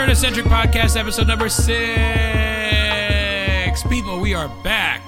Cerna 0.00 0.16
Centric 0.16 0.46
Podcast, 0.46 0.96
episode 0.98 1.28
number 1.28 1.50
six. 1.50 1.76
People, 3.82 4.18
we 4.18 4.32
are 4.32 4.48
back. 4.64 5.02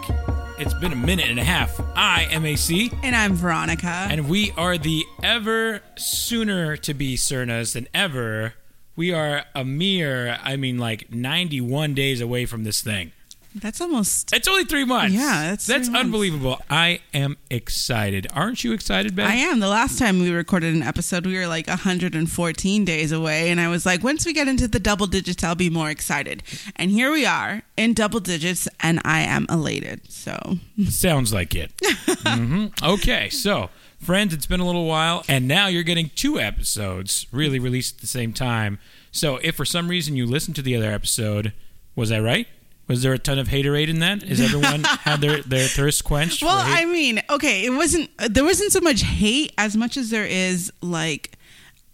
It's 0.59 0.75
been 0.75 0.93
a 0.93 0.97
minute 0.97 1.31
and 1.31 1.39
a 1.41 1.45
half. 1.45 1.81
I 1.97 2.29
am 2.31 2.45
AC, 2.45 2.93
And 3.03 3.17
I'm 3.17 3.33
Veronica. 3.35 3.87
and 4.11 4.29
we 4.29 4.53
are 4.55 4.77
the 4.77 5.07
ever 5.23 5.81
sooner 5.97 6.77
to 6.77 6.93
be 6.93 7.17
Cernas 7.17 7.73
than 7.73 7.89
ever. 7.95 8.53
We 8.95 9.15
are 9.15 9.47
a 9.55 9.65
mere, 9.65 10.37
I 10.43 10.57
mean, 10.57 10.77
like 10.77 11.11
91 11.11 11.95
days 11.95 12.21
away 12.21 12.45
from 12.45 12.65
this 12.65 12.83
thing. 12.83 13.13
That's 13.55 13.81
almost. 13.81 14.33
It's 14.35 14.49
only 14.49 14.65
three 14.65 14.85
months. 14.85 15.15
Yeah, 15.15 15.51
that's 15.51 15.67
that's 15.67 15.89
unbelievable. 15.89 16.61
I 16.71 17.01
am 17.13 17.37
excited. 17.51 18.27
Aren't 18.33 18.65
you 18.65 18.73
excited, 18.73 19.15
Ben? 19.15 19.27
I 19.27 19.35
am. 19.35 19.61
The 19.61 19.69
last 19.69 19.99
time 19.99 20.21
we 20.21 20.31
recorded 20.31 20.75
an 20.75 20.83
episode, 20.83 21.27
we 21.27 21.37
were 21.37 21.47
like 21.47 21.67
114 21.67 22.85
days 22.85 23.13
away. 23.13 23.51
And 23.51 23.61
I 23.61 23.69
was 23.69 23.85
like, 23.85 24.03
once 24.03 24.25
we 24.25 24.33
get 24.33 24.49
into 24.49 24.69
the 24.69 24.79
double 24.79 25.07
digits, 25.07 25.45
I'll 25.45 25.55
be 25.55 25.71
more 25.71 25.91
excited. 25.91 26.43
And 26.77 26.91
here 26.91 27.13
we 27.13 27.27
are 27.27 27.63
in 27.77 27.95
double 27.95 28.21
digits, 28.21 28.69
and 28.81 29.01
I 29.05 29.21
am 29.23 29.47
elated. 29.51 30.11
So, 30.11 30.59
Sounds 30.89 31.33
like 31.33 31.55
it. 31.55 31.73
hmm 32.27 32.67
Okay, 32.83 33.29
so 33.29 33.71
friends, 33.99 34.33
it's 34.35 34.47
been 34.47 34.61
a 34.61 34.67
little 34.67 34.87
while, 34.87 35.25
and 35.29 35.47
now 35.47 35.67
you're 35.69 35.83
getting 35.83 36.11
two 36.15 36.39
episodes 36.41 37.27
really 37.33 37.59
released 37.59 37.97
at 37.97 38.01
the 38.01 38.07
same 38.07 38.33
time. 38.33 38.79
So 39.11 39.37
if 39.43 39.57
for 39.57 39.65
some 39.65 39.89
reason 39.89 40.17
you 40.17 40.27
listened 40.27 40.57
to 40.57 40.63
the 40.63 40.75
other 40.77 40.91
episode, 40.91 41.53
was 41.95 42.11
I 42.11 42.19
right? 42.19 42.47
Was 42.89 43.03
there 43.03 43.13
a 43.13 43.19
ton 43.19 43.39
of 43.39 43.49
haterade 43.49 43.89
in 43.89 44.01
that? 44.01 44.23
Is 44.23 44.41
everyone 44.41 44.83
had 44.85 45.21
their, 45.21 45.41
their 45.43 45.69
thirst 45.69 46.05
quenched? 46.05 46.43
well? 46.43 46.59
I 46.59 46.85
mean, 46.85 47.23
okay, 47.31 47.65
it 47.65 47.71
wasn't, 47.71 48.11
there 48.19 48.45
wasn't 48.45 48.73
so 48.73 48.81
much 48.81 49.03
hate 49.03 49.53
as 49.57 49.77
much 49.77 49.97
as 49.97 50.11
there 50.11 50.27
is 50.27 50.73
like, 50.83 51.37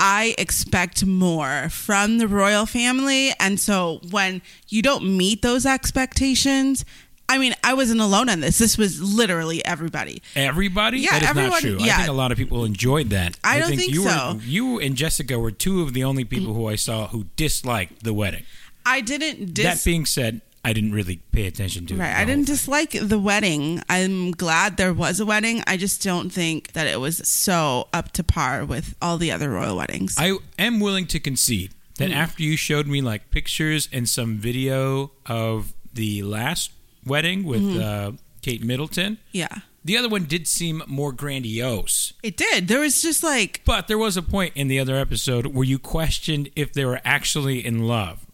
I 0.01 0.35
expect 0.39 1.05
more 1.05 1.69
from 1.71 2.19
the 2.19 2.29
royal 2.29 2.67
family. 2.67 3.33
And 3.39 3.59
so 3.61 4.01
when 4.11 4.43
you 4.69 4.81
don't 4.81 5.17
meet 5.17 5.43
those 5.43 5.67
expectations, 5.67 6.85
I 7.29 7.37
mean, 7.37 7.53
I 7.63 7.75
wasn't 7.75 8.01
alone 8.01 8.31
on 8.31 8.41
this. 8.41 8.57
This 8.59 8.79
was 8.79 9.03
literally 9.03 9.63
everybody. 9.67 10.23
Everybody? 10.35 11.01
Yeah, 11.01 11.11
that 11.11 11.23
is 11.23 11.29
everyone- 11.29 11.51
not 11.51 11.61
true. 11.61 11.79
I 11.81 11.97
think 11.97 12.09
a 12.09 12.13
lot 12.13 12.33
of 12.33 12.39
people 12.39 12.65
enjoyed 12.65 13.11
that. 13.11 13.37
I 13.45 13.59
don't 13.59 13.77
think 13.77 13.93
you 13.93 14.05
so. 14.05 14.35
Were, 14.37 14.41
you 14.43 14.79
and 14.81 14.97
Jessica 14.97 15.39
were 15.39 15.51
two 15.51 15.83
of 15.83 15.93
the 15.93 16.05
only 16.05 16.25
people 16.25 16.55
who 16.55 16.67
I 16.69 16.77
saw 16.77 17.09
who 17.09 17.25
disliked 17.37 18.03
the 18.05 18.15
wedding. 18.15 18.45
I 18.87 19.03
didn't 19.03 19.53
dis- 19.53 19.65
that 19.67 19.85
being 19.85 20.07
said, 20.07 20.41
I 20.69 20.73
didn't 20.73 20.93
really 20.93 21.17
pay 21.33 21.47
attention 21.47 21.87
to 21.87 21.95
it. 21.95 21.99
Right. 21.99 22.15
I 22.15 22.25
didn't 22.25 22.47
dislike 22.47 22.91
the 22.93 23.19
wedding. 23.19 23.83
I'm 23.89 24.33
glad 24.33 24.77
there 24.77 24.93
was 24.93 25.19
a 25.21 25.27
wedding. 25.27 25.63
I 25.67 25.77
just 25.77 26.03
don't 26.03 26.31
think 26.31 26.73
that 26.73 26.87
it 26.87 27.01
was 27.01 27.17
so 27.29 27.89
up 27.93 28.13
to 28.13 28.23
par 28.23 28.65
with 28.65 28.95
all 29.01 29.17
the 29.19 29.33
other 29.33 29.49
royal 29.51 29.77
weddings. 29.77 30.15
I 30.19 30.37
am 30.59 30.81
willing 30.81 31.07
to 31.09 31.19
concede 31.21 31.73
that 31.97 32.11
Mm. 32.11 32.15
after 32.17 32.43
you 32.43 32.57
showed 32.57 32.87
me 32.87 33.01
like 33.01 33.31
pictures 33.31 33.89
and 33.93 34.09
some 34.09 34.37
video 34.39 35.11
of 35.27 35.73
the 35.95 36.23
last 36.23 36.71
wedding 37.05 37.45
with 37.45 37.63
Mm-hmm. 37.63 37.81
uh, 37.81 38.13
Kate 38.43 38.63
Middleton, 38.63 39.19
yeah. 39.33 39.49
the 39.85 39.97
other 39.97 40.09
one 40.09 40.25
did 40.25 40.47
seem 40.47 40.83
more 40.87 41.13
grandiose. 41.13 42.13
It 42.23 42.37
did. 42.37 42.69
There 42.69 42.81
was 42.81 43.03
just 43.03 43.23
like 43.23 43.63
But 43.65 43.89
there 43.89 43.99
was 43.99 44.17
a 44.17 44.23
point 44.23 44.53
in 44.55 44.69
the 44.69 44.79
other 44.79 44.97
episode 44.97 45.47
where 45.47 45.65
you 45.65 45.79
questioned 45.79 46.51
if 46.55 46.73
they 46.73 46.85
were 46.85 47.01
actually 47.05 47.65
in 47.65 47.89
love. 47.89 48.27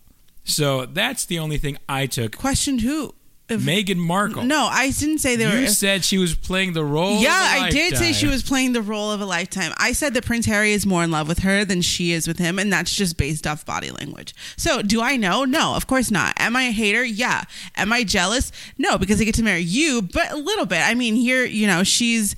So 0.45 0.87
that's 0.87 1.25
the 1.25 1.39
only 1.39 1.59
thing 1.59 1.79
I 1.89 2.07
took. 2.07 2.37
questioned 2.37 2.83
who. 2.83 3.15
If- 3.47 3.61
Meghan 3.61 3.99
Markle. 3.99 4.45
no, 4.45 4.69
I 4.73 4.91
didn't 4.91 5.19
say 5.19 5.37
they 5.37 5.45
you 5.45 5.51
were. 5.51 5.59
You 5.59 5.69
said 5.69 6.03
she 6.03 6.17
was 6.17 6.35
playing 6.35 6.73
the 6.73 6.83
role. 6.83 7.21
yeah, 7.21 7.57
of 7.57 7.63
a 7.63 7.65
I 7.67 7.71
did 7.71 7.95
say 7.99 8.15
she 8.15 8.27
was 8.27 8.43
playing 8.43 8.73
the 8.73 8.81
role 8.81 9.13
of 9.13 9.21
a 9.21 9.27
lifetime. 9.27 9.73
I 9.77 9.93
said 9.93 10.15
that 10.15 10.25
Prince 10.25 10.47
Harry 10.47 10.73
is 10.73 10.87
more 10.87 11.05
in 11.05 11.11
love 11.11 11.29
with 11.29 11.41
her 11.41 11.63
than 11.63 11.83
she 11.83 12.13
is 12.13 12.27
with 12.27 12.39
him, 12.39 12.59
and 12.59 12.73
that's 12.73 12.95
just 12.97 13.19
based 13.19 13.47
off 13.47 13.67
body 13.67 13.91
language. 13.91 14.35
So, 14.57 14.81
do 14.81 15.03
I 15.03 15.19
know? 15.19 15.45
No, 15.45 15.75
of 15.75 15.87
course 15.87 16.11
not. 16.11 16.33
Am 16.39 16.57
I 16.57 16.63
a 16.63 16.71
hater? 16.73 17.05
Yeah. 17.05 17.45
Am 17.77 17.93
I 17.93 18.03
jealous? 18.03 18.51
No, 18.79 18.97
because 18.97 19.21
I 19.21 19.25
get 19.25 19.35
to 19.35 19.43
marry 19.43 19.61
you, 19.61 20.01
but 20.01 20.33
a 20.33 20.37
little 20.37 20.65
bit. 20.65 20.81
I 20.81 20.95
mean, 20.95 21.15
here, 21.15 21.45
you 21.45 21.67
know, 21.67 21.83
she's 21.85 22.35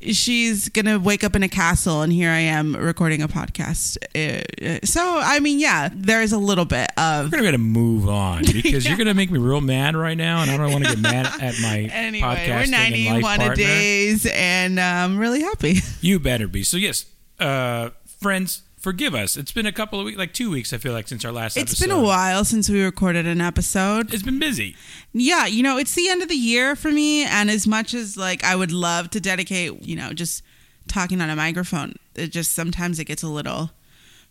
she's 0.00 0.68
gonna 0.68 0.98
wake 0.98 1.24
up 1.24 1.34
in 1.36 1.42
a 1.42 1.48
castle, 1.48 2.02
and 2.02 2.12
here 2.12 2.30
I 2.30 2.38
am 2.40 2.74
recording 2.76 3.22
a 3.22 3.28
podcast. 3.28 3.96
Uh, 4.14 4.78
So, 4.84 5.02
I 5.22 5.40
mean, 5.40 5.58
yeah, 5.58 5.88
there 5.94 6.22
is 6.22 6.32
a 6.32 6.38
little 6.38 6.64
bit 6.64 6.90
of. 6.96 7.32
We're 7.32 7.42
gonna 7.42 7.58
move 7.58 8.08
on 8.08 8.44
because 8.52 8.86
you're 8.86 8.96
gonna 8.96 9.14
make 9.14 9.30
me 9.30 9.38
real 9.38 9.60
mad 9.60 9.96
right 9.96 10.16
now, 10.16 10.42
and 10.42 10.50
I 10.50 10.56
don't 10.56 10.72
want 10.72 10.84
to 10.84 10.90
get 10.90 10.98
mad 11.00 11.26
at 11.40 11.54
my 11.60 11.80
Anyway, 11.92 12.26
podcasting 12.26 12.48
we're 12.48 12.62
and 12.62 12.70
life 12.72 12.90
91 12.90 13.22
partner. 13.38 13.52
a 13.52 13.56
days, 13.56 14.26
and 14.26 14.78
I'm 14.80 15.18
really 15.18 15.42
happy. 15.42 15.78
You 16.00 16.18
better 16.20 16.46
be. 16.48 16.62
So 16.62 16.76
yes, 16.76 17.06
uh, 17.40 17.90
friends, 18.20 18.62
forgive 18.78 19.14
us. 19.14 19.36
It's 19.36 19.52
been 19.52 19.66
a 19.66 19.72
couple 19.72 19.98
of 19.98 20.06
weeks, 20.06 20.18
like 20.18 20.32
two 20.32 20.50
weeks. 20.50 20.72
I 20.72 20.78
feel 20.78 20.92
like 20.92 21.08
since 21.08 21.24
our 21.24 21.32
last. 21.32 21.56
It's 21.56 21.72
episode. 21.72 21.86
been 21.86 21.96
a 21.96 22.02
while 22.02 22.44
since 22.44 22.68
we 22.68 22.82
recorded 22.82 23.26
an 23.26 23.40
episode. 23.40 24.12
It's 24.12 24.22
been 24.22 24.38
busy. 24.38 24.76
Yeah, 25.12 25.46
you 25.46 25.62
know, 25.62 25.78
it's 25.78 25.94
the 25.94 26.08
end 26.08 26.22
of 26.22 26.28
the 26.28 26.36
year 26.36 26.76
for 26.76 26.90
me, 26.90 27.24
and 27.24 27.50
as 27.50 27.66
much 27.66 27.94
as 27.94 28.16
like 28.16 28.44
I 28.44 28.56
would 28.56 28.72
love 28.72 29.10
to 29.10 29.20
dedicate, 29.20 29.82
you 29.82 29.96
know, 29.96 30.12
just 30.12 30.42
talking 30.86 31.20
on 31.20 31.30
a 31.30 31.36
microphone, 31.36 31.96
it 32.14 32.28
just 32.28 32.52
sometimes 32.52 32.98
it 32.98 33.04
gets 33.04 33.22
a 33.22 33.28
little 33.28 33.70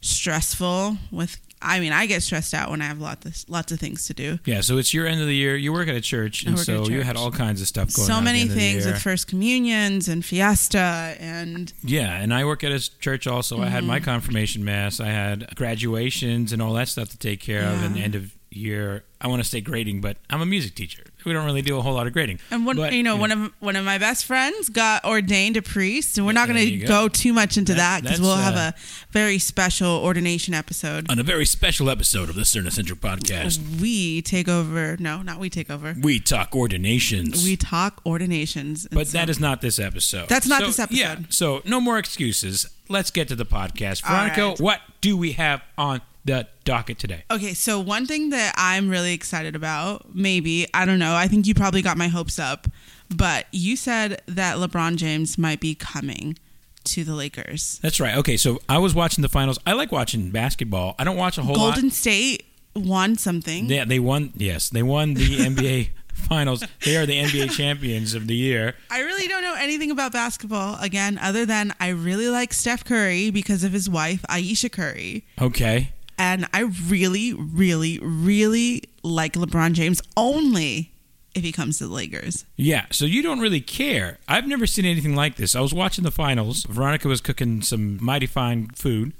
stressful. 0.01 0.97
With, 1.11 1.39
I 1.61 1.79
mean, 1.79 1.91
I 1.91 2.05
get 2.05 2.21
stressed 2.23 2.53
out 2.53 2.69
when 2.69 2.81
I 2.81 2.85
have 2.85 2.99
lots 2.99 3.25
of 3.25 3.49
lots 3.49 3.71
of 3.71 3.79
things 3.79 4.05
to 4.07 4.13
do. 4.13 4.39
Yeah. 4.45 4.61
So 4.61 4.77
it's 4.77 4.93
your 4.93 5.07
end 5.07 5.21
of 5.21 5.27
the 5.27 5.35
year. 5.35 5.55
You 5.55 5.73
work 5.73 5.87
at 5.87 5.95
a 5.95 6.01
church, 6.01 6.43
and 6.43 6.57
so 6.59 6.83
a 6.83 6.89
you 6.89 7.01
had 7.01 7.15
all 7.17 7.31
kinds 7.31 7.61
of 7.61 7.67
stuff 7.67 7.93
going 7.95 8.09
on. 8.09 8.15
So 8.17 8.21
many 8.21 8.41
end 8.41 8.49
of 8.49 8.55
the 8.55 8.61
things 8.61 8.85
with 8.85 9.01
first 9.01 9.27
communions 9.27 10.07
and 10.07 10.23
fiesta, 10.23 11.15
and 11.19 11.73
Yeah, 11.83 12.11
and 12.21 12.33
I 12.33 12.45
work 12.45 12.63
at 12.63 12.71
a 12.71 12.99
church 12.99 13.27
also. 13.27 13.61
I 13.61 13.67
had 13.67 13.79
Mm-hmm. 13.79 13.87
my 13.87 13.99
confirmation 13.99 14.63
mass. 14.65 14.99
I 14.99 15.07
had 15.07 15.55
graduations 15.55 16.53
and 16.53 16.61
all 16.61 16.73
that 16.73 16.87
stuff 16.89 17.09
to 17.09 17.17
take 17.17 17.39
care 17.39 17.63
of, 17.63 17.83
and 17.83 17.97
end 17.97 18.15
of 18.15 18.31
year. 18.57 19.03
I 19.19 19.27
want 19.27 19.41
to 19.43 19.49
say 19.49 19.61
grading, 19.61 20.01
but 20.01 20.17
I'm 20.29 20.41
a 20.41 20.45
music 20.45 20.75
teacher. 20.75 21.03
We 21.25 21.33
don't 21.33 21.43
really 21.45 21.63
do 21.63 21.77
a 21.77 21.81
whole 21.81 21.93
lot 21.95 22.05
of 22.05 22.13
grading. 22.13 22.39
and 22.51 22.65
one, 22.67 22.75
But, 22.77 22.93
you 22.93 23.01
know, 23.01 23.15
one 23.17 23.31
of 23.31 23.51
one 23.59 23.75
of 23.75 23.83
my 23.83 23.97
best 23.97 24.25
friends 24.25 24.69
got 24.69 25.03
ordained 25.03 25.57
a 25.57 25.61
priest, 25.63 26.17
and 26.17 26.25
we're 26.27 26.33
not 26.33 26.47
going 26.47 26.63
to 26.63 26.77
go. 26.77 26.87
go. 26.87 27.07
too 27.07 27.33
much 27.33 27.57
into 27.57 27.73
That- 27.73 27.77
that 27.77 28.03
because 28.03 28.19
that's, 28.19 28.27
we'll 28.27 28.35
have 28.37 28.55
uh, 28.55 28.71
a 28.77 29.11
very 29.11 29.39
special 29.39 29.89
ordination 29.97 30.53
episode. 30.53 31.09
on 31.09 31.17
a 31.17 31.23
very 31.23 31.45
special 31.45 31.89
episode 31.89 32.29
of 32.29 32.35
the 32.35 32.43
Cerna 32.43 32.71
Centric 32.71 32.99
podcast, 33.01 33.81
we 33.81 34.21
take 34.21 34.47
over. 34.47 34.95
No, 34.99 35.21
not 35.23 35.39
we 35.39 35.49
take 35.49 35.71
over. 35.71 35.95
we 35.99 36.19
talk 36.19 36.55
ordinations. 36.55 37.43
We 37.43 37.57
talk 37.57 38.01
ordinations. 38.05 38.87
But 38.91 39.07
so- 39.07 39.17
that 39.17 39.29
is 39.29 39.39
not 39.39 39.61
this 39.61 39.79
episode. 39.79 40.29
That's 40.29 40.47
not 40.47 40.61
So, 40.61 40.67
this 40.67 40.79
episode. 40.79 40.97
Yeah. 40.99 41.17
So 41.29 41.61
no 41.65 41.81
more 41.81 41.97
excuses. 41.97 42.67
Let's 42.89 43.09
get 43.11 43.27
to 43.29 43.35
the 43.35 43.45
podcast. 43.45 44.03
Veronica, 44.05 44.49
right. 44.49 44.59
what 44.61 44.81
do 45.01 45.17
we 45.17 45.33
have 45.33 45.61
on 45.77 46.01
the 46.27 46.47
docket 46.63 46.99
today? 46.99 47.23
Okay, 47.31 47.53
so 47.53 47.79
one 47.79 48.05
thing 48.05 48.29
that 48.29 48.53
I'm 48.57 48.89
really 48.89 49.13
excited 49.13 49.55
about, 49.55 50.13
maybe, 50.13 50.67
I 50.73 50.85
don't 50.85 50.99
know, 50.99 51.15
I 51.15 51.27
think 51.27 51.47
you 51.47 51.55
probably 51.55 51.81
got 51.81 51.97
my 51.97 52.07
hopes 52.07 52.37
up, 52.37 52.67
but 53.09 53.45
you 53.51 53.75
said 53.75 54.21
that 54.27 54.57
LeBron 54.57 54.97
James 54.97 55.37
might 55.37 55.59
be 55.59 55.73
coming 55.73 56.37
to 56.85 57.03
the 57.03 57.15
Lakers. 57.15 57.79
That's 57.81 57.99
right. 57.99 58.15
Okay, 58.17 58.37
so 58.37 58.59
I 58.69 58.77
was 58.77 58.93
watching 58.95 59.21
the 59.21 59.29
finals. 59.29 59.59
I 59.65 59.73
like 59.73 59.91
watching 59.91 60.31
basketball. 60.31 60.95
I 60.99 61.03
don't 61.03 61.17
watch 61.17 61.37
a 61.37 61.41
whole 61.41 61.55
Golden 61.55 61.85
lot. 61.85 61.93
State 61.93 62.45
won 62.75 63.15
something. 63.15 63.65
Yeah, 63.69 63.85
they 63.85 63.99
won. 63.99 64.33
Yes, 64.35 64.69
they 64.69 64.83
won 64.83 65.13
the 65.13 65.37
NBA 65.37 65.89
finals. 66.13 66.63
They 66.83 66.97
are 66.97 67.05
the 67.05 67.17
NBA 67.23 67.51
champions 67.51 68.13
of 68.13 68.27
the 68.27 68.35
year. 68.35 68.75
I 68.89 69.01
really 69.01 69.27
don't 69.27 69.43
know 69.43 69.55
anything 69.55 69.91
about 69.91 70.11
basketball, 70.11 70.77
again, 70.81 71.19
other 71.21 71.45
than 71.45 71.73
I 71.79 71.89
really 71.89 72.29
like 72.29 72.53
Steph 72.53 72.83
Curry 72.83 73.29
because 73.31 73.63
of 73.63 73.71
his 73.71 73.89
wife, 73.89 74.23
Ayesha 74.29 74.69
Curry. 74.69 75.25
Okay. 75.41 75.93
And 76.17 76.47
I 76.53 76.61
really, 76.87 77.33
really, 77.33 77.99
really 77.99 78.83
like 79.03 79.33
LeBron 79.33 79.73
James 79.73 80.01
only 80.15 80.91
if 81.35 81.43
he 81.43 81.51
comes 81.51 81.77
to 81.77 81.87
the 81.87 81.93
Lakers. 81.93 82.45
Yeah, 82.55 82.85
so 82.91 83.05
you 83.05 83.21
don't 83.21 83.39
really 83.39 83.61
care. 83.61 84.17
I've 84.27 84.47
never 84.47 84.65
seen 84.65 84.85
anything 84.85 85.15
like 85.15 85.35
this. 85.35 85.55
I 85.55 85.61
was 85.61 85.73
watching 85.73 86.03
the 86.03 86.11
finals. 86.11 86.63
Veronica 86.63 87.07
was 87.07 87.21
cooking 87.21 87.61
some 87.61 88.03
mighty 88.03 88.25
fine 88.25 88.69
food, 88.69 89.13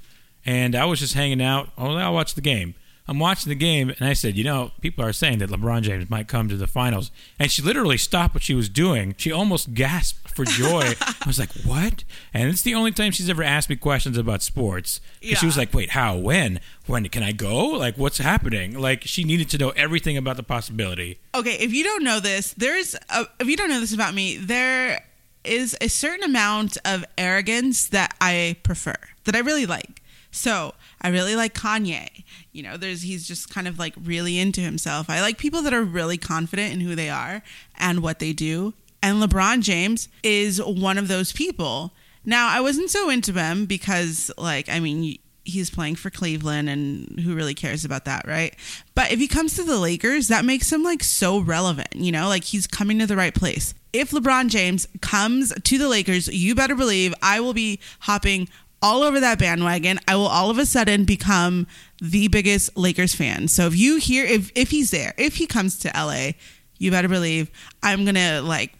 and 0.44 0.74
I 0.74 0.84
was 0.84 0.98
just 0.98 1.14
hanging 1.14 1.40
out. 1.40 1.70
Oh, 1.78 1.94
I'll 1.94 2.14
watch 2.14 2.34
the 2.34 2.40
game. 2.40 2.74
I'm 3.08 3.18
watching 3.18 3.48
the 3.48 3.54
game, 3.54 3.88
and 3.88 4.06
I 4.08 4.12
said, 4.12 4.36
you 4.36 4.44
know, 4.44 4.72
people 4.82 5.02
are 5.04 5.14
saying 5.14 5.38
that 5.38 5.48
LeBron 5.48 5.80
James 5.82 6.10
might 6.10 6.28
come 6.28 6.48
to 6.50 6.56
the 6.56 6.66
finals. 6.66 7.10
And 7.38 7.50
she 7.50 7.62
literally 7.62 7.96
stopped 7.96 8.34
what 8.34 8.42
she 8.42 8.54
was 8.54 8.68
doing. 8.68 9.14
She 9.16 9.32
almost 9.32 9.72
gasped 9.72 10.28
for 10.36 10.44
joy. 10.44 10.92
I 11.00 11.14
was 11.26 11.38
like, 11.38 11.50
what? 11.64 12.04
And 12.34 12.50
it's 12.50 12.60
the 12.62 12.74
only 12.74 12.92
time 12.92 13.10
she's 13.12 13.30
ever 13.30 13.42
asked 13.42 13.70
me 13.70 13.76
questions 13.76 14.18
about 14.18 14.42
sports. 14.42 15.00
'Cause 15.26 15.38
She 15.38 15.46
was 15.46 15.56
like, 15.56 15.72
wait, 15.72 15.90
how? 15.90 16.16
When? 16.16 16.60
When 16.86 17.08
can 17.08 17.22
I 17.22 17.32
go? 17.32 17.66
Like, 17.68 17.96
what's 17.96 18.18
happening? 18.18 18.78
Like, 18.78 19.02
she 19.04 19.24
needed 19.24 19.48
to 19.50 19.58
know 19.58 19.70
everything 19.70 20.16
about 20.18 20.36
the 20.36 20.42
possibility. 20.42 21.18
okay, 21.34 21.54
if 21.54 21.72
you 21.72 21.84
don't 21.84 22.04
know 22.04 22.20
this, 22.20 22.52
there's 22.58 22.94
a, 23.08 23.26
if 23.40 23.46
you 23.48 23.56
don't 23.56 23.70
know 23.70 23.80
this 23.80 23.94
about 23.94 24.12
me, 24.14 24.36
there 24.36 25.02
is 25.44 25.74
a 25.80 25.88
certain 25.88 26.24
amount 26.24 26.76
of 26.84 27.04
arrogance 27.16 27.88
that 27.88 28.14
I 28.20 28.56
prefer, 28.64 28.96
that 29.24 29.34
I 29.34 29.38
really 29.38 29.64
like. 29.64 30.02
So 30.30 30.74
I 31.00 31.08
really 31.08 31.36
like 31.36 31.54
Kanye. 31.54 32.24
You 32.52 32.62
know, 32.62 32.76
there's 32.76 33.02
he's 33.02 33.26
just 33.26 33.50
kind 33.50 33.68
of 33.68 33.78
like 33.78 33.94
really 34.02 34.38
into 34.38 34.60
himself. 34.60 35.08
I 35.08 35.20
like 35.20 35.38
people 35.38 35.62
that 35.62 35.72
are 35.72 35.82
really 35.82 36.18
confident 36.18 36.72
in 36.72 36.80
who 36.80 36.94
they 36.94 37.08
are 37.08 37.42
and 37.76 38.02
what 38.02 38.18
they 38.18 38.32
do. 38.32 38.74
And 39.02 39.22
LeBron 39.22 39.62
James 39.62 40.08
is 40.22 40.62
one 40.62 40.98
of 40.98 41.08
those 41.08 41.32
people. 41.32 41.92
Now, 42.24 42.48
I 42.48 42.60
wasn't 42.60 42.90
so 42.90 43.08
into 43.10 43.32
him 43.32 43.64
because, 43.64 44.30
like, 44.36 44.68
I 44.68 44.80
mean, 44.80 45.18
he's 45.44 45.70
playing 45.70 45.96
for 45.96 46.10
Cleveland 46.10 46.68
and 46.68 47.18
who 47.20 47.34
really 47.34 47.54
cares 47.54 47.84
about 47.84 48.04
that, 48.04 48.26
right? 48.26 48.54
But 48.94 49.10
if 49.10 49.18
he 49.18 49.26
comes 49.26 49.54
to 49.54 49.64
the 49.64 49.78
Lakers, 49.78 50.28
that 50.28 50.44
makes 50.44 50.70
him 50.70 50.82
like 50.82 51.02
so 51.02 51.38
relevant, 51.40 51.94
you 51.94 52.12
know? 52.12 52.28
Like 52.28 52.44
he's 52.44 52.66
coming 52.66 52.98
to 52.98 53.06
the 53.06 53.16
right 53.16 53.34
place. 53.34 53.72
If 53.92 54.10
LeBron 54.10 54.48
James 54.50 54.86
comes 55.00 55.52
to 55.54 55.78
the 55.78 55.88
Lakers, 55.88 56.28
you 56.28 56.54
better 56.54 56.74
believe 56.74 57.14
I 57.22 57.40
will 57.40 57.54
be 57.54 57.80
hopping 58.00 58.48
all 58.82 59.02
over 59.02 59.20
that 59.20 59.38
bandwagon. 59.38 59.98
I 60.06 60.16
will 60.16 60.26
all 60.28 60.50
of 60.50 60.58
a 60.58 60.66
sudden 60.66 61.04
become 61.04 61.66
the 62.00 62.28
biggest 62.28 62.76
Lakers 62.76 63.14
fan. 63.14 63.48
So 63.48 63.66
if 63.66 63.76
you 63.76 63.96
hear 63.96 64.24
if 64.24 64.50
if 64.54 64.70
he's 64.70 64.90
there, 64.90 65.14
if 65.18 65.36
he 65.36 65.46
comes 65.46 65.78
to 65.80 65.88
LA, 65.94 66.32
you 66.78 66.90
better 66.90 67.08
believe 67.08 67.50
I'm 67.82 68.04
going 68.04 68.14
to 68.14 68.40
like 68.42 68.72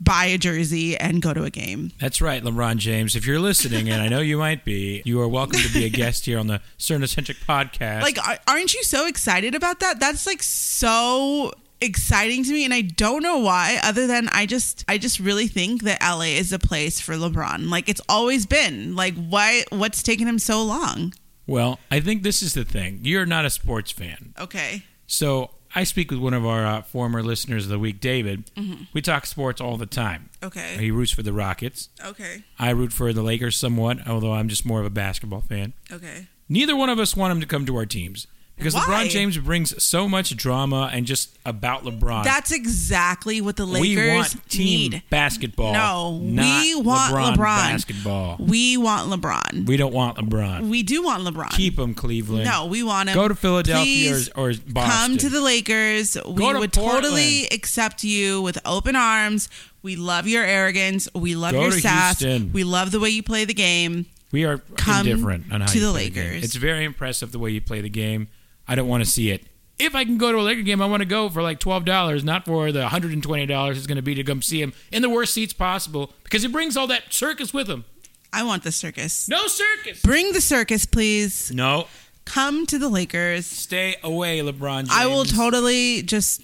buy 0.00 0.24
a 0.26 0.36
jersey 0.38 0.96
and 0.98 1.22
go 1.22 1.32
to 1.32 1.44
a 1.44 1.50
game. 1.50 1.92
That's 2.00 2.20
right, 2.20 2.42
LeBron 2.42 2.76
James. 2.76 3.14
If 3.16 3.26
you're 3.26 3.38
listening, 3.38 3.88
and 3.88 4.02
I 4.02 4.08
know 4.08 4.20
you 4.20 4.36
might 4.36 4.64
be, 4.64 5.02
you 5.04 5.20
are 5.20 5.28
welcome 5.28 5.60
to 5.60 5.72
be 5.72 5.84
a 5.84 5.88
guest 5.88 6.26
here 6.26 6.38
on 6.38 6.46
the 6.48 6.60
Cerna 6.78 7.08
Centric 7.08 7.38
podcast. 7.38 8.02
Like, 8.02 8.18
are- 8.28 8.38
aren't 8.46 8.74
you 8.74 8.82
so 8.82 9.06
excited 9.06 9.54
about 9.54 9.80
that? 9.80 10.00
That's 10.00 10.26
like 10.26 10.42
so 10.42 11.52
exciting 11.80 12.44
to 12.44 12.52
me 12.52 12.64
and 12.64 12.72
I 12.72 12.80
don't 12.82 13.22
know 13.22 13.38
why 13.38 13.78
other 13.82 14.06
than 14.06 14.28
I 14.28 14.46
just 14.46 14.84
I 14.88 14.98
just 14.98 15.20
really 15.20 15.46
think 15.48 15.82
that 15.82 16.00
LA 16.02 16.36
is 16.38 16.52
a 16.52 16.58
place 16.58 17.00
for 17.00 17.14
LeBron. 17.14 17.68
Like 17.70 17.88
it's 17.88 18.00
always 18.08 18.46
been. 18.46 18.94
Like 18.96 19.14
why 19.14 19.64
what's 19.70 20.02
taken 20.02 20.26
him 20.26 20.38
so 20.38 20.62
long? 20.62 21.12
well, 21.46 21.78
I 21.90 22.00
think 22.00 22.22
this 22.22 22.40
is 22.42 22.54
the 22.54 22.64
thing. 22.64 23.00
You're 23.02 23.26
not 23.26 23.44
a 23.44 23.50
sports 23.50 23.90
fan. 23.90 24.32
Okay. 24.38 24.84
So 25.06 25.50
I 25.74 25.84
speak 25.84 26.10
with 26.10 26.20
one 26.20 26.32
of 26.32 26.46
our 26.46 26.64
uh, 26.64 26.82
former 26.82 27.22
listeners 27.22 27.64
of 27.64 27.70
the 27.70 27.78
week, 27.78 28.00
David. 28.00 28.50
We 28.94 29.02
talk 29.02 29.26
sports 29.26 29.60
all 29.60 29.76
the 29.76 29.84
time. 29.86 30.30
Okay. 30.42 30.76
He 30.78 30.90
roots 30.90 31.12
for 31.12 31.22
the 31.22 31.32
Rockets. 31.32 31.90
Okay. 32.02 32.44
I 32.58 32.70
root 32.70 32.92
for 32.92 33.12
the 33.12 33.22
Lakers 33.22 33.56
somewhat, 33.58 34.06
although 34.08 34.32
I'm 34.32 34.48
just 34.48 34.64
more 34.64 34.80
of 34.80 34.86
a 34.86 34.90
basketball 34.90 35.42
fan. 35.42 35.74
Okay. 35.92 36.28
Neither 36.48 36.74
one 36.76 36.88
of 36.88 36.98
us 36.98 37.14
want 37.16 37.32
him 37.32 37.40
to 37.40 37.46
come 37.46 37.66
to 37.66 37.76
our 37.76 37.86
teams 37.86 38.26
because 38.56 38.74
Why? 38.74 38.82
LeBron 38.82 39.08
James 39.10 39.36
brings 39.38 39.82
so 39.82 40.08
much 40.08 40.36
drama 40.36 40.88
and 40.92 41.06
just 41.06 41.36
about 41.44 41.82
LeBron. 41.84 42.22
That's 42.24 42.52
exactly 42.52 43.40
what 43.40 43.56
the 43.56 43.66
Lakers 43.66 43.82
we 43.96 44.14
want 44.14 44.48
team 44.50 44.90
need. 44.92 45.02
basketball. 45.10 45.72
No, 45.72 46.18
not 46.18 46.62
we 46.62 46.74
want 46.76 47.12
LeBron, 47.14 47.34
LeBron. 47.34 47.36
basketball. 47.72 48.36
We 48.38 48.76
want 48.76 49.10
LeBron. 49.10 49.66
We 49.66 49.76
don't 49.76 49.92
want 49.92 50.18
LeBron. 50.18 50.68
We 50.68 50.82
do 50.82 51.02
want 51.02 51.24
LeBron. 51.24 51.50
Keep 51.50 51.78
him, 51.78 51.94
Cleveland. 51.94 52.44
No, 52.44 52.66
we 52.66 52.82
want 52.82 53.08
him. 53.08 53.14
Go 53.16 53.26
to 53.28 53.34
Philadelphia 53.34 53.84
Please 54.10 54.28
or, 54.30 54.50
or 54.50 54.54
Boston. 54.68 54.90
Come 54.90 55.18
to 55.18 55.28
the 55.28 55.40
Lakers. 55.40 56.16
We 56.26 56.34
Go 56.34 56.52
to 56.52 56.60
would 56.60 56.72
Portland. 56.72 57.02
totally 57.04 57.46
accept 57.48 58.04
you 58.04 58.40
with 58.42 58.58
open 58.64 58.94
arms. 58.96 59.48
We 59.82 59.96
love 59.96 60.26
your 60.28 60.44
arrogance. 60.44 61.08
We 61.14 61.34
love 61.36 61.52
Go 61.52 61.62
your 61.62 61.72
sass. 61.72 62.20
Houston. 62.20 62.52
We 62.52 62.64
love 62.64 62.90
the 62.92 63.00
way 63.00 63.10
you 63.10 63.22
play 63.22 63.44
the 63.44 63.52
game. 63.52 64.06
we 64.32 64.44
are 64.44 64.58
Come 64.76 65.06
indifferent 65.06 65.52
on 65.52 65.60
how 65.60 65.66
to 65.66 65.80
the. 65.80 65.92
Lakers. 65.92 66.42
It's 66.44 66.54
very 66.54 66.84
impressive 66.84 67.32
the 67.32 67.38
way 67.38 67.50
you 67.50 67.60
play 67.60 67.80
the 67.82 67.90
game. 67.90 68.28
I 68.66 68.74
don't 68.74 68.88
want 68.88 69.04
to 69.04 69.10
see 69.10 69.30
it. 69.30 69.44
If 69.78 69.94
I 69.94 70.04
can 70.04 70.18
go 70.18 70.30
to 70.30 70.38
a 70.38 70.42
Laker 70.42 70.62
game, 70.62 70.80
I 70.80 70.86
want 70.86 71.00
to 71.00 71.06
go 71.08 71.28
for 71.28 71.42
like 71.42 71.58
twelve 71.58 71.84
dollars, 71.84 72.22
not 72.24 72.44
for 72.44 72.70
the 72.72 72.88
hundred 72.88 73.12
and 73.12 73.22
twenty 73.22 73.46
dollars 73.46 73.76
it's 73.76 73.86
going 73.86 73.96
to 73.96 74.02
be 74.02 74.14
to 74.14 74.22
come 74.24 74.40
see 74.40 74.62
him 74.62 74.72
in 74.92 75.02
the 75.02 75.10
worst 75.10 75.34
seats 75.34 75.52
possible 75.52 76.12
because 76.22 76.42
he 76.42 76.48
brings 76.48 76.76
all 76.76 76.86
that 76.86 77.12
circus 77.12 77.52
with 77.52 77.68
him. 77.68 77.84
I 78.32 78.42
want 78.44 78.62
the 78.62 78.72
circus. 78.72 79.28
No 79.28 79.46
circus. 79.46 80.00
Bring 80.02 80.32
the 80.32 80.40
circus, 80.40 80.86
please. 80.86 81.50
No, 81.52 81.86
Come 82.24 82.66
to 82.66 82.78
the 82.78 82.88
Lakers. 82.88 83.46
stay 83.46 83.96
away, 84.02 84.38
LeBron 84.40 84.80
James. 84.80 84.90
I 84.92 85.06
will 85.06 85.24
totally 85.24 86.02
just 86.02 86.42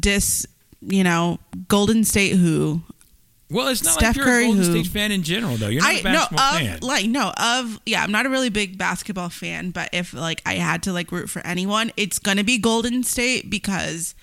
dis, 0.00 0.46
you 0.80 1.04
know, 1.04 1.38
Golden 1.68 2.02
State 2.04 2.34
who 2.36 2.80
Well, 3.50 3.68
it's 3.68 3.82
not 3.82 3.94
Steph 3.94 4.08
like 4.08 4.16
you're 4.16 4.24
Curry 4.26 4.44
a 4.44 4.46
Golden 4.48 4.64
who- 4.64 4.70
State 4.82 4.92
fan 4.92 5.10
in 5.12 5.22
general, 5.22 5.56
though. 5.56 5.68
You're 5.68 5.82
not 5.82 5.90
I 5.90 5.94
a 5.94 6.02
no 6.02 6.12
basketball 6.12 6.54
of 6.54 6.60
fan. 6.60 6.78
like 6.82 7.06
no 7.06 7.32
of 7.36 7.80
yeah. 7.86 8.02
I'm 8.02 8.12
not 8.12 8.26
a 8.26 8.28
really 8.28 8.50
big 8.50 8.76
basketball 8.76 9.30
fan, 9.30 9.70
but 9.70 9.88
if 9.92 10.12
like 10.12 10.42
I 10.44 10.54
had 10.54 10.82
to 10.84 10.92
like 10.92 11.10
root 11.12 11.30
for 11.30 11.40
anyone, 11.46 11.90
it's 11.96 12.18
gonna 12.18 12.44
be 12.44 12.58
Golden 12.58 13.02
State 13.04 13.48
because 13.48 14.14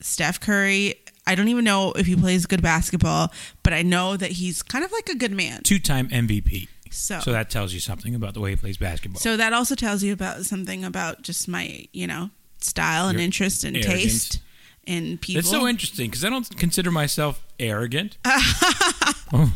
Steph 0.00 0.40
Curry. 0.40 0.96
I 1.24 1.36
don't 1.36 1.46
even 1.46 1.64
know 1.64 1.92
if 1.92 2.06
he 2.06 2.16
plays 2.16 2.46
good 2.46 2.62
basketball, 2.62 3.32
but 3.62 3.72
I 3.72 3.82
know 3.82 4.16
that 4.16 4.32
he's 4.32 4.60
kind 4.60 4.84
of 4.84 4.90
like 4.90 5.08
a 5.08 5.14
good 5.14 5.30
man. 5.30 5.62
Two-time 5.62 6.08
MVP. 6.08 6.66
So 6.90 7.20
So 7.20 7.30
that 7.30 7.48
tells 7.48 7.72
you 7.72 7.78
something 7.78 8.12
about 8.16 8.34
the 8.34 8.40
way 8.40 8.50
he 8.50 8.56
plays 8.56 8.76
basketball. 8.76 9.20
so 9.20 9.36
that 9.36 9.52
also 9.52 9.76
tells 9.76 10.02
you 10.02 10.12
about 10.12 10.44
something 10.46 10.84
about 10.84 11.22
just 11.22 11.46
my 11.46 11.86
you 11.92 12.08
know 12.08 12.30
style 12.60 13.06
and 13.08 13.18
Your 13.18 13.24
interest 13.24 13.62
and 13.62 13.76
arrogance. 13.76 14.02
taste 14.02 14.38
in 14.86 15.18
people. 15.18 15.40
It's 15.40 15.50
so 15.50 15.66
interesting 15.66 16.10
because 16.10 16.24
I 16.24 16.30
don't 16.30 16.56
consider 16.56 16.90
myself 16.90 17.44
arrogant. 17.58 18.18
oh, 18.26 19.52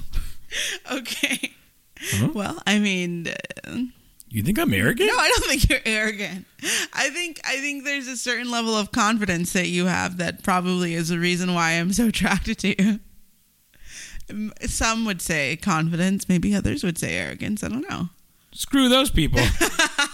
okay. 0.93 1.53
Huh? 1.99 2.29
Well, 2.35 2.63
I 2.67 2.79
mean. 2.79 3.29
uh, 3.65 3.77
you 4.29 4.43
think 4.43 4.59
I'm 4.59 4.75
arrogant? 4.75 5.09
No, 5.11 5.17
I 5.19 5.29
don't 5.29 5.49
think 5.49 5.69
you're 5.71 5.81
arrogant. 5.87 6.47
I 6.93 7.11
think 7.11 7.41
I 7.45 7.59
think 7.59 7.85
there's 7.85 8.09
a 8.09 8.17
certain 8.17 8.51
level 8.51 8.75
of 8.77 8.93
confidence 8.93 9.53
that 9.53 9.69
you 9.69 9.87
have 9.87 10.19
that 10.19 10.43
probably 10.43 10.95
is 10.95 11.09
the 11.09 11.19
reason 11.19 11.55
why 11.55 11.73
I'm 11.73 11.93
so 11.93 12.07
attracted 12.09 12.59
to 12.59 12.83
you. 12.83 13.01
Um, 14.29 14.53
Some 14.63 15.05
would 15.07 15.23
say 15.23 15.57
confidence, 15.57 16.29
maybe 16.29 16.55
others 16.55 16.83
would 16.85 16.99
say 16.99 17.17
arrogance. 17.17 17.63
I 17.63 17.69
don't 17.69 17.89
know. 17.89 18.11
Screw 18.53 18.89
those 18.89 19.11
people. 19.11 19.41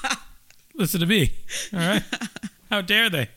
Listen 0.75 1.00
to 1.00 1.06
me. 1.06 1.32
All 1.73 1.79
right. 1.79 2.03
How 2.70 2.81
dare 2.81 3.08
they? 3.11 3.29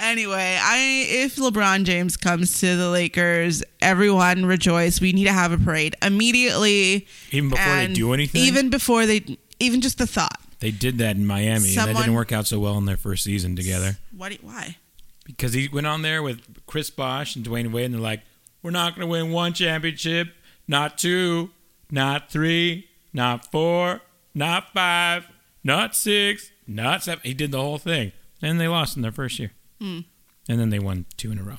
Anyway, 0.00 0.58
I 0.60 1.06
if 1.08 1.36
LeBron 1.36 1.84
James 1.84 2.16
comes 2.16 2.60
to 2.60 2.76
the 2.76 2.88
Lakers, 2.88 3.64
everyone 3.80 4.46
rejoice. 4.46 5.00
We 5.00 5.12
need 5.12 5.24
to 5.24 5.32
have 5.32 5.50
a 5.50 5.58
parade 5.58 5.96
immediately. 6.02 7.06
Even 7.32 7.50
before 7.50 7.74
they 7.74 7.92
do 7.92 8.12
anything? 8.12 8.40
Even 8.42 8.70
before 8.70 9.06
they 9.06 9.38
even 9.58 9.80
just 9.80 9.98
the 9.98 10.06
thought. 10.06 10.40
They 10.60 10.70
did 10.70 10.98
that 10.98 11.16
in 11.16 11.26
Miami, 11.26 11.76
and 11.76 11.88
that 11.88 11.96
didn't 11.96 12.14
work 12.14 12.32
out 12.32 12.46
so 12.46 12.58
well 12.58 12.78
in 12.78 12.84
their 12.84 12.96
first 12.96 13.24
season 13.24 13.56
together. 13.56 13.98
What 14.16 14.32
why? 14.42 14.76
Because 15.24 15.52
he 15.52 15.68
went 15.68 15.86
on 15.86 16.02
there 16.02 16.22
with 16.22 16.42
Chris 16.66 16.90
Bosh 16.90 17.36
and 17.36 17.44
Dwyane 17.44 17.72
Wade, 17.72 17.86
and 17.86 17.94
they're 17.94 18.00
like, 18.00 18.22
we're 18.62 18.70
not 18.70 18.94
going 18.94 19.06
to 19.06 19.10
win 19.10 19.30
one 19.30 19.52
championship, 19.52 20.28
not 20.66 20.96
two, 20.98 21.50
not 21.90 22.30
three, 22.30 22.88
not 23.12 23.50
four, 23.50 24.00
not 24.34 24.72
five, 24.72 25.26
not 25.62 25.94
six, 25.94 26.50
not 26.66 27.02
seven. 27.02 27.20
He 27.24 27.34
did 27.34 27.52
the 27.52 27.60
whole 27.60 27.78
thing. 27.78 28.12
And 28.40 28.60
they 28.60 28.68
lost 28.68 28.96
in 28.96 29.02
their 29.02 29.12
first 29.12 29.38
year. 29.38 29.52
Hmm. 29.80 30.00
And 30.48 30.58
then 30.58 30.70
they 30.70 30.78
won 30.78 31.06
two 31.16 31.30
in 31.30 31.38
a 31.38 31.42
row. 31.42 31.58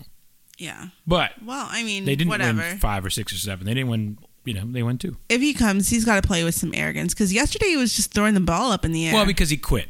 Yeah. 0.57 0.87
But 1.07 1.31
Well, 1.45 1.67
I 1.69 1.83
mean, 1.83 2.05
they 2.05 2.15
didn't 2.15 2.29
whatever. 2.29 2.59
win 2.61 2.77
five 2.79 3.05
or 3.05 3.09
six 3.09 3.31
or 3.31 3.37
seven. 3.37 3.65
They 3.65 3.73
didn't 3.73 3.89
win, 3.89 4.17
you 4.45 4.53
know, 4.55 4.63
they 4.65 4.83
won 4.83 4.97
two. 4.97 5.15
if 5.29 5.39
he 5.41 5.53
comes, 5.53 5.89
he's 5.89 6.03
got 6.05 6.21
to 6.21 6.27
play 6.27 6.43
with 6.43 6.55
some 6.55 6.73
arrogance 6.73 7.13
because 7.13 7.31
yesterday 7.31 7.67
he 7.67 7.77
was 7.77 7.95
just 7.95 8.13
throwing 8.13 8.33
the 8.33 8.39
ball 8.41 8.71
up 8.71 8.83
in 8.83 8.91
the 8.91 9.07
air. 9.07 9.13
Well, 9.13 9.25
because 9.25 9.49
he 9.49 9.57
quit. 9.57 9.89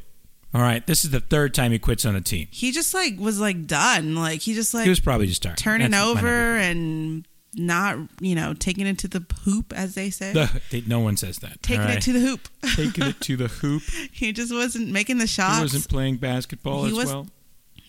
All 0.54 0.62
right. 0.62 0.86
This 0.86 1.04
is 1.06 1.12
the 1.12 1.20
third 1.22 1.54
time 1.54 1.72
he 1.72 1.80
quits 1.80 2.06
on 2.06 2.16
a 2.16 2.22
team. 2.22 2.48
he 2.52 2.72
just 2.72 2.94
like 2.94 3.18
was 3.20 3.40
like 3.40 3.66
done. 3.68 4.16
Like 4.16 4.42
he 4.42 4.54
just 4.54 4.74
like 4.74 4.84
he 4.84 4.90
was 4.90 5.00
probably 5.00 5.28
just 5.28 5.44
tired. 5.44 5.58
turning 5.58 5.92
That's 5.92 6.06
over 6.08 6.28
and 6.58 7.28
not, 7.56 7.98
you 8.20 8.36
know, 8.36 8.54
taking 8.54 8.86
it 8.86 9.00
to 9.00 9.08
the 9.08 9.26
hoop, 9.44 9.74
as 9.76 9.96
they 9.96 10.10
say. 10.12 10.34
The, 10.34 10.62
they, 10.72 10.82
no 10.86 11.00
one 11.00 11.18
says 11.18 11.40
that. 11.40 11.62
taking 11.64 11.82
right? 11.86 11.98
it 11.98 12.02
to 12.04 12.14
the 12.14 12.20
hoop. 12.20 12.48
taking 12.76 13.06
it 13.08 13.20
to 13.22 13.38
the 13.38 13.48
hoop. 13.48 13.82
he 14.12 14.34
just 14.34 14.54
wasn't 14.54 14.90
making 14.90 15.18
the 15.18 15.26
shots. 15.28 15.58
He 15.58 15.62
wasn't 15.64 15.90
playing 15.90 16.18
basketball 16.18 16.84
He 16.84 16.92
as 16.92 16.98
was- 16.98 17.06
well. 17.08 17.28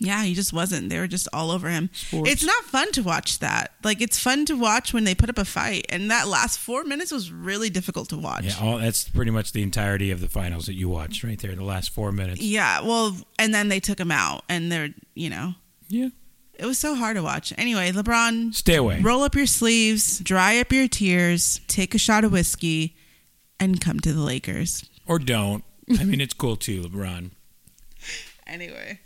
Yeah, 0.01 0.25
he 0.25 0.35
just 0.35 0.53
wasn't. 0.53 0.89
They 0.89 0.99
were 0.99 1.07
just 1.07 1.29
all 1.33 1.51
over 1.51 1.69
him. 1.69 1.91
Sports. 1.93 2.31
It's 2.31 2.45
not 2.45 2.65
fun 2.65 2.91
to 2.93 3.03
watch 3.03 3.39
that. 3.41 3.73
Like 3.85 4.01
it's 4.01 4.19
fun 4.19 4.47
to 4.47 4.55
watch 4.55 4.93
when 4.95 5.05
they 5.05 5.15
put 5.15 5.29
up 5.31 5.39
a 5.39 5.45
fight, 5.45 5.87
and 5.91 6.11
that 6.11 6.27
last 6.27 6.59
four 6.59 6.83
minutes 6.85 7.13
was 7.13 7.31
really 7.31 7.71
difficult 7.71 8.09
to 8.09 8.17
watch. 8.17 8.45
Yeah, 8.45 8.57
all, 8.61 8.79
that's 8.79 9.09
pretty 9.09 9.31
much 9.31 9.53
the 9.53 9.63
entirety 9.63 10.11
of 10.11 10.21
the 10.21 10.29
finals 10.29 10.67
that 10.67 10.75
you 10.75 10.89
watched 10.89 11.23
right 11.23 11.39
there, 11.39 11.55
the 11.55 11.63
last 11.65 11.91
four 11.91 12.11
minutes. 12.13 12.41
Yeah, 12.41 12.81
well, 12.81 13.17
and 13.39 13.53
then 13.55 13.69
they 13.69 13.79
took 13.79 14.01
him 14.01 14.11
out, 14.11 14.43
and 14.49 14.73
they're, 14.73 14.89
you 15.15 15.29
know, 15.31 15.55
Yeah. 15.89 16.09
it 16.55 16.65
was 16.65 16.79
so 16.79 16.95
hard 16.95 17.17
to 17.17 17.23
watch. 17.23 17.53
Anyway, 17.59 17.93
LeBron, 17.93 18.55
Stay 18.55 18.77
away. 18.77 19.01
roll 19.01 19.23
up 19.23 19.35
your 19.35 19.47
sleeves, 19.47 20.19
dry 20.21 20.59
up 20.61 20.73
your 20.73 20.89
tears, 20.89 21.61
take 21.69 21.95
a 21.95 21.99
shot 21.99 22.25
of 22.25 22.33
whiskey, 22.33 22.97
and 23.59 23.81
come 23.81 24.01
to 24.01 24.13
the 24.15 24.21
Lakers. 24.23 24.85
Or 25.07 25.19
don't. 25.19 25.63
I 25.99 26.05
mean, 26.05 26.21
it's 26.23 26.33
cool 26.35 26.57
too, 26.57 26.83
LeBron. 26.85 27.33
Anyway, 28.47 28.99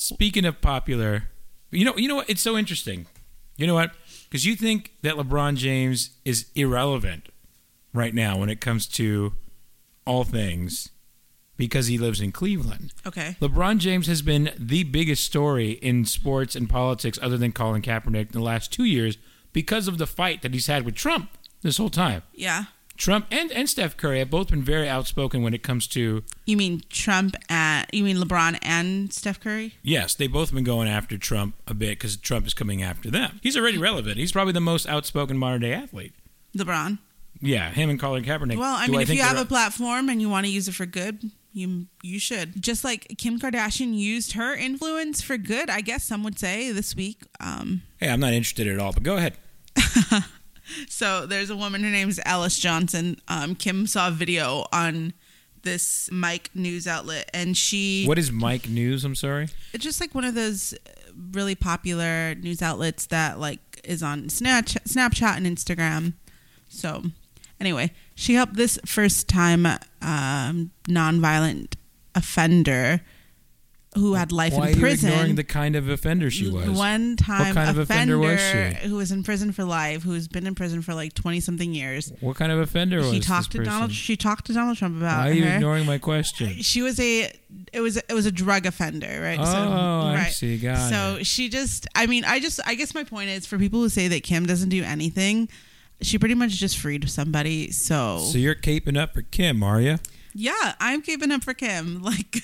Speaking 0.00 0.44
of 0.44 0.60
popular, 0.60 1.24
you 1.72 1.84
know, 1.84 1.96
you 1.96 2.06
know 2.06 2.14
what? 2.14 2.30
It's 2.30 2.40
so 2.40 2.56
interesting. 2.56 3.08
You 3.56 3.66
know 3.66 3.74
what? 3.74 3.90
Because 4.30 4.46
you 4.46 4.54
think 4.54 4.92
that 5.02 5.16
LeBron 5.16 5.56
James 5.56 6.10
is 6.24 6.46
irrelevant 6.54 7.30
right 7.92 8.14
now 8.14 8.38
when 8.38 8.48
it 8.48 8.60
comes 8.60 8.86
to 8.90 9.32
all 10.06 10.22
things 10.22 10.90
because 11.56 11.88
he 11.88 11.98
lives 11.98 12.20
in 12.20 12.30
Cleveland. 12.30 12.94
okay. 13.04 13.36
LeBron 13.40 13.78
James 13.78 14.06
has 14.06 14.22
been 14.22 14.52
the 14.56 14.84
biggest 14.84 15.24
story 15.24 15.72
in 15.72 16.04
sports 16.04 16.54
and 16.54 16.70
politics, 16.70 17.18
other 17.20 17.36
than 17.36 17.50
Colin 17.50 17.82
Kaepernick, 17.82 18.26
in 18.26 18.32
the 18.32 18.40
last 18.40 18.72
two 18.72 18.84
years 18.84 19.18
because 19.52 19.88
of 19.88 19.98
the 19.98 20.06
fight 20.06 20.42
that 20.42 20.54
he's 20.54 20.68
had 20.68 20.84
with 20.84 20.94
Trump 20.94 21.28
this 21.62 21.76
whole 21.76 21.90
time. 21.90 22.22
Yeah. 22.32 22.66
Trump 22.98 23.26
and, 23.30 23.50
and 23.52 23.68
Steph 23.70 23.96
Curry 23.96 24.18
have 24.18 24.28
both 24.28 24.50
been 24.50 24.62
very 24.62 24.88
outspoken 24.88 25.42
when 25.42 25.54
it 25.54 25.62
comes 25.62 25.86
to 25.88 26.22
You 26.46 26.56
mean 26.56 26.82
Trump 26.90 27.36
and 27.48 27.86
you 27.92 28.02
mean 28.04 28.16
LeBron 28.18 28.58
and 28.60 29.12
Steph 29.12 29.40
Curry? 29.40 29.74
yes, 29.82 30.14
they've 30.14 30.30
both 30.32 30.52
been 30.52 30.64
going 30.64 30.88
after 30.88 31.16
Trump 31.16 31.54
a 31.66 31.74
bit 31.74 31.90
because 31.98 32.16
Trump 32.16 32.46
is 32.46 32.54
coming 32.54 32.82
after 32.82 33.10
them. 33.10 33.38
He's 33.42 33.56
already 33.56 33.78
relevant. 33.78 34.16
He's 34.18 34.32
probably 34.32 34.52
the 34.52 34.60
most 34.60 34.86
outspoken 34.86 35.38
modern 35.38 35.60
day 35.62 35.72
athlete. 35.72 36.12
LeBron. 36.56 36.98
Yeah, 37.40 37.70
him 37.70 37.88
and 37.88 38.00
Colin 38.00 38.24
Kaepernick. 38.24 38.58
Well, 38.58 38.74
I 38.74 38.86
Do 38.86 38.92
mean, 38.92 39.00
if 39.00 39.10
you 39.10 39.22
have 39.22 39.38
a 39.38 39.44
platform 39.44 40.08
and 40.08 40.20
you 40.20 40.28
want 40.28 40.44
to 40.46 40.50
use 40.52 40.66
it 40.66 40.72
for 40.74 40.86
good, 40.86 41.30
you 41.52 41.86
you 42.02 42.18
should. 42.18 42.60
Just 42.60 42.82
like 42.82 43.06
Kim 43.16 43.38
Kardashian 43.38 43.96
used 43.96 44.32
her 44.32 44.54
influence 44.56 45.22
for 45.22 45.36
good, 45.36 45.70
I 45.70 45.82
guess 45.82 46.02
some 46.02 46.24
would 46.24 46.36
say 46.38 46.72
this 46.72 46.96
week. 46.96 47.22
Um, 47.38 47.82
hey, 47.98 48.08
I'm 48.08 48.18
not 48.18 48.32
interested 48.32 48.66
at 48.66 48.80
all. 48.80 48.92
But 48.92 49.04
go 49.04 49.16
ahead. 49.16 49.36
so 50.88 51.26
there's 51.26 51.50
a 51.50 51.56
woman. 51.56 51.82
Her 51.82 51.90
name's 51.90 52.18
Alice 52.24 52.58
Johnson. 52.58 53.20
Um, 53.28 53.54
Kim 53.54 53.86
saw 53.86 54.08
a 54.08 54.10
video 54.10 54.66
on 54.72 55.12
this 55.62 56.10
Mic 56.12 56.50
news 56.54 56.86
outlet, 56.86 57.30
and 57.34 57.56
she 57.56 58.04
What 58.06 58.18
is 58.18 58.30
Mic 58.32 58.68
News? 58.68 59.04
I'm 59.04 59.14
sorry. 59.14 59.48
it's 59.72 59.84
just 59.84 60.00
like 60.00 60.14
one 60.14 60.24
of 60.24 60.34
those 60.34 60.74
really 61.32 61.54
popular 61.54 62.34
news 62.36 62.62
outlets 62.62 63.06
that 63.06 63.38
like 63.40 63.60
is 63.84 64.02
on 64.02 64.24
Snapchat, 64.24 64.84
Snapchat 64.84 65.36
and 65.36 65.46
Instagram. 65.46 66.12
So 66.68 67.02
anyway, 67.60 67.92
she 68.14 68.34
helped 68.34 68.54
this 68.54 68.78
first 68.84 69.28
time 69.28 69.66
um, 69.66 70.70
nonviolent 70.88 71.74
offender 72.14 73.00
who 73.98 74.14
had 74.14 74.32
life 74.32 74.54
Why 74.54 74.68
in 74.70 74.76
are 74.76 74.80
prison. 74.80 75.08
you 75.10 75.14
ignoring 75.14 75.34
the 75.36 75.44
kind 75.44 75.76
of 75.76 75.88
offender 75.88 76.30
she 76.30 76.48
was? 76.50 76.68
One 76.70 77.16
time 77.16 77.46
What 77.48 77.54
kind 77.54 77.70
of 77.70 77.78
offender 77.78 78.18
was 78.18 78.40
she? 78.40 78.88
who 78.88 78.96
was 78.96 79.12
in 79.12 79.22
prison 79.22 79.52
for 79.52 79.64
life, 79.64 80.02
who's 80.02 80.26
been 80.28 80.46
in 80.46 80.54
prison 80.54 80.80
for 80.82 80.94
like 80.94 81.12
twenty 81.14 81.40
something 81.40 81.74
years. 81.74 82.12
What 82.20 82.36
kind 82.36 82.50
of 82.50 82.58
offender 82.58 82.98
was 82.98 83.10
She 83.12 83.20
talked 83.20 83.52
to 83.52 83.58
person? 83.58 83.72
Donald. 83.72 83.92
She 83.92 84.16
talked 84.16 84.46
to 84.46 84.52
Donald 84.54 84.76
Trump 84.78 84.96
about 84.96 85.18
Why 85.18 85.30
are 85.30 85.32
you 85.34 85.44
her. 85.44 85.54
ignoring 85.56 85.84
my 85.86 85.98
question? 85.98 86.48
Uh, 86.48 86.62
she 86.62 86.80
was 86.82 86.98
a 86.98 87.30
it 87.72 87.80
was 87.80 87.96
it 87.96 88.12
was 88.14 88.26
a 88.26 88.32
drug 88.32 88.64
offender, 88.66 89.20
right? 89.22 89.38
Oh, 89.38 89.42
I 89.42 90.14
right. 90.14 90.32
see. 90.32 90.56
Got 90.58 90.88
so 90.90 91.16
it. 91.20 91.26
she 91.26 91.48
just 91.48 91.86
I 91.94 92.06
mean, 92.06 92.24
I 92.24 92.40
just 92.40 92.60
I 92.66 92.74
guess 92.74 92.94
my 92.94 93.04
point 93.04 93.28
is 93.30 93.46
for 93.46 93.58
people 93.58 93.80
who 93.80 93.88
say 93.88 94.08
that 94.08 94.22
Kim 94.22 94.46
doesn't 94.46 94.68
do 94.70 94.82
anything, 94.82 95.48
she 96.00 96.18
pretty 96.18 96.34
much 96.34 96.52
just 96.52 96.78
freed 96.78 97.08
somebody. 97.10 97.70
So, 97.72 98.18
So 98.30 98.38
you're 98.38 98.54
caping 98.54 98.96
up 98.96 99.14
for 99.14 99.22
Kim, 99.22 99.62
are 99.62 99.80
you? 99.80 99.98
yeah, 100.34 100.74
I'm 100.78 101.02
keeping 101.02 101.32
up 101.32 101.42
for 101.42 101.54
Kim. 101.54 102.00
Like 102.08 102.36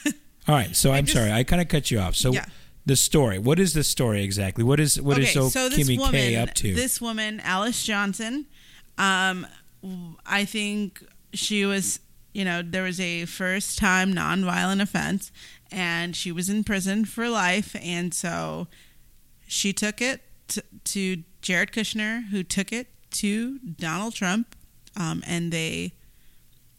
All 0.46 0.54
right. 0.54 0.74
So 0.76 0.92
I'm 0.92 1.06
just- 1.06 1.16
sorry. 1.16 1.32
I 1.32 1.44
kind 1.44 1.62
of 1.62 1.68
cut 1.68 1.90
you 1.90 1.98
off. 2.00 2.16
So 2.16 2.32
Yeah. 2.32 2.44
the 2.86 2.96
story. 2.96 3.38
What 3.38 3.58
is 3.58 3.72
the 3.72 3.84
story 3.84 4.22
exactly? 4.22 4.62
What 4.64 4.78
is 4.80 5.00
what 5.00 5.18
is 5.18 5.32
so, 5.32 5.48
Kimmy 5.48 5.96
woman, 5.98 6.12
K 6.12 6.36
up 6.36 6.54
to? 6.54 6.74
This 6.74 7.00
woman, 7.00 7.40
Alice 7.40 7.82
Johnson, 7.84 8.46
um, 8.98 9.46
I 10.26 10.44
think 10.44 11.02
she 11.32 11.64
was, 11.64 12.00
you 12.32 12.44
know, 12.44 12.62
there 12.62 12.82
was 12.82 13.00
a 13.00 13.24
first 13.26 13.78
time 13.78 14.14
nonviolent 14.14 14.80
offense, 14.82 15.32
and 15.70 16.14
she 16.14 16.30
was 16.30 16.48
in 16.48 16.62
prison 16.64 17.04
for 17.04 17.28
life, 17.28 17.74
and 17.80 18.12
so 18.14 18.68
she 19.46 19.72
took 19.72 20.00
it 20.00 20.22
to, 20.48 20.62
to 20.84 21.22
Jared 21.42 21.72
Kushner, 21.72 22.28
who 22.28 22.42
took 22.42 22.72
it 22.72 22.88
to 23.12 23.58
Donald 23.60 24.14
Trump, 24.14 24.54
um, 24.96 25.22
and 25.26 25.52
they, 25.52 25.92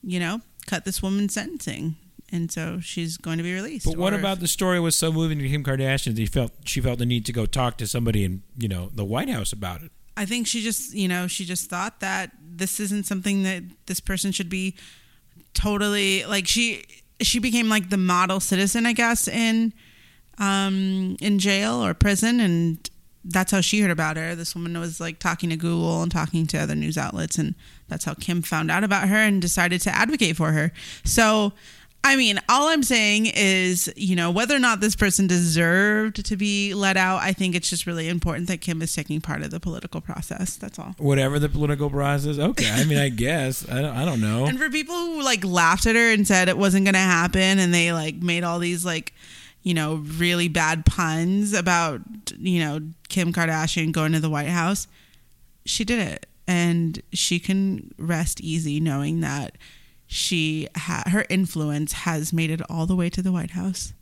you 0.03 0.19
know, 0.19 0.41
cut 0.67 0.85
this 0.85 1.01
woman's 1.01 1.33
sentencing. 1.33 1.95
And 2.35 2.51
so 2.51 2.79
she's 2.81 3.17
going 3.17 3.37
to 3.37 3.43
be 3.43 3.53
released. 3.53 3.85
but 3.85 3.97
what 3.97 4.13
Or- 4.13 4.19
about 4.19 4.39
the 4.39 4.47
story 4.47 4.79
was 4.79 4.95
so 4.95 5.11
moving 5.11 5.39
to 5.39 5.47
Kim 5.49 5.63
Kardashian 5.63 6.15
that 6.15 6.17
he 6.17 6.25
felt 6.25 6.51
she 6.65 6.81
felt 6.81 6.99
the 6.99 7.05
need 7.05 7.25
to 7.27 7.33
go 7.33 7.45
talk 7.45 7.77
to 7.77 7.87
somebody 7.87 8.23
in 8.23 8.43
you 8.57 8.67
know 8.67 8.89
the 8.93 9.05
White 9.05 9.29
House 9.29 9.53
about 9.53 9.81
it. 9.83 9.91
I 10.17 10.25
think 10.25 10.47
she 10.47 10.61
just, 10.61 10.93
you 10.93 11.07
know, 11.09 11.27
she 11.27 11.43
just 11.45 11.69
thought 11.69 11.99
that 11.99 12.31
this 12.41 12.79
isn't 12.79 13.05
something 13.05 13.43
that 13.43 13.63
this 13.85 13.99
person 13.99 14.31
should 14.31 14.49
be 14.49 14.75
totally 15.53 16.23
like 16.25 16.47
she 16.47 16.83
she 17.21 17.39
became 17.39 17.69
like 17.69 17.89
the 17.89 17.97
model 17.97 18.39
citizen, 18.39 18.85
I 18.85 18.93
guess, 18.93 19.27
in 19.27 19.73
um 20.37 21.15
in 21.21 21.39
jail 21.39 21.83
or 21.83 21.93
prison 21.93 22.39
and 22.39 22.89
that's 23.27 23.51
how 23.51 23.59
she 23.61 23.79
heard 23.81 23.89
about 23.91 24.17
her. 24.17 24.35
This 24.35 24.53
woman 24.53 24.79
was 24.79 24.99
like 24.99 25.17
talking 25.17 25.49
to 25.49 25.55
Google 25.57 26.03
and 26.03 26.11
talking 26.11 26.45
to 26.47 26.57
other 26.59 26.75
news 26.75 26.97
outlets 26.97 27.37
and 27.39 27.55
that's 27.87 28.05
how 28.05 28.13
Kim 28.13 28.41
found 28.43 28.69
out 28.69 28.83
about 28.83 29.07
her 29.07 29.15
and 29.15 29.41
decided 29.41 29.81
to 29.81 29.95
advocate 29.95 30.35
for 30.37 30.51
her. 30.51 30.71
So 31.03 31.53
I 32.05 32.17
mean, 32.17 32.39
all 32.47 32.67
I'm 32.67 32.83
saying 32.83 33.31
is, 33.33 33.91
you 33.95 34.15
know, 34.15 34.29
whether 34.29 34.55
or 34.55 34.59
not 34.59 34.79
this 34.79 34.95
person 34.95 35.25
deserved 35.25 36.23
to 36.23 36.37
be 36.37 36.75
let 36.75 36.97
out, 36.97 37.23
I 37.23 37.33
think 37.33 37.55
it's 37.55 37.67
just 37.67 37.87
really 37.87 38.07
important 38.07 38.47
that 38.47 38.61
Kim 38.61 38.83
is 38.83 38.93
taking 38.93 39.21
part 39.21 39.41
of 39.41 39.49
the 39.49 39.59
political 39.59 40.01
process. 40.01 40.55
That's 40.55 40.77
all. 40.77 40.93
Whatever 40.99 41.39
the 41.39 41.49
political 41.49 41.89
process. 41.89 42.37
Okay. 42.37 42.69
I 42.69 42.83
mean, 42.83 42.99
I 42.99 43.09
guess 43.09 43.67
I 43.67 43.81
don't. 43.81 43.97
I 43.97 44.05
don't 44.05 44.21
know. 44.21 44.45
And 44.45 44.59
for 44.59 44.69
people 44.69 44.93
who 44.93 45.23
like 45.23 45.43
laughed 45.43 45.87
at 45.87 45.95
her 45.95 46.13
and 46.13 46.27
said 46.27 46.47
it 46.47 46.59
wasn't 46.59 46.85
going 46.85 46.93
to 46.93 46.99
happen 46.99 47.57
and 47.57 47.73
they 47.73 47.91
like 47.91 48.17
made 48.17 48.43
all 48.43 48.59
these 48.59 48.85
like, 48.85 49.11
you 49.63 49.73
know, 49.73 49.95
really 49.95 50.47
bad 50.47 50.85
puns 50.85 51.53
about, 51.53 52.01
you 52.37 52.59
know, 52.59 52.81
Kim 53.09 53.33
Kardashian 53.33 53.91
going 53.91 54.11
to 54.11 54.19
the 54.19 54.29
White 54.29 54.49
House, 54.49 54.87
she 55.65 55.83
did 55.83 56.07
it. 56.07 56.27
And 56.47 57.01
she 57.13 57.39
can 57.39 57.95
rest 57.97 58.41
easy 58.41 58.79
knowing 58.79 59.21
that 59.21 59.57
she 60.07 60.67
ha- 60.75 61.03
her 61.07 61.25
influence 61.29 61.93
has 61.93 62.31
made 62.31 62.51
it 62.51 62.61
all 62.69 62.85
the 62.85 62.95
way 62.95 63.09
to 63.09 63.21
the 63.21 63.31
White 63.31 63.51
House. 63.51 63.93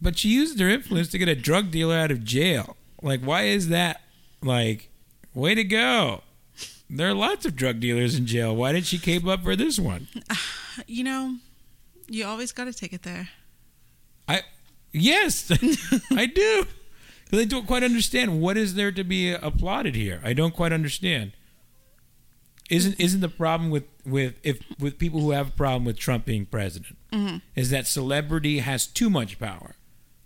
But 0.00 0.18
she 0.18 0.28
used 0.28 0.58
her 0.60 0.68
influence 0.68 1.08
to 1.08 1.18
get 1.18 1.28
a 1.28 1.34
drug 1.34 1.70
dealer 1.70 1.96
out 1.96 2.10
of 2.10 2.24
jail. 2.24 2.76
Like, 3.02 3.20
why 3.20 3.42
is 3.42 3.68
that? 3.68 4.00
Like, 4.42 4.90
way 5.34 5.54
to 5.54 5.64
go. 5.64 6.22
There 6.88 7.08
are 7.08 7.14
lots 7.14 7.46
of 7.46 7.56
drug 7.56 7.80
dealers 7.80 8.16
in 8.16 8.26
jail. 8.26 8.54
Why 8.54 8.72
did 8.72 8.86
she 8.86 8.98
cape 8.98 9.26
up 9.26 9.42
for 9.42 9.56
this 9.56 9.78
one? 9.78 10.08
You 10.88 11.04
know, 11.04 11.36
you 12.08 12.26
always 12.26 12.50
got 12.50 12.64
to 12.64 12.72
take 12.72 12.92
it 12.92 13.04
there. 13.04 13.28
I 14.26 14.40
yes, 14.92 15.52
I 16.10 16.26
do. 16.26 16.66
I 17.32 17.44
don't 17.44 17.68
quite 17.68 17.84
understand 17.84 18.40
what 18.40 18.56
is 18.56 18.74
there 18.74 18.90
to 18.90 19.04
be 19.04 19.30
applauded 19.32 19.94
here. 19.94 20.20
I 20.24 20.32
don't 20.32 20.52
quite 20.52 20.72
understand. 20.72 21.30
Isn't 22.70 22.98
isn't 22.98 23.20
the 23.20 23.28
problem 23.28 23.70
with 23.70 23.84
with 24.06 24.34
if 24.42 24.60
with 24.78 24.98
people 24.98 25.20
who 25.20 25.30
have 25.30 25.48
a 25.48 25.52
problem 25.52 25.84
with 25.84 25.98
Trump 25.98 26.24
being 26.24 26.46
president 26.46 26.96
mm-hmm. 27.12 27.38
is 27.54 27.70
that 27.70 27.86
celebrity 27.86 28.58
has 28.58 28.86
too 28.86 29.10
much 29.10 29.38
power? 29.38 29.76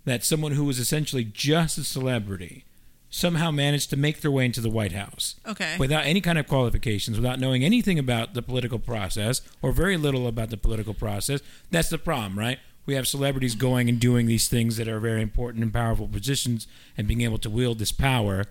That 0.04 0.24
someone 0.24 0.52
who 0.52 0.64
was 0.64 0.78
essentially 0.78 1.24
just 1.24 1.76
a 1.76 1.84
celebrity 1.84 2.64
somehow 3.10 3.50
managed 3.50 3.90
to 3.90 3.96
make 3.96 4.20
their 4.20 4.30
way 4.30 4.44
into 4.44 4.60
the 4.60 4.70
White 4.70 4.92
House 4.92 5.36
Okay. 5.46 5.76
without 5.78 6.04
any 6.04 6.20
kind 6.20 6.38
of 6.38 6.46
qualifications, 6.46 7.16
without 7.16 7.40
knowing 7.40 7.64
anything 7.64 7.98
about 7.98 8.34
the 8.34 8.42
political 8.42 8.78
process 8.78 9.40
or 9.62 9.72
very 9.72 9.96
little 9.96 10.26
about 10.26 10.50
the 10.50 10.56
political 10.56 10.94
process. 10.94 11.40
That's 11.70 11.88
the 11.88 11.98
problem, 11.98 12.38
right? 12.38 12.58
We 12.86 12.94
have 12.94 13.06
celebrities 13.06 13.54
going 13.54 13.88
and 13.88 14.00
doing 14.00 14.26
these 14.26 14.48
things 14.48 14.76
that 14.76 14.88
are 14.88 15.00
very 15.00 15.22
important 15.22 15.62
and 15.62 15.72
powerful 15.72 16.08
positions 16.08 16.66
and 16.96 17.06
being 17.06 17.20
able 17.20 17.38
to 17.38 17.50
wield 17.50 17.78
this 17.78 17.92
power. 17.92 18.46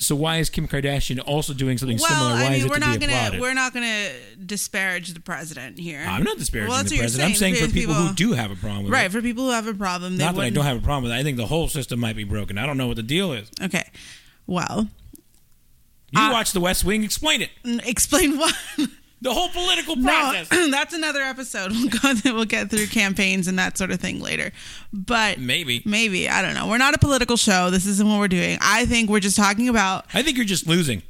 So 0.00 0.14
why 0.14 0.36
is 0.38 0.48
Kim 0.48 0.68
Kardashian 0.68 1.20
also 1.26 1.52
doing 1.52 1.76
something 1.76 1.98
well, 1.98 2.08
similar? 2.08 2.30
Why 2.34 2.40
I 2.40 2.44
is 2.44 2.50
mean, 2.50 2.66
it 2.66 2.68
we're 2.70 2.74
to 2.74 2.80
not 2.80 3.00
be 3.00 3.06
gonna 3.06 3.16
applauded? 3.18 3.40
we're 3.40 3.54
not 3.54 3.74
gonna 3.74 4.10
disparage 4.46 5.12
the 5.12 5.20
president 5.20 5.78
here. 5.78 6.04
I'm 6.06 6.22
not 6.22 6.38
disparaging 6.38 6.70
Well, 6.70 6.84
the 6.84 6.98
president. 6.98 7.28
I'm 7.30 7.34
saying. 7.34 7.54
for 7.56 7.60
Because 7.62 7.72
people, 7.72 7.94
who 7.94 8.14
do 8.14 8.32
have 8.32 8.50
a 8.52 8.56
problem 8.56 8.84
with 8.84 8.92
right 8.92 9.06
it. 9.06 9.12
for 9.12 9.20
people 9.20 9.44
who 9.44 9.50
have 9.50 9.66
a 9.66 9.74
problem. 9.74 10.16
They 10.16 10.24
Not 10.24 10.36
that 10.36 10.42
I 10.42 10.50
don't 10.50 10.64
have 10.64 10.76
a 10.76 10.80
problem 10.80 11.04
with 11.04 11.12
it. 11.12 11.16
I 11.16 11.24
think 11.24 11.36
the 11.36 11.46
whole 11.46 11.66
system 11.68 11.98
might 11.98 12.14
be 12.16 12.22
broken. 12.24 12.58
I 12.58 12.66
don't 12.66 12.76
know 12.78 12.86
what 12.86 12.96
the 12.96 13.02
deal 13.02 13.32
is. 13.32 13.50
Okay. 13.60 13.90
Well, 14.46 14.88
You 16.12 16.20
Uh, 16.22 16.30
watch 16.32 16.52
The 16.52 16.60
West 16.60 16.84
Wing. 16.84 17.02
Explain 17.04 17.42
it. 17.42 17.50
explain 17.84 18.38
what. 18.38 18.54
The 19.20 19.32
whole 19.32 19.48
political 19.48 19.96
no, 19.96 20.12
process. 20.12 20.48
that's 20.70 20.94
another 20.94 21.22
episode. 21.22 21.72
We'll 21.78 21.88
go. 21.88 22.34
We'll 22.34 22.44
get 22.44 22.70
through 22.70 22.86
campaigns 22.86 23.48
and 23.48 23.58
that 23.58 23.78
sort 23.78 23.90
of 23.90 24.00
thing 24.00 24.20
later. 24.20 24.52
But 24.92 25.38
Maybe. 25.38 25.82
maybe 25.84 26.28
I 26.28 26.42
don't 26.42 26.54
know. 26.54 26.68
We're 26.68 26.78
not 26.78 26.94
a 26.94 26.98
political 26.98 27.36
show. 27.36 27.70
This 27.70 27.86
isn't 27.86 28.08
what 28.08 28.18
we're 28.18 28.28
doing. 28.28 28.58
I 28.60 28.86
think 28.86 29.10
we're 29.10 29.20
just 29.20 29.36
talking 29.36 29.68
about. 29.68 30.06
I 30.14 30.22
think 30.22 30.36
you're 30.36 30.46
just 30.46 30.66
losing. 30.66 31.02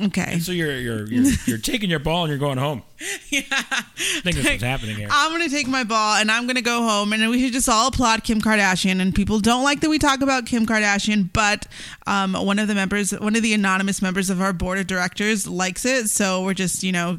Okay. 0.00 0.38
So 0.38 0.52
you're 0.52 0.78
you're 0.78 1.06
you're, 1.06 1.32
you're 1.46 1.58
taking 1.58 1.90
your 1.90 1.98
ball 1.98 2.24
and 2.24 2.30
you're 2.30 2.38
going 2.38 2.58
home. 2.58 2.82
yeah. 3.30 3.42
I 3.50 3.82
think 4.22 4.36
that's 4.36 4.48
what's 4.48 4.62
happening 4.62 4.96
here. 4.96 5.08
I'm 5.10 5.32
gonna 5.32 5.48
take 5.48 5.66
my 5.66 5.84
ball 5.84 6.16
and 6.16 6.30
I'm 6.30 6.46
gonna 6.46 6.62
go 6.62 6.82
home 6.82 7.12
and 7.12 7.28
we 7.30 7.42
should 7.42 7.52
just 7.52 7.68
all 7.68 7.88
applaud 7.88 8.22
Kim 8.24 8.40
Kardashian. 8.40 9.00
And 9.00 9.14
people 9.14 9.40
don't 9.40 9.64
like 9.64 9.80
that 9.80 9.90
we 9.90 9.98
talk 9.98 10.20
about 10.20 10.46
Kim 10.46 10.66
Kardashian, 10.66 11.30
but 11.32 11.66
um, 12.06 12.34
one 12.34 12.58
of 12.58 12.68
the 12.68 12.74
members, 12.74 13.10
one 13.12 13.34
of 13.34 13.42
the 13.42 13.54
anonymous 13.54 14.00
members 14.00 14.30
of 14.30 14.40
our 14.40 14.52
board 14.52 14.78
of 14.78 14.86
directors, 14.86 15.48
likes 15.48 15.84
it. 15.84 16.08
So 16.08 16.44
we're 16.44 16.54
just 16.54 16.82
you 16.82 16.92
know 16.92 17.18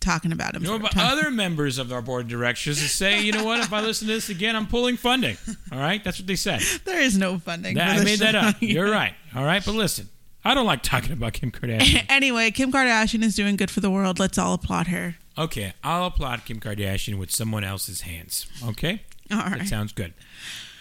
talking 0.00 0.32
about 0.32 0.54
him. 0.54 0.62
You 0.62 0.68
know, 0.68 0.76
for 0.76 0.82
but 0.84 0.92
time. 0.92 1.12
other 1.12 1.30
members 1.30 1.78
of 1.78 1.92
our 1.92 2.00
board 2.02 2.22
of 2.26 2.28
directors 2.28 2.80
to 2.80 2.88
say, 2.88 3.20
you 3.20 3.32
know 3.32 3.44
what? 3.44 3.60
If 3.60 3.72
I 3.72 3.80
listen 3.80 4.06
to 4.08 4.14
this 4.14 4.28
again, 4.28 4.56
I'm 4.56 4.66
pulling 4.66 4.96
funding. 4.96 5.36
All 5.72 5.78
right, 5.78 6.02
that's 6.02 6.18
what 6.18 6.26
they 6.26 6.36
said. 6.36 6.60
there 6.84 7.00
is 7.00 7.16
no 7.18 7.38
funding. 7.38 7.76
That- 7.76 7.98
I 8.00 8.04
made 8.04 8.18
that 8.20 8.34
up. 8.34 8.56
You're 8.60 8.90
right. 8.92 9.14
All 9.34 9.44
right, 9.44 9.64
but 9.64 9.74
listen, 9.74 10.08
I 10.44 10.54
don't 10.54 10.66
like 10.66 10.82
talking 10.82 11.12
about 11.12 11.32
Kim 11.34 11.50
Kardashian. 11.50 12.04
anyway, 12.08 12.50
Kim 12.50 12.72
Kardashian 12.72 13.22
is 13.22 13.34
doing 13.34 13.56
good 13.56 13.70
for 13.70 13.80
the 13.80 13.90
world. 13.90 14.18
Let's 14.18 14.38
all 14.38 14.54
applaud 14.54 14.86
her. 14.88 15.16
Okay, 15.36 15.72
I'll 15.84 16.06
applaud 16.06 16.44
Kim 16.44 16.58
Kardashian 16.60 17.18
with 17.18 17.30
someone 17.30 17.64
else's 17.64 18.00
hands. 18.02 18.46
Okay, 18.66 19.02
All 19.30 19.38
that 19.38 19.66
sounds 19.68 19.92
good. 19.92 20.14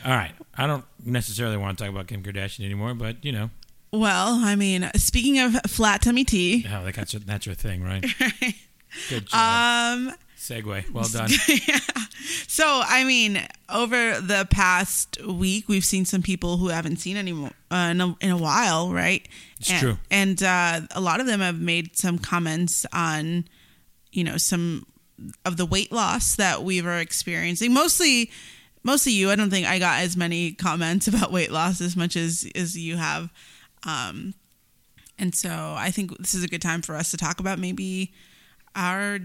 All 0.05 0.15
right, 0.15 0.31
I 0.55 0.67
don't 0.67 0.86
necessarily 1.03 1.57
want 1.57 1.77
to 1.77 1.83
talk 1.83 1.91
about 1.91 2.07
Kim 2.07 2.24
Kardashian 2.24 2.63
anymore, 2.65 2.93
but 2.93 3.24
you 3.25 3.31
know, 3.31 3.50
Well, 3.91 4.36
I 4.43 4.55
mean, 4.55 4.89
speaking 4.95 5.39
of 5.39 5.55
flat 5.67 6.01
tummy 6.01 6.24
tea, 6.24 6.65
oh, 6.71 6.89
that's 6.89 7.13
your, 7.13 7.19
that's 7.19 7.45
your 7.45 7.55
thing, 7.55 7.83
right? 7.83 8.05
right? 8.21 8.55
Good 9.09 9.27
job. 9.27 9.39
um, 10.09 10.13
Segue. 10.37 10.91
Well 10.91 11.07
done. 11.11 11.29
So, 12.47 12.81
I 12.85 13.03
mean, 13.03 13.41
over 13.69 14.19
the 14.19 14.47
past 14.49 15.21
week, 15.23 15.69
we've 15.69 15.85
seen 15.85 16.05
some 16.05 16.21
people 16.21 16.57
who 16.57 16.69
haven't 16.69 16.97
seen 16.97 17.15
any 17.15 17.31
uh, 17.31 17.89
in, 17.91 18.01
a, 18.01 18.15
in 18.19 18.31
a 18.31 18.37
while, 18.37 18.91
right? 18.91 19.27
It's 19.59 19.69
and, 19.69 19.79
true. 19.79 19.97
And 20.09 20.41
uh, 20.41 20.81
a 20.91 20.99
lot 20.99 21.19
of 21.19 21.27
them 21.27 21.39
have 21.39 21.59
made 21.59 21.95
some 21.95 22.17
comments 22.17 22.85
on, 22.91 23.45
you 24.11 24.23
know, 24.23 24.37
some 24.37 24.87
of 25.45 25.57
the 25.57 25.65
weight 25.65 25.91
loss 25.91 26.35
that 26.35 26.63
we 26.63 26.81
were 26.81 26.97
experiencing. 26.97 27.73
Mostly, 27.73 28.31
mostly 28.83 29.13
you. 29.13 29.29
I 29.29 29.35
don't 29.35 29.49
think 29.49 29.67
I 29.67 29.79
got 29.79 30.01
as 30.01 30.17
many 30.17 30.51
comments 30.51 31.07
about 31.07 31.31
weight 31.31 31.51
loss 31.51 31.79
as 31.79 31.95
much 31.95 32.15
as 32.15 32.49
as 32.55 32.77
you 32.77 32.97
have. 32.97 33.31
Um, 33.85 34.33
and 35.19 35.33
so 35.33 35.75
I 35.77 35.91
think 35.91 36.17
this 36.17 36.33
is 36.33 36.43
a 36.43 36.47
good 36.47 36.61
time 36.61 36.81
for 36.81 36.95
us 36.95 37.11
to 37.11 37.17
talk 37.17 37.39
about 37.39 37.59
maybe 37.59 38.13
our 38.77 39.19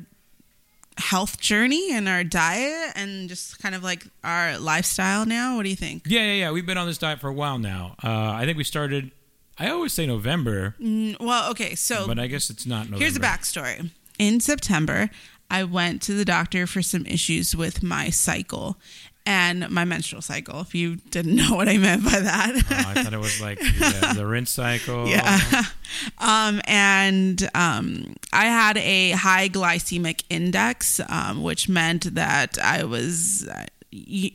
health 0.99 1.40
journey 1.40 1.92
and 1.92 2.09
our 2.09 2.23
diet 2.25 2.92
and 2.97 3.28
just 3.28 3.59
kind 3.61 3.75
of 3.75 3.82
like 3.82 4.04
our 4.25 4.59
lifestyle 4.59 5.25
now. 5.25 5.56
What 5.56 5.62
do 5.62 5.68
you 5.71 5.76
think? 5.76 6.02
Yeah, 6.06 6.21
yeah, 6.21 6.32
yeah. 6.35 6.50
We've 6.50 6.66
been 6.66 6.78
on 6.78 6.87
this 6.87 6.99
diet 6.99 7.21
for 7.21 7.28
a 7.28 7.32
while 7.32 7.59
now. 7.59 7.94
Uh, 8.02 8.09
I 8.35 8.44
think 8.44 8.59
we 8.59 8.64
started. 8.64 9.11
I 9.59 9.68
always 9.71 9.92
say 9.92 10.06
November, 10.06 10.75
Mm, 10.80 11.21
Well, 11.21 11.50
okay, 11.50 11.75
so 11.75 12.06
but 12.06 12.18
I 12.18 12.26
guess 12.26 12.50
it's 12.50 12.66
not 12.66 12.85
November. 12.87 12.99
here's 12.99 13.14
the 13.14 13.21
backstory. 13.21 13.90
In 14.18 14.40
September, 14.40 15.11
I 15.50 15.64
went 15.64 16.00
to 16.02 16.14
the 16.14 16.25
doctor 16.25 16.66
for 16.66 16.80
some 16.82 17.04
issues 17.06 17.54
with 17.54 17.82
my 17.82 18.09
cycle 18.11 18.78
and 19.26 19.68
my 19.70 19.84
menstrual 19.84 20.22
cycle. 20.22 20.60
If 20.60 20.74
you 20.74 20.96
didn't 20.96 21.36
know 21.42 21.54
what 21.54 21.68
I 21.68 21.78
meant 21.78 22.04
by 22.04 22.20
that. 22.20 22.52
Oh, 22.54 22.90
I 22.90 23.02
thought 23.02 23.12
it 23.12 23.18
was 23.20 23.40
like 23.40 23.58
the, 23.58 24.00
uh, 24.02 24.12
the 24.14 24.26
rinse 24.26 24.50
cycle. 24.50 25.06
Yeah. 25.08 25.38
um, 26.18 26.60
and 26.64 27.48
um, 27.54 28.14
I 28.32 28.46
had 28.46 28.76
a 28.78 29.10
high 29.12 29.48
glycemic 29.48 30.24
index, 30.30 31.00
um, 31.08 31.42
which 31.42 31.68
meant 31.68 32.14
that 32.14 32.58
I 32.62 32.84
was 32.84 33.46
uh, 33.48 33.66
y- 33.92 34.32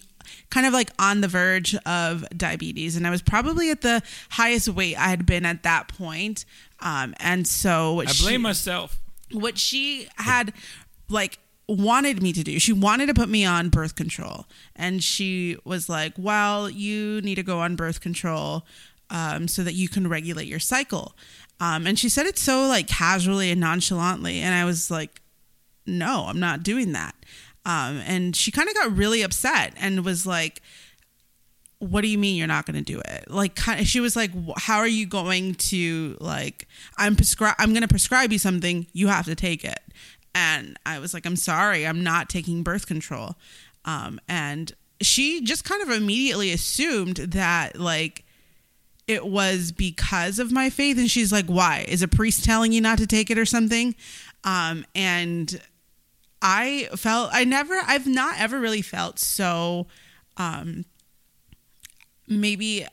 kind 0.50 0.66
of 0.66 0.74
like 0.74 0.92
on 1.00 1.22
the 1.22 1.28
verge 1.28 1.76
of 1.86 2.26
diabetes. 2.36 2.96
And 2.96 3.06
I 3.06 3.10
was 3.10 3.22
probably 3.22 3.70
at 3.72 3.82
the 3.82 4.02
highest 4.30 4.70
weight 4.70 4.96
I 4.98 5.10
had 5.10 5.26
been 5.26 5.46
at 5.46 5.64
that 5.64 5.90
point. 5.90 6.46
Um, 6.80 7.14
and 7.20 7.48
so 7.48 8.02
I 8.02 8.06
she- 8.06 8.24
blame 8.24 8.42
myself. 8.44 9.00
what 9.32 9.58
she 9.58 10.08
had 10.16 10.54
like 11.10 11.40
wanted 11.68 12.22
me 12.22 12.32
to 12.34 12.44
do. 12.44 12.60
She 12.60 12.74
wanted 12.74 13.08
to 13.08 13.14
put 13.14 13.30
me 13.30 13.46
on 13.46 13.70
birth 13.70 13.96
control. 13.96 14.46
And 14.76 15.04
she 15.04 15.58
was 15.66 15.90
like 15.90 16.14
well 16.18 16.70
you 16.70 17.22
need 17.22 17.36
to 17.36 17.44
go 17.44 17.60
on 17.60 17.76
birth 17.76 18.02
control 18.02 18.66
um, 19.10 19.48
so 19.48 19.64
that 19.64 19.74
you 19.74 19.90
can 19.90 20.08
regulate 20.08 20.48
your 20.48 20.60
cycle. 20.60 21.16
Um, 21.60 21.88
and 21.88 21.98
she 21.98 22.10
said 22.10 22.26
it 22.26 22.38
so 22.38 22.68
like 22.68 22.88
casually 22.88 23.52
and 23.52 23.60
nonchalantly. 23.60 24.40
And 24.40 24.54
i 24.56 24.66
was 24.66 24.90
like 24.90 25.22
no 25.86 26.26
i'm 26.28 26.40
not 26.40 26.64
doing 26.64 26.94
that. 26.94 27.16
Um, 27.66 28.02
and 28.06 28.34
she 28.34 28.50
kind 28.50 28.70
of 28.70 28.76
got 28.76 28.96
really 28.96 29.22
upset 29.22 29.74
and 29.78 30.06
was 30.06 30.26
like 30.26 30.62
what 31.80 32.02
do 32.02 32.08
you 32.08 32.18
mean 32.18 32.36
you're 32.36 32.48
not 32.48 32.66
going 32.66 32.76
to 32.76 32.82
do 32.82 33.00
it? 33.00 33.30
Like 33.30 33.60
she 33.84 34.00
was 34.00 34.16
like 34.16 34.32
how 34.58 34.78
are 34.78 34.88
you 34.88 35.06
going 35.06 35.54
to 35.56 36.18
like 36.20 36.68
i'm 36.98 37.16
prescribe 37.16 37.56
i'm 37.60 37.70
going 37.70 37.82
to 37.82 37.88
prescribe 37.88 38.32
you 38.32 38.40
something. 38.40 38.88
You 38.94 39.08
have 39.08 39.26
to 39.26 39.36
take 39.36 39.64
it 39.66 39.80
and 40.38 40.78
i 40.86 41.00
was 41.00 41.14
like 41.14 41.26
i'm 41.26 41.36
sorry 41.36 41.86
i'm 41.88 42.04
not 42.04 42.30
taking 42.30 42.64
birth 42.64 42.88
control. 42.88 43.36
Um, 43.86 44.20
and 44.28 44.74
she 45.02 45.42
just 45.42 45.64
kind 45.64 45.82
of 45.82 45.90
immediately 45.90 46.52
assumed 46.52 47.16
that 47.16 47.80
like 47.80 48.26
it 49.08 49.26
was 49.26 49.72
because 49.72 50.38
of 50.38 50.52
my 50.52 50.70
faith. 50.70 50.98
And 50.98 51.10
she's 51.10 51.32
like 51.32 51.46
why? 51.46 51.86
Is 51.88 52.02
a 52.02 52.08
priest 52.08 52.44
telling 52.44 52.72
you 52.72 52.82
not 52.82 52.98
to 52.98 53.08
take 53.08 53.30
it 53.32 53.38
or 53.38 53.46
something? 53.46 53.96
Um, 54.44 54.86
and 54.94 55.60
i 56.40 56.88
felt 56.96 57.32
i 57.34 57.44
never 57.44 57.74
i've 57.88 58.06
not 58.06 58.40
ever 58.40 58.60
really 58.60 58.84
felt 58.84 59.18
so 59.18 59.88
um, 60.38 60.86
maybe 62.28 62.86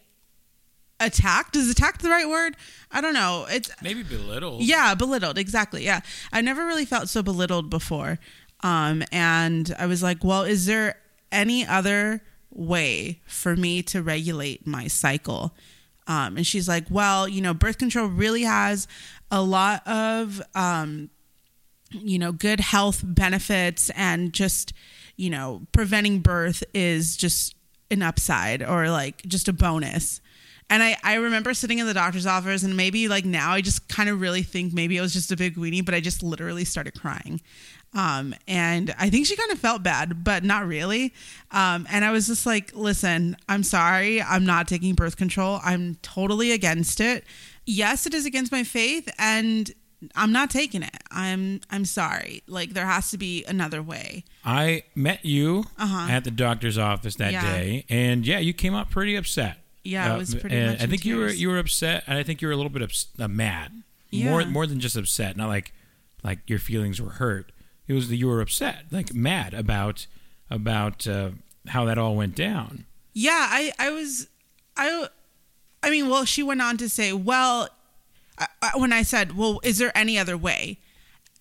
attacked 1.00 1.56
is 1.56 1.70
attacked 1.70 2.02
the 2.02 2.08
right 2.10 2.28
word? 2.28 2.56
I 2.90 3.00
don't 3.00 3.14
know. 3.14 3.46
It's 3.50 3.70
Maybe 3.82 4.02
belittled. 4.02 4.62
yeah 4.62 4.94
belittled. 4.94 5.38
Exactly. 5.38 5.84
Yeah. 5.84 6.00
I 6.32 6.40
never 6.40 6.64
really 6.66 6.84
felt 6.84 7.08
so 7.08 7.22
belittled 7.22 7.68
before. 7.70 8.18
Um 8.62 9.02
and 9.12 9.74
i 9.78 9.86
was 9.86 10.02
like 10.02 10.22
well 10.24 10.42
is 10.42 10.66
there 10.66 10.96
any 11.32 11.66
other 11.66 12.22
way 12.50 13.20
for 13.26 13.56
me 13.56 13.82
to 13.82 14.02
regulate 14.02 14.66
my 14.66 14.86
cycle? 14.86 15.54
Um 16.06 16.36
and 16.36 16.46
she's 16.46 16.68
like 16.68 16.86
well 16.90 17.26
you 17.28 17.42
know 17.42 17.52
birth 17.54 17.78
control 17.78 18.06
really 18.06 18.42
has 18.42 18.86
a 19.30 19.42
lot 19.42 19.86
of 19.86 20.40
um 20.54 21.10
you 21.90 22.18
know 22.18 22.32
good 22.32 22.60
health 22.60 23.02
benefits 23.04 23.90
and 23.96 24.32
just 24.32 24.72
you 25.16 25.28
know 25.30 25.62
preventing 25.72 26.20
birth 26.20 26.62
is 26.72 27.16
just 27.16 27.54
an 27.90 28.02
upside 28.02 28.62
or 28.62 28.88
like 28.90 29.22
just 29.26 29.48
a 29.48 29.52
bonus 29.52 30.20
and 30.70 30.82
I, 30.82 30.96
I 31.02 31.14
remember 31.14 31.54
sitting 31.54 31.78
in 31.78 31.86
the 31.86 31.94
doctor's 31.94 32.26
office 32.26 32.62
and 32.62 32.76
maybe 32.76 33.06
like 33.08 33.24
now 33.24 33.52
I 33.52 33.60
just 33.60 33.88
kind 33.88 34.08
of 34.08 34.20
really 34.20 34.42
think 34.42 34.72
maybe 34.72 34.96
it 34.96 35.00
was 35.00 35.12
just 35.12 35.30
a 35.30 35.36
big 35.36 35.56
weenie, 35.56 35.84
but 35.84 35.94
I 35.94 36.00
just 36.00 36.22
literally 36.22 36.64
started 36.64 36.98
crying. 36.98 37.40
Um, 37.92 38.34
and 38.48 38.92
I 38.98 39.08
think 39.08 39.26
she 39.26 39.36
kind 39.36 39.52
of 39.52 39.58
felt 39.60 39.82
bad, 39.84 40.24
but 40.24 40.42
not 40.42 40.66
really. 40.66 41.14
Um, 41.52 41.86
and 41.90 42.04
I 42.04 42.10
was 42.10 42.26
just 42.26 42.44
like, 42.44 42.74
listen, 42.74 43.36
I'm 43.48 43.62
sorry. 43.62 44.20
I'm 44.20 44.44
not 44.44 44.66
taking 44.66 44.94
birth 44.94 45.16
control. 45.16 45.60
I'm 45.64 45.96
totally 46.02 46.50
against 46.50 47.00
it. 47.00 47.24
Yes, 47.66 48.04
it 48.06 48.12
is 48.14 48.26
against 48.26 48.50
my 48.50 48.64
faith 48.64 49.08
and 49.18 49.70
I'm 50.16 50.32
not 50.32 50.50
taking 50.50 50.82
it. 50.82 50.96
I'm 51.10 51.60
I'm 51.70 51.86
sorry. 51.86 52.42
Like 52.46 52.74
there 52.74 52.84
has 52.84 53.10
to 53.12 53.16
be 53.18 53.42
another 53.46 53.80
way. 53.82 54.24
I 54.44 54.82
met 54.94 55.24
you 55.24 55.64
Uh-huh. 55.78 56.10
at 56.10 56.24
the 56.24 56.30
doctor's 56.30 56.76
office 56.76 57.14
that 57.16 57.32
Yeah. 57.32 57.40
day, 57.40 57.86
and 57.88 58.26
yeah, 58.26 58.38
you 58.38 58.52
came 58.52 58.74
out 58.74 58.90
pretty 58.90 59.14
upset. 59.16 59.63
Yeah, 59.84 60.14
it 60.14 60.18
was 60.18 60.34
pretty 60.34 60.56
much 60.56 60.80
I 60.80 60.84
in 60.84 60.90
think 60.90 61.04
you 61.04 61.16
were 61.18 61.28
you 61.28 61.48
were 61.48 61.58
upset, 61.58 62.04
and 62.06 62.18
I 62.18 62.22
think 62.22 62.40
you 62.42 62.48
were 62.48 62.54
a 62.54 62.56
little 62.56 62.70
bit 62.70 62.82
ups- 62.82 63.08
uh, 63.18 63.28
mad. 63.28 63.82
Yeah. 64.10 64.30
More 64.30 64.44
more 64.46 64.66
than 64.66 64.80
just 64.80 64.96
upset, 64.96 65.36
not 65.36 65.48
like 65.48 65.72
like 66.22 66.38
your 66.48 66.58
feelings 66.58 67.00
were 67.00 67.10
hurt. 67.10 67.52
It 67.86 67.92
was 67.92 68.08
that 68.08 68.16
you 68.16 68.28
were 68.28 68.40
upset, 68.40 68.84
like 68.90 69.12
mad 69.14 69.52
about 69.54 70.06
about 70.50 71.06
uh, 71.06 71.30
how 71.68 71.84
that 71.84 71.98
all 71.98 72.16
went 72.16 72.34
down. 72.34 72.86
Yeah, 73.12 73.46
I 73.50 73.72
I 73.78 73.90
was 73.90 74.28
I 74.76 75.08
I 75.82 75.90
mean, 75.90 76.08
well, 76.08 76.24
she 76.24 76.42
went 76.42 76.62
on 76.62 76.76
to 76.78 76.88
say, 76.88 77.12
well, 77.12 77.68
I, 78.38 78.46
I- 78.62 78.78
when 78.78 78.92
I 78.92 79.02
said, 79.02 79.36
well, 79.36 79.60
is 79.62 79.76
there 79.78 79.92
any 79.96 80.18
other 80.18 80.36
way? 80.38 80.78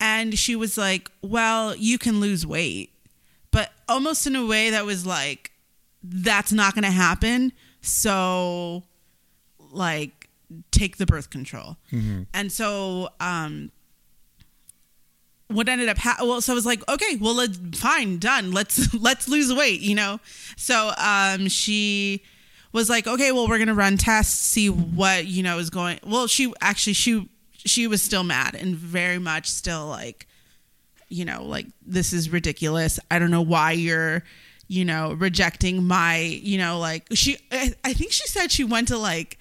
And 0.01 0.38
she 0.38 0.56
was 0.56 0.77
like, 0.77 1.10
well, 1.21 1.75
you 1.77 1.97
can 1.97 2.19
lose 2.19 2.45
weight, 2.45 2.91
but 3.51 3.71
almost 3.88 4.27
in 4.27 4.36
a 4.36 4.45
way 4.45 4.69
that 4.69 4.86
was 4.86 5.06
like, 5.06 5.51
that's 6.03 6.51
not 6.51 6.73
going 6.73 6.84
to 6.84 6.91
happen. 6.91 7.53
So, 7.83 8.83
like, 9.71 10.29
take 10.71 10.97
the 10.97 11.05
birth 11.05 11.29
control. 11.29 11.77
And 12.33 12.51
so, 12.51 13.09
um, 13.19 13.71
what 15.49 15.69
ended 15.69 15.87
up 15.87 15.97
ha- 15.99 16.17
well 16.21 16.41
so 16.41 16.51
i 16.51 16.55
was 16.55 16.65
like 16.65 16.81
okay 16.89 17.15
well 17.17 17.35
let's 17.35 17.59
fine 17.77 18.17
done. 18.17 18.51
Let's 18.51 18.91
let's 18.99 19.27
lose 19.27 19.53
weight 19.53 19.81
you 19.81 19.93
know? 19.93 20.19
So 20.57 20.91
um 20.97 21.47
she 21.47 22.23
was 22.71 22.89
like 22.89 23.05
okay 23.05 23.31
well 23.31 23.47
we're 23.47 23.59
gonna 23.59 23.75
run 23.75 23.97
tests 23.97 24.33
see 24.33 24.69
what 24.69 25.27
you 25.27 25.43
know 25.43 25.59
is 25.59 25.69
going 25.69 25.99
well 26.03 26.25
she 26.25 26.51
actually 26.59 26.93
she 26.93 27.29
she 27.57 27.85
was 27.85 28.01
still 28.01 28.23
mad 28.23 28.55
and 28.55 28.75
very 28.75 29.19
much 29.19 29.47
still 29.47 29.85
like 29.87 30.27
you 31.09 31.23
know 31.23 31.43
like 31.43 31.67
this 31.85 32.13
is 32.13 32.31
ridiculous. 32.31 32.99
I 33.11 33.19
don't 33.19 33.29
know 33.29 33.41
why 33.43 33.73
you're 33.73 34.23
you 34.67 34.86
know 34.86 35.13
rejecting 35.13 35.84
my 35.84 36.17
you 36.17 36.58
know 36.58 36.80
like 36.80 37.06
she 37.13 37.38
i, 37.52 37.73
I 37.84 37.93
think 37.93 38.12
she 38.12 38.28
said 38.28 38.52
she 38.52 38.63
went 38.63 38.88
to 38.89 38.97
like 38.97 39.38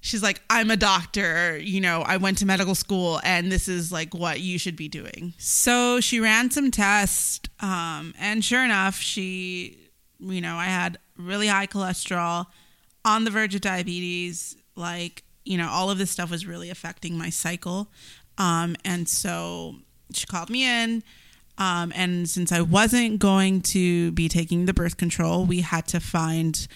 she's 0.00 0.22
like 0.22 0.40
i'm 0.48 0.70
a 0.70 0.76
doctor 0.76 1.58
you 1.58 1.80
know 1.80 2.02
i 2.02 2.16
went 2.16 2.38
to 2.38 2.46
medical 2.46 2.74
school 2.74 3.20
and 3.24 3.50
this 3.50 3.68
is 3.68 3.90
like 3.90 4.14
what 4.14 4.40
you 4.40 4.58
should 4.58 4.76
be 4.76 4.88
doing. 4.88 5.34
So 5.38 6.00
she 6.00 6.20
ran 6.20 6.50
some 6.50 6.70
tests 6.70 7.40
um, 7.60 8.14
and 8.18 8.44
sure 8.44 8.64
enough 8.64 8.96
she 8.96 9.78
you 10.20 10.40
know 10.40 10.56
i 10.56 10.66
had 10.66 10.98
really 11.16 11.48
high 11.48 11.66
cholesterol 11.66 12.46
on 13.04 13.24
the 13.24 13.30
verge 13.30 13.54
of 13.54 13.60
diabetes 13.60 14.56
like 14.76 15.24
you 15.44 15.58
know 15.58 15.68
all 15.68 15.90
of 15.90 15.98
this 15.98 16.10
stuff 16.10 16.30
was 16.30 16.46
really 16.46 16.70
affecting 16.70 17.18
my 17.18 17.30
cycle 17.30 17.88
um, 18.38 18.76
and 18.84 19.08
so 19.08 19.74
she 20.12 20.26
called 20.26 20.48
me 20.48 20.64
in 20.64 21.02
um, 21.58 21.92
and 21.94 22.28
since 22.28 22.50
i 22.52 22.60
wasn't 22.60 23.18
going 23.18 23.60
to 23.60 24.10
be 24.12 24.28
taking 24.28 24.64
the 24.66 24.72
birth 24.74 24.96
control 24.96 25.44
we 25.44 25.60
had 25.60 25.86
to 25.86 26.00
find 26.00 26.66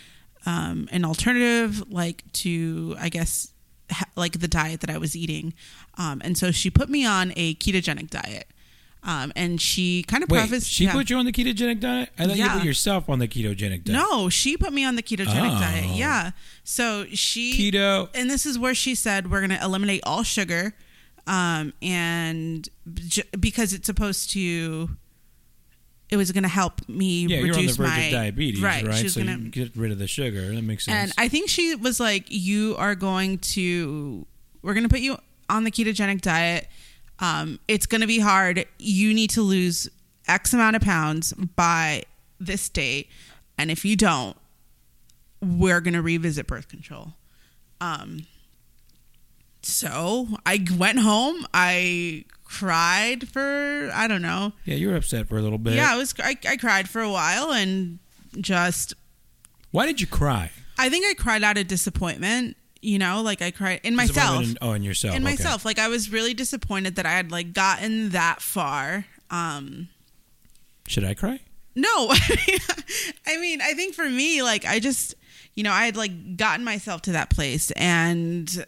um, 0.44 0.88
an 0.90 1.04
alternative, 1.04 1.88
like 1.88 2.24
to, 2.32 2.96
I 2.98 3.10
guess, 3.10 3.52
ha- 3.92 4.06
like 4.16 4.40
the 4.40 4.48
diet 4.48 4.80
that 4.80 4.90
I 4.90 4.98
was 4.98 5.14
eating. 5.14 5.54
Um, 5.96 6.20
and 6.24 6.36
so 6.36 6.50
she 6.50 6.68
put 6.68 6.88
me 6.88 7.06
on 7.06 7.32
a 7.36 7.54
ketogenic 7.54 8.10
diet. 8.10 8.48
Um, 9.04 9.32
and 9.36 9.60
she 9.60 10.02
kind 10.02 10.24
of 10.24 10.30
Wait, 10.30 10.40
prefaced. 10.40 10.68
she 10.68 10.86
yeah. 10.86 10.92
put 10.94 11.10
you 11.10 11.16
on 11.16 11.26
the 11.26 11.30
ketogenic 11.32 11.78
diet? 11.78 12.08
I 12.18 12.26
thought 12.26 12.36
you 12.36 12.48
put 12.48 12.64
yourself 12.64 13.08
on 13.08 13.20
the 13.20 13.28
ketogenic 13.28 13.84
diet. 13.84 13.90
No, 14.10 14.28
she 14.28 14.56
put 14.56 14.72
me 14.72 14.84
on 14.84 14.96
the 14.96 15.02
ketogenic 15.04 15.56
Oh. 15.56 15.60
diet. 15.60 15.94
Yeah. 15.96 16.32
So 16.64 17.06
she 17.12 17.70
keto. 17.70 18.08
and 18.12 18.28
this 18.28 18.44
is 18.44 18.58
where 18.58 18.74
she 18.74 18.96
said 18.96 19.30
we're 19.30 19.46
going 19.46 19.56
to 19.56 19.64
eliminate 19.64 20.00
all 20.04 20.24
sugar 20.24 20.74
um, 21.26 21.72
and 21.82 22.68
j- 22.94 23.22
because 23.38 23.72
it's 23.72 23.86
supposed 23.86 24.30
to 24.30 24.90
it 26.10 26.16
was 26.16 26.30
going 26.30 26.42
to 26.42 26.48
help 26.48 26.86
me 26.88 27.22
Yeah, 27.26 27.38
you're 27.38 27.46
on 27.46 27.52
the 27.52 27.58
reduce 27.60 27.76
verge 27.76 27.88
my 27.88 27.98
of 28.00 28.12
diabetes, 28.12 28.60
right? 28.62 28.86
Right. 28.86 28.96
She 28.96 29.04
was 29.04 29.14
so 29.14 29.20
gonna, 29.24 29.38
you 29.38 29.48
get 29.48 29.74
rid 29.74 29.92
of 29.92 29.98
the 29.98 30.06
sugar. 30.06 30.54
That 30.54 30.60
makes 30.62 30.84
sense. 30.84 30.94
and 30.94 31.12
I 31.16 31.28
think 31.28 31.48
she 31.48 31.74
was 31.74 31.98
like, 32.00 32.26
"You 32.28 32.76
are 32.76 32.94
going 32.94 33.38
to, 33.38 34.26
we're 34.60 34.74
going 34.74 34.82
to 34.84 34.90
put 34.90 35.00
you 35.00 35.16
on 35.48 35.64
the 35.64 35.70
ketogenic 35.70 36.20
diet. 36.20 36.68
Um, 37.18 37.60
it's 37.66 37.86
going 37.86 38.02
to 38.02 38.06
be 38.06 38.18
hard. 38.18 38.66
You 38.78 39.14
need 39.14 39.30
to 39.30 39.42
lose 39.42 39.88
X 40.28 40.52
amount 40.52 40.76
of 40.76 40.82
pounds 40.82 41.32
by 41.32 42.02
this 42.38 42.68
date, 42.68 43.08
and 43.56 43.70
if 43.70 43.82
you 43.84 43.96
don't, 43.96 44.36
we're 45.40 45.80
going 45.80 45.94
to 45.94 46.02
revisit 46.02 46.46
birth 46.46 46.68
control." 46.68 47.14
Um, 47.80 48.26
so 49.62 50.28
I 50.44 50.64
went 50.76 50.98
home. 50.98 51.46
I 51.54 52.24
cried 52.44 53.28
for 53.28 53.90
I 53.94 54.06
don't 54.06 54.22
know. 54.22 54.52
yeah, 54.64 54.74
you 54.74 54.88
were 54.88 54.96
upset 54.96 55.28
for 55.28 55.38
a 55.38 55.42
little 55.42 55.58
bit. 55.58 55.74
Yeah, 55.74 55.92
I 55.92 55.96
was. 55.96 56.14
I, 56.18 56.36
I 56.48 56.56
cried 56.56 56.88
for 56.88 57.00
a 57.00 57.10
while 57.10 57.50
and 57.52 57.98
just 58.40 58.94
Why 59.70 59.86
did 59.86 60.00
you 60.00 60.06
cry? 60.06 60.50
I 60.78 60.88
think 60.88 61.06
I 61.06 61.14
cried 61.14 61.42
out 61.42 61.58
of 61.58 61.66
disappointment. 61.66 62.56
You 62.80 62.98
know, 62.98 63.22
like 63.22 63.40
I 63.40 63.52
cried 63.52 63.80
in 63.84 63.94
myself. 63.94 64.42
In, 64.42 64.58
oh, 64.60 64.72
in 64.72 64.82
yourself. 64.82 65.14
in 65.14 65.22
okay. 65.22 65.32
myself. 65.32 65.64
Like 65.64 65.78
I 65.78 65.88
was 65.88 66.10
really 66.10 66.34
disappointed 66.34 66.96
that 66.96 67.06
I 67.06 67.12
had 67.12 67.30
like 67.30 67.52
gotten 67.52 68.10
that 68.10 68.42
far. 68.42 69.06
Um 69.30 69.88
Should 70.86 71.04
I 71.04 71.14
cry? 71.14 71.40
no. 71.74 71.88
I 73.26 73.38
mean, 73.38 73.62
I 73.62 73.72
think 73.72 73.94
for 73.94 74.08
me, 74.08 74.42
like 74.42 74.66
I 74.66 74.78
just 74.78 75.14
you 75.54 75.62
know, 75.62 75.72
I 75.72 75.84
had 75.84 75.96
like 75.96 76.36
gotten 76.36 76.64
myself 76.64 77.02
to 77.02 77.12
that 77.12 77.30
place 77.30 77.70
and 77.72 78.66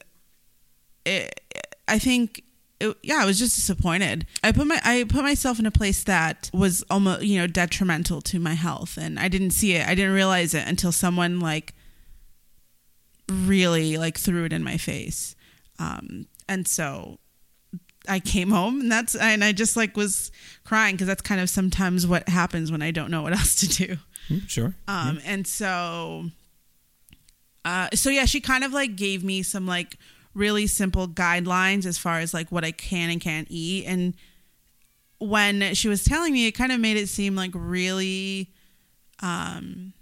it, 1.05 1.40
I 1.88 1.99
think 1.99 2.43
it, 2.81 2.97
yeah, 3.03 3.19
I 3.21 3.27
was 3.27 3.38
just 3.38 3.57
disappointed. 3.57 4.27
I 4.43 4.53
put 4.53 4.67
my 4.67 4.81
I 4.85 5.05
put 5.05 5.23
myself 5.23 5.59
in 5.59 5.67
a 5.67 5.71
place 5.71 6.05
that 6.05 6.51
was 6.53 6.85
almost 6.90 7.23
you 7.23 7.38
know 7.38 7.47
detrimental 7.47 8.21
to 8.23 8.38
my 8.38 8.55
health, 8.55 8.97
and 8.97 9.19
I 9.19 9.29
didn't 9.29 9.51
see 9.51 9.75
it. 9.75 9.87
I 9.87 9.95
didn't 9.95 10.14
realize 10.14 10.55
it 10.55 10.67
until 10.67 10.93
someone 10.93 11.40
like 11.40 11.75
really 13.31 13.97
like 13.97 14.19
threw 14.19 14.45
it 14.45 14.53
in 14.53 14.62
my 14.62 14.77
face, 14.77 15.37
um, 15.79 16.27
and 16.49 16.67
so 16.67 17.19
I 18.09 18.21
came 18.21 18.51
home, 18.51 18.81
and 18.81 18.93
that's 18.93 19.14
and 19.14 19.43
I 19.43 19.53
just 19.53 19.77
like 19.77 19.97
was 19.97 20.31
crying 20.64 20.95
because 20.95 21.07
that's 21.07 21.23
kind 21.23 21.40
of 21.40 21.49
sometimes 21.49 22.07
what 22.07 22.29
happens 22.29 22.71
when 22.71 22.83
I 22.83 22.90
don't 22.90 23.11
know 23.11 23.23
what 23.23 23.33
else 23.38 23.55
to 23.57 23.69
do. 23.69 23.97
Hmm, 24.29 24.38
sure. 24.47 24.75
Um, 24.88 25.21
and 25.25 25.47
so, 25.47 26.27
uh, 27.64 27.88
so 27.95 28.11
yeah, 28.11 28.25
she 28.25 28.40
kind 28.40 28.64
of 28.64 28.73
like 28.73 28.97
gave 28.97 29.23
me 29.23 29.43
some 29.43 29.67
like 29.67 29.99
really 30.35 30.66
simple 30.66 31.09
guidelines 31.09 31.87
as 31.87 31.97
far 31.99 32.18
as 32.18 32.35
like 32.35 32.51
what 32.51 32.64
I 32.64 32.73
can 32.73 33.11
and 33.11 33.20
can't 33.20 33.47
eat. 33.51 33.85
And 33.87 34.14
when 35.18 35.75
she 35.75 35.88
was 35.88 36.05
telling 36.05 36.33
me, 36.33 36.47
it 36.47 36.53
kind 36.53 36.73
of 36.73 36.81
made 36.81 36.97
it 36.97 37.09
seem 37.09 37.37
like 37.37 37.53
really, 37.55 38.53
um, 39.20 39.92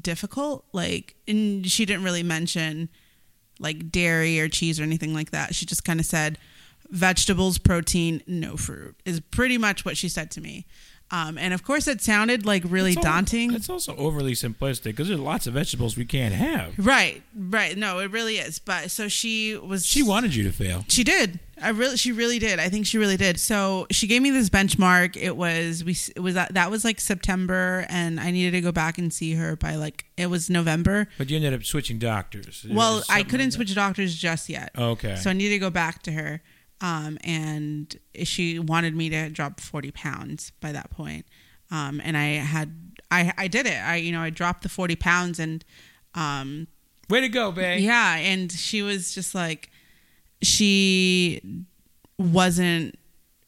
difficult. 0.00 0.64
Like, 0.72 1.16
and 1.28 1.66
she 1.66 1.84
didn't 1.84 2.04
really 2.04 2.22
mention 2.22 2.88
like 3.58 3.90
dairy 3.90 4.40
or 4.40 4.48
cheese 4.48 4.80
or 4.80 4.82
anything 4.82 5.14
like 5.14 5.30
that. 5.30 5.54
She 5.54 5.66
just 5.66 5.84
kind 5.84 6.00
of 6.00 6.06
said 6.06 6.38
vegetables, 6.88 7.58
protein, 7.58 8.22
no 8.26 8.56
fruit 8.56 8.96
is 9.04 9.20
pretty 9.20 9.58
much 9.58 9.84
what 9.84 9.96
she 9.96 10.08
said 10.08 10.30
to 10.32 10.40
me. 10.40 10.66
Um, 11.12 11.38
and 11.38 11.52
of 11.52 11.64
course, 11.64 11.88
it 11.88 12.00
sounded 12.00 12.46
like 12.46 12.62
really 12.66 12.92
It's 12.92 13.00
daunting. 13.02 13.52
It's 13.52 13.68
also 13.68 13.96
overly 13.96 14.32
simplistic 14.32 14.84
because 14.84 15.08
there's 15.08 15.20
lots 15.20 15.46
of 15.46 15.54
vegetables 15.54 15.96
we 15.96 16.04
can't 16.04 16.34
have. 16.34 16.74
Right, 16.78 17.22
right. 17.34 17.76
No, 17.76 17.98
it 17.98 18.10
really 18.12 18.36
is. 18.36 18.58
But 18.60 18.90
so 18.90 19.08
she 19.08 19.56
was. 19.56 19.84
She 19.84 20.02
wanted 20.02 20.34
you 20.34 20.44
to 20.44 20.52
fail. 20.52 20.84
She 20.88 21.02
did. 21.02 21.40
I 21.60 21.70
really. 21.70 21.96
She 21.96 22.12
really 22.12 22.38
did. 22.38 22.60
I 22.60 22.68
think 22.68 22.86
she 22.86 22.96
really 22.96 23.16
did. 23.16 23.40
So 23.40 23.88
she 23.90 24.06
gave 24.06 24.22
me 24.22 24.30
this 24.30 24.48
benchmark. 24.48 25.16
It 25.16 25.36
was 25.36 25.82
we. 25.82 25.96
It 26.14 26.20
was 26.20 26.34
that 26.34 26.54
that 26.54 26.70
was 26.70 26.84
like 26.84 27.00
September, 27.00 27.86
and 27.88 28.20
I 28.20 28.30
needed 28.30 28.52
to 28.52 28.60
go 28.60 28.70
back 28.70 28.96
and 28.96 29.12
see 29.12 29.34
her 29.34 29.56
by 29.56 29.74
like 29.74 30.04
it 30.16 30.26
was 30.26 30.48
November. 30.48 31.08
But 31.18 31.28
you 31.28 31.36
ended 31.36 31.54
up 31.54 31.64
switching 31.64 31.98
doctors. 31.98 32.64
Well, 32.70 33.02
I 33.10 33.24
couldn't 33.24 33.46
like 33.46 33.54
switch 33.54 33.74
doctors 33.74 34.14
just 34.14 34.48
yet. 34.48 34.70
Okay. 34.78 35.16
So 35.16 35.30
I 35.30 35.32
needed 35.32 35.54
to 35.54 35.58
go 35.58 35.70
back 35.70 36.02
to 36.04 36.12
her. 36.12 36.40
Um, 36.80 37.18
and 37.22 37.94
she 38.22 38.58
wanted 38.58 38.96
me 38.96 39.10
to 39.10 39.28
drop 39.28 39.60
40 39.60 39.90
pounds 39.90 40.52
by 40.60 40.72
that 40.72 40.90
point. 40.90 41.26
Um, 41.70 42.00
and 42.02 42.16
I 42.16 42.28
had, 42.36 42.94
I, 43.10 43.32
I 43.36 43.48
did 43.48 43.66
it. 43.66 43.76
I, 43.76 43.96
you 43.96 44.12
know, 44.12 44.20
I 44.22 44.30
dropped 44.30 44.62
the 44.62 44.68
40 44.68 44.96
pounds 44.96 45.38
and, 45.38 45.64
um, 46.14 46.66
Way 47.10 47.20
to 47.22 47.28
go, 47.28 47.52
babe. 47.52 47.80
yeah. 47.80 48.16
And 48.16 48.50
she 48.50 48.82
was 48.82 49.14
just 49.14 49.34
like, 49.34 49.68
she 50.42 51.40
wasn't 52.18 52.96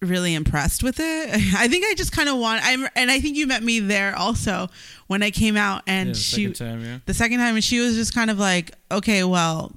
really 0.00 0.34
impressed 0.34 0.82
with 0.82 0.98
it. 0.98 1.28
I 1.56 1.68
think 1.68 1.84
I 1.88 1.94
just 1.94 2.12
kind 2.12 2.28
of 2.28 2.36
want, 2.38 2.60
I'm, 2.64 2.88
and 2.96 3.10
I 3.10 3.20
think 3.20 3.36
you 3.36 3.46
met 3.46 3.62
me 3.62 3.78
there 3.80 4.16
also 4.16 4.68
when 5.06 5.22
I 5.22 5.30
came 5.30 5.56
out 5.56 5.82
and 5.86 6.08
Yeah, 6.08 6.12
the 6.14 6.18
she, 6.18 6.42
second 6.52 6.54
time, 6.54 6.84
yeah. 6.84 6.98
the 7.06 7.14
second 7.14 7.38
time 7.38 7.54
and 7.54 7.62
she 7.64 7.78
was 7.80 7.94
just 7.94 8.14
kind 8.14 8.30
of 8.30 8.38
like 8.38 8.72
okay 8.90 9.22
well 9.24 9.72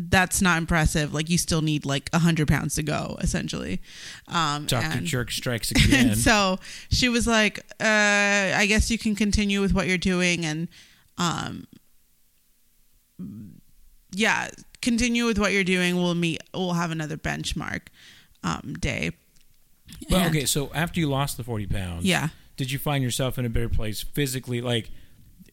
that's 0.00 0.40
not 0.40 0.58
impressive 0.58 1.12
like 1.12 1.28
you 1.28 1.36
still 1.36 1.60
need 1.60 1.84
like 1.84 2.08
a 2.12 2.18
100 2.18 2.46
pounds 2.46 2.76
to 2.76 2.82
go 2.84 3.16
essentially 3.20 3.80
um 4.28 4.64
Dr. 4.66 5.00
Jerk 5.00 5.32
strikes 5.32 5.70
again. 5.72 6.14
so 6.14 6.58
she 6.88 7.08
was 7.08 7.26
like 7.26 7.58
uh 7.80 8.54
i 8.54 8.64
guess 8.68 8.90
you 8.92 8.98
can 8.98 9.16
continue 9.16 9.60
with 9.60 9.74
what 9.74 9.88
you're 9.88 9.98
doing 9.98 10.44
and 10.44 10.68
um 11.18 11.66
yeah 14.12 14.48
continue 14.80 15.26
with 15.26 15.38
what 15.38 15.52
you're 15.52 15.64
doing 15.64 15.96
we'll 15.96 16.14
meet 16.14 16.40
we'll 16.54 16.74
have 16.74 16.90
another 16.92 17.16
benchmark 17.16 17.82
um 18.44 18.74
day 18.78 19.10
well, 20.10 20.20
And- 20.20 20.36
okay, 20.36 20.44
so 20.44 20.70
after 20.74 21.00
you 21.00 21.08
lost 21.08 21.38
the 21.38 21.42
40 21.44 21.66
pounds, 21.66 22.04
yeah 22.04 22.28
did 22.56 22.70
you 22.70 22.78
find 22.78 23.02
yourself 23.02 23.38
in 23.38 23.46
a 23.46 23.48
better 23.48 23.68
place 23.68 24.02
physically? 24.02 24.60
Like 24.60 24.90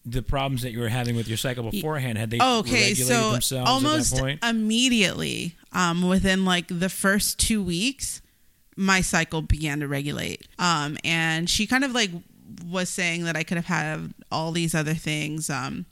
the 0.05 0.21
problems 0.21 0.61
that 0.61 0.71
you 0.71 0.79
were 0.79 0.89
having 0.89 1.15
with 1.15 1.27
your 1.27 1.37
cycle 1.37 1.69
beforehand, 1.69 2.17
had 2.17 2.29
they 2.29 2.39
okay, 2.39 2.89
regulated 2.89 3.07
so 3.07 3.31
themselves 3.31 3.69
almost 3.69 4.13
at 4.13 4.17
that 4.17 4.21
point? 4.21 4.43
immediately, 4.43 5.55
um, 5.71 6.07
within 6.07 6.45
like 6.45 6.67
the 6.67 6.89
first 6.89 7.39
two 7.39 7.63
weeks, 7.63 8.21
my 8.75 9.01
cycle 9.01 9.41
began 9.41 9.79
to 9.79 9.87
regulate. 9.87 10.47
Um, 10.59 10.97
and 11.03 11.49
she 11.49 11.65
kind 11.65 11.83
of 11.83 11.93
like 11.93 12.11
was 12.65 12.89
saying 12.89 13.23
that 13.23 13.35
I 13.35 13.43
could 13.43 13.57
have 13.57 13.65
had 13.65 14.13
all 14.31 14.51
these 14.51 14.75
other 14.75 14.93
things. 14.93 15.49
Um, 15.49 15.85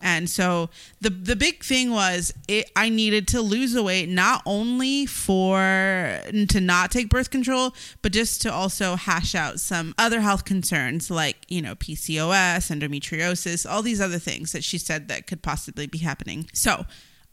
and 0.00 0.28
so 0.28 0.68
the 1.00 1.10
the 1.10 1.36
big 1.36 1.64
thing 1.64 1.90
was 1.90 2.32
it, 2.48 2.70
I 2.76 2.88
needed 2.88 3.26
to 3.28 3.40
lose 3.40 3.72
the 3.72 3.82
weight 3.82 4.08
not 4.08 4.42
only 4.44 5.06
for 5.06 5.56
to 5.56 6.60
not 6.60 6.90
take 6.90 7.08
birth 7.08 7.30
control, 7.30 7.74
but 8.02 8.12
just 8.12 8.42
to 8.42 8.52
also 8.52 8.96
hash 8.96 9.34
out 9.34 9.58
some 9.58 9.94
other 9.98 10.20
health 10.20 10.44
concerns 10.44 11.10
like 11.10 11.38
you 11.48 11.62
know 11.62 11.74
PCOS, 11.74 12.70
endometriosis, 12.70 13.68
all 13.68 13.82
these 13.82 14.00
other 14.00 14.18
things 14.18 14.52
that 14.52 14.64
she 14.64 14.78
said 14.78 15.08
that 15.08 15.26
could 15.26 15.42
possibly 15.42 15.86
be 15.86 15.98
happening. 15.98 16.48
So 16.52 16.84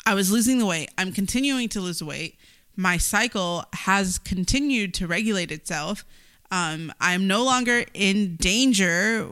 I 0.05 0.13
was 0.13 0.31
losing 0.31 0.59
the 0.59 0.65
weight. 0.65 0.89
I'm 0.97 1.11
continuing 1.11 1.69
to 1.69 1.81
lose 1.81 2.01
weight. 2.01 2.37
My 2.75 2.97
cycle 2.97 3.65
has 3.73 4.17
continued 4.17 4.93
to 4.95 5.07
regulate 5.07 5.51
itself. 5.51 6.05
Um, 6.53 6.93
I'm 7.01 7.25
no 7.25 7.43
longer 7.43 7.83
in 7.95 8.35
danger 8.35 9.27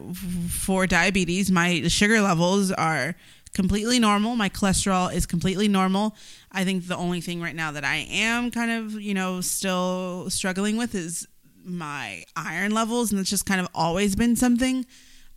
for 0.49 0.87
diabetes. 0.87 1.51
My 1.51 1.87
sugar 1.87 2.19
levels 2.19 2.71
are 2.71 3.13
completely 3.53 3.99
normal. 3.99 4.35
My 4.35 4.49
cholesterol 4.49 5.13
is 5.13 5.27
completely 5.27 5.67
normal. 5.67 6.15
I 6.51 6.63
think 6.63 6.87
the 6.87 6.97
only 6.97 7.21
thing 7.21 7.39
right 7.39 7.55
now 7.55 7.73
that 7.73 7.85
I 7.85 8.07
am 8.09 8.49
kind 8.49 8.71
of, 8.71 8.99
you 8.99 9.13
know, 9.13 9.39
still 9.39 10.31
struggling 10.31 10.77
with 10.77 10.95
is 10.95 11.27
my 11.63 12.23
iron 12.35 12.71
levels, 12.71 13.11
and 13.11 13.21
it's 13.21 13.29
just 13.29 13.45
kind 13.45 13.61
of 13.61 13.67
always 13.75 14.15
been 14.15 14.35
something. 14.35 14.83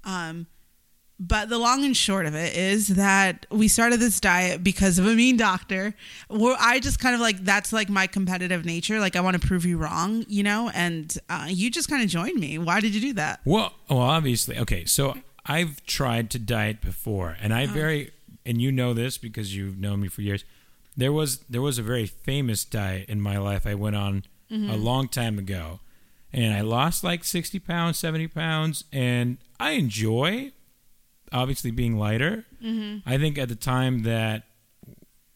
Um, 0.05 0.47
but 1.20 1.48
the 1.48 1.59
long 1.59 1.85
and 1.85 1.96
short 1.96 2.27
of 2.27 2.35
it 2.35 2.57
is 2.57 2.88
that 2.88 3.46
we 3.50 3.68
started 3.68 4.00
this 4.00 4.18
diet 4.20 4.64
because 4.64 4.98
of 4.98 5.07
a 5.07 5.14
mean 5.14 5.37
doctor. 5.37 5.94
Where 6.29 6.57
I 6.59 6.81
just 6.81 6.98
kind 6.98 7.14
of 7.14 7.20
like 7.20 7.44
that's 7.44 7.72
like 7.72 7.88
my 7.88 8.07
competitive 8.07 8.64
nature. 8.64 8.98
Like 9.00 9.16
I 9.16 9.20
want 9.20 9.40
to 9.40 9.46
prove 9.46 9.64
you 9.64 9.79
wrong, 9.79 10.24
you 10.29 10.42
know. 10.42 10.70
And 10.74 11.16
uh, 11.29 11.46
you 11.48 11.70
just 11.70 11.88
kind 11.88 12.03
of 12.03 12.09
joined 12.09 12.38
me. 12.38 12.59
Why 12.59 12.81
did 12.81 12.94
you 12.94 13.00
do 13.00 13.12
that? 13.14 13.40
Well, 13.44 13.72
well, 13.88 13.98
obviously, 14.00 14.59
okay. 14.59 14.85
So 14.85 15.16
I've 15.46 15.85
tried 15.87 16.31
to 16.31 16.38
diet 16.38 16.81
before, 16.81 17.37
and. 17.40 17.53
I 17.55 17.66
very, 17.66 18.11
and 18.44 18.61
you 18.61 18.72
know 18.72 18.92
this 18.94 19.16
because 19.18 19.57
you've 19.57 19.79
known 19.79 20.00
me 20.00 20.09
for 20.09 20.22
years. 20.22 20.44
There 20.96 21.12
was 21.12 21.38
there 21.50 21.62
was 21.62 21.79
a 21.79 21.83
very 21.83 22.07
famous 22.07 22.64
diet 22.64 23.09
in 23.09 23.20
my 23.20 23.38
life 23.38 23.66
I 23.66 23.74
went 23.74 23.96
on 23.96 24.24
Mm-hmm. 24.53 24.70
a 24.70 24.77
long 24.77 25.09
time 25.09 25.38
ago, 25.38 25.81
and 26.33 26.53
I 26.55 26.61
lost 26.61 27.03
like 27.03 27.24
sixty 27.24 27.59
pounds, 27.59 27.98
seventy 27.98 28.29
pounds, 28.29 28.85
and 28.92 29.38
I 29.59 29.70
enjoy 29.72 30.53
obviously 31.35 31.70
being 31.70 31.99
lighter. 31.99 32.47
Mm-hmm. 32.62 33.07
I 33.07 33.18
think 33.18 33.37
at 33.37 33.49
the 33.49 33.57
time 33.57 34.05
that 34.05 34.44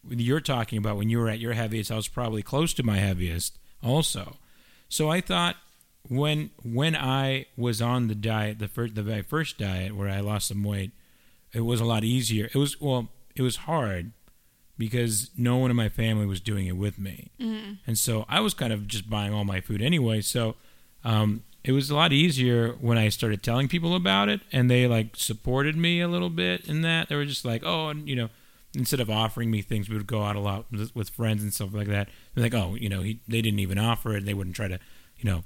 you're 0.08 0.40
talking 0.40 0.78
about 0.78 0.96
when 0.96 1.10
you 1.10 1.18
were 1.18 1.28
at 1.28 1.40
your 1.40 1.52
heaviest, 1.52 1.90
I 1.90 1.96
was 1.96 2.08
probably 2.08 2.42
close 2.42 2.72
to 2.74 2.82
my 2.82 2.96
heaviest 2.96 3.58
also. 3.82 4.36
So 4.88 5.10
I 5.10 5.20
thought 5.20 5.56
when 6.08 6.50
when 6.62 6.96
I 6.96 7.46
was 7.56 7.82
on 7.82 8.08
the 8.08 8.14
diet, 8.14 8.58
the 8.58 8.68
first 8.68 8.94
the 8.94 9.02
very 9.02 9.22
first 9.22 9.58
diet 9.58 9.94
where 9.94 10.08
I 10.08 10.20
lost 10.20 10.48
some 10.48 10.64
weight, 10.64 10.92
it 11.52 11.62
was 11.62 11.80
a 11.80 11.84
lot 11.84 12.04
easier. 12.04 12.46
It 12.46 12.56
was 12.56 12.80
well, 12.80 13.08
it 13.34 13.42
was 13.42 13.56
hard 13.56 14.12
because 14.78 15.30
no 15.36 15.56
one 15.56 15.70
in 15.70 15.76
my 15.76 15.88
family 15.88 16.24
was 16.24 16.40
doing 16.40 16.66
it 16.66 16.76
with 16.76 16.98
me, 16.98 17.30
and 17.86 17.98
so 17.98 18.24
I 18.28 18.40
was 18.40 18.54
kind 18.54 18.72
of 18.72 18.86
just 18.86 19.10
buying 19.10 19.34
all 19.34 19.44
my 19.44 19.60
food 19.60 19.82
anyway. 19.82 20.20
So 20.22 20.54
um, 21.04 21.42
it 21.68 21.72
was 21.72 21.90
a 21.90 21.94
lot 21.94 22.14
easier 22.14 22.72
when 22.80 22.96
I 22.96 23.10
started 23.10 23.42
telling 23.42 23.68
people 23.68 23.94
about 23.94 24.30
it, 24.30 24.40
and 24.50 24.70
they 24.70 24.86
like 24.86 25.14
supported 25.16 25.76
me 25.76 26.00
a 26.00 26.08
little 26.08 26.30
bit 26.30 26.66
in 26.66 26.80
that. 26.80 27.10
They 27.10 27.14
were 27.14 27.26
just 27.26 27.44
like, 27.44 27.62
oh, 27.62 27.90
and 27.90 28.08
you 28.08 28.16
know, 28.16 28.30
instead 28.74 29.00
of 29.00 29.10
offering 29.10 29.50
me 29.50 29.60
things, 29.60 29.86
we 29.86 29.94
would 29.94 30.06
go 30.06 30.22
out 30.22 30.34
a 30.34 30.40
lot 30.40 30.64
with, 30.72 30.96
with 30.96 31.10
friends 31.10 31.42
and 31.42 31.52
stuff 31.52 31.74
like 31.74 31.88
that. 31.88 32.08
They're 32.34 32.44
like, 32.44 32.54
oh, 32.54 32.74
you 32.74 32.88
know, 32.88 33.02
he, 33.02 33.20
they 33.28 33.42
didn't 33.42 33.58
even 33.58 33.76
offer 33.76 34.16
it. 34.16 34.24
They 34.24 34.32
wouldn't 34.32 34.56
try 34.56 34.68
to, 34.68 34.78
you 35.18 35.30
know, 35.30 35.44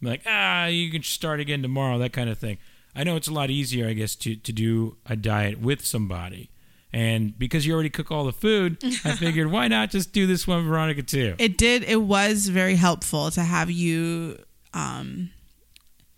like, 0.00 0.22
ah, 0.24 0.66
you 0.66 0.88
can 0.88 1.02
start 1.02 1.40
again 1.40 1.62
tomorrow, 1.62 1.98
that 1.98 2.12
kind 2.12 2.30
of 2.30 2.38
thing. 2.38 2.58
I 2.94 3.02
know 3.02 3.16
it's 3.16 3.26
a 3.26 3.32
lot 3.32 3.50
easier, 3.50 3.88
I 3.88 3.94
guess, 3.94 4.14
to 4.16 4.36
to 4.36 4.52
do 4.52 4.98
a 5.04 5.16
diet 5.16 5.58
with 5.58 5.84
somebody. 5.84 6.48
And 6.92 7.36
because 7.36 7.66
you 7.66 7.74
already 7.74 7.90
cook 7.90 8.12
all 8.12 8.24
the 8.24 8.32
food, 8.32 8.78
I 9.04 9.16
figured 9.16 9.50
why 9.50 9.66
not 9.66 9.90
just 9.90 10.12
do 10.12 10.28
this 10.28 10.46
one, 10.46 10.64
Veronica, 10.64 11.02
too? 11.02 11.34
It 11.38 11.58
did. 11.58 11.82
It 11.82 12.02
was 12.02 12.46
very 12.46 12.76
helpful 12.76 13.32
to 13.32 13.42
have 13.42 13.68
you 13.68 14.38
um, 14.72 15.30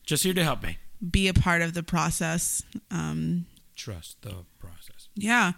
Just 0.09 0.25
here 0.25 0.33
to 0.35 0.43
help 0.43 0.63
me. 0.63 0.79
be 1.11 1.29
a 1.29 1.35
part 1.35 1.61
of 1.61 1.75
the 1.75 1.83
process. 1.83 2.63
Um, 2.91 3.45
Trust 3.77 4.23
the 4.23 4.35
process. 4.59 5.09
yeah. 5.15 5.53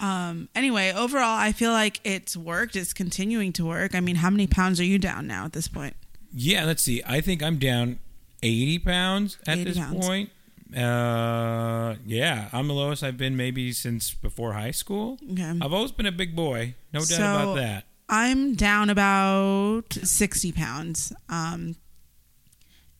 Um, 0.00 0.48
anyway, 0.54 0.92
overall, 0.94 1.36
I 1.36 1.50
feel 1.50 1.72
like 1.72 2.00
it's 2.04 2.36
worked. 2.36 2.76
It's 2.76 2.92
continuing 2.92 3.52
to 3.54 3.66
work. 3.66 3.96
I 3.96 4.00
mean, 4.00 4.14
how 4.16 4.30
many 4.30 4.46
pounds 4.46 4.78
are 4.78 4.84
you 4.84 4.96
down 4.98 5.26
now 5.26 5.44
at 5.44 5.52
this 5.52 5.66
point? 5.66 5.96
Yeah, 6.32 6.64
let's 6.64 6.80
see. 6.84 7.02
I 7.04 7.20
think 7.20 7.42
I'm 7.42 7.58
down 7.58 7.98
80 8.44 8.78
pounds 8.78 9.36
at 9.48 9.58
80 9.58 9.64
this 9.64 9.78
pounds. 9.78 10.06
point. 10.06 10.30
Uh, 10.76 11.96
yeah, 12.06 12.48
I'm 12.52 12.68
the 12.68 12.74
lowest 12.74 13.02
I've 13.02 13.16
been 13.16 13.36
maybe 13.36 13.72
since 13.72 14.14
before 14.14 14.52
high 14.52 14.70
school. 14.70 15.18
Okay. 15.32 15.58
I've 15.60 15.72
always 15.72 15.90
been 15.90 16.06
a 16.06 16.12
big 16.12 16.36
boy, 16.36 16.74
no 16.92 17.00
doubt 17.00 17.08
So, 17.08 17.16
about 17.24 17.54
that. 17.56 17.84
I'm 18.08 18.54
down 18.54 18.90
about 18.90 19.92
60 19.92 20.52
pounds. 20.52 21.12
Um, 21.28 21.74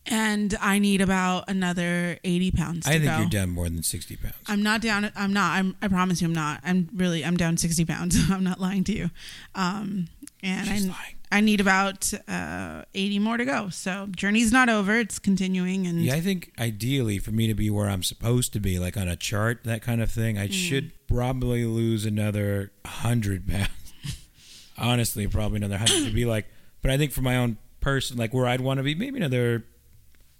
and 0.09 0.57
I 0.59 0.79
need 0.79 0.99
about 1.01 1.45
another 1.49 2.17
80 2.23 2.51
pounds 2.51 2.85
to 2.85 2.91
I 2.91 2.93
think 2.99 3.05
go. 3.05 3.17
you're 3.19 3.29
down 3.29 3.49
more 3.51 3.69
than 3.69 3.83
60 3.83 4.15
pounds. 4.17 4.35
I'm 4.47 4.63
not 4.63 4.81
down. 4.81 5.11
I'm 5.15 5.31
not. 5.33 5.51
I'm, 5.57 5.75
I 5.81 5.87
promise 5.87 6.21
you, 6.21 6.27
I'm 6.27 6.33
not. 6.33 6.59
I'm 6.63 6.89
really. 6.93 7.23
I'm 7.23 7.37
down 7.37 7.57
60 7.57 7.85
pounds. 7.85 8.17
I'm 8.31 8.43
not 8.43 8.59
lying 8.59 8.83
to 8.85 8.93
you. 8.93 9.09
Um, 9.55 10.07
and 10.43 10.67
She's 10.67 10.85
I, 10.87 10.89
lying. 10.89 11.15
I 11.31 11.41
need 11.41 11.61
about 11.61 12.11
uh, 12.27 12.85
80 12.95 13.19
more 13.19 13.37
to 13.37 13.45
go. 13.45 13.69
So 13.69 14.07
journey's 14.15 14.51
not 14.51 14.67
over. 14.67 14.97
It's 14.97 15.19
continuing. 15.19 15.85
And 15.85 16.01
Yeah, 16.03 16.15
I 16.15 16.21
think 16.21 16.51
ideally 16.59 17.19
for 17.19 17.31
me 17.31 17.45
to 17.45 17.53
be 17.53 17.69
where 17.69 17.87
I'm 17.87 18.01
supposed 18.01 18.51
to 18.53 18.59
be, 18.59 18.79
like 18.79 18.97
on 18.97 19.07
a 19.07 19.15
chart, 19.15 19.63
that 19.65 19.83
kind 19.83 20.01
of 20.01 20.09
thing, 20.09 20.39
I 20.39 20.47
Mm. 20.47 20.53
should 20.53 20.91
probably 21.07 21.65
lose 21.65 22.03
another 22.05 22.71
100 22.83 23.47
pounds. 23.47 23.69
Honestly, 24.77 25.27
probably 25.27 25.57
another 25.57 25.75
100 25.77 26.05
to 26.07 26.13
be 26.13 26.25
like, 26.25 26.47
but 26.81 26.89
I 26.89 26.97
think 26.97 27.11
for 27.11 27.21
my 27.21 27.35
own 27.37 27.57
person, 27.81 28.17
like 28.17 28.33
where 28.33 28.47
I'd 28.47 28.61
want 28.61 28.77
to 28.79 28.83
be, 28.83 28.95
maybe 28.95 29.17
another 29.17 29.65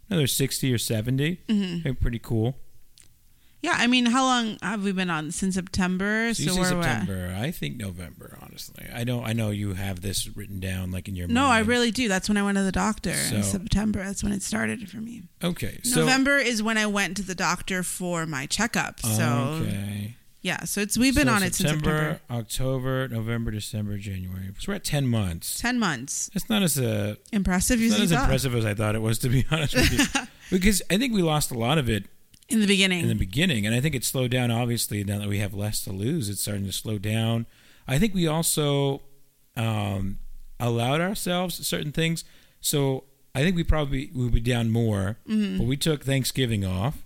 another 0.09 0.27
60 0.27 0.73
or 0.73 0.77
70. 0.77 1.39
Mhm. 1.47 1.83
Be 1.83 1.93
pretty 1.93 2.19
cool. 2.19 2.57
yeah, 3.61 3.75
I 3.77 3.87
mean, 3.87 4.05
how 4.05 4.23
long 4.23 4.57
have 4.61 4.83
we 4.85 4.93
been 4.93 5.09
on 5.09 5.31
since 5.31 5.55
September? 5.55 6.33
So 6.33 6.43
you 6.43 6.49
say 6.51 6.59
where 6.61 6.75
we're 6.77 6.81
September. 6.83 7.35
I 7.37 7.51
think 7.51 7.75
November, 7.75 8.37
honestly. 8.41 8.85
I 8.93 9.03
know 9.03 9.21
I 9.21 9.33
know 9.33 9.49
you 9.49 9.73
have 9.73 9.99
this 9.99 10.29
written 10.35 10.61
down 10.61 10.91
like 10.91 11.09
in 11.09 11.15
your 11.17 11.27
No, 11.27 11.45
I 11.47 11.59
really 11.59 11.91
do. 11.91 12.07
That's 12.07 12.29
when 12.29 12.37
I 12.37 12.43
went 12.43 12.57
to 12.57 12.63
the 12.63 12.71
doctor. 12.71 13.11
in 13.11 13.43
September. 13.43 14.01
That's 14.03 14.23
when 14.23 14.31
it 14.31 14.43
started 14.43 14.89
for 14.89 14.97
me. 14.97 15.23
Okay. 15.43 15.79
So 15.83 15.99
November 16.01 16.37
is 16.37 16.63
when 16.63 16.77
I 16.77 16.85
went 16.85 17.17
to 17.17 17.23
the 17.23 17.35
doctor 17.35 17.83
for 17.83 18.25
my 18.25 18.45
checkup. 18.45 19.01
So 19.01 19.61
okay. 19.65 20.15
Yeah, 20.41 20.63
so 20.63 20.81
it's 20.81 20.97
we've 20.97 21.15
been 21.15 21.27
So 21.27 21.33
on 21.33 21.43
it 21.43 21.53
since 21.55 21.69
September. 21.69 22.21
October, 22.31 23.07
November, 23.09 23.51
December, 23.51 23.97
January. 23.97 24.51
So 24.59 24.71
we're 24.71 24.75
at 24.75 24.83
10 24.83 25.07
months. 25.07 25.59
Ten 25.59 25.77
months. 25.79 26.29
That's 26.33 26.49
not 26.49 26.61
as 26.63 26.77
uh, 26.79 27.15
Impressive 27.31 27.81
as 27.81 27.91
not 27.91 27.99
as 28.01 28.11
thought 28.11 28.21
impressive 28.23 28.55
as 28.55 28.65
I 28.65 28.73
thought 28.73 28.95
it 28.95 29.01
was, 29.01 29.19
to 29.19 29.29
be 29.29 29.45
honest 29.51 29.75
with 29.75 29.91
you. 29.91 30.21
because 30.51 30.81
I 30.89 30.97
think 30.97 31.13
we 31.13 31.21
lost 31.21 31.51
a 31.51 31.57
lot 31.57 31.77
of 31.77 31.89
it 31.89 32.05
in 32.47 32.61
the 32.61 32.67
beginning. 32.67 33.01
in 33.01 33.07
the 33.09 33.15
beginning, 33.15 33.65
and 33.65 33.75
I 33.75 33.81
think 33.81 33.95
it 33.95 34.03
slowed 34.03 34.31
down. 34.31 34.49
Obviously, 34.49 35.03
now 35.03 35.19
that 35.19 35.27
we 35.27 35.39
have 35.39 35.53
less 35.53 35.83
to 35.83 35.91
lose, 35.91 36.29
it's 36.29 36.41
starting 36.41 36.65
to 36.65 36.71
slow 36.71 36.97
down. 36.97 37.45
I 37.87 37.99
think 37.99 38.13
we 38.15 38.25
also 38.27 39.01
um, 39.57 40.19
allowed 40.59 41.01
ourselves 41.01 41.67
certain 41.67 41.91
things. 41.91 42.23
So 42.61 43.03
I 43.35 43.43
think 43.43 43.55
we 43.55 43.63
probably 43.63 44.09
would 44.15 44.31
be 44.33 44.39
down 44.39 44.71
more, 44.71 45.17
Mm-hmm. 45.27 45.57
but 45.59 45.67
we 45.67 45.75
took 45.77 46.03
Thanksgiving 46.05 46.65
off, 46.65 47.03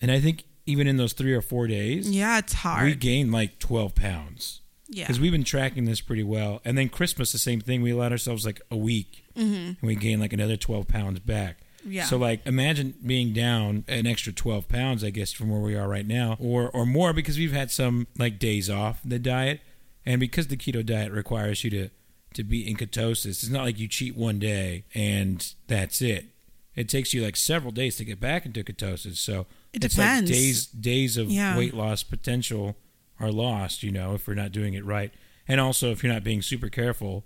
and 0.00 0.10
I 0.10 0.20
think 0.20 0.44
even 0.72 0.86
in 0.86 0.96
those 0.96 1.12
three 1.12 1.34
or 1.34 1.42
four 1.42 1.66
days, 1.66 2.10
yeah, 2.10 2.38
it's 2.38 2.54
hard. 2.54 2.84
we 2.86 2.94
gained 2.94 3.30
like 3.30 3.58
twelve 3.58 3.94
pounds 3.94 4.60
yeah. 4.88 5.04
because 5.04 5.20
we've 5.20 5.32
been 5.32 5.44
tracking 5.44 5.84
this 5.84 6.00
pretty 6.00 6.24
well. 6.24 6.60
And 6.64 6.76
then 6.76 6.88
Christmas, 6.88 7.32
the 7.32 7.38
same 7.38 7.60
thing. 7.60 7.82
We 7.82 7.90
allowed 7.90 8.12
ourselves 8.12 8.44
like 8.44 8.60
a 8.70 8.76
week, 8.76 9.24
hmm 9.36 9.42
and 9.42 9.76
we 9.82 9.94
gained 9.94 10.20
like 10.20 10.32
another 10.32 10.56
twelve 10.56 10.88
pounds 10.88 11.20
back. 11.20 11.58
Yeah. 11.84 12.04
So 12.04 12.16
like 12.16 12.46
imagine 12.46 12.94
being 13.04 13.32
down 13.32 13.84
an 13.88 14.06
extra 14.06 14.32
12 14.32 14.68
pounds 14.68 15.02
I 15.02 15.10
guess 15.10 15.32
from 15.32 15.50
where 15.50 15.60
we 15.60 15.74
are 15.74 15.88
right 15.88 16.06
now 16.06 16.36
or 16.38 16.70
or 16.70 16.86
more 16.86 17.12
because 17.12 17.38
we've 17.38 17.52
had 17.52 17.72
some 17.72 18.06
like 18.16 18.38
days 18.38 18.70
off 18.70 19.00
the 19.04 19.18
diet 19.18 19.60
and 20.06 20.20
because 20.20 20.46
the 20.46 20.56
keto 20.56 20.86
diet 20.86 21.10
requires 21.10 21.64
you 21.64 21.70
to 21.70 21.88
to 22.34 22.44
be 22.44 22.68
in 22.70 22.76
ketosis 22.76 23.26
it's 23.26 23.48
not 23.48 23.64
like 23.64 23.80
you 23.80 23.88
cheat 23.88 24.16
one 24.16 24.38
day 24.38 24.84
and 24.94 25.54
that's 25.66 26.00
it. 26.00 26.26
It 26.74 26.88
takes 26.88 27.12
you 27.12 27.22
like 27.22 27.36
several 27.36 27.72
days 27.72 27.96
to 27.96 28.04
get 28.04 28.18
back 28.20 28.46
into 28.46 28.64
ketosis. 28.64 29.16
So 29.16 29.46
It 29.72 29.84
it's 29.84 29.94
depends. 29.94 30.30
like 30.30 30.36
days 30.38 30.66
days 30.66 31.16
of 31.16 31.30
Yeah. 31.30 31.56
weight 31.56 31.74
loss 31.74 32.02
potential 32.02 32.76
are 33.20 33.30
lost, 33.32 33.82
you 33.82 33.90
know, 33.90 34.14
if 34.14 34.26
we're 34.26 34.34
not 34.34 34.52
doing 34.52 34.74
it 34.74 34.84
right. 34.84 35.12
And 35.48 35.60
also 35.60 35.90
if 35.92 36.02
you're 36.02 36.12
not 36.12 36.24
being 36.24 36.42
super 36.42 36.68
careful, 36.68 37.24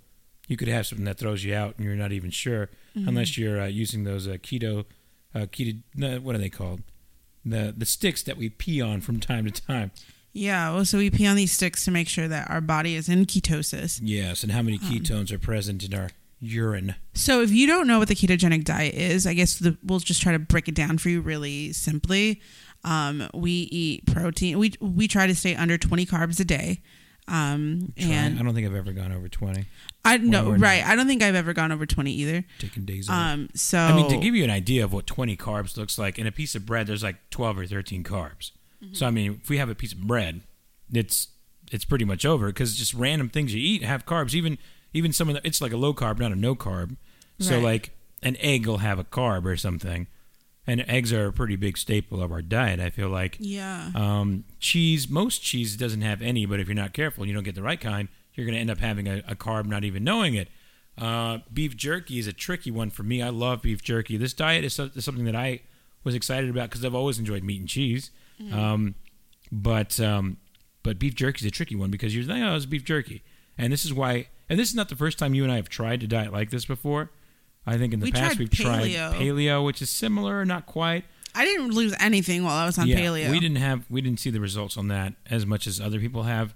you 0.48 0.56
could 0.56 0.68
have 0.68 0.86
something 0.86 1.04
that 1.06 1.18
throws 1.18 1.42
you 1.44 1.54
out 1.54 1.74
and 1.76 1.84
you're 1.84 1.96
not 1.96 2.12
even 2.12 2.30
sure 2.30 2.68
Mm-hmm. 2.96 3.08
unless 3.08 3.36
you're 3.36 3.60
uh, 3.60 3.66
using 3.66 4.04
those 4.04 4.26
uh, 4.26 4.38
keto 4.40 4.86
uh, 5.34 5.40
keto 5.40 5.82
what 6.22 6.34
are 6.34 6.38
they 6.38 6.48
called 6.48 6.80
the 7.44 7.74
the 7.76 7.84
sticks 7.84 8.22
that 8.22 8.38
we 8.38 8.48
pee 8.48 8.80
on 8.80 9.02
from 9.02 9.20
time 9.20 9.44
to 9.44 9.50
time 9.50 9.90
Yeah, 10.32 10.72
well, 10.74 10.84
so 10.86 10.96
we 10.98 11.10
pee 11.10 11.26
on 11.26 11.36
these 11.36 11.52
sticks 11.52 11.84
to 11.84 11.90
make 11.90 12.08
sure 12.08 12.26
that 12.28 12.48
our 12.50 12.62
body 12.62 12.94
is 12.94 13.08
in 13.10 13.26
ketosis. 13.26 14.00
yes 14.02 14.42
and 14.42 14.52
how 14.52 14.62
many 14.62 14.78
Um. 14.78 14.84
ketones 14.84 15.30
are 15.30 15.38
present 15.38 15.84
in 15.84 15.92
our 15.92 16.08
urine 16.40 16.94
So 17.14 17.40
if 17.42 17.50
you 17.50 17.66
don't 17.66 17.86
know 17.86 17.98
what 17.98 18.08
the 18.08 18.14
ketogenic 18.14 18.64
diet 18.64 18.94
is, 18.94 19.26
I 19.26 19.34
guess 19.34 19.58
the, 19.58 19.76
we'll 19.82 19.98
just 20.00 20.20
try 20.22 20.32
to 20.32 20.38
break 20.38 20.68
it 20.68 20.74
down 20.74 20.98
for 20.98 21.08
you 21.08 21.20
really 21.20 21.72
simply. 21.72 22.40
Um, 22.84 23.28
we 23.34 23.50
eat 23.50 24.06
protein. 24.06 24.58
We 24.58 24.74
we 24.80 25.08
try 25.08 25.26
to 25.26 25.34
stay 25.34 25.56
under 25.56 25.76
twenty 25.78 26.06
carbs 26.06 26.38
a 26.40 26.44
day. 26.44 26.82
Um, 27.28 27.92
and 27.96 28.38
i 28.38 28.42
don't 28.44 28.54
think 28.54 28.68
i've 28.68 28.74
ever 28.76 28.92
gone 28.92 29.10
over 29.10 29.28
20 29.28 29.64
I 30.04 30.16
no 30.18 30.52
right. 30.52 30.86
I 30.86 30.94
don't 30.94 31.08
think 31.08 31.24
I've 31.24 31.34
ever 31.34 31.52
gone 31.52 31.72
over 31.72 31.84
twenty 31.84 32.12
either. 32.12 32.44
taking 32.60 32.84
days 32.84 33.08
off 33.10 33.16
Um, 33.32 33.48
so 33.52 33.78
i 33.78 33.92
mean 33.96 34.08
to 34.10 34.16
give 34.16 34.36
you 34.36 34.44
an 34.44 34.50
idea 34.50 34.84
of 34.84 34.92
what 34.92 35.08
20 35.08 35.36
carbs 35.36 35.76
looks 35.76 35.98
like 35.98 36.20
in 36.20 36.28
a 36.28 36.30
piece 36.30 36.54
of 36.54 36.64
bread 36.64 36.86
there's 36.86 37.02
like 37.02 37.16
12 37.30 37.58
or 37.58 37.66
13 37.66 38.04
carbs 38.04 38.52
Mm-hmm. 38.80 38.92
so 38.94 39.06
i 39.06 39.10
mean 39.10 39.40
if 39.42 39.48
we 39.48 39.56
have 39.58 39.68
a 39.70 39.74
piece 39.74 39.92
of 39.92 40.02
bread 40.02 40.42
it's 40.92 41.28
it's 41.72 41.84
pretty 41.84 42.04
much 42.04 42.24
over 42.24 42.46
because 42.46 42.76
just 42.76 42.94
random 42.94 43.28
things 43.28 43.52
you 43.52 43.60
eat 43.60 43.82
have 43.82 44.06
carbs 44.06 44.32
even 44.34 44.56
even 44.96 45.12
some 45.12 45.28
of 45.28 45.34
the 45.34 45.46
it's 45.46 45.60
like 45.60 45.72
a 45.72 45.76
low 45.76 45.92
carb 45.94 46.18
not 46.18 46.32
a 46.32 46.36
no 46.36 46.54
carb. 46.54 46.96
So 47.38 47.56
Right. 47.56 47.64
like 47.64 47.90
an 48.22 48.36
egg 48.40 48.66
will 48.66 48.78
have 48.78 48.98
a 48.98 49.04
carb 49.04 49.44
or 49.44 49.56
something. 49.56 50.06
And 50.66 50.84
eggs 50.88 51.12
are 51.12 51.26
a 51.26 51.32
pretty 51.32 51.54
big 51.54 51.78
staple 51.78 52.20
of 52.22 52.32
our 52.32 52.42
diet 52.42 52.80
i 52.80 52.90
feel 52.90 53.08
like. 53.08 53.36
Yeah, 53.38 53.90
um, 53.94 54.44
cheese 54.58 55.08
most 55.08 55.42
cheese 55.42 55.76
doesn't 55.76 56.00
have 56.02 56.20
any 56.22 56.44
but 56.46 56.58
if 56.60 56.66
you're 56.68 56.74
not 56.74 56.92
careful 56.92 57.22
and 57.22 57.28
you 57.28 57.34
don't 57.34 57.44
get 57.44 57.54
the 57.54 57.62
right 57.62 57.80
kind 57.80 58.08
you're 58.34 58.44
going 58.46 58.54
to 58.54 58.60
end 58.60 58.70
up 58.70 58.78
having 58.78 59.06
a, 59.08 59.22
a 59.28 59.34
carb 59.34 59.64
not 59.66 59.84
even 59.84 60.02
knowing 60.04 60.34
it. 60.34 60.48
Uh, 60.98 61.38
beef 61.52 61.76
jerky 61.76 62.18
is 62.18 62.26
a 62.26 62.32
tricky 62.32 62.70
one 62.70 62.90
for 62.90 63.02
me. 63.02 63.22
I 63.22 63.28
love 63.30 63.62
beef 63.62 63.82
jerky. 63.82 64.16
This 64.16 64.32
diet 64.34 64.64
is, 64.64 64.72
so- 64.74 64.90
is 64.94 65.04
something 65.04 65.24
that 65.26 65.36
i 65.36 65.60
was 66.04 66.14
excited 66.14 66.48
about 66.50 66.68
because 66.70 66.84
i've 66.84 66.94
always 66.94 67.18
enjoyed 67.18 67.42
meat 67.44 67.60
and 67.60 67.68
cheese. 67.68 68.10
Um, 68.52 68.94
but 69.52 69.98
um, 70.00 70.36
but 70.82 70.98
beef 70.98 71.14
jerky 71.14 71.44
is 71.44 71.46
a 71.46 71.50
tricky 71.50 71.76
one 71.76 71.90
because 71.90 72.14
you're 72.14 72.24
like 72.24 72.42
oh 72.42 72.56
it's 72.56 72.66
beef 72.66 72.84
jerky. 72.84 73.22
And 73.58 73.72
this 73.72 73.84
is 73.84 73.92
why 73.94 74.28
and 74.48 74.58
this 74.58 74.68
is 74.68 74.74
not 74.74 74.88
the 74.88 74.96
first 74.96 75.18
time 75.18 75.34
you 75.34 75.42
and 75.42 75.52
i 75.52 75.56
have 75.56 75.68
tried 75.68 76.00
to 76.00 76.06
diet 76.06 76.32
like 76.32 76.50
this 76.50 76.64
before 76.64 77.10
i 77.66 77.76
think 77.76 77.92
in 77.94 78.00
the 78.00 78.04
We 78.04 78.12
past 78.12 78.36
tried 78.36 78.38
we've 78.38 78.50
tried 78.50 78.90
paleo. 78.90 79.12
paleo 79.14 79.64
which 79.64 79.80
is 79.82 79.90
similar 79.90 80.44
not 80.44 80.66
quite 80.66 81.04
I 81.38 81.44
didn't 81.44 81.72
lose 81.72 81.94
anything 82.00 82.44
while 82.44 82.54
I 82.56 82.64
was 82.64 82.78
on 82.78 82.86
paleo. 82.88 83.30
we 83.30 83.38
didn't 83.40 83.58
have 83.58 83.84
we 83.90 84.00
didn't 84.00 84.20
see 84.20 84.30
the 84.30 84.40
results 84.40 84.78
on 84.78 84.88
that 84.88 85.12
as 85.28 85.44
much 85.44 85.66
as 85.66 85.78
other 85.78 86.00
people 86.00 86.22
have 86.22 86.54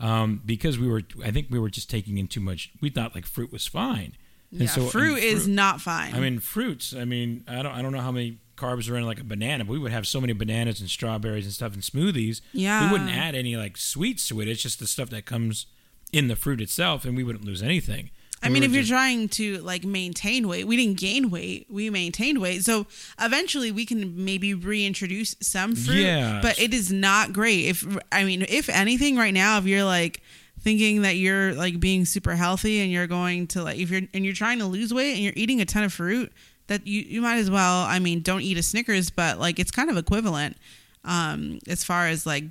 um, 0.00 0.40
because 0.46 0.78
we 0.78 0.88
were 0.88 1.02
I 1.22 1.30
think 1.30 1.48
we 1.50 1.58
were 1.58 1.68
just 1.68 1.90
taking 1.90 2.16
in 2.16 2.28
too 2.28 2.40
much. 2.40 2.70
We 2.80 2.88
thought 2.88 3.14
like 3.14 3.26
fruit 3.26 3.52
was 3.52 3.66
fine. 3.66 4.16
And 4.50 4.62
Yeah, 4.62 4.66
so- 4.68 4.80
and 4.82 4.90
fruit 4.90 5.18
is 5.22 5.46
not 5.46 5.82
fine. 5.82 6.14
I 6.14 6.20
mean 6.20 6.38
fruits. 6.40 6.94
I 6.94 7.04
mean 7.04 7.44
I 7.46 7.56
don't 7.62 7.72
I 7.74 7.82
don't 7.82 7.92
know 7.92 8.00
how 8.00 8.10
many 8.10 8.38
carbs 8.56 8.90
are 8.90 8.96
in 8.96 9.04
like 9.04 9.20
a 9.20 9.24
banana, 9.24 9.66
but 9.66 9.72
we 9.72 9.78
would 9.78 9.92
have 9.92 10.06
so 10.06 10.18
many 10.18 10.32
bananas 10.32 10.80
and 10.80 10.88
strawberries 10.88 11.44
and 11.44 11.52
stuff 11.52 11.74
in 11.74 11.80
smoothies. 11.82 12.40
Yeah. 12.54 12.86
we 12.86 12.92
wouldn't 12.92 13.10
add 13.10 13.34
any 13.34 13.56
like 13.58 13.76
sweets 13.76 14.26
to 14.28 14.40
it. 14.40 14.48
It's 14.48 14.62
just 14.62 14.78
the 14.80 14.86
stuff 14.86 15.10
that 15.10 15.26
comes 15.26 15.66
in 16.12 16.28
the 16.28 16.36
fruit 16.36 16.60
itself, 16.60 17.04
and 17.04 17.16
we 17.16 17.24
wouldn't 17.24 17.44
lose 17.44 17.62
anything. 17.62 18.10
I 18.44 18.48
we 18.48 18.54
mean, 18.54 18.62
if 18.64 18.72
you're 18.72 18.82
just- 18.82 18.90
trying 18.90 19.28
to 19.30 19.58
like 19.58 19.84
maintain 19.84 20.48
weight, 20.48 20.66
we 20.66 20.76
didn't 20.76 20.98
gain 20.98 21.30
weight; 21.30 21.66
we 21.70 21.90
maintained 21.90 22.40
weight. 22.40 22.64
So 22.64 22.86
eventually, 23.20 23.70
we 23.70 23.86
can 23.86 24.24
maybe 24.24 24.52
reintroduce 24.52 25.36
some 25.40 25.74
fruit. 25.76 26.02
Yeah. 26.02 26.40
but 26.42 26.58
it 26.58 26.74
is 26.74 26.90
not 26.92 27.32
great. 27.32 27.66
If 27.66 27.86
I 28.10 28.24
mean, 28.24 28.44
if 28.48 28.68
anything, 28.68 29.16
right 29.16 29.32
now, 29.32 29.58
if 29.58 29.64
you're 29.66 29.84
like 29.84 30.20
thinking 30.60 31.02
that 31.02 31.16
you're 31.16 31.54
like 31.54 31.80
being 31.80 32.04
super 32.04 32.36
healthy 32.36 32.80
and 32.80 32.90
you're 32.92 33.06
going 33.08 33.46
to 33.48 33.62
like 33.62 33.78
if 33.78 33.90
you're 33.90 34.02
and 34.12 34.24
you're 34.24 34.34
trying 34.34 34.58
to 34.58 34.66
lose 34.66 34.92
weight 34.92 35.14
and 35.14 35.20
you're 35.22 35.32
eating 35.36 35.60
a 35.60 35.64
ton 35.64 35.84
of 35.84 35.92
fruit, 35.92 36.32
that 36.66 36.84
you 36.86 37.00
you 37.02 37.20
might 37.22 37.36
as 37.38 37.48
well. 37.50 37.84
I 37.84 38.00
mean, 38.00 38.22
don't 38.22 38.42
eat 38.42 38.58
a 38.58 38.62
Snickers, 38.64 39.08
but 39.10 39.38
like 39.38 39.60
it's 39.60 39.70
kind 39.70 39.88
of 39.88 39.96
equivalent 39.96 40.56
um, 41.04 41.60
as 41.68 41.84
far 41.84 42.08
as 42.08 42.26
like 42.26 42.44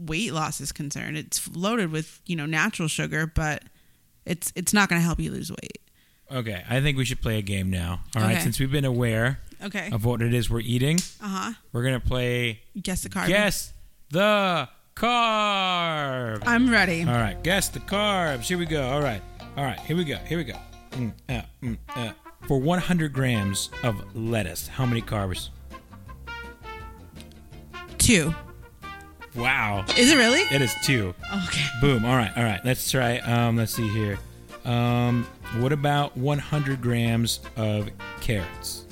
weight 0.00 0.32
loss 0.32 0.60
is 0.60 0.72
concerned. 0.72 1.16
It's 1.16 1.48
loaded 1.54 1.90
with 1.92 2.20
you 2.26 2.36
know 2.36 2.46
natural 2.46 2.88
sugar, 2.88 3.26
but 3.26 3.62
it's 4.26 4.52
it's 4.56 4.72
not 4.72 4.88
going 4.88 5.00
to 5.00 5.04
help 5.04 5.20
you 5.20 5.30
lose 5.30 5.50
weight. 5.50 5.78
Okay, 6.32 6.62
I 6.68 6.80
think 6.80 6.96
we 6.96 7.04
should 7.04 7.20
play 7.20 7.38
a 7.38 7.42
game 7.42 7.70
now. 7.70 8.00
All 8.14 8.22
right, 8.22 8.32
Okay. 8.34 8.42
since 8.42 8.60
we've 8.60 8.70
been 8.70 8.84
aware 8.84 9.40
Okay. 9.62 9.90
of 9.90 10.04
what 10.04 10.22
it 10.22 10.32
is 10.32 10.48
we're 10.48 10.60
eating, 10.60 10.98
Uh 11.20 11.28
huh. 11.28 11.52
we're 11.72 11.82
gonna 11.82 11.98
play 12.00 12.60
Guess 12.80 13.02
the 13.02 13.08
carb. 13.08 13.26
guess 13.26 13.72
the 14.10 14.68
carb. 14.94 16.42
I'm 16.46 16.70
ready. 16.70 17.02
All 17.02 17.08
right, 17.14 17.42
guess 17.42 17.68
the 17.68 17.80
carbs. 17.80 18.42
Here 18.44 18.58
we 18.58 18.66
go. 18.66 18.88
All 18.88 19.02
right, 19.02 19.20
all 19.56 19.64
right. 19.64 19.80
Here 19.80 19.96
we 19.96 20.04
go. 20.04 20.16
Here 20.18 20.38
we 20.38 20.44
go. 20.44 20.54
Mm, 20.92 21.12
uh, 21.28 21.42
mm, 21.62 21.78
uh. 21.96 22.12
For 22.46 22.58
100 22.58 23.12
grams 23.12 23.68
of 23.82 24.02
lettuce, 24.16 24.68
how 24.68 24.86
many 24.86 25.02
carbs? 25.02 25.50
Two. 27.98 28.34
Wow, 29.34 29.84
Is 29.96 30.10
it 30.10 30.16
really? 30.16 30.40
it 30.54 30.60
is 30.60 30.74
two. 30.82 31.14
Okay. 31.46 31.64
Boom. 31.80 32.04
All 32.04 32.16
right, 32.16 32.32
all 32.36 32.42
right. 32.44 32.60
Let's 32.64 32.90
try. 32.90 33.18
Um, 33.18 33.56
let's 33.56 33.72
see 33.72 33.88
here. 33.88 34.18
Um, 34.64 35.24
what 35.58 35.72
about 35.72 36.16
100 36.16 36.80
grams 36.82 37.40
of 37.56 37.88
carrots? 38.20 38.86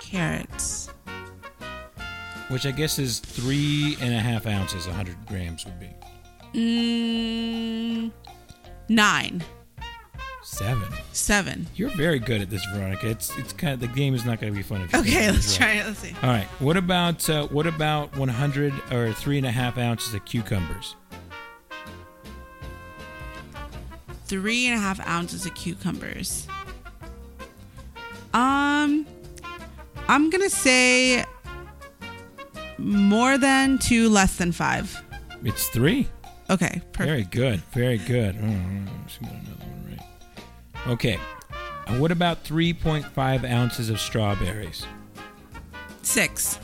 Carrots. 0.00 0.88
Which 2.48 2.66
I 2.66 2.72
guess 2.72 2.98
is 2.98 3.20
three 3.20 3.96
and 4.00 4.12
a 4.12 4.18
half 4.18 4.46
ounces. 4.46 4.86
100 4.86 5.16
grams 5.26 5.64
would 5.64 5.78
be 5.80 5.88
Mm, 6.54 8.12
nine. 8.88 9.42
Seven. 10.58 10.88
Seven. 11.12 11.66
You're 11.74 11.90
very 11.90 12.18
good 12.18 12.40
at 12.40 12.50
this, 12.50 12.64
Veronica. 12.72 13.08
It's 13.08 13.36
it's 13.38 13.52
kind 13.52 13.74
of 13.74 13.80
the 13.80 13.88
game 13.88 14.14
is 14.14 14.24
not 14.24 14.40
going 14.40 14.52
to 14.52 14.56
be 14.56 14.62
fun. 14.62 14.82
If 14.82 14.92
you 14.92 15.00
Okay, 15.00 15.30
let's 15.30 15.56
try 15.56 15.72
it. 15.72 15.86
Let's 15.86 15.98
see. 15.98 16.14
All 16.22 16.30
right. 16.30 16.46
What 16.58 16.76
about 16.76 17.28
uh, 17.28 17.46
what 17.48 17.66
about 17.66 18.16
100 18.16 18.72
or 18.92 19.12
three 19.12 19.38
and 19.38 19.46
a 19.46 19.50
half 19.50 19.78
ounces 19.78 20.14
of 20.14 20.24
cucumbers? 20.24 20.96
Three 24.26 24.66
and 24.66 24.76
a 24.76 24.80
half 24.80 25.06
ounces 25.06 25.44
of 25.46 25.54
cucumbers. 25.54 26.46
Um, 28.32 29.06
I'm 30.08 30.30
gonna 30.30 30.50
say 30.50 31.24
more 32.78 33.38
than 33.38 33.78
two, 33.78 34.08
less 34.08 34.36
than 34.36 34.50
five. 34.52 35.02
It's 35.44 35.68
three. 35.68 36.08
Okay, 36.50 36.82
perfect. 36.92 36.98
Very 36.98 37.22
good. 37.24 37.60
Very 37.72 37.98
good. 37.98 38.36
Oh, 38.42 39.63
Okay. 40.86 41.18
Uh, 41.86 41.94
what 41.98 42.10
about 42.10 42.44
3.5 42.44 43.44
ounces 43.50 43.90
of 43.90 44.00
strawberries? 44.00 44.86
Six. 46.02 46.58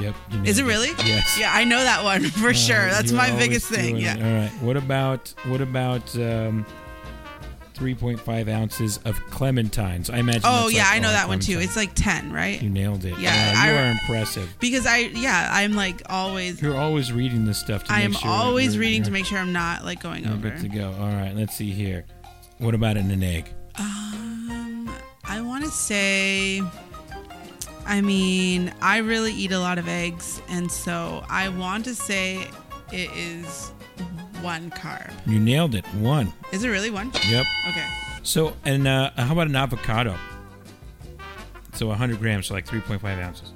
Yep. 0.00 0.14
you 0.30 0.42
Is 0.44 0.58
it 0.58 0.64
really? 0.64 0.90
Yes. 1.04 1.38
Yeah, 1.38 1.52
I 1.54 1.64
know 1.64 1.78
that 1.82 2.04
one 2.04 2.24
for 2.30 2.50
Uh, 2.50 2.52
sure. 2.52 2.86
That's 2.86 3.12
my 3.12 3.30
biggest 3.36 3.66
thing. 3.68 3.96
Yeah. 3.96 4.16
it. 4.16 4.22
All 4.22 4.40
right. 4.40 4.52
What 4.62 4.76
about 4.76 5.32
what 5.46 5.60
about 5.62 6.14
um, 6.16 6.66
3.5 7.74 8.48
ounces 8.52 8.98
of 9.04 9.16
clementines? 9.30 10.12
I 10.12 10.18
imagine. 10.18 10.42
Oh 10.44 10.68
yeah, 10.68 10.82
like 10.84 10.92
I 10.94 10.98
know 10.98 11.08
that 11.10 11.28
one 11.28 11.40
too. 11.40 11.58
It's 11.60 11.76
like 11.76 11.92
ten, 11.94 12.30
right? 12.32 12.60
you 12.60 12.68
nailed 12.68 13.04
it. 13.06 13.18
Yeah, 13.18 13.54
Wow, 13.54 13.64
you 13.64 13.70
I- 13.78 13.82
are 13.82 13.90
impressive. 13.92 14.54
Because 14.60 14.86
I 14.86 14.98
yeah, 14.98 15.48
I'm 15.50 15.74
like 15.74 16.02
always 16.10 16.60
You're 16.60 16.76
always 16.76 17.10
reading 17.12 17.46
this 17.46 17.58
stuff. 17.58 17.84
To 17.84 17.92
I 17.92 17.96
make 17.98 18.04
am 18.06 18.12
sure 18.12 18.30
always 18.30 18.76
reading 18.76 19.02
to 19.04 19.10
make 19.10 19.24
sure 19.24 19.38
I'm 19.38 19.52
not 19.52 19.84
like 19.84 20.02
going 20.02 20.26
over. 20.26 20.50
good 20.50 20.60
to 20.60 20.68
go. 20.68 20.92
All 21.00 21.08
right. 21.08 21.32
Let's 21.34 21.56
see 21.56 21.70
here. 21.70 22.04
What 22.58 22.74
about 22.74 22.96
in 22.96 23.10
an 23.10 23.22
egg? 23.22 23.50
Um, 23.78 24.90
I 25.24 25.40
want 25.42 25.64
to 25.64 25.70
say, 25.70 26.62
I 27.84 28.00
mean, 28.00 28.72
I 28.80 28.98
really 28.98 29.32
eat 29.32 29.52
a 29.52 29.58
lot 29.58 29.78
of 29.78 29.88
eggs, 29.88 30.40
and 30.48 30.70
so 30.70 31.24
I 31.28 31.50
want 31.50 31.84
to 31.84 31.94
say 31.94 32.48
it 32.92 33.10
is 33.14 33.72
one 34.40 34.70
carb. 34.70 35.12
You 35.26 35.38
nailed 35.38 35.74
it. 35.74 35.84
One. 35.86 36.32
Is 36.52 36.64
it 36.64 36.68
really 36.68 36.90
one? 36.90 37.12
Yep. 37.28 37.46
Okay. 37.68 37.86
So, 38.22 38.56
and 38.64 38.88
uh, 38.88 39.10
how 39.16 39.32
about 39.32 39.48
an 39.48 39.56
avocado? 39.56 40.16
So 41.74 41.88
100 41.88 42.18
grams, 42.18 42.46
so 42.46 42.54
like 42.54 42.66
3.5 42.66 43.04
ounces. 43.22 43.52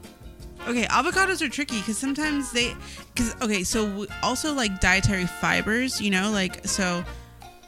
Okay, 0.69 0.85
avocados 0.85 1.41
are 1.41 1.49
tricky 1.49 1.79
because 1.79 1.97
sometimes 1.97 2.53
they, 2.53 2.75
because 3.15 3.35
okay, 3.41 3.65
so 3.65 4.07
also 4.23 4.53
like 4.53 4.79
dietary 4.79 5.25
fibers, 5.25 6.03
you 6.03 6.11
know, 6.11 6.31
like 6.31 6.67
so. 6.69 7.03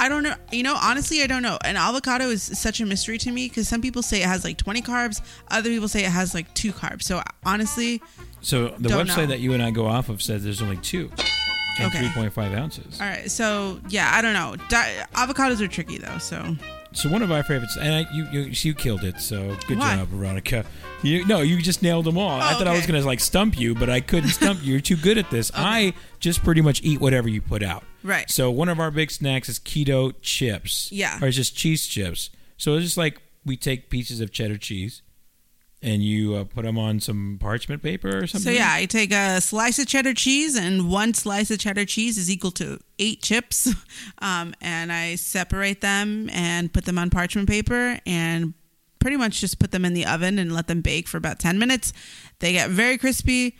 I 0.04 0.08
don't 0.08 0.22
know. 0.24 0.34
You 0.50 0.62
know, 0.64 0.76
honestly, 0.80 1.22
I 1.22 1.26
don't 1.28 1.42
know. 1.42 1.58
An 1.64 1.76
avocado 1.76 2.28
is 2.30 2.42
such 2.42 2.80
a 2.80 2.86
mystery 2.86 3.18
to 3.18 3.30
me 3.30 3.48
because 3.48 3.68
some 3.68 3.80
people 3.80 4.02
say 4.02 4.20
it 4.22 4.26
has 4.26 4.42
like 4.44 4.56
20 4.58 4.82
carbs, 4.82 5.20
other 5.48 5.70
people 5.70 5.86
say 5.88 6.04
it 6.04 6.10
has 6.10 6.34
like 6.34 6.52
two 6.54 6.72
carbs. 6.72 7.04
So 7.04 7.22
honestly, 7.44 8.02
So 8.40 8.68
the 8.78 8.88
website 8.88 9.16
know. 9.16 9.26
that 9.26 9.40
you 9.40 9.52
and 9.52 9.62
I 9.62 9.70
go 9.70 9.86
off 9.86 10.08
of 10.08 10.20
says 10.20 10.42
there's 10.42 10.60
only 10.60 10.78
two 10.78 11.10
and 11.78 11.86
Okay. 11.94 12.04
3.5 12.08 12.58
ounces. 12.58 13.00
all 13.00 13.06
right. 13.06 13.30
So 13.30 13.80
yeah, 13.88 14.10
I 14.12 14.20
don't 14.22 14.34
know. 14.34 14.56
Di- 14.68 15.04
avocados 15.14 15.60
are 15.60 15.68
tricky 15.68 15.98
though. 15.98 16.18
So 16.18 16.56
So 16.94 17.08
one 17.08 17.22
of 17.22 17.32
our 17.32 17.42
favorites, 17.42 17.76
and 17.76 17.94
I, 17.94 18.06
you, 18.12 18.26
you 18.32 18.40
you 18.50 18.74
killed 18.74 19.02
it. 19.04 19.20
So 19.20 19.56
good 19.66 19.78
Why? 19.78 19.96
job, 19.96 20.08
Veronica. 20.08 20.64
You 21.02 21.24
no, 21.26 21.40
you 21.40 21.60
just 21.60 21.82
nailed 21.82 22.04
them 22.04 22.18
all. 22.18 22.40
I 22.40 22.52
Oh, 22.54 22.58
thought 22.58 22.68
I 22.68 22.74
was 22.74 22.86
gonna 22.86 23.00
like 23.02 23.20
stump 23.20 23.58
you, 23.58 23.74
but 23.74 23.88
I 23.90 24.00
couldn't 24.00 24.30
stump 24.30 24.62
you. 24.62 24.72
You're 24.72 24.80
too 24.80 24.96
good 24.96 25.18
at 25.18 25.30
this. 25.30 25.50
I 25.54 25.94
just 26.20 26.42
pretty 26.44 26.60
much 26.60 26.82
eat 26.82 27.00
whatever 27.00 27.28
you 27.28 27.40
put 27.40 27.62
out. 27.62 27.82
Right. 28.02 28.30
So 28.30 28.50
one 28.50 28.68
of 28.68 28.78
our 28.78 28.90
big 28.90 29.10
snacks 29.10 29.48
is 29.48 29.58
keto 29.58 30.12
chips. 30.22 30.90
Yeah. 30.92 31.18
Or 31.22 31.28
it's 31.28 31.36
just 31.36 31.56
cheese 31.56 31.86
chips. 31.86 32.30
So 32.56 32.74
it's 32.74 32.84
just 32.84 32.96
like 32.96 33.20
we 33.44 33.56
take 33.56 33.90
pieces 33.90 34.20
of 34.20 34.30
cheddar 34.30 34.58
cheese, 34.58 35.02
and 35.82 36.02
you 36.02 36.34
uh, 36.36 36.44
put 36.44 36.64
them 36.64 36.78
on 36.78 37.00
some 37.00 37.38
parchment 37.40 37.82
paper 37.82 38.18
or 38.18 38.26
something. 38.26 38.52
So 38.52 38.56
yeah, 38.56 38.72
I 38.72 38.86
take 38.86 39.12
a 39.12 39.40
slice 39.40 39.78
of 39.78 39.86
cheddar 39.86 40.14
cheese, 40.14 40.56
and 40.56 40.88
one 40.88 41.12
slice 41.12 41.50
of 41.50 41.58
cheddar 41.58 41.84
cheese 41.84 42.16
is 42.16 42.30
equal 42.30 42.52
to 42.52 42.78
eight 42.98 43.20
chips, 43.20 43.74
um, 44.18 44.54
and 44.60 44.92
I 44.92 45.16
separate 45.16 45.80
them 45.80 46.30
and 46.32 46.72
put 46.72 46.84
them 46.84 46.98
on 46.98 47.10
parchment 47.10 47.48
paper, 47.48 47.98
and 48.06 48.54
pretty 49.00 49.16
much 49.16 49.40
just 49.40 49.58
put 49.58 49.72
them 49.72 49.84
in 49.84 49.94
the 49.94 50.06
oven 50.06 50.38
and 50.38 50.54
let 50.54 50.68
them 50.68 50.80
bake 50.80 51.08
for 51.08 51.16
about 51.16 51.40
ten 51.40 51.58
minutes. 51.58 51.92
They 52.38 52.52
get 52.52 52.70
very 52.70 52.96
crispy, 52.96 53.56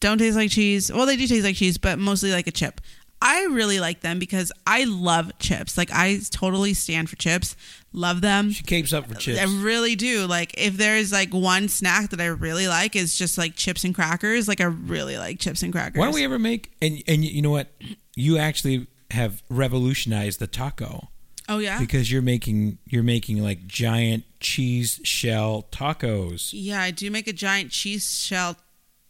don't 0.00 0.18
taste 0.18 0.36
like 0.36 0.50
cheese. 0.50 0.92
Well, 0.92 1.06
they 1.06 1.16
do 1.16 1.26
taste 1.26 1.44
like 1.44 1.56
cheese, 1.56 1.78
but 1.78 1.98
mostly 1.98 2.30
like 2.30 2.46
a 2.46 2.52
chip. 2.52 2.82
I 3.26 3.44
really 3.46 3.80
like 3.80 4.02
them 4.02 4.18
because 4.18 4.52
I 4.66 4.84
love 4.84 5.32
chips. 5.38 5.78
Like 5.78 5.90
I 5.90 6.20
totally 6.30 6.74
stand 6.74 7.08
for 7.08 7.16
chips. 7.16 7.56
Love 7.92 8.20
them. 8.20 8.50
She 8.50 8.62
capes 8.64 8.92
up 8.92 9.08
for 9.08 9.14
chips. 9.14 9.40
I 9.40 9.44
really 9.62 9.96
do. 9.96 10.26
Like 10.26 10.54
if 10.58 10.76
there's 10.76 11.10
like 11.10 11.32
one 11.32 11.68
snack 11.68 12.10
that 12.10 12.20
I 12.20 12.26
really 12.26 12.68
like 12.68 12.94
is 12.94 13.16
just 13.16 13.38
like 13.38 13.56
chips 13.56 13.82
and 13.82 13.94
crackers. 13.94 14.46
Like 14.46 14.60
I 14.60 14.64
really 14.64 15.16
like 15.16 15.38
chips 15.38 15.62
and 15.62 15.72
crackers. 15.72 15.98
Why 15.98 16.04
don't 16.04 16.14
we 16.14 16.24
ever 16.24 16.38
make 16.38 16.72
and 16.82 17.02
and 17.08 17.24
you 17.24 17.40
know 17.40 17.50
what? 17.50 17.68
You 18.14 18.36
actually 18.38 18.86
have 19.10 19.42
revolutionized 19.48 20.38
the 20.40 20.46
taco 20.46 21.08
Oh 21.48 21.58
yeah. 21.58 21.78
because 21.78 22.10
you're 22.10 22.22
making 22.22 22.78
you're 22.86 23.02
making 23.02 23.42
like 23.42 23.66
giant 23.66 24.24
cheese 24.40 25.00
shell 25.04 25.66
tacos. 25.70 26.50
yeah, 26.52 26.82
I 26.82 26.90
do 26.90 27.10
make 27.10 27.28
a 27.28 27.32
giant 27.32 27.70
cheese 27.70 28.10
shell 28.18 28.56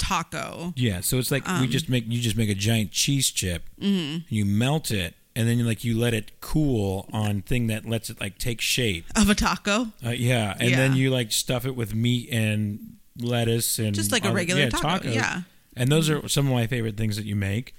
taco. 0.05 0.73
Yeah, 0.77 1.01
so 1.01 1.19
it's 1.19 1.31
like 1.31 1.47
we 1.47 1.53
Um. 1.53 1.71
just 1.71 1.89
make 1.89 2.05
you 2.07 2.21
just 2.21 2.37
make 2.37 2.51
a 2.51 2.55
giant 2.55 2.91
cheese 2.91 3.31
chip. 3.31 3.63
Mm-hmm. 3.81 4.19
You 4.29 4.45
melt 4.45 4.91
it 4.91 5.15
and 5.37 5.49
then 5.49 5.59
you 5.59 5.65
like 5.65 5.83
you 5.85 5.99
let 5.99 6.15
it 6.15 6.41
cool 6.41 7.09
on 7.13 7.43
thing 7.43 7.67
that 7.69 7.87
lets 7.87 8.11
it 8.11 8.21
like 8.21 8.39
take 8.39 8.61
shape. 8.61 9.05
Of 9.17 9.31
a 9.31 9.35
taco. 9.35 9.89
Uh, 10.05 10.11
yeah, 10.11 10.55
and 10.61 10.73
then 10.75 10.95
you 10.97 11.11
like 11.11 11.33
stuff 11.33 11.65
it 11.67 11.75
with 11.75 11.95
meat 11.95 12.29
and 12.31 12.97
lettuce 13.19 13.79
and 13.79 13.95
Just 13.95 14.13
like 14.13 14.25
a 14.25 14.33
regular 14.33 14.63
yeah, 14.63 14.71
taco. 14.71 15.09
tacos. 15.09 15.15
Yeah. 15.15 15.43
And 15.77 15.91
those 15.91 16.09
are 16.09 16.29
some 16.29 16.47
of 16.47 16.53
my 16.53 16.67
favorite 16.69 16.97
things 16.97 17.17
that 17.17 17.25
you 17.25 17.35
make. 17.37 17.75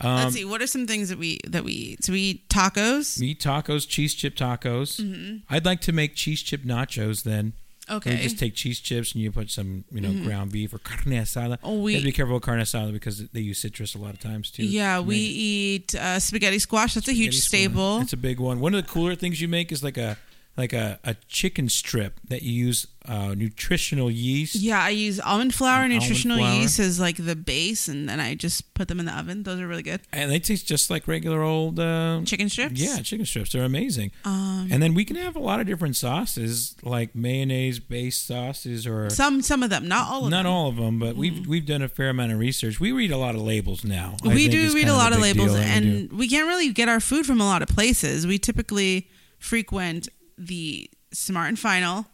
Um, 0.00 0.16
Let's 0.16 0.34
see. 0.34 0.44
What 0.44 0.60
are 0.60 0.66
some 0.66 0.86
things 0.86 1.08
that 1.08 1.18
we 1.18 1.38
that 1.46 1.64
we 1.64 1.72
eat? 1.72 2.04
So 2.04 2.12
we 2.12 2.20
eat 2.20 2.48
tacos. 2.48 3.18
Meat 3.20 3.40
tacos, 3.40 3.88
cheese 3.88 4.14
chip 4.14 4.34
tacos. 4.36 5.00
Mm-hmm. 5.00 5.36
I'd 5.48 5.64
like 5.64 5.80
to 5.82 5.92
make 5.92 6.14
cheese 6.16 6.42
chip 6.42 6.62
nachos 6.64 7.22
then. 7.22 7.52
Okay. 7.88 8.10
Mm-hmm. 8.10 8.16
You 8.18 8.22
just 8.24 8.38
take 8.38 8.54
cheese 8.54 8.80
chips 8.80 9.12
and 9.14 9.22
you 9.22 9.30
put 9.30 9.50
some, 9.50 9.84
you 9.92 10.00
know, 10.00 10.12
ground 10.24 10.50
beef 10.52 10.74
or 10.74 10.78
carne 10.78 11.04
asada. 11.12 11.58
Oh, 11.62 11.80
we- 11.80 11.92
you 11.92 11.98
have 11.98 12.02
to 12.02 12.08
be 12.08 12.12
careful 12.12 12.34
with 12.34 12.42
carne 12.42 12.60
asada 12.60 12.92
because 12.92 13.28
they 13.28 13.40
use 13.40 13.58
citrus 13.58 13.94
a 13.94 13.98
lot 13.98 14.12
of 14.14 14.20
times 14.20 14.50
too. 14.50 14.64
yeah, 14.64 14.98
we 15.00 15.16
eat 15.16 15.94
uh, 15.94 16.18
spaghetti 16.18 16.58
squash. 16.58 16.94
That's 16.94 17.08
a 17.08 17.12
huge 17.12 17.36
squash. 17.38 17.48
staple. 17.60 18.00
It's 18.00 18.12
a 18.12 18.16
big 18.16 18.40
one. 18.40 18.58
One 18.60 18.74
of 18.74 18.84
the 18.84 18.90
cooler 18.90 19.14
things 19.14 19.40
you 19.40 19.48
make 19.48 19.70
is 19.70 19.84
like 19.84 19.96
a 19.98 20.16
like 20.56 20.72
a, 20.72 20.98
a 21.04 21.14
chicken 21.28 21.68
strip 21.68 22.18
that 22.28 22.42
you 22.42 22.52
use 22.66 22.86
uh, 23.08 23.34
nutritional 23.36 24.10
yeast. 24.10 24.56
yeah, 24.56 24.82
I 24.82 24.88
use 24.88 25.20
almond 25.20 25.54
flour 25.54 25.82
and 25.84 25.92
And 25.92 26.02
nutritional 26.02 26.38
flour. 26.38 26.54
yeast 26.54 26.80
as 26.80 26.98
like 26.98 27.16
the 27.24 27.36
base, 27.36 27.86
and 27.86 28.08
then 28.08 28.18
I 28.18 28.34
just 28.34 28.74
put 28.74 28.88
them 28.88 28.98
in 28.98 29.06
the 29.06 29.12
oven. 29.16 29.44
Those 29.44 29.60
are 29.60 29.68
really 29.68 29.84
good. 29.84 30.00
And 30.12 30.28
they 30.30 30.40
taste 30.40 30.66
just 30.66 30.90
like 30.90 31.06
regular 31.06 31.40
old 31.42 31.78
uh, 31.78 32.22
Chicken 32.24 32.48
strips. 32.48 32.80
Yeah, 32.80 32.96
chicken 33.02 33.24
strips. 33.26 33.52
They're 33.52 33.62
amazing. 33.64 34.10
Um, 34.24 34.68
and 34.72 34.82
then 34.82 34.94
we 34.94 35.04
can 35.04 35.14
have 35.16 35.36
a 35.36 35.40
lot 35.40 35.60
of 35.60 35.66
different 35.68 35.94
sauces, 35.94 36.74
like 36.82 37.14
mayonnaise 37.14 37.78
based 37.78 38.26
sauces 38.26 38.86
or 38.88 39.08
some 39.10 39.42
some 39.42 39.62
of 39.62 39.70
them, 39.70 39.86
not 39.86 40.08
all 40.10 40.24
of 40.24 40.30
not 40.30 40.42
them. 40.44 40.52
all 40.52 40.68
of 40.68 40.76
them, 40.76 40.98
but 40.98 41.14
we've 41.16 41.46
we've 41.46 41.66
done 41.66 41.82
a 41.82 41.88
fair 41.88 42.08
amount 42.08 42.32
of 42.32 42.38
research. 42.40 42.80
We 42.80 42.90
read 42.90 43.12
a 43.12 43.18
lot 43.18 43.34
of 43.36 43.42
labels 43.42 43.84
now. 43.84 44.16
We 44.24 44.48
do 44.48 44.72
read 44.74 44.88
a 44.88 44.94
lot 44.94 45.12
of 45.12 45.20
labels 45.20 45.52
that 45.52 45.64
we 45.82 45.88
and 45.88 46.12
we 46.12 46.28
can't 46.28 46.48
really 46.48 46.72
get 46.72 46.88
our 46.88 46.98
food 47.00 47.24
from 47.26 47.40
a 47.40 47.44
lot 47.44 47.62
of 47.62 47.68
places 47.68 48.26
we 48.26 48.38
typically 48.38 49.08
frequent 49.38 50.08
the 50.38 50.90
smart 51.12 51.48
and 51.48 51.58
final 51.58 52.06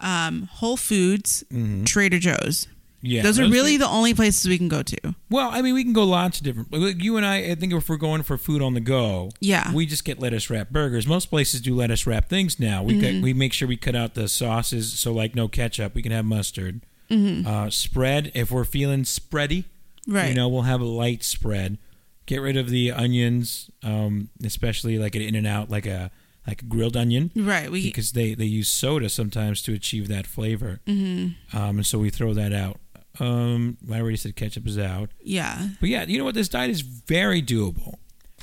um, 0.00 0.48
Whole 0.52 0.76
Foods, 0.76 1.44
Trader 1.84 2.18
Joe's. 2.18 2.66
Mm-hmm. 2.66 2.70
Yeah, 3.06 3.22
those 3.22 3.38
are 3.38 3.46
really 3.46 3.76
the 3.76 3.86
only 3.86 4.14
places 4.14 4.48
we 4.48 4.56
can 4.56 4.68
go 4.70 4.82
to. 4.82 5.14
Well, 5.28 5.50
I 5.52 5.60
mean, 5.60 5.74
we 5.74 5.84
can 5.84 5.92
go 5.92 6.04
lots 6.04 6.38
of 6.38 6.44
different. 6.44 6.72
Like 6.72 7.02
you 7.02 7.18
and 7.18 7.26
I, 7.26 7.50
I 7.50 7.54
think 7.54 7.74
if 7.74 7.86
we're 7.86 7.98
going 7.98 8.22
for 8.22 8.38
food 8.38 8.62
on 8.62 8.72
the 8.72 8.80
go, 8.80 9.28
Yeah. 9.40 9.70
we 9.74 9.84
just 9.84 10.06
get 10.06 10.18
lettuce 10.20 10.48
wrap 10.48 10.70
burgers. 10.70 11.06
Most 11.06 11.26
places 11.26 11.60
do 11.60 11.74
lettuce 11.74 12.06
wrap 12.06 12.30
things 12.30 12.58
now. 12.58 12.82
We 12.82 12.94
Mm-hmm. 12.94 13.16
cut, 13.18 13.22
we 13.22 13.34
make 13.34 13.52
sure 13.52 13.68
we 13.68 13.76
cut 13.76 13.94
out 13.94 14.14
the 14.14 14.26
sauces, 14.26 14.98
so 14.98 15.12
like 15.12 15.34
no 15.34 15.48
ketchup, 15.48 15.94
we 15.94 16.00
can 16.00 16.12
have 16.12 16.24
mustard. 16.24 16.80
Uh, 17.10 17.68
spread 17.70 18.32
if 18.34 18.50
we're 18.50 18.64
feeling 18.64 19.02
spready, 19.02 19.64
Mm-hmm. 20.08 20.14
Right. 20.16 20.28
You 20.30 20.34
know, 20.34 20.48
we'll 20.48 20.62
have 20.62 20.80
a 20.80 20.84
light 20.86 21.22
spread. 21.24 21.78
Get 22.26 22.40
rid 22.42 22.56
of 22.58 22.68
the 22.70 22.90
onions, 22.90 23.70
um, 23.82 24.28
especially 24.42 24.98
like 24.98 25.14
an 25.14 25.22
In 25.22 25.34
and 25.34 25.46
Out, 25.46 25.68
like 25.70 25.86
a 25.86 26.10
like 26.46 26.62
a 26.62 26.64
grilled 26.66 26.96
onion, 26.96 27.30
Right. 27.34 27.70
We 27.70 27.82
because 27.82 28.12
they 28.12 28.34
they 28.34 28.44
use 28.44 28.68
soda 28.68 29.08
sometimes 29.08 29.62
to 29.62 29.72
achieve 29.72 30.08
that 30.08 30.26
flavor. 30.26 30.80
Mm-hmm. 30.86 31.56
Um, 31.56 31.76
and 31.78 31.86
so 31.86 31.98
we 31.98 32.10
throw 32.10 32.34
that 32.34 32.52
out. 32.52 32.78
Um, 33.20 33.78
I 33.92 34.00
already 34.00 34.16
said 34.16 34.34
ketchup 34.36 34.66
is 34.66 34.78
out. 34.78 35.10
yeah. 35.22 35.68
But 35.80 35.88
yeah, 35.88 36.04
you 36.04 36.18
know 36.18 36.24
what? 36.24 36.34
This 36.34 36.48
diet 36.48 36.70
is 36.70 36.80
very 36.80 37.40
doable. 37.40 37.94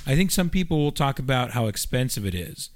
I 0.06 0.16
think 0.16 0.30
some 0.30 0.48
people 0.50 0.78
will 0.78 0.92
talk 0.92 1.18
about 1.18 1.50
how 1.52 1.66
expensive 1.66 2.24
it 2.26 2.34
is. 2.34 2.70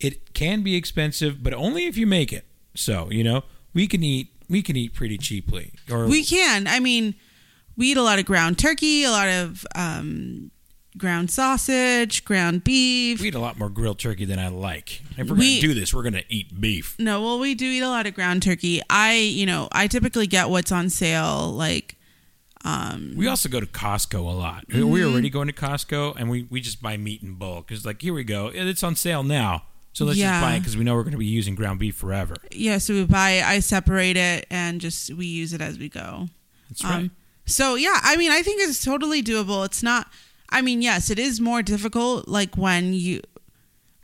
It 0.00 0.34
can 0.34 0.62
be 0.62 0.74
expensive, 0.76 1.42
but 1.42 1.52
only 1.54 1.86
if 1.86 1.96
you 1.96 2.06
make 2.06 2.32
it. 2.32 2.46
So 2.74 3.08
you 3.10 3.22
know, 3.22 3.42
we 3.74 3.86
can 3.86 4.02
eat 4.02 4.28
we 4.48 4.62
can 4.62 4.76
eat 4.76 4.94
pretty 4.94 5.18
cheaply. 5.18 5.72
Or 5.90 6.06
We 6.06 6.24
can. 6.24 6.66
I 6.66 6.80
mean, 6.80 7.14
we 7.76 7.92
eat 7.92 7.96
a 7.96 8.02
lot 8.02 8.18
of 8.18 8.24
ground 8.24 8.58
turkey, 8.58 9.04
a 9.04 9.10
lot 9.10 9.28
of 9.28 9.66
um, 9.74 10.50
ground 10.98 11.30
sausage, 11.30 12.24
ground 12.24 12.64
beef. 12.64 13.20
we 13.20 13.28
eat 13.28 13.34
a 13.34 13.38
lot 13.38 13.58
more 13.58 13.68
grilled 13.70 13.98
turkey 13.98 14.24
than 14.24 14.38
I 14.38 14.48
like. 14.48 15.00
If 15.16 15.28
we're 15.28 15.36
We- 15.36 15.60
gonna 15.60 15.72
do 15.74 15.80
this, 15.80 15.94
we're 15.94 16.02
gonna 16.02 16.22
eat 16.28 16.60
beef. 16.60 16.94
No, 16.98 17.22
well, 17.22 17.38
we 17.38 17.54
do 17.54 17.64
eat 17.66 17.80
a 17.80 17.88
lot 17.88 18.06
of 18.06 18.14
ground 18.14 18.42
turkey. 18.42 18.80
I, 18.90 19.14
you 19.16 19.46
know, 19.46 19.68
I 19.72 19.86
typically 19.86 20.26
get 20.26 20.50
what's 20.50 20.70
on 20.72 20.90
sale. 20.90 21.50
Like, 21.52 21.96
um, 22.64 23.14
We 23.16 23.26
also 23.26 23.48
go 23.48 23.58
to 23.60 23.66
Costco 23.66 24.18
a 24.18 24.22
lot. 24.36 24.68
Mm-hmm. 24.68 24.88
We're 24.88 25.06
already 25.06 25.30
going 25.30 25.48
to 25.48 25.54
Costco, 25.54 26.14
and 26.16 26.28
we, 26.30 26.46
we 26.50 26.60
just 26.60 26.80
buy 26.82 26.96
meat 26.96 27.22
in 27.22 27.34
bulk. 27.34 27.70
It's 27.72 27.84
like 27.84 28.00
here 28.02 28.14
we 28.14 28.22
go, 28.24 28.48
it's 28.54 28.82
on 28.82 28.94
sale 28.94 29.22
now, 29.22 29.64
so 29.92 30.04
let's 30.04 30.18
Yeah. 30.18 30.32
just 30.32 30.42
buy 30.42 30.54
it 30.56 30.60
because 30.60 30.76
we 30.76 30.84
know 30.84 30.94
we're 30.94 31.02
going 31.04 31.12
to 31.12 31.18
be 31.18 31.26
using 31.26 31.54
ground 31.54 31.78
beef 31.80 31.96
forever. 31.96 32.36
yeah, 32.52 32.78
so 32.78 32.94
we 32.94 33.04
buy. 33.04 33.42
I 33.44 33.60
separate 33.60 34.16
it 34.16 34.46
and 34.50 34.80
just 34.80 35.12
we 35.14 35.26
use 35.26 35.52
it 35.52 35.60
as 35.60 35.78
we 35.78 35.88
go. 35.88 36.28
That's 36.68 36.84
right. 36.84 36.94
Um, 36.94 37.10
so 37.46 37.74
yeah, 37.74 37.98
I 38.02 38.16
mean, 38.16 38.30
I 38.30 38.42
think 38.42 38.60
it's 38.62 38.84
totally 38.84 39.22
doable. 39.22 39.64
It's 39.64 39.82
not. 39.82 40.06
I 40.52 40.62
mean, 40.62 40.82
yes, 40.82 41.10
it 41.10 41.18
is 41.18 41.40
more 41.40 41.62
difficult. 41.62 42.28
Like 42.28 42.56
when 42.56 42.92
you 42.92 43.20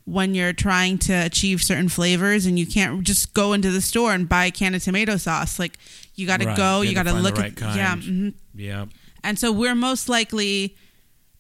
when 0.04 0.34
you're 0.34 0.54
trying 0.54 0.96
to 0.96 1.12
achieve 1.12 1.62
certain 1.62 1.88
flavors 1.88 2.46
and 2.46 2.58
you 2.58 2.66
can't 2.66 3.02
just 3.04 3.34
go 3.34 3.52
into 3.52 3.70
the 3.70 3.82
store 3.82 4.12
and 4.14 4.26
buy 4.26 4.46
a 4.46 4.50
can 4.50 4.74
of 4.74 4.82
tomato 4.82 5.18
sauce. 5.18 5.58
Like 5.58 5.76
you 6.14 6.26
got 6.26 6.40
to 6.40 6.46
Right. 6.46 6.56
go. 6.56 6.80
You 6.80 6.88
You, 6.90 6.94
got 6.94 7.02
to 7.02 7.10
to 7.10 7.16
look 7.18 7.36
right 7.36 7.52
at 7.62 7.76
yeah. 7.76 7.90
kind. 7.90 8.02
mhm. 8.02 8.34
yeah. 8.54 8.86
And 9.22 9.38
so 9.38 9.52
we're 9.52 9.74
most 9.74 10.08
likely 10.08 10.74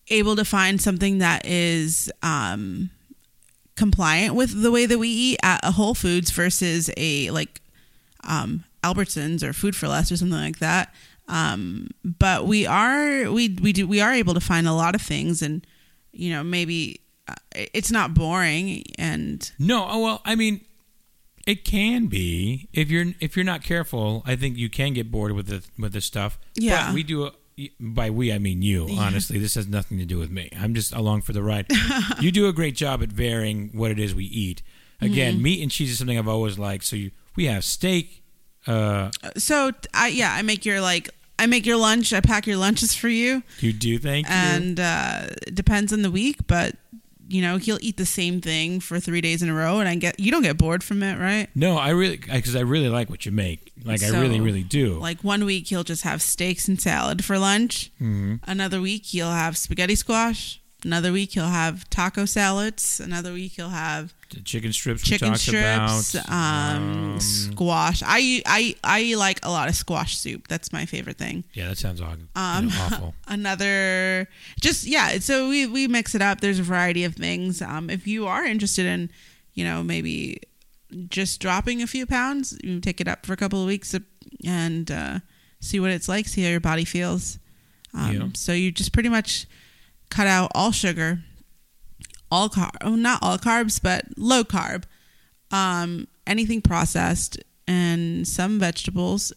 able 0.08 0.36
to 0.36 0.44
find 0.44 0.80
something 0.82 1.18
that 1.18 1.46
is 1.46 2.10
um, 2.22 2.90
compliant 3.76 4.34
with 4.34 4.60
the 4.62 4.70
way 4.70 4.84
that 4.86 4.98
we 4.98 5.08
eat 5.08 5.38
at 5.42 5.60
a 5.64 5.70
Whole 5.72 5.94
Foods 5.94 6.30
versus 6.30 6.90
a 6.98 7.30
like 7.30 7.60
um, 8.24 8.64
Albertsons 8.84 9.42
or 9.42 9.52
Food 9.54 9.74
for 9.76 9.88
Less 9.88 10.12
or 10.12 10.16
something 10.18 10.38
like 10.38 10.58
that. 10.58 10.92
Um, 11.28 11.90
but 12.04 12.46
we 12.46 12.66
are 12.66 13.30
we 13.30 13.48
we 13.60 13.72
do 13.72 13.86
we 13.86 14.00
are 14.00 14.12
able 14.12 14.34
to 14.34 14.40
find 14.40 14.66
a 14.66 14.72
lot 14.72 14.94
of 14.94 15.02
things, 15.02 15.42
and 15.42 15.66
you 16.12 16.30
know 16.32 16.42
maybe 16.42 17.00
uh, 17.28 17.34
it's 17.52 17.90
not 17.90 18.14
boring 18.14 18.84
and 18.98 19.50
No, 19.58 19.86
oh, 19.90 20.02
well, 20.02 20.22
I 20.24 20.34
mean, 20.34 20.62
it 21.46 21.64
can 21.64 22.06
be 22.06 22.68
if 22.72 22.90
you're 22.90 23.06
if 23.20 23.36
you're 23.36 23.44
not 23.44 23.62
careful. 23.62 24.22
I 24.26 24.36
think 24.36 24.56
you 24.56 24.70
can 24.70 24.94
get 24.94 25.10
bored 25.10 25.32
with 25.32 25.46
the 25.48 25.62
with 25.78 25.92
this 25.92 26.04
stuff. 26.06 26.38
Yeah. 26.54 26.86
but 26.86 26.94
we 26.94 27.02
do. 27.02 27.26
A, 27.26 27.32
by 27.80 28.08
we, 28.08 28.32
I 28.32 28.38
mean 28.38 28.62
you. 28.62 28.86
Honestly, 28.98 29.36
this 29.38 29.56
has 29.56 29.66
nothing 29.66 29.98
to 29.98 30.04
do 30.04 30.16
with 30.16 30.30
me. 30.30 30.48
I'm 30.58 30.74
just 30.74 30.94
along 30.94 31.22
for 31.22 31.32
the 31.32 31.42
ride. 31.42 31.66
you 32.20 32.30
do 32.30 32.46
a 32.48 32.52
great 32.52 32.76
job 32.76 33.02
at 33.02 33.08
varying 33.08 33.70
what 33.74 33.90
it 33.90 33.98
is 33.98 34.14
we 34.14 34.26
eat. 34.26 34.62
Again, 35.00 35.34
Mm-hmm. 35.34 35.42
meat 35.42 35.62
and 35.62 35.70
cheese 35.70 35.90
is 35.90 35.98
something 35.98 36.16
I've 36.16 36.28
always 36.28 36.56
liked. 36.58 36.84
So 36.84 36.94
you, 36.96 37.10
we 37.34 37.46
have 37.46 37.64
steak. 37.64 38.22
Uh, 38.66 39.10
so 39.36 39.72
I 39.92 40.08
yeah 40.08 40.32
I 40.34 40.42
make 40.42 40.64
your 40.64 40.80
like 40.80 41.10
I 41.38 41.46
make 41.46 41.64
your 41.66 41.76
lunch 41.76 42.12
I 42.12 42.20
pack 42.20 42.46
your 42.46 42.56
lunches 42.56 42.94
for 42.94 43.08
you 43.08 43.42
you 43.60 43.72
do 43.72 43.98
thank 43.98 44.26
you. 44.28 44.32
and 44.34 44.80
uh, 44.80 45.26
it 45.46 45.54
depends 45.54 45.92
on 45.92 46.02
the 46.02 46.10
week, 46.10 46.46
but 46.46 46.74
you 47.30 47.42
know 47.42 47.58
he'll 47.58 47.78
eat 47.82 47.96
the 47.98 48.06
same 48.06 48.40
thing 48.40 48.80
for 48.80 48.98
three 48.98 49.20
days 49.20 49.42
in 49.42 49.48
a 49.50 49.54
row, 49.54 49.80
and 49.80 49.88
I 49.88 49.94
get 49.96 50.18
you 50.18 50.30
don't 50.30 50.42
get 50.42 50.56
bored 50.56 50.82
from 50.82 51.02
it, 51.02 51.18
right? 51.18 51.48
No, 51.54 51.76
I 51.76 51.90
really 51.90 52.16
because 52.16 52.56
I 52.56 52.60
really 52.60 52.88
like 52.88 53.10
what 53.10 53.26
you 53.26 53.32
make. 53.32 53.70
Like 53.84 54.02
I 54.02 54.08
really, 54.20 54.40
really 54.40 54.62
do. 54.62 54.94
Like 54.98 55.22
one 55.22 55.44
week 55.44 55.68
he'll 55.68 55.84
just 55.84 56.02
have 56.04 56.20
steaks 56.22 56.68
and 56.68 56.80
salad 56.80 57.24
for 57.24 57.38
lunch. 57.38 57.90
hmm 57.98 58.36
Another 58.44 58.80
week 58.80 59.04
he'll 59.06 59.30
have 59.30 59.56
spaghetti 59.58 59.94
squash. 59.94 60.60
Another 60.84 61.10
week 61.12 61.32
he'll 61.32 61.46
have 61.48 61.88
taco 61.90 62.24
salads. 62.24 63.00
Another 63.00 63.32
week 63.32 63.52
he'll 63.56 63.70
have 63.70 64.14
The 64.30 64.40
chicken 64.40 64.72
strips 64.72 65.02
chicken 65.02 65.34
strips, 65.34 66.14
about. 66.14 66.30
um, 66.32 67.12
Um, 67.14 67.20
squash. 67.20 68.00
I 68.06 68.42
I 68.46 68.76
I 68.84 69.14
like 69.16 69.44
a 69.44 69.50
lot 69.50 69.68
of 69.68 69.74
squash 69.74 70.16
soup. 70.16 70.46
That's 70.46 70.72
my 70.72 70.86
favorite 70.86 71.18
thing. 71.18 71.42
yeah, 71.52 71.68
that 71.68 71.78
sounds 71.78 72.00
Um, 72.00 72.28
awful. 72.36 73.14
another 73.26 74.28
just 74.60 74.86
yeah 74.86 75.18
so 75.18 75.48
we 75.48 75.66
we 75.66 75.88
mix 75.88 76.14
it 76.14 76.22
up 76.22 76.40
there's 76.40 76.58
a 76.60 76.62
variety 76.62 77.02
of 77.04 77.14
things 77.16 77.60
um 77.60 77.90
if 77.90 78.06
you 78.06 78.26
are 78.26 78.44
interested 78.44 78.86
in 78.86 79.10
you 79.54 79.64
know 79.64 79.82
maybe 79.82 80.40
just 81.08 81.40
dropping 81.40 81.82
a 81.82 81.86
few 81.86 82.06
pounds 82.06 82.56
you 82.62 82.78
take 82.80 83.00
it 83.00 83.08
up 83.08 83.26
for 83.26 83.32
a 83.32 83.36
couple 83.36 83.60
of 83.60 83.66
weeks 83.66 83.94
and 84.44 84.90
uh 84.90 85.18
see 85.60 85.80
what 85.80 85.90
it's 85.90 86.08
like 86.08 86.26
see 86.28 86.42
how 86.42 86.48
your 86.50 86.60
body 86.60 86.84
feels 86.84 87.38
um 87.94 88.12
Yeah. 88.14 88.28
so 88.34 88.52
you 88.52 88.70
just 88.70 88.92
pretty 88.92 89.08
much 89.08 89.46
cut 90.10 90.26
out 90.26 90.50
all 90.54 90.72
sugar 90.72 91.20
all 92.30 92.48
carb 92.48 92.70
oh, 92.82 92.94
not 92.94 93.18
all 93.22 93.38
carbs 93.38 93.80
but 93.82 94.04
low 94.16 94.44
carb 94.44 94.84
um 95.50 96.06
anything 96.26 96.60
processed 96.60 97.38
and 97.66 98.26
some 98.26 98.58
vegetables 98.58 99.32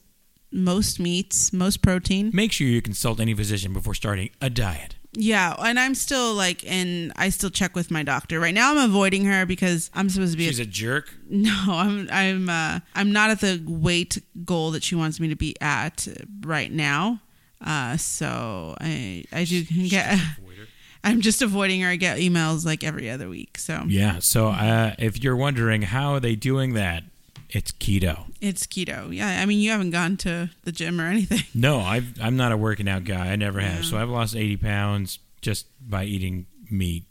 most 0.51 0.99
meats 0.99 1.53
most 1.53 1.81
protein 1.81 2.31
Make 2.33 2.51
sure 2.51 2.67
you 2.67 2.81
consult 2.81 3.19
any 3.19 3.33
physician 3.33 3.73
before 3.73 3.93
starting 3.93 4.29
a 4.41 4.49
diet. 4.49 4.95
Yeah, 5.13 5.55
and 5.59 5.77
I'm 5.77 5.93
still 5.93 6.33
like 6.33 6.65
and 6.65 7.11
I 7.17 7.29
still 7.29 7.49
check 7.49 7.75
with 7.75 7.91
my 7.91 8.01
doctor 8.01 8.39
right 8.39 8.53
now. 8.53 8.71
I'm 8.71 8.89
avoiding 8.89 9.25
her 9.25 9.45
because 9.45 9.91
I'm 9.93 10.09
supposed 10.09 10.31
to 10.33 10.37
be. 10.37 10.47
She's 10.47 10.59
a 10.59 10.65
jerk. 10.65 11.13
no, 11.29 11.53
I'm. 11.67 12.07
I'm. 12.11 12.49
Uh, 12.49 12.79
I'm 12.95 13.11
not 13.11 13.29
at 13.29 13.41
the 13.41 13.61
weight 13.67 14.21
goal 14.45 14.71
that 14.71 14.83
she 14.83 14.95
wants 14.95 15.19
me 15.19 15.27
to 15.27 15.35
be 15.35 15.55
at 15.59 16.07
right 16.45 16.71
now. 16.71 17.19
Uh, 17.59 17.97
so 17.97 18.75
I. 18.79 19.25
I 19.33 19.43
do 19.43 19.63
get. 19.63 20.17
I'm 21.03 21.21
just 21.21 21.41
avoiding 21.41 21.81
her. 21.81 21.89
I 21.89 21.95
get 21.95 22.17
emails 22.17 22.65
like 22.65 22.83
every 22.83 23.09
other 23.09 23.27
week. 23.29 23.57
So 23.57 23.83
Yeah. 23.87 24.19
So 24.19 24.47
uh, 24.47 24.93
if 24.99 25.23
you're 25.23 25.35
wondering 25.35 25.81
how 25.83 26.13
are 26.13 26.19
they 26.19 26.35
doing 26.35 26.73
that, 26.73 27.03
it's 27.49 27.71
keto. 27.73 28.25
it's 28.39 28.65
keto. 28.65 29.13
Yeah, 29.13 29.41
I 29.41 29.45
mean 29.45 29.59
you 29.59 29.71
haven't 29.71 29.91
gone 29.91 30.15
to 30.17 30.49
the 30.63 30.71
gym 30.71 31.01
or 31.01 31.05
anything. 31.07 31.41
No, 31.53 31.79
I've, 31.81 32.19
I'm 32.21 32.37
not 32.37 32.51
a 32.51 32.57
working 32.57 32.87
out 32.87 33.03
guy. 33.03 33.27
I 33.31 33.35
never 33.35 33.59
have. 33.59 33.83
So 33.85 33.97
I've 33.97 34.09
lost 34.09 34.35
80 34.35 34.57
pounds 34.57 35.19
just 35.41 35.65
by 35.81 36.05
eating 36.05 36.45
meat 36.69 37.03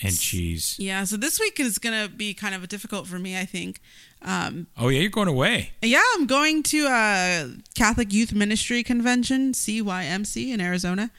and 0.00 0.16
cheese. 0.16 0.76
Yeah, 0.78 1.02
so 1.02 1.16
this 1.16 1.40
week 1.40 1.58
is 1.58 1.78
gonna 1.78 2.08
be 2.08 2.32
kind 2.34 2.54
of 2.54 2.68
difficult 2.68 3.06
for 3.08 3.18
me. 3.18 3.36
I 3.36 3.44
think. 3.44 3.80
Um, 4.22 4.66
Oh 4.76 4.88
yeah, 4.88 5.00
you're 5.00 5.10
going 5.10 5.26
away. 5.28 5.72
Yeah, 5.82 6.02
I'm 6.14 6.26
going 6.26 6.62
to 6.64 6.86
a 6.88 7.50
Catholic 7.74 8.12
Youth 8.12 8.32
Ministry 8.32 8.82
Convention, 8.84 9.52
CYMC, 9.52 10.52
in 10.52 10.60
Arizona. 10.60 11.10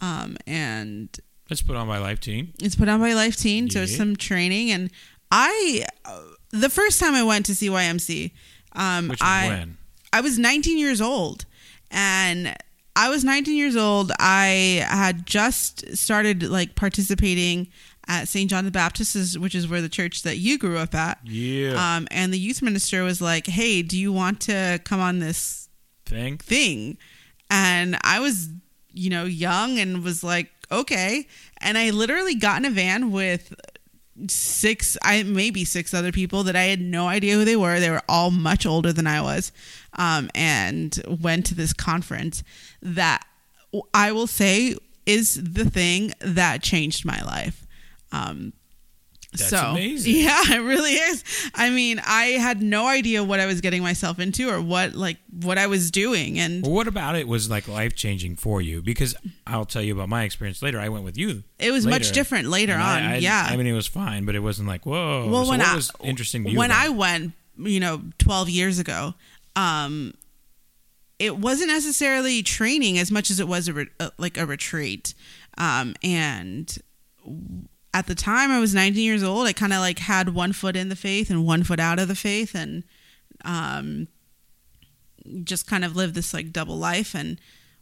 Um, 0.00 0.36
and 0.46 1.08
Let's 1.50 1.62
put 1.62 1.76
on 1.76 1.86
my 1.86 1.98
Life 1.98 2.20
Teen. 2.20 2.52
it's 2.62 2.74
put 2.74 2.88
on 2.88 3.00
by 3.00 3.12
Life 3.12 3.36
Teen, 3.36 3.68
so 3.68 3.80
it's 3.82 3.96
some 3.96 4.16
training. 4.16 4.70
And 4.70 4.90
I, 5.30 5.84
uh, 6.04 6.20
the 6.50 6.70
first 6.70 6.98
time 7.00 7.14
I 7.14 7.22
went 7.22 7.46
to 7.46 7.52
CYMC, 7.52 8.30
um, 8.72 9.08
Which 9.08 9.20
was 9.20 9.28
I, 9.28 9.48
when? 9.48 9.76
I 10.12 10.20
was 10.22 10.38
19 10.38 10.78
years 10.78 11.00
old, 11.00 11.44
and 11.90 12.54
I 12.96 13.08
was 13.10 13.24
19 13.24 13.56
years 13.56 13.76
old. 13.76 14.10
I 14.18 14.84
had 14.88 15.26
just 15.26 15.96
started 15.96 16.44
like 16.44 16.76
participating 16.76 17.68
at 18.06 18.28
St. 18.28 18.48
John 18.50 18.64
the 18.64 18.70
Baptist, 18.70 19.38
which 19.38 19.54
is 19.54 19.66
where 19.68 19.80
the 19.82 19.88
church 19.88 20.22
that 20.22 20.36
you 20.38 20.58
grew 20.58 20.78
up 20.78 20.94
at. 20.94 21.18
Yeah. 21.24 21.72
Um, 21.96 22.06
and 22.10 22.32
the 22.32 22.38
youth 22.38 22.62
minister 22.62 23.02
was 23.02 23.20
like, 23.20 23.46
"Hey, 23.46 23.82
do 23.82 23.98
you 23.98 24.12
want 24.12 24.40
to 24.42 24.80
come 24.84 25.00
on 25.00 25.18
this 25.18 25.68
Thing. 26.06 26.38
thing?" 26.38 26.96
And 27.50 27.96
I 28.02 28.20
was, 28.20 28.48
you 28.92 29.10
know, 29.10 29.24
young 29.24 29.78
and 29.78 30.02
was 30.04 30.22
like, 30.24 30.50
"Okay." 30.70 31.26
And 31.58 31.78
I 31.78 31.90
literally 31.90 32.34
got 32.34 32.58
in 32.58 32.64
a 32.64 32.70
van 32.70 33.10
with 33.10 33.54
six, 34.28 34.96
I 35.02 35.22
maybe 35.24 35.64
six 35.64 35.92
other 35.92 36.12
people 36.12 36.44
that 36.44 36.56
I 36.56 36.64
had 36.64 36.80
no 36.80 37.08
idea 37.08 37.34
who 37.34 37.44
they 37.44 37.56
were. 37.56 37.80
They 37.80 37.90
were 37.90 38.02
all 38.08 38.30
much 38.30 38.64
older 38.64 38.92
than 38.92 39.06
I 39.06 39.20
was, 39.20 39.52
um, 39.94 40.30
and 40.34 41.00
went 41.20 41.46
to 41.46 41.54
this 41.54 41.72
conference 41.72 42.42
that 42.80 43.24
I 43.92 44.12
will 44.12 44.26
say 44.26 44.76
is 45.06 45.52
the 45.52 45.68
thing 45.68 46.12
that 46.20 46.62
changed 46.62 47.04
my 47.04 47.20
life. 47.22 47.66
Um, 48.12 48.52
That's 49.36 49.50
so 49.50 49.70
amazing. 49.70 50.16
yeah, 50.16 50.42
it 50.54 50.62
really 50.62 50.92
is. 50.94 51.24
I 51.54 51.70
mean, 51.70 52.00
I 52.06 52.26
had 52.38 52.62
no 52.62 52.86
idea 52.86 53.22
what 53.24 53.40
I 53.40 53.46
was 53.46 53.60
getting 53.60 53.82
myself 53.82 54.18
into 54.18 54.48
or 54.48 54.60
what 54.60 54.94
like 54.94 55.18
what 55.42 55.58
I 55.58 55.66
was 55.66 55.90
doing, 55.90 56.38
and 56.38 56.62
Well, 56.62 56.72
what 56.72 56.86
about 56.88 57.16
it 57.16 57.26
was 57.28 57.50
like 57.50 57.66
life 57.68 57.94
changing 57.94 58.36
for 58.36 58.60
you? 58.62 58.80
Because 58.82 59.14
I'll 59.46 59.64
tell 59.64 59.82
you 59.82 59.92
about 59.94 60.08
my 60.08 60.22
experience 60.24 60.62
later. 60.62 60.78
I 60.78 60.88
went 60.88 61.04
with 61.04 61.18
you. 61.18 61.42
it 61.58 61.70
was 61.72 61.86
much 61.86 62.12
different 62.12 62.48
later 62.48 62.74
on. 62.74 62.80
I, 62.80 63.14
I- 63.14 63.16
yeah, 63.18 63.46
I 63.50 63.56
mean, 63.56 63.66
it 63.66 63.72
was 63.72 63.86
fine, 63.86 64.24
but 64.24 64.34
it 64.34 64.40
wasn't 64.40 64.68
like 64.68 64.86
whoa. 64.86 65.28
well, 65.30 65.44
So 65.44 65.50
when 65.50 65.60
I 65.62 65.74
was 65.74 65.90
interesting 66.02 66.44
to 66.44 66.50
you 66.50 66.58
when 66.58 66.70
about 66.70 66.84
I 66.86 66.88
went, 66.90 67.32
you 67.58 67.80
know, 67.80 68.02
twelve 68.18 68.48
years 68.48 68.78
ago, 68.78 69.14
um, 69.56 70.14
it 71.18 71.36
wasn't 71.38 71.70
necessarily 71.70 72.42
training 72.42 72.98
as 72.98 73.10
much 73.10 73.30
as 73.30 73.38
it 73.40 73.46
was 73.48 73.68
a 73.68 73.72
re- 73.72 73.86
uh, 74.00 74.10
like 74.18 74.36
a 74.38 74.46
retreat, 74.46 75.14
um, 75.58 75.94
and 76.02 76.76
at 77.94 78.08
the 78.08 78.14
time 78.16 78.50
I 78.50 78.58
was 78.58 78.74
19 78.74 79.02
years 79.02 79.22
old. 79.22 79.46
I 79.46 79.52
kind 79.52 79.72
of 79.72 79.78
like 79.78 80.00
had 80.00 80.34
one 80.34 80.52
foot 80.52 80.74
in 80.74 80.88
the 80.88 80.96
faith 80.96 81.30
and 81.30 81.46
one 81.46 81.62
foot 81.62 81.78
out 81.78 82.00
of 82.00 82.08
the 82.08 82.16
faith, 82.16 82.54
and 82.54 82.82
um, 83.44 84.08
just 85.44 85.68
kind 85.68 85.84
of 85.84 85.94
lived 85.94 86.14
this 86.14 86.34
like 86.34 86.52
double 86.52 86.76
life. 86.76 87.14
And 87.14 87.40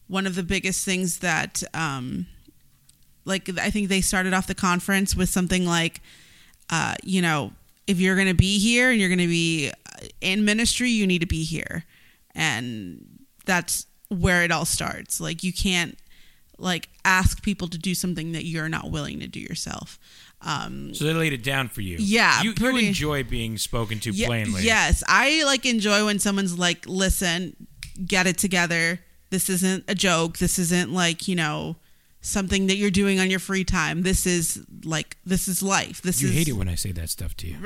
one 0.09 0.27
of 0.27 0.35
the 0.35 0.43
biggest 0.43 0.85
things 0.85 1.21
that, 1.21 1.63
um, 1.73 2.27
like, 3.25 3.49
I 3.59 3.71
think 3.71 3.89
they 3.89 4.03
started 4.03 4.35
off 4.35 4.47
the 4.47 4.55
conference 4.55 5.17
with 5.17 5.31
something 5.31 5.65
like, 5.65 6.03
uh, 6.69 6.95
you 7.03 7.23
know, 7.23 7.53
if 7.87 7.99
you're 7.99 8.17
going 8.17 8.29
to 8.29 8.35
be 8.35 8.59
here 8.59 8.91
and 8.91 9.01
you're 9.01 9.09
going 9.09 9.19
to 9.19 9.27
be 9.27 9.73
in 10.21 10.45
ministry, 10.45 10.91
you 10.91 11.07
need 11.07 11.21
to 11.21 11.27
be 11.27 11.43
here. 11.43 11.85
And 12.35 13.25
that's 13.47 13.87
where 14.09 14.43
it 14.43 14.53
all 14.53 14.67
starts. 14.67 15.21
Like, 15.21 15.43
you 15.43 15.55
can't 15.55 15.97
like 16.63 16.89
ask 17.05 17.43
people 17.43 17.69
to 17.69 17.79
do 17.79 17.95
something 17.95 18.33
that 18.33 18.45
you're 18.45 18.69
not 18.69 18.91
willing 18.91 19.21
to 19.21 19.27
do 19.27 19.41
yourself. 19.41 19.99
Um, 20.41 20.95
So 20.95 21.05
they 21.05 21.13
laid 21.13 21.33
it 21.33 21.43
down 21.45 21.69
for 21.69 21.83
you. 21.83 21.97
Yeah, 22.01 22.43
you, 22.43 22.55
you 22.59 22.77
enjoy 22.77 23.23
being 23.25 23.59
spoken 23.59 24.01
to 24.01 24.11
Ye- 24.11 24.27
plainly. 24.27 24.63
Yes, 24.63 25.03
I 25.07 25.45
like 25.45 25.67
enjoy 25.67 26.05
when 26.05 26.19
someone's 26.19 26.59
like, 26.59 26.87
"Listen, 26.87 27.55
get 28.07 28.27
it 28.27 28.39
together. 28.39 29.01
This 29.31 29.49
isn't 29.49 29.85
a 29.89 29.95
joke. 29.95 30.39
This 30.39 30.59
isn't 30.59 30.93
like 30.93 31.29
you 31.29 31.37
know 31.37 31.77
something 32.25 32.69
that 32.69 32.77
you're 32.77 32.91
doing 32.91 33.19
on 33.19 33.31
your 33.31 33.41
free 33.41 33.65
time. 33.65 34.03
This 34.03 34.27
is 34.27 34.65
like 34.85 35.17
this 35.25 35.49
is 35.49 35.63
life. 35.63 36.03
This 36.03 36.23
You 36.23 36.29
is 36.29 36.35
hate 36.35 36.49
it 36.49 36.53
when 36.53 36.69
I 36.69 36.75
say 36.77 36.93
that 36.93 37.11
stuff 37.11 37.37
to 37.39 37.47
you. 37.49 37.57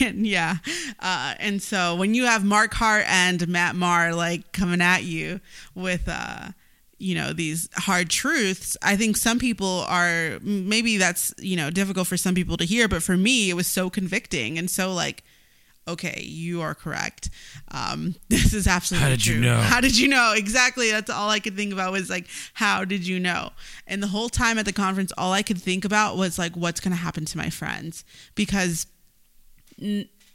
and 0.06 0.26
yeah. 0.26 0.56
Uh, 1.00 1.34
and 1.38 1.62
so 1.62 1.94
when 1.94 2.14
you 2.14 2.24
have 2.24 2.44
Mark 2.44 2.74
Hart 2.74 3.04
and 3.08 3.46
Matt 3.48 3.74
Maher 3.76 4.14
like 4.14 4.52
coming 4.52 4.80
at 4.82 5.04
you 5.04 5.40
with, 5.74 6.08
uh, 6.08 6.48
you 6.98 7.14
know, 7.14 7.32
these 7.32 7.68
hard 7.74 8.08
truths, 8.08 8.76
I 8.82 8.96
think 8.96 9.16
some 9.16 9.38
people 9.38 9.84
are 9.88 10.38
maybe 10.42 10.96
that's, 10.96 11.34
you 11.38 11.56
know, 11.56 11.70
difficult 11.70 12.06
for 12.06 12.16
some 12.16 12.34
people 12.34 12.56
to 12.56 12.64
hear. 12.64 12.88
But 12.88 13.02
for 13.02 13.16
me, 13.16 13.50
it 13.50 13.54
was 13.54 13.66
so 13.66 13.90
convicting 13.90 14.58
and 14.58 14.70
so 14.70 14.92
like, 14.92 15.24
okay, 15.86 16.22
you 16.22 16.62
are 16.62 16.74
correct. 16.74 17.30
Um, 17.70 18.14
this 18.28 18.54
is 18.54 18.66
absolutely 18.66 19.04
How 19.04 19.10
did 19.10 19.26
you 19.26 19.34
true. 19.34 19.42
know? 19.42 19.56
How 19.56 19.80
did 19.80 19.98
you 19.98 20.08
know? 20.08 20.32
Exactly. 20.36 20.90
That's 20.90 21.10
all 21.10 21.28
I 21.28 21.40
could 21.40 21.56
think 21.56 21.72
about 21.72 21.92
was 21.92 22.08
like, 22.10 22.26
how 22.54 22.84
did 22.84 23.06
you 23.06 23.20
know? 23.20 23.50
And 23.86 24.02
the 24.02 24.08
whole 24.08 24.28
time 24.28 24.58
at 24.58 24.64
the 24.64 24.72
conference, 24.72 25.12
all 25.18 25.32
I 25.32 25.42
could 25.42 25.60
think 25.60 25.84
about 25.84 26.16
was 26.16 26.38
like, 26.38 26.56
what's 26.56 26.80
going 26.80 26.92
to 26.92 27.02
happen 27.02 27.24
to 27.26 27.38
my 27.38 27.50
friends? 27.50 28.04
Because 28.34 28.86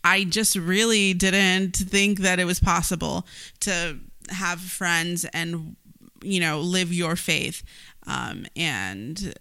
I 0.04 0.24
just 0.26 0.56
really 0.56 1.14
didn't 1.14 1.78
think 1.78 2.20
that 2.20 2.40
it 2.40 2.46
was 2.46 2.60
possible 2.60 3.26
to 3.62 3.98
have 4.30 4.60
friends 4.60 5.26
and, 5.26 5.76
you 6.22 6.40
know, 6.40 6.60
live 6.60 6.94
your 6.94 7.16
faith. 7.16 7.64
Um, 8.08 8.46
and 8.56 9.34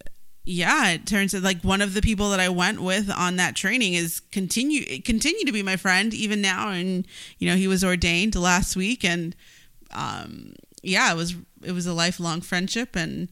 yeah, 0.45 0.91
it 0.91 1.07
turns 1.07 1.35
out 1.35 1.43
like 1.43 1.63
one 1.63 1.83
of 1.83 1.95
the 1.95 2.01
people 2.01 2.31
that 2.31 2.41
I 2.41 2.49
went 2.49 2.81
with 2.81 3.11
on 3.11 3.37
that 3.37 3.55
training 3.55 3.95
is 3.95 4.21
continue 4.21 5.01
continue 5.03 5.45
to 5.45 5.53
be 5.53 5.63
my 5.63 5.77
friend 5.77 6.15
even 6.15 6.41
now, 6.41 6.71
and 6.71 7.07
you 7.39 7.49
know 7.49 7.57
he 7.57 7.69
was 7.69 7.85
ordained 7.85 8.35
last 8.35 8.75
week, 8.75 9.05
and 9.05 9.37
um, 9.91 10.55
yeah, 10.83 11.13
it 11.13 11.17
was 11.17 11.35
it 11.63 11.73
was 11.73 11.87
a 11.87 11.93
lifelong 11.93 12.41
friendship, 12.41 12.97
and 12.97 13.29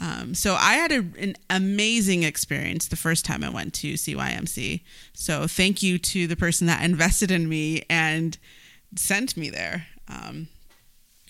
um, 0.00 0.34
so 0.34 0.54
I 0.54 0.74
had 0.74 0.92
a, 0.92 1.04
an 1.18 1.36
amazing 1.50 2.22
experience 2.22 2.88
the 2.88 2.96
first 2.96 3.24
time 3.24 3.44
I 3.44 3.50
went 3.50 3.74
to 3.74 3.94
CYMC. 3.94 4.82
So 5.12 5.46
thank 5.46 5.82
you 5.82 5.98
to 5.98 6.26
the 6.26 6.36
person 6.36 6.66
that 6.68 6.82
invested 6.82 7.30
in 7.30 7.48
me 7.48 7.82
and 7.90 8.36
sent 8.96 9.36
me 9.36 9.50
there. 9.50 9.86
Um, 10.08 10.48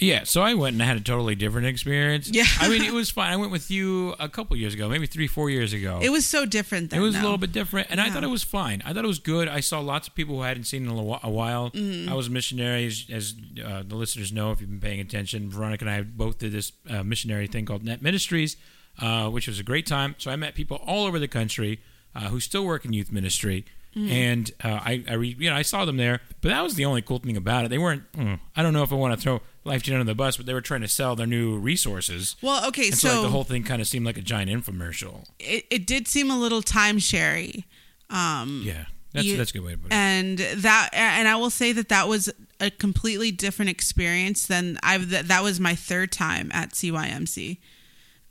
Yeah, 0.01 0.25
so 0.25 0.43
I 0.43 0.55
went 0.55 0.75
and 0.75 0.83
I 0.83 0.87
had 0.87 0.97
a 0.97 1.01
totally 1.01 1.35
different 1.35 1.67
experience. 1.67 2.29
Yeah. 2.29 2.45
I 2.59 2.69
mean, 2.69 2.83
it 2.83 2.93
was 3.01 3.11
fine. 3.11 3.33
I 3.33 3.37
went 3.37 3.53
with 3.53 3.71
you 3.71 4.15
a 4.19 4.29
couple 4.29 4.57
years 4.57 4.75
ago, 4.75 4.89
maybe 4.89 5.07
three, 5.07 5.27
four 5.27 5.51
years 5.51 5.73
ago. 5.73 6.01
it 6.03 6.11
was 6.11 6.27
so 6.27 6.47
different. 6.47 6.91
Then, 6.91 7.01
It 7.01 7.03
was 7.03 7.17
a 7.17 7.21
little 7.23 7.39
bit 7.39 7.53
different, 7.53 7.89
and 7.91 8.01
I 8.01 8.11
thought 8.11 8.25
it 8.25 8.29
was 8.31 8.43
fine. 8.43 8.83
I 8.85 8.93
thought 8.93 9.05
it 9.05 9.09
was 9.09 9.19
good. 9.19 9.49
I 9.49 9.61
saw 9.61 9.81
lots 9.81 10.09
of 10.09 10.15
people 10.15 10.37
who 10.37 10.43
I 10.43 10.49
hadn't 10.49 10.65
seen 10.65 10.85
in 10.85 10.91
a 10.91 11.03
while. 11.31 11.71
Mm-hmm. 11.71 12.11
I 12.11 12.15
was 12.15 12.27
a 12.29 12.31
missionary, 12.31 12.87
as, 12.87 13.07
as 13.13 13.35
uh, 13.65 13.83
the 13.87 13.95
listeners 13.95 14.33
know 14.33 14.51
if 14.53 14.61
you've 14.61 14.71
been 14.71 14.81
paying 14.81 15.01
attention. 15.01 15.51
Veronica 15.51 15.85
and 15.85 15.91
I 15.91 16.03
both 16.03 16.39
did 16.39 16.53
this 16.53 16.73
uh, 16.89 17.03
missionary 17.03 17.47
thing 17.47 17.67
called 17.67 17.85
Net 17.85 18.01
Ministries, 18.03 18.57
uh, 19.01 19.29
which 19.29 19.47
was 19.47 19.59
a 19.59 19.63
great 19.63 19.87
time. 19.87 20.15
So 20.19 20.31
I 20.31 20.37
met 20.37 20.55
people 20.55 20.79
all 20.87 21.07
over 21.07 21.19
the 21.19 21.29
country 21.29 21.81
uh, 22.15 22.29
who 22.29 22.41
still 22.41 22.65
work 22.65 22.85
in 22.85 22.93
youth 22.93 23.13
ministry. 23.13 23.65
Mm-hmm. 23.97 24.13
And 24.13 24.51
uh, 24.63 24.69
I, 24.83 25.05
I 25.09 25.15
re, 25.15 25.35
you 25.39 25.51
know, 25.51 25.57
I 25.57 25.63
saw 25.63 25.85
them 25.85 25.97
there, 25.97 26.21
but 26.41 26.51
that 26.51 26.63
was 26.63 26.75
the 26.77 26.85
only 26.85 27.03
cool 27.03 27.19
thing 27.19 27.37
about 27.37 27.65
it. 27.65 27.69
They 27.69 27.79
weren't. 27.79 28.11
mm, 28.13 28.39
I 28.55 28.63
don't 28.63 28.73
know 28.73 28.85
if 28.85 28.93
I 28.93 28.95
want 28.95 29.15
to 29.15 29.21
throw 29.21 29.41
Life 29.65 29.83
Teen 29.83 29.95
under 29.95 30.05
the 30.05 30.15
bus, 30.15 30.37
but 30.37 30.47
they 30.47 30.55
were 30.55 30.61
trying 30.61 30.83
to 30.83 30.89
sell 30.89 31.17
their 31.17 31.27
new 31.27 31.59
resources. 31.59 32.37
Well, 32.41 32.67
okay, 32.69 32.87
And 32.87 32.97
so, 32.97 33.09
so, 33.09 33.15
like, 33.15 33.23
the 33.25 33.31
whole 33.31 33.43
thing 33.45 33.65
kind 33.65 33.83
of 33.83 33.89
seemed 33.89 34.07
like 34.07 34.17
a 34.17 34.23
giant 34.23 34.49
infomercial. 34.51 35.25
it, 35.41 35.65
it 35.71 35.87
did 35.89 36.07
seem 36.07 36.31
a 36.31 36.39
little 36.39 36.63
timeshare 36.63 37.65
um 38.11 38.63
Yeah, 38.65 38.85
that's 39.13 39.27
You- 39.27 39.37
that's 39.37 39.51
a 39.51 39.55
good 39.55 39.65
way 39.65 39.73
to 39.73 39.79
put 39.79 39.87
it. 39.93 39.95
and 39.95 40.39
that 40.39 40.91
and 40.93 41.29
i 41.29 41.37
will 41.37 41.51
say 41.51 41.73
that 41.73 41.89
that 41.91 42.09
was 42.09 42.33
a 42.61 42.71
completely 42.71 43.31
different 43.31 43.71
experience 43.71 44.47
than 44.47 44.79
i've 44.83 45.11
that 45.11 45.43
was 45.43 45.61
my 45.61 45.75
third 45.75 46.11
time 46.13 46.51
at 46.53 46.73
cymc 46.73 47.59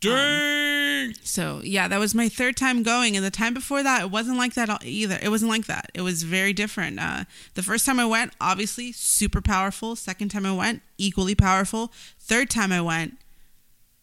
Dang! 0.01 1.13
so 1.23 1.61
yeah 1.63 1.87
that 1.87 1.99
was 1.99 2.13
my 2.13 2.29
third 2.29 2.55
time 2.55 2.83
going 2.83 3.15
and 3.15 3.25
the 3.25 3.31
time 3.31 3.53
before 3.53 3.83
that 3.83 4.03
it 4.03 4.11
wasn't 4.11 4.37
like 4.37 4.53
that 4.53 4.83
either. 4.83 5.17
It 5.21 5.29
wasn't 5.29 5.51
like 5.51 5.65
that. 5.67 5.91
It 5.93 6.01
was 6.01 6.23
very 6.23 6.53
different. 6.53 6.99
Uh, 6.99 7.25
the 7.53 7.63
first 7.63 7.85
time 7.85 7.99
i 7.99 8.05
went 8.05 8.33
obviously 8.39 8.91
super 8.91 9.41
powerful. 9.41 9.95
Second 9.95 10.29
time 10.29 10.45
i 10.45 10.53
went 10.53 10.81
equally 10.97 11.35
powerful. 11.35 11.91
Third 12.19 12.49
time 12.49 12.71
i 12.71 12.81
went 12.81 13.17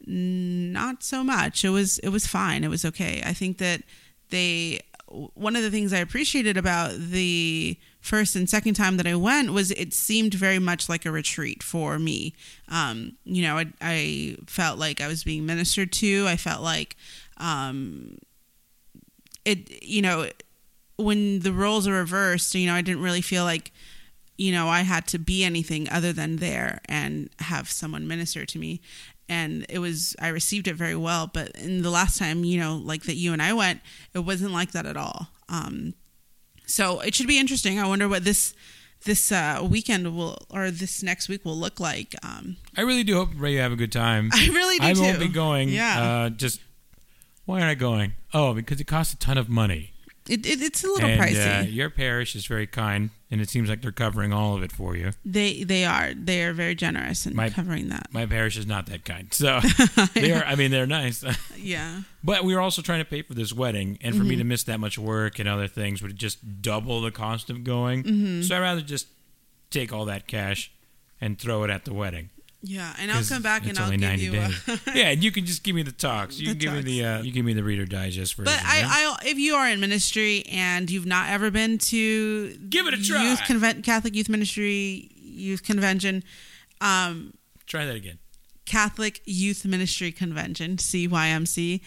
not 0.07 1.03
so 1.03 1.25
much. 1.25 1.65
It 1.65 1.71
was 1.71 1.99
it 1.99 2.11
was 2.11 2.27
fine. 2.27 2.65
It 2.65 2.71
was 2.71 2.85
okay. 2.85 3.23
I 3.25 3.33
think 3.33 3.59
that 3.59 3.83
they 4.31 4.81
one 5.09 5.55
of 5.57 5.63
the 5.63 5.71
things 5.71 5.93
i 5.93 5.99
appreciated 5.99 6.57
about 6.57 6.93
the 6.99 7.79
first 8.01 8.35
and 8.37 8.51
second 8.51 8.75
time 8.75 8.97
that 8.97 9.07
i 9.07 9.15
went 9.15 9.53
was 9.53 9.71
it 9.73 9.93
seemed 9.93 10.35
very 10.35 10.59
much 10.59 10.89
like 10.89 11.05
a 11.07 11.11
retreat 11.11 11.63
for 11.63 11.99
me. 11.99 12.35
Um, 12.69 13.17
you 13.25 13.43
know 13.43 13.59
I, 13.59 13.67
I 13.81 14.37
felt 14.47 14.79
like 14.79 15.01
i 15.01 15.09
was 15.09 15.25
being 15.25 15.47
ministered 15.47 15.93
to. 15.93 16.27
I 16.27 16.37
felt 16.37 16.63
like 16.63 16.97
um, 17.39 18.19
it 19.45 19.83
you 19.83 20.03
know 20.03 20.29
when 20.97 21.41
the 21.41 21.53
roles 21.53 21.87
are 21.87 21.93
reversed 21.93 22.55
you 22.55 22.67
know 22.67 22.75
i 22.75 22.81
didn't 22.81 23.03
really 23.03 23.21
feel 23.21 23.45
like 23.45 23.73
you 24.39 24.51
know 24.51 24.69
i 24.69 24.81
had 24.81 25.07
to 25.07 25.19
be 25.19 25.45
anything 25.45 25.89
other 25.91 26.13
than 26.13 26.37
there 26.37 26.81
and 26.87 27.31
have 27.39 27.71
someone 27.71 28.09
minister 28.09 28.45
to 28.47 28.59
me 28.59 28.81
and 29.29 29.67
it 29.69 29.79
was 29.79 30.15
i 30.21 30.29
received 30.29 30.69
it 30.69 30.75
very 30.75 30.97
well 30.97 31.27
but 31.33 31.51
in 31.57 31.83
the 31.83 31.91
last 31.91 32.19
time 32.19 32.45
you 32.45 32.59
know 32.61 32.77
like 32.77 33.03
that 33.05 33.17
you 33.17 33.33
and 33.33 33.43
i 33.43 33.53
went 33.53 33.81
it 34.15 34.21
wasn't 34.21 34.53
like 34.53 34.73
that 34.73 34.87
at 34.87 34.97
all 34.97 35.29
um 35.49 35.95
so 36.67 37.01
it 37.01 37.15
should 37.15 37.27
be 37.27 37.39
interesting 37.39 37.79
i 37.79 37.87
wonder 37.87 38.09
what 38.09 38.25
this 38.25 38.55
this 39.05 39.31
uh 39.33 39.61
weekend 39.69 40.17
will 40.17 40.39
or 40.51 40.71
this 40.71 41.03
next 41.03 41.29
week 41.29 41.45
will 41.45 41.57
look 41.57 41.79
like 41.81 42.15
um 42.23 42.57
I 42.77 42.83
really 42.83 43.05
do 43.05 43.15
hope 43.17 43.31
Ray 43.37 43.53
you 43.55 43.61
have 43.61 43.73
a 43.73 43.77
good 43.77 43.93
time. 43.93 44.31
i 44.33 44.47
really 44.49 44.79
do 44.79 44.85
I 44.87 44.93
too. 44.95 45.03
won't 45.03 45.19
be 45.19 45.29
going. 45.29 45.69
yeah 45.69 46.03
Uh, 46.03 46.31
just 46.31 46.61
why 47.45 47.61
aren't 47.61 47.71
I 47.71 47.75
going? 47.75 48.15
Oh, 48.35 48.55
because 48.55 48.81
it 48.81 48.89
costs 48.89 49.15
a 49.15 49.17
ton 49.19 49.39
of 49.39 49.49
money. 49.49 49.93
It, 50.29 50.45
it, 50.47 50.63
it's 50.63 50.83
a 50.85 50.87
little 50.89 51.09
and, 51.11 51.21
pricey 51.21 51.61
Uh, 51.61 51.63
your 51.67 51.91
parish 51.91 52.35
is 52.37 52.47
very 52.47 52.67
kind, 52.67 53.11
and 53.31 53.41
it 53.41 53.49
seems 53.49 53.69
like 53.69 53.83
they're 53.83 53.93
covering 53.93 54.33
all 54.33 54.55
of 54.57 54.63
it 54.63 54.73
for 54.73 54.97
you. 54.97 55.11
they 55.25 55.63
they 55.65 55.85
are 55.85 56.13
they 56.15 56.43
are 56.45 56.53
very 56.53 56.75
generous 56.75 57.27
in 57.27 57.35
My- 57.37 57.51
covering 57.51 57.89
that 57.89 58.09
My 58.13 58.27
parish 58.27 58.57
is 58.57 58.67
not 58.67 58.87
that 58.87 59.05
kind, 59.05 59.33
so 59.33 59.61
they 60.15 60.33
are. 60.33 60.45
I 60.45 60.55
mean, 60.55 60.71
they're 60.71 60.87
nice, 60.87 61.25
yeah 61.57 62.03
but 62.25 62.45
we 62.45 62.55
were 62.55 62.61
also 62.61 62.83
trying 62.83 62.99
to 62.99 63.05
pay 63.05 63.23
for 63.23 63.35
this 63.35 63.53
wedding, 63.53 63.99
and 64.01 64.15
for 64.15 64.21
Mm-hmm. 64.23 64.29
me 64.31 64.37
to 64.37 64.45
miss 64.45 64.65
that 64.65 64.81
much 64.81 64.99
work 64.99 65.39
and 65.39 65.49
other 65.49 65.69
things 65.69 66.03
would 66.03 66.17
just 66.17 66.61
double 66.63 67.01
the 67.01 67.13
cost 67.13 67.51
of 67.51 67.63
going. 67.65 68.03
Mm-hmm. 68.03 68.43
So 68.43 68.57
I'd 68.57 68.61
rather 68.61 68.81
just 68.81 69.07
take 69.71 69.93
all 69.93 70.05
that 70.07 70.27
cash 70.27 70.73
and 71.21 71.39
throw 71.39 71.63
it 71.65 71.71
at 71.71 71.85
the 71.85 71.95
wedding. 71.95 72.31
Yeah 72.69 72.93
and 72.99 73.11
I'll 73.13 73.23
come 73.25 73.43
back 73.43 73.67
and 73.67 73.79
i'll 73.79 73.91
give 73.91 74.01
90 74.01 74.23
you 74.25 74.33
days. 74.33 74.69
a, 74.69 74.79
yeah, 74.95 75.09
and 75.11 75.23
you 75.23 75.31
can 75.31 75.47
just 75.47 75.63
give 75.63 75.75
me 75.77 75.83
the 75.83 75.93
talks. 75.93 76.39
You 76.41 76.49
The 76.55 76.67
can 76.67 76.75
give 76.75 76.85
me 76.85 77.01
the 77.01 77.05
uh, 77.07 77.23
you 77.23 77.31
give 77.33 77.45
me 77.45 77.53
the 77.55 77.63
Reader 77.63 77.87
Digest 77.87 78.35
version. 78.35 78.45
But 78.53 78.61
yeah? 78.63 78.89
I, 78.91 79.17
I, 79.23 79.27
if 79.29 79.39
you 79.39 79.55
are 79.55 79.69
in 79.69 79.79
ministry 79.81 80.45
and 80.51 80.91
you've 80.91 81.07
not 81.07 81.29
ever 81.31 81.51
been 81.51 81.79
to 81.79 82.57
Give 82.69 82.87
it 82.87 82.95
a 82.95 83.03
try. 83.03 83.23
youth 83.23 83.41
convent, 83.47 83.85
Catholic 83.85 84.15
Youth 84.15 84.29
Ministry 84.29 85.11
Youth 85.15 85.63
Convention, 85.63 86.25
um, 86.81 87.35
try 87.67 87.85
that 87.87 87.95
again. 87.97 88.19
Catholic 88.65 89.23
Youth 89.27 89.65
Ministry 89.65 90.11
Convention, 90.11 90.77
CYMC. 90.77 91.81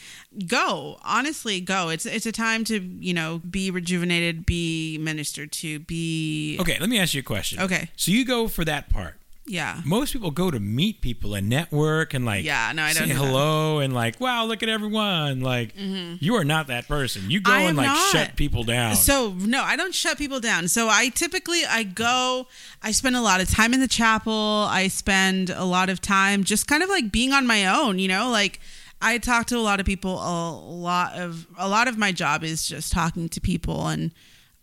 Go. 0.47 0.97
Honestly, 1.03 1.59
go. 1.59 1.89
It's 1.89 2.05
it's 2.05 2.25
a 2.25 2.31
time 2.31 2.63
to, 2.65 2.79
you 2.79 3.13
know, 3.13 3.41
be 3.49 3.69
rejuvenated, 3.69 4.45
be 4.45 4.97
ministered 4.97 5.51
to, 5.53 5.79
be 5.79 6.57
Okay, 6.61 6.77
let 6.79 6.87
me 6.87 6.97
ask 6.97 7.13
you 7.13 7.19
a 7.19 7.23
question. 7.23 7.59
Okay. 7.59 7.89
So 7.97 8.11
you 8.11 8.23
go 8.25 8.47
for 8.47 8.63
that 8.63 8.89
part. 8.89 9.18
Yeah. 9.49 9.81
Most 9.83 10.13
people 10.13 10.29
go 10.31 10.51
to 10.51 10.59
meet 10.59 11.01
people 11.01 11.33
and 11.33 11.49
network 11.49 12.13
and 12.13 12.23
like 12.23 12.45
Yeah, 12.45 12.71
no, 12.73 12.83
I 12.83 12.93
don't 12.93 13.07
say 13.07 13.13
do 13.13 13.19
that. 13.19 13.25
hello 13.25 13.79
and 13.79 13.93
like 13.93 14.19
wow 14.21 14.45
look 14.45 14.61
at 14.63 14.69
everyone 14.69 15.41
like 15.41 15.73
you 15.75 16.35
are 16.35 16.43
not 16.43 16.67
that 16.67 16.87
person 16.87 17.29
you 17.31 17.41
go 17.41 17.49
Mm-hmm. 17.51 17.59
I 17.59 17.63
and 17.69 17.77
like 17.77 17.87
not. 17.87 18.11
shut 18.11 18.35
people 18.35 18.63
down 18.63 18.95
So 18.95 19.33
no, 19.33 19.63
I 19.63 19.75
don't 19.75 19.93
shut 19.95 20.17
people 20.19 20.39
down. 20.39 20.67
So 20.67 20.87
I 20.87 21.09
typically 21.09 21.61
I 21.67 21.83
go, 21.83 22.47
I 22.83 22.91
spend 22.91 23.15
a 23.15 23.21
lot 23.21 23.41
of 23.41 23.49
time 23.49 23.73
in 23.73 23.79
the 23.79 23.87
chapel. 23.87 24.67
I 24.69 24.87
spend 24.87 25.49
a 25.49 25.65
lot 25.65 25.89
of 25.89 25.99
time 25.99 26.43
just 26.43 26.67
kind 26.67 26.83
of 26.83 26.89
like 26.89 27.11
being 27.11 27.33
on 27.33 27.47
my 27.47 27.65
own, 27.65 27.97
you 27.99 28.07
know, 28.07 28.29
like 28.29 28.59
I 29.01 29.17
talk 29.17 29.47
to 29.47 29.57
a 29.57 29.61
lot 29.69 29.79
of 29.79 29.85
people 29.85 30.13
a 30.19 30.51
lot 30.51 31.13
of 31.17 31.47
a 31.57 31.67
lot 31.67 31.87
of 31.87 31.97
my 31.97 32.11
job 32.11 32.43
is 32.43 32.67
just 32.67 32.91
talking 32.91 33.29
to 33.29 33.41
people 33.41 33.87
and 33.87 34.11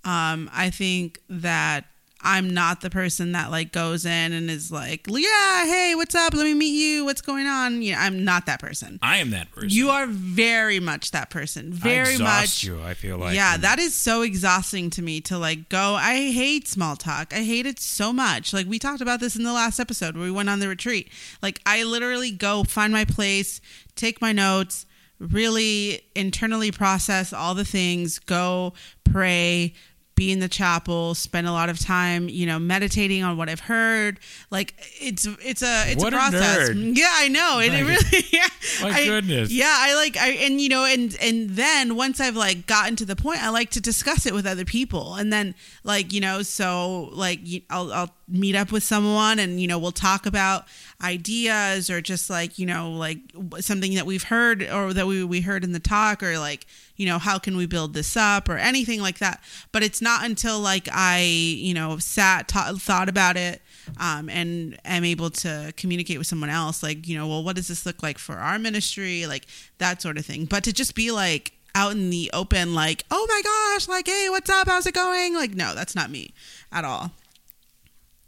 um 0.04 0.48
I 0.52 0.70
think 0.70 1.20
that 1.28 1.86
I'm 2.26 2.52
not 2.52 2.80
the 2.80 2.90
person 2.90 3.32
that 3.32 3.50
like 3.52 3.70
goes 3.72 4.04
in 4.04 4.32
and 4.32 4.50
is 4.50 4.72
like, 4.72 5.06
"Yeah, 5.08 5.64
hey, 5.64 5.94
what's 5.94 6.14
up? 6.14 6.34
Let 6.34 6.44
me 6.44 6.54
meet 6.54 6.74
you. 6.74 7.04
What's 7.04 7.20
going 7.22 7.46
on?" 7.46 7.82
You 7.82 7.92
know, 7.92 7.98
I'm 8.00 8.24
not 8.24 8.46
that 8.46 8.60
person. 8.60 8.98
I 9.00 9.18
am 9.18 9.30
that 9.30 9.50
person 9.52 9.70
You 9.70 9.90
are 9.90 10.06
very 10.06 10.80
much 10.80 11.12
that 11.12 11.30
person. 11.30 11.72
Very 11.72 12.16
I 12.16 12.18
much. 12.18 12.64
you 12.64 12.80
I 12.82 12.94
feel 12.94 13.16
like 13.16 13.34
yeah, 13.36 13.54
and- 13.54 13.62
that 13.62 13.78
is 13.78 13.94
so 13.94 14.22
exhausting 14.22 14.90
to 14.90 15.02
me 15.02 15.20
to 15.22 15.38
like 15.38 15.68
go. 15.68 15.94
I 15.94 16.32
hate 16.32 16.66
small 16.68 16.96
talk. 16.96 17.32
I 17.32 17.44
hate 17.44 17.64
it 17.64 17.78
so 17.78 18.12
much. 18.12 18.52
Like 18.52 18.66
we 18.66 18.78
talked 18.78 19.00
about 19.00 19.20
this 19.20 19.36
in 19.36 19.44
the 19.44 19.52
last 19.52 19.78
episode 19.78 20.14
where 20.16 20.24
we 20.24 20.30
went 20.32 20.48
on 20.48 20.58
the 20.58 20.68
retreat. 20.68 21.08
Like 21.42 21.60
I 21.64 21.84
literally 21.84 22.32
go 22.32 22.64
find 22.64 22.92
my 22.92 23.04
place, 23.04 23.60
take 23.94 24.20
my 24.20 24.32
notes, 24.32 24.84
really 25.20 26.02
internally 26.14 26.70
process 26.72 27.32
all 27.32 27.54
the 27.54 27.64
things, 27.64 28.18
go 28.18 28.74
pray, 29.04 29.72
be 30.16 30.32
in 30.32 30.40
the 30.40 30.48
chapel, 30.48 31.14
spend 31.14 31.46
a 31.46 31.52
lot 31.52 31.68
of 31.68 31.78
time, 31.78 32.28
you 32.28 32.46
know, 32.46 32.58
meditating 32.58 33.22
on 33.22 33.36
what 33.36 33.48
I've 33.48 33.60
heard. 33.60 34.18
Like 34.50 34.74
it's 35.00 35.26
it's 35.44 35.62
a 35.62 35.84
it's 35.92 36.02
What 36.02 36.12
a 36.12 36.16
a 36.16 36.18
process. 36.18 36.70
nerd. 36.70 36.96
Yeah, 36.96 37.12
I 37.14 37.28
know. 37.28 37.60
And 37.60 37.72
it 37.74 37.84
really 37.84 38.24
yeah. 38.32 38.48
My 38.82 38.90
I- 38.98 39.04
goodness. 39.06 39.52
Yeah, 39.52 39.72
I 39.72 39.94
like 39.94 40.16
I 40.16 40.28
and 40.30 40.60
you 40.60 40.68
know 40.70 40.84
and 40.84 41.14
and 41.20 41.50
then 41.50 41.94
once 41.94 42.18
I've 42.18 42.34
like 42.36 42.66
gotten 42.66 42.96
to 42.96 43.04
the 43.04 43.14
point, 43.14 43.42
I 43.44 43.50
like 43.50 43.70
to 43.70 43.80
discuss 43.80 44.26
it 44.26 44.34
with 44.34 44.46
other 44.46 44.64
people, 44.64 45.14
and 45.14 45.32
then 45.32 45.54
like 45.84 46.12
you 46.12 46.20
know, 46.20 46.42
so 46.42 47.10
like 47.12 47.40
I'll 47.70 47.92
I'll 47.92 48.15
meet 48.28 48.56
up 48.56 48.72
with 48.72 48.82
someone, 48.82 49.38
and 49.38 49.60
you 49.60 49.68
know 49.68 49.78
we'll 49.78 49.92
talk 49.92 50.26
about 50.26 50.66
ideas 51.02 51.90
or 51.90 52.00
just 52.00 52.30
like 52.30 52.58
you 52.58 52.66
know 52.66 52.90
like 52.90 53.18
something 53.60 53.94
that 53.94 54.06
we've 54.06 54.24
heard 54.24 54.62
or 54.62 54.92
that 54.92 55.06
we 55.06 55.22
we 55.24 55.40
heard 55.40 55.64
in 55.64 55.72
the 55.72 55.80
talk 55.80 56.22
or 56.22 56.38
like 56.38 56.66
you 56.96 57.06
know 57.06 57.18
how 57.18 57.38
can 57.38 57.56
we 57.56 57.66
build 57.66 57.94
this 57.94 58.16
up 58.16 58.48
or 58.48 58.56
anything 58.56 59.00
like 59.00 59.18
that. 59.18 59.42
But 59.72 59.82
it's 59.82 60.02
not 60.02 60.24
until 60.24 60.58
like 60.58 60.88
I 60.90 61.20
you 61.20 61.74
know 61.74 61.98
sat 61.98 62.50
thought 62.50 63.08
about 63.08 63.36
it 63.36 63.62
um, 63.98 64.28
and 64.28 64.78
am 64.84 65.04
able 65.04 65.30
to 65.30 65.72
communicate 65.76 66.18
with 66.18 66.26
someone 66.26 66.50
else 66.50 66.82
like 66.82 67.06
you 67.06 67.16
know 67.16 67.28
well 67.28 67.44
what 67.44 67.56
does 67.56 67.68
this 67.68 67.86
look 67.86 68.02
like 68.02 68.18
for 68.18 68.36
our 68.36 68.58
ministry? 68.58 69.26
Like 69.26 69.46
that 69.78 70.02
sort 70.02 70.18
of 70.18 70.26
thing. 70.26 70.46
But 70.46 70.64
to 70.64 70.72
just 70.72 70.94
be 70.94 71.10
like 71.10 71.52
out 71.74 71.92
in 71.92 72.08
the 72.08 72.30
open 72.32 72.74
like 72.74 73.04
oh 73.10 73.26
my 73.28 73.42
gosh 73.44 73.86
like 73.86 74.06
hey 74.06 74.28
what's 74.30 74.50
up? 74.50 74.66
How's 74.66 74.86
it 74.86 74.94
going? 74.94 75.34
Like 75.34 75.54
no 75.54 75.74
that's 75.74 75.94
not 75.94 76.10
me 76.10 76.32
at 76.72 76.84
all 76.84 77.12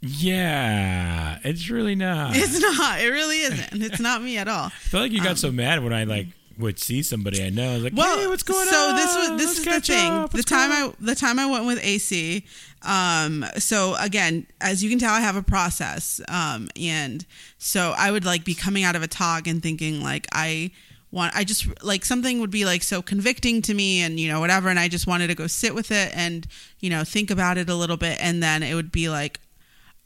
yeah 0.01 1.39
it's 1.43 1.69
really 1.69 1.95
not. 1.95 2.35
It's 2.35 2.59
not. 2.59 3.01
It 3.01 3.09
really 3.09 3.39
isn't. 3.41 3.81
It's 3.83 3.99
not 3.99 4.21
me 4.21 4.37
at 4.37 4.47
all. 4.47 4.65
I 4.65 4.69
feel 4.69 4.99
like 5.01 5.11
you 5.11 5.21
got 5.21 5.37
so 5.37 5.51
mad 5.51 5.83
when 5.83 5.93
I 5.93 6.03
like 6.03 6.27
would 6.57 6.77
see 6.77 7.01
somebody 7.01 7.43
I 7.43 7.49
know. 7.49 7.71
I 7.71 7.73
was 7.75 7.83
like 7.83 7.93
well 7.95 8.17
hey 8.19 8.27
what's 8.27 8.43
going 8.43 8.67
so 8.67 8.89
on 8.89 8.95
this 8.97 9.15
was 9.15 9.29
this 9.37 9.65
Let's 9.65 9.89
is 9.89 9.95
the 9.95 9.95
thing. 9.95 10.27
the 10.33 10.43
time 10.43 10.71
i 10.73 10.93
the 10.99 11.15
time 11.15 11.39
i 11.39 11.45
went 11.45 11.65
with 11.65 11.79
ac 11.81 12.45
um 12.81 13.45
so 13.57 13.95
again 13.97 14.45
as 14.59 14.83
you 14.83 14.89
can 14.89 14.99
tell 14.99 15.13
i 15.13 15.21
have 15.21 15.37
a 15.37 15.41
process 15.41 16.19
um 16.27 16.67
and 16.77 17.25
so 17.59 17.93
i 17.97 18.11
would 18.11 18.25
like 18.25 18.43
be 18.43 18.53
coming 18.53 18.83
out 18.83 18.97
of 18.97 19.03
a 19.03 19.07
talk 19.07 19.47
and 19.47 19.63
thinking 19.63 20.03
like 20.03 20.27
i 20.33 20.69
want 21.11 21.33
i 21.33 21.45
just 21.45 21.65
like 21.81 22.03
something 22.03 22.41
would 22.41 22.51
be 22.51 22.65
like 22.65 22.83
so 22.83 23.01
convicting 23.01 23.61
to 23.61 23.73
me 23.73 24.01
and 24.01 24.19
you 24.19 24.27
know 24.27 24.41
whatever 24.41 24.67
and 24.67 24.79
i 24.79 24.89
just 24.89 25.07
wanted 25.07 25.27
to 25.27 25.35
go 25.35 25.47
sit 25.47 25.73
with 25.73 25.91
it 25.91 26.11
and 26.13 26.45
you 26.81 26.89
know 26.89 27.05
think 27.05 27.31
about 27.31 27.57
it 27.57 27.69
a 27.69 27.75
little 27.75 27.97
bit 27.97 28.17
and 28.19 28.43
then 28.43 28.63
it 28.63 28.73
would 28.75 28.91
be 28.91 29.07
like 29.07 29.39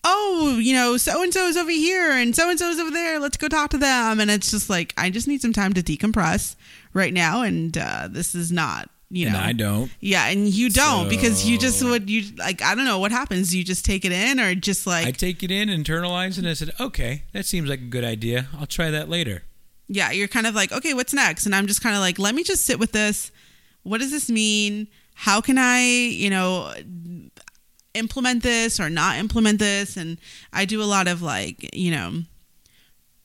oh, 0.04 0.60
you 0.62 0.74
know, 0.74 0.98
so 0.98 1.24
and 1.24 1.34
so 1.34 1.48
is 1.48 1.58
over 1.58 1.72
here 1.72 2.12
and 2.12 2.36
so 2.36 2.50
and 2.50 2.60
so 2.60 2.70
is 2.70 2.80
over 2.80 2.92
there. 2.92 3.20
Let's 3.20 3.38
go 3.38 3.48
talk 3.48 3.70
to 3.72 3.78
them. 3.78 4.20
And 4.20 4.30
it's 4.30 4.52
just 4.52 4.70
like, 4.70 4.94
I 4.98 5.10
just 5.10 5.28
need 5.28 5.42
some 5.42 5.54
time 5.54 5.74
to 5.74 5.84
decompress 5.84 6.56
right 6.94 7.14
now. 7.14 7.42
And 7.42 7.78
uh, 7.78 8.08
this 8.10 8.36
is 8.36 8.52
not, 8.52 8.90
you 9.10 9.28
and 9.28 9.36
know. 9.36 9.42
I 9.42 9.54
don't 9.54 9.92
Yeah, 10.00 10.28
and 10.28 10.48
you 10.48 10.70
don't 10.70 11.10
because 11.10 11.48
you 11.48 11.58
just 11.58 11.84
would 11.84 12.10
you 12.10 12.36
like 12.38 12.62
I 12.62 12.76
don't 12.76 12.86
know 12.86 13.00
what 13.00 13.12
happens. 13.12 13.56
You 13.56 13.64
just 13.64 13.86
take 13.86 14.06
it 14.06 14.12
in 14.12 14.40
or 14.40 14.56
just 14.56 14.88
like 14.88 15.08
I 15.08 15.12
take 15.12 15.44
it 15.44 15.52
in 15.52 15.70
internalize 15.70 16.32
it 16.32 16.40
and 16.40 16.48
I 16.48 16.54
said 16.54 16.72
okay 16.80 17.24
that 17.32 17.46
seems 17.46 17.70
like 17.70 17.80
a 17.80 17.86
good 17.86 18.04
idea 18.04 18.48
I'll 18.60 18.66
try 18.66 18.90
that 18.90 19.10
later 19.10 19.44
yeah, 19.88 20.12
you're 20.12 20.28
kind 20.28 20.48
of 20.48 20.56
like, 20.56 20.72
okay, 20.72 20.94
what's 20.94 21.14
next? 21.14 21.46
And 21.46 21.54
I'm 21.56 21.68
just 21.68 21.82
kind 21.82 21.96
of 21.96 22.02
like, 22.02 22.20
let 22.20 22.36
me 22.36 22.44
just 22.44 22.66
sit 22.66 22.80
with 22.80 22.92
this. 22.92 23.32
What 23.84 24.00
does 24.00 24.12
this 24.12 24.30
mean? 24.30 24.88
How 25.14 25.42
can 25.42 25.58
I, 25.58 25.86
you 25.86 26.30
know, 26.30 26.74
implement 27.94 28.44
this 28.44 28.80
or 28.80 28.90
not 28.90 29.18
implement 29.18 29.60
this? 29.60 29.98
And 29.98 30.20
I 30.52 30.66
do 30.66 30.82
a 30.82 30.86
lot 30.86 31.08
of 31.08 31.22
like, 31.22 31.70
you 31.76 31.92
know, 31.92 32.24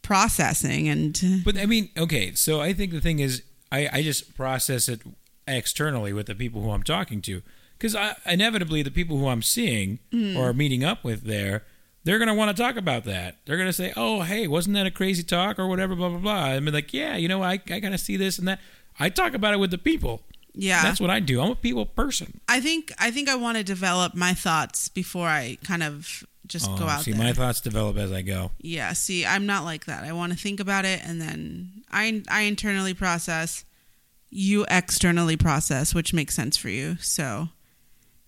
processing 0.03 0.89
and 0.89 1.43
But 1.45 1.59
I 1.59 1.67
mean, 1.67 1.91
okay, 1.97 2.35
so 2.35 2.61
I 2.61 2.73
think 2.73 2.93
the 2.93 3.01
thing 3.01 3.19
is, 3.19 3.43
I, 3.71 3.89
I 3.93 4.03
just 4.03 4.35
process 4.35 4.89
it 4.89 5.03
externally 5.47 6.13
with 6.13 6.27
the 6.27 6.35
people 6.35 6.63
who 6.63 6.71
I'm 6.71 6.83
talking 6.83 7.21
to. 7.23 7.43
Because 7.79 7.97
inevitably, 8.27 8.83
the 8.83 8.91
people 8.91 9.19
who 9.19 9.29
I'm 9.29 9.43
seeing 9.43 10.01
mm. 10.13 10.37
or 10.37 10.53
meeting 10.53 10.83
up 10.83 11.05
with 11.05 11.25
there, 11.25 11.65
they're 12.03 12.19
going 12.19 12.29
to 12.29 12.35
want 12.35 12.57
to 12.57 12.61
talk 12.61 12.77
about 12.77 13.05
that. 13.05 13.37
They're 13.45 13.57
going 13.57 13.69
to 13.69 13.73
say, 13.73 13.93
oh, 13.97 14.23
hey, 14.23 14.49
wasn't 14.49 14.75
that 14.75 14.87
a 14.87 14.91
crazy 14.91 15.23
talk 15.23 15.59
or 15.59 15.69
whatever, 15.69 15.95
blah, 15.95 16.09
blah, 16.09 16.19
blah. 16.19 16.47
And 16.47 16.65
be 16.65 16.73
like, 16.73 16.93
yeah, 16.93 17.17
you 17.17 17.29
know, 17.29 17.43
I, 17.43 17.61
I 17.71 17.79
got 17.79 17.91
to 17.91 17.99
see 17.99 18.17
this 18.17 18.39
and 18.39 18.49
that. 18.49 18.59
I 18.99 19.11
talk 19.11 19.35
about 19.35 19.55
it 19.55 19.59
with 19.59 19.71
the 19.71 19.79
people. 19.79 20.23
Yeah. 20.59 20.83
That's 20.83 21.01
what 21.01 21.11
I 21.11 21.21
do. 21.21 21.41
I'm 21.41 21.53
a 21.53 21.55
people 21.55 21.87
person. 21.87 22.41
I 22.49 22.61
think 22.61 22.93
I 22.99 23.11
think 23.11 23.29
I 23.29 23.37
want 23.37 23.57
to 23.59 23.65
develop 23.65 24.15
my 24.15 24.35
thoughts 24.35 24.89
before 24.89 25.29
I 25.29 25.57
kind 25.65 25.83
of 25.83 26.25
just 26.47 26.69
Oh, 26.69 26.77
go 26.77 26.87
out 26.87 27.03
see, 27.05 27.13
there. 27.13 27.23
my 27.23 27.33
thoughts 27.33 27.61
develop 27.61 27.97
as 27.97 28.11
I 28.11 28.23
go. 28.23 28.51
Yeah, 28.61 28.93
see, 28.95 29.25
I'm 29.27 29.47
not 29.47 29.65
like 29.65 29.85
that. 29.87 30.05
I 30.05 30.13
want 30.13 30.33
to 30.33 30.39
think 30.39 30.61
about 30.61 30.85
it 30.85 31.01
and 31.05 31.21
then 31.21 31.83
I 31.91 32.23
I 32.29 32.43
internally 32.43 32.95
process, 32.95 33.65
you 34.31 34.67
externally 34.69 35.37
process, 35.37 35.95
which 35.95 36.13
makes 36.13 36.35
sense 36.35 36.57
for 36.57 36.69
you. 36.71 36.97
So, 37.01 37.49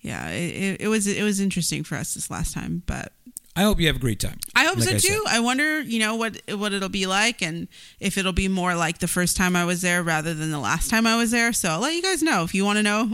yeah, 0.01 0.29
it, 0.29 0.55
it, 0.55 0.81
it 0.83 0.89
was 0.89 1.07
it 1.07 1.23
was 1.23 1.41
interesting 1.41 1.83
for 1.85 1.97
us 1.97 2.15
this 2.15 2.31
last 2.31 2.55
time, 2.55 2.83
but 2.87 3.13
I 3.57 3.63
hope 3.63 3.81
you 3.81 3.89
have 3.89 3.97
a 3.97 4.01
great 4.01 4.21
time. 4.21 4.39
I 4.55 4.65
hope 4.65 4.79
Like 4.79 4.89
so 4.89 4.95
I 4.95 4.99
too. 4.99 5.25
I 5.29 5.41
wonder, 5.41 5.81
you 5.81 5.99
know, 5.99 6.15
what 6.15 6.41
what 6.55 6.73
it'll 6.73 6.89
be 6.89 7.07
like 7.07 7.43
and 7.43 7.67
if 7.99 8.17
it'll 8.17 8.33
be 8.33 8.49
more 8.49 8.75
like 8.75 8.99
the 8.99 9.09
first 9.09 9.37
time 9.37 9.57
I 9.57 9.65
was 9.65 9.83
there 9.83 10.03
rather 10.03 10.35
than 10.35 10.51
the 10.51 10.59
last 10.61 10.89
time 10.89 11.07
I 11.07 11.17
was 11.17 11.31
there. 11.33 11.53
So, 11.53 11.71
I'll 11.71 11.81
let 11.81 11.95
you 11.95 12.03
guys 12.03 12.23
know 12.23 12.45
if 12.45 12.55
you 12.55 12.65
want 12.65 12.79
to 12.79 12.83
know 12.83 13.11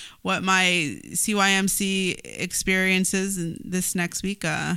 what, 0.22 0.42
my 0.42 0.98
CYMC 1.08 2.20
experience 2.24 3.14
is 3.14 3.56
this 3.64 3.94
next 3.94 4.22
week. 4.22 4.44
Uh, 4.44 4.76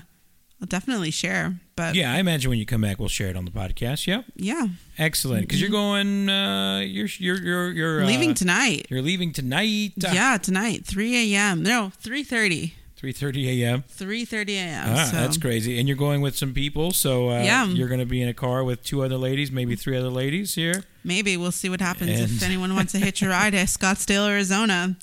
I'll 0.61 0.67
definitely 0.67 1.11
share. 1.11 1.55
But 1.75 1.95
Yeah, 1.95 2.13
I 2.13 2.19
imagine 2.19 2.49
when 2.49 2.57
you 2.57 2.65
come 2.65 2.81
back, 2.81 2.97
we'll 2.97 3.09
share 3.09 3.27
it 3.27 3.35
on 3.35 3.43
the 3.45 3.51
podcast. 3.51 4.07
Yep. 4.07 4.25
yeah. 4.35 4.67
Excellent. 4.97 5.41
Because 5.41 5.59
you're 5.59 5.69
going, 5.69 6.29
uh, 6.29 6.79
you're, 6.79 7.07
you're, 7.17 7.41
you're, 7.41 7.71
you're 7.71 8.03
uh, 8.03 8.05
leaving 8.05 8.33
tonight. 8.33 8.87
You're 8.89 9.01
leaving 9.01 9.33
tonight. 9.33 9.91
Yeah, 9.97 10.37
tonight, 10.37 10.85
3 10.85 11.33
a.m. 11.35 11.63
No, 11.63 11.91
3.30. 12.01 12.71
3:30 13.03 13.61
a.m. 13.63 13.83
3.30 13.97 14.49
a.m. 14.55 14.85
Ah, 14.95 15.03
so. 15.11 15.17
that's 15.17 15.37
crazy. 15.37 15.77
And 15.77 15.89
you're 15.89 15.97
going 15.97 16.21
with 16.21 16.37
some 16.37 16.53
people, 16.53 16.91
so 16.91 17.29
uh, 17.31 17.43
Yeah. 17.43 17.65
you're 17.65 17.89
going 17.89 17.99
to 17.99 18.05
be 18.05 18.21
in 18.21 18.29
a 18.29 18.33
car 18.33 18.63
with 18.63 18.81
two 18.81 19.03
other 19.03 19.17
ladies, 19.17 19.51
maybe 19.51 19.75
three 19.75 19.97
other 19.97 20.09
ladies 20.09 20.55
here. 20.55 20.85
Maybe 21.03 21.35
we'll 21.35 21.51
see 21.51 21.67
what 21.69 21.81
happens 21.81 22.11
if 22.19 22.41
anyone 22.49 22.73
wants 22.75 22.93
to 22.93 22.99
hitch 22.99 23.21
a 23.21 23.27
ride 23.27 23.51
to 23.51 23.57
Scottsdale, 23.65 24.29
Arizona. 24.29 24.95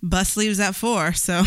Bus 0.00 0.36
leaves 0.36 0.60
at 0.60 0.76
4, 0.76 1.12
so 1.14 1.42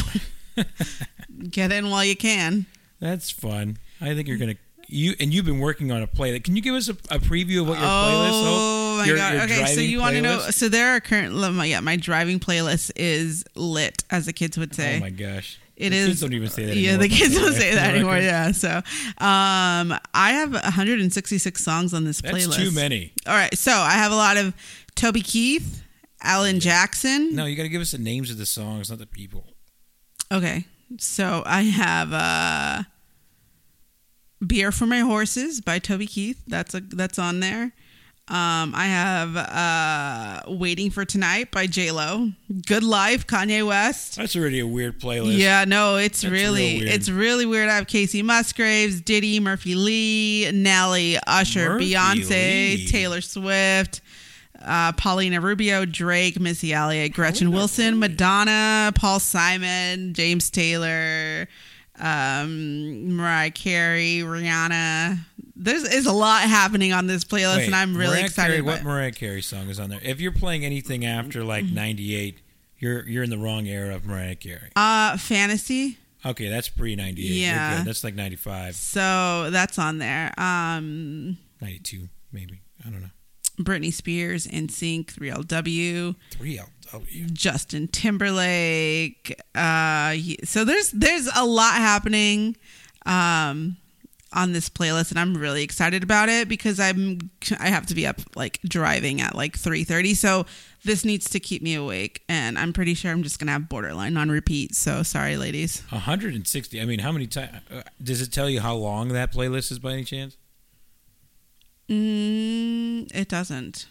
get 1.49 1.71
in 1.71 1.89
while 1.89 2.03
you 2.03 2.17
can. 2.17 2.65
That's 2.99 3.31
fun. 3.31 3.77
I 4.01 4.13
think 4.13 4.27
you're 4.27 4.37
going 4.37 4.51
to 4.55 4.57
you 4.93 5.13
and 5.21 5.33
you've 5.33 5.45
been 5.45 5.59
working 5.59 5.89
on 5.93 6.01
a 6.01 6.07
play. 6.07 6.37
Can 6.41 6.57
you 6.57 6.61
give 6.61 6.75
us 6.75 6.89
a, 6.89 6.91
a 7.09 7.17
preview 7.19 7.61
of 7.61 7.69
what 7.69 7.79
your 7.79 7.87
playlist? 7.87 8.31
Oh 8.43 8.95
my 8.97 9.05
Your- 9.05 9.15
god! 9.15 9.33
your 9.35 9.43
okay, 9.43 9.65
so 9.67 9.79
you 9.79 9.99
want 9.99 10.15
to 10.17 10.21
know? 10.21 10.39
So 10.49 10.67
there 10.67 10.93
are 10.93 10.99
current. 10.99 11.33
Yeah, 11.65 11.79
my 11.79 11.95
driving 11.95 12.39
playlist 12.41 12.91
is 12.97 13.45
lit, 13.55 14.03
as 14.09 14.25
the 14.25 14.33
kids 14.33 14.57
would 14.57 14.75
say. 14.75 14.97
Oh 14.97 14.99
my 14.99 15.09
gosh! 15.09 15.59
It 15.81 15.89
the 15.89 15.95
is. 15.97 16.07
Kids 16.07 16.21
don't 16.21 16.33
even 16.33 16.49
say 16.49 16.65
that. 16.65 16.75
Yeah, 16.75 16.89
anymore, 16.91 17.07
the 17.07 17.09
kids 17.15 17.35
don't 17.35 17.53
say 17.53 17.73
that 17.75 17.89
anymore. 17.95 18.17
Yeah. 18.17 18.51
So, 18.51 18.69
um, 18.77 18.83
I 20.13 20.31
have 20.33 20.51
166 20.53 21.63
songs 21.63 21.93
on 21.93 22.03
this 22.03 22.21
That's 22.21 22.47
playlist. 22.47 22.55
too 22.55 22.71
many. 22.71 23.13
All 23.25 23.33
right, 23.33 23.55
so 23.57 23.71
I 23.71 23.91
have 23.93 24.11
a 24.11 24.15
lot 24.15 24.37
of 24.37 24.53
Toby 24.95 25.21
Keith, 25.21 25.83
Alan 26.21 26.59
Jackson. 26.59 27.35
No, 27.35 27.45
you 27.45 27.55
got 27.55 27.63
to 27.63 27.69
give 27.69 27.81
us 27.81 27.91
the 27.91 27.97
names 27.97 28.29
of 28.29 28.37
the 28.37 28.45
songs, 28.45 28.89
not 28.89 28.99
the 28.99 29.07
people. 29.07 29.47
Okay, 30.31 30.65
so 30.97 31.43
I 31.45 31.63
have 31.63 32.13
uh, 32.13 32.83
Beer 34.45 34.71
for 34.71 34.85
My 34.85 34.99
Horses 34.99 35.61
by 35.61 35.79
Toby 35.79 36.07
Keith. 36.07 36.41
That's 36.47 36.73
a 36.73 36.79
that's 36.81 37.19
on 37.19 37.39
there. 37.39 37.73
Um, 38.27 38.73
I 38.75 38.85
have 38.85 39.35
uh, 40.47 40.57
Waiting 40.57 40.89
for 40.89 41.03
Tonight 41.03 41.51
by 41.51 41.67
J 41.67 41.91
Lo. 41.91 42.31
Good 42.65 42.83
Life, 42.83 43.27
Kanye 43.27 43.67
West. 43.67 44.15
That's 44.15 44.35
already 44.37 44.59
a 44.59 44.67
weird 44.67 45.01
playlist. 45.01 45.37
Yeah, 45.37 45.65
no, 45.65 45.97
it's 45.97 46.21
That's 46.21 46.31
really 46.31 46.79
real 46.81 46.87
it's 46.93 47.09
really 47.09 47.45
weird. 47.45 47.67
I 47.67 47.75
have 47.75 47.87
Kacey 47.87 48.23
Musgraves, 48.23 49.01
Diddy, 49.01 49.39
Murphy 49.41 49.75
Lee, 49.75 50.49
Nelly, 50.53 51.17
Usher, 51.27 51.71
Murphy 51.71 51.91
Beyonce, 51.91 52.29
Lee. 52.29 52.87
Taylor 52.87 53.19
Swift, 53.19 53.99
uh, 54.63 54.93
Paulina 54.93 55.41
Rubio, 55.41 55.83
Drake, 55.83 56.39
Missy 56.39 56.71
Elliott, 56.73 57.11
Gretchen 57.13 57.47
Paulina 57.47 57.57
Wilson, 57.57 57.85
Rubio. 57.95 57.99
Madonna, 57.99 58.91
Paul 58.95 59.19
Simon, 59.19 60.13
James 60.13 60.49
Taylor, 60.49 61.49
um, 61.99 63.15
Mariah 63.17 63.51
Carey, 63.51 64.19
Rihanna. 64.23 65.17
There's 65.63 65.83
is 65.83 66.05
a 66.05 66.11
lot 66.13 66.41
happening 66.43 66.91
on 66.93 67.07
this 67.07 67.23
playlist, 67.23 67.57
Wait, 67.57 67.65
and 67.67 67.75
I'm 67.75 67.95
really 67.95 68.13
Mariah 68.15 68.25
excited. 68.25 68.51
Carey, 68.53 68.61
what. 68.61 68.83
Mariah 68.83 69.11
Carey 69.11 69.41
song 69.41 69.69
is 69.69 69.79
on 69.79 69.89
there? 69.89 69.99
If 70.03 70.19
you're 70.19 70.31
playing 70.31 70.65
anything 70.65 71.05
after 71.05 71.43
like 71.43 71.65
Mm-hmm. 71.65 71.75
'98, 71.75 72.39
you're 72.79 73.07
you're 73.07 73.23
in 73.23 73.29
the 73.29 73.37
wrong 73.37 73.67
era 73.67 73.95
of 73.95 74.05
Mariah 74.05 74.35
Carey. 74.35 74.69
uh, 74.75 75.17
Fantasy. 75.17 75.97
Okay, 76.25 76.49
that's 76.49 76.69
pre 76.69 76.95
'98. 76.95 77.25
Yeah. 77.25 77.83
that's 77.83 78.03
like 78.03 78.15
'95, 78.15 78.75
So 78.75 79.49
that's 79.51 79.77
on 79.79 79.97
there. 79.99 80.33
Um, 80.39 81.37
'92, 81.61 82.07
maybe. 82.31 82.61
I 82.85 82.89
don't 82.89 83.01
know. 83.01 83.09
Britney 83.59 83.93
Spears, 83.93 84.47
NSYNC, 84.47 85.13
3LW, 85.13 86.15
Three 86.31 86.57
LW. 86.91 87.31
Justin 87.33 87.87
Timberlake. 87.87 89.39
Uh, 89.55 90.15
so 90.43 90.65
there's 90.65 90.91
there's 90.91 91.29
a 91.35 91.45
lot 91.45 91.73
happening 91.75 92.55
um, 93.05 93.77
on 94.33 94.53
this 94.53 94.69
playlist, 94.69 95.11
and 95.11 95.19
I'm 95.19 95.35
really 95.35 95.61
excited 95.63 96.03
about 96.03 96.29
it 96.29 96.47
because 96.47 96.79
I'm 96.79 97.29
I 97.59 97.67
have 97.67 97.85
to 97.87 97.95
be 97.95 98.07
up 98.07 98.21
like 98.35 98.59
driving 98.67 99.19
at 99.21 99.35
like 99.35 99.57
3:30. 99.57 100.15
So 100.15 100.45
this 100.83 101.03
needs 101.05 101.29
to 101.31 101.39
keep 101.39 101.61
me 101.61 101.75
awake, 101.75 102.23
and 102.29 102.57
I'm 102.57 102.71
pretty 102.73 102.93
sure 102.93 103.11
I'm 103.11 103.23
just 103.23 103.39
gonna 103.39 103.51
have 103.51 103.67
Borderline 103.69 104.15
on 104.17 104.29
repeat. 104.29 104.73
So 104.75 105.03
sorry, 105.03 105.37
ladies. 105.37 105.83
160. 105.89 106.81
I 106.81 106.85
mean, 106.85 106.99
how 106.99 107.11
many 107.11 107.27
times? 107.27 107.57
Uh, 107.69 107.81
does 108.01 108.21
it 108.21 108.31
tell 108.31 108.49
you 108.49 108.61
how 108.61 108.75
long 108.75 109.09
that 109.09 109.33
playlist 109.33 109.71
is 109.71 109.79
by 109.79 109.93
any 109.93 110.03
chance? 110.05 110.37
Mm, 111.89 113.13
it 113.13 113.27
doesn't. 113.27 113.87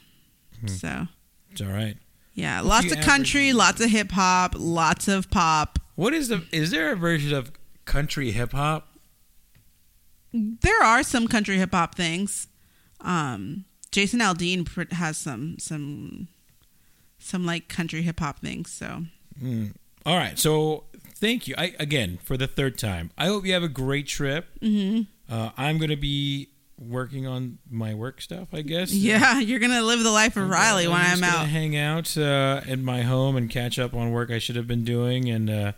Hmm. 0.60 0.66
So 0.68 1.06
It's 1.50 1.60
all 1.60 1.68
right. 1.68 1.96
yeah, 2.34 2.62
What's 2.62 2.84
lots 2.86 2.92
of 2.92 3.00
country, 3.00 3.48
average- 3.48 3.54
lots 3.56 3.80
of 3.82 3.90
hip 3.90 4.12
hop, 4.12 4.54
lots 4.56 5.08
of 5.08 5.30
pop. 5.30 5.78
What 5.96 6.14
is 6.14 6.28
the? 6.28 6.44
Is 6.50 6.70
there 6.70 6.92
a 6.92 6.96
version 6.96 7.34
of 7.34 7.52
country 7.84 8.30
hip 8.32 8.52
hop? 8.52 8.88
There 10.32 10.82
are 10.82 11.02
some 11.02 11.26
country 11.28 11.56
hip 11.58 11.72
hop 11.72 11.94
things. 11.94 12.46
Um, 13.00 13.64
Jason 13.90 14.20
Aldean 14.20 14.64
pr- 14.66 14.94
has 14.94 15.16
some 15.16 15.58
some 15.58 16.28
some 17.18 17.44
like 17.46 17.68
country 17.68 18.02
hip 18.02 18.20
hop 18.20 18.40
things. 18.40 18.70
So 18.72 19.04
Mm. 19.42 19.72
All 20.04 20.16
right. 20.16 20.38
So 20.38 20.84
thank 21.16 21.48
you. 21.48 21.54
I 21.56 21.74
again 21.78 22.18
for 22.22 22.36
the 22.36 22.46
third 22.46 22.76
time. 22.78 23.10
I 23.16 23.26
hope 23.26 23.46
you 23.46 23.52
have 23.54 23.62
a 23.62 23.68
great 23.68 24.06
trip. 24.06 24.48
mhm. 24.60 25.06
Uh, 25.28 25.50
I'm 25.56 25.78
gonna 25.78 25.96
be 25.96 26.48
working 26.78 27.26
on 27.26 27.58
my 27.70 27.94
work 27.94 28.20
stuff. 28.20 28.48
I 28.52 28.62
guess. 28.62 28.92
yeah, 28.92 29.38
you're 29.40 29.60
gonna 29.60 29.82
live 29.82 30.02
the 30.02 30.10
life 30.10 30.36
of 30.36 30.48
Riley 30.48 30.88
when 30.88 31.00
just 31.00 31.12
I'm 31.14 31.20
gonna 31.20 31.42
out. 31.42 31.48
Hang 31.48 31.76
out 31.76 32.16
uh, 32.18 32.60
at 32.66 32.78
my 32.80 33.02
home 33.02 33.36
and 33.36 33.48
catch 33.48 33.78
up 33.78 33.94
on 33.94 34.10
work 34.12 34.30
I 34.30 34.38
should 34.38 34.56
have 34.56 34.66
been 34.66 34.84
doing 34.84 35.30
and 35.30 35.48
uh, 35.50 35.72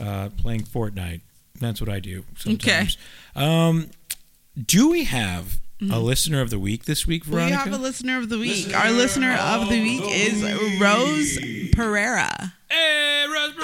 uh, 0.00 0.28
playing 0.36 0.62
Fortnite. 0.64 1.20
That's 1.60 1.80
what 1.80 1.90
I 1.90 2.00
do 2.00 2.24
sometimes. 2.36 2.96
Um, 3.34 3.90
do 4.64 4.90
we 4.90 5.04
have 5.04 5.60
a 5.80 6.00
listener 6.00 6.40
of 6.40 6.50
the 6.50 6.58
week 6.58 6.84
this 6.86 7.06
week, 7.06 7.24
Mm-hmm. 7.24 7.34
We 7.46 7.52
have 7.52 7.72
a 7.72 7.78
listener 7.78 8.18
of 8.18 8.28
the 8.28 8.38
week. 8.38 8.74
Our 8.74 8.90
listener 8.90 9.32
of 9.34 9.68
the 9.68 9.80
week 9.80 10.02
is 10.06 10.42
Rose 10.80 11.38
Pereira. 11.72 12.54
hey, 12.70 13.26
Rose 13.32 13.54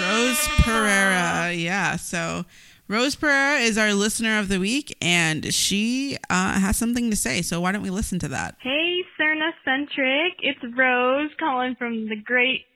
Rose 0.00 0.48
Pereira. 0.62 1.52
Yeah. 1.52 1.96
So 1.96 2.44
Rose 2.88 3.14
Pereira 3.16 3.60
is 3.60 3.78
our 3.78 3.94
listener 3.94 4.38
of 4.38 4.48
the 4.48 4.58
week, 4.58 4.96
and 5.00 5.54
she 5.54 6.18
uh, 6.28 6.58
has 6.60 6.76
something 6.76 7.10
to 7.10 7.16
say. 7.16 7.40
So 7.42 7.60
why 7.60 7.72
don't 7.72 7.82
we 7.82 7.90
listen 7.90 8.18
to 8.20 8.28
that? 8.28 8.56
Hey, 8.60 9.02
Cerna 9.18 9.52
Centric. 9.64 10.34
It's 10.40 10.60
Rose 10.76 11.30
calling 11.38 11.76
from 11.76 12.08
the 12.08 12.16
great 12.16 12.66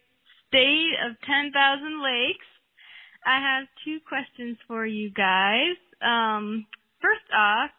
state 0.48 0.92
of 1.07 1.16
10,000 1.26 2.02
lakes. 2.02 2.46
I 3.27 3.41
have 3.41 3.66
two 3.85 3.99
questions 4.09 4.57
for 4.68 4.87
you 4.87 5.11
guys. 5.11 5.74
Um, 6.01 6.64
first 7.03 7.27
off, 7.35 7.70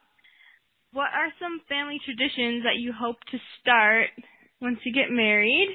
what 0.91 1.07
are 1.15 1.31
some 1.39 1.61
family 1.69 1.99
traditions 2.03 2.63
that 2.63 2.75
you 2.75 2.91
hope 2.91 3.17
to 3.31 3.37
start 3.61 4.09
once 4.61 4.79
you 4.83 4.93
get 4.93 5.09
married? 5.09 5.69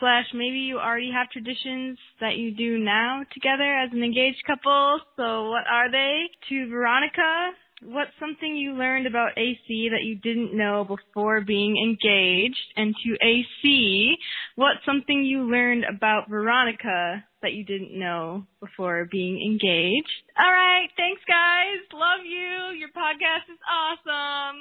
Slash, 0.00 0.24
maybe 0.32 0.58
you 0.58 0.78
already 0.78 1.12
have 1.12 1.30
traditions 1.30 1.98
that 2.20 2.36
you 2.36 2.50
do 2.56 2.78
now 2.78 3.22
together 3.32 3.78
as 3.78 3.90
an 3.92 4.02
engaged 4.02 4.42
couple. 4.46 5.00
So 5.16 5.50
what 5.50 5.64
are 5.70 5.90
they? 5.90 6.24
To 6.48 6.68
Veronica, 6.70 7.52
what's 7.84 8.10
something 8.18 8.56
you 8.56 8.72
learned 8.72 9.06
about 9.06 9.36
AC 9.36 9.90
that 9.92 10.02
you 10.02 10.16
didn't 10.16 10.56
know 10.56 10.84
before 10.84 11.42
being 11.42 11.76
engaged? 11.76 12.72
And 12.76 12.94
to 13.04 13.16
AC, 13.22 14.16
what's 14.56 14.84
something 14.86 15.24
you 15.24 15.42
learned 15.50 15.84
about 15.84 16.28
Veronica 16.28 17.24
that 17.42 17.52
you 17.52 17.64
didn't 17.64 17.98
know 17.98 18.46
before 18.60 19.06
being 19.10 19.40
engaged? 19.42 20.08
All 20.38 20.50
right, 20.50 20.88
thanks 20.96 21.22
guys. 21.26 21.80
Love 21.92 22.24
you. 22.24 22.78
Your 22.78 22.88
podcast 22.88 23.52
is 23.52 23.58
awesome. 23.70 24.60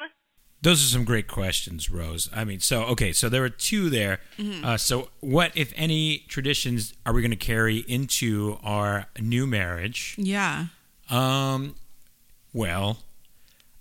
Those 0.61 0.81
are 0.81 0.87
some 0.87 1.03
great 1.03 1.27
questions, 1.27 1.89
Rose. 1.89 2.29
I 2.33 2.45
mean, 2.45 2.61
so 2.61 2.83
okay, 2.83 3.11
so 3.11 3.27
there 3.27 3.43
are 3.43 3.49
two 3.49 3.89
there. 3.89 4.19
Uh, 4.63 4.77
so, 4.77 5.09
what, 5.19 5.51
if 5.55 5.73
any, 5.75 6.19
traditions 6.29 6.93
are 7.05 7.11
we 7.11 7.21
going 7.21 7.31
to 7.31 7.37
carry 7.37 7.79
into 7.79 8.57
our 8.63 9.07
new 9.19 9.45
marriage? 9.45 10.15
Yeah. 10.17 10.67
Um, 11.09 11.75
well, 12.53 12.99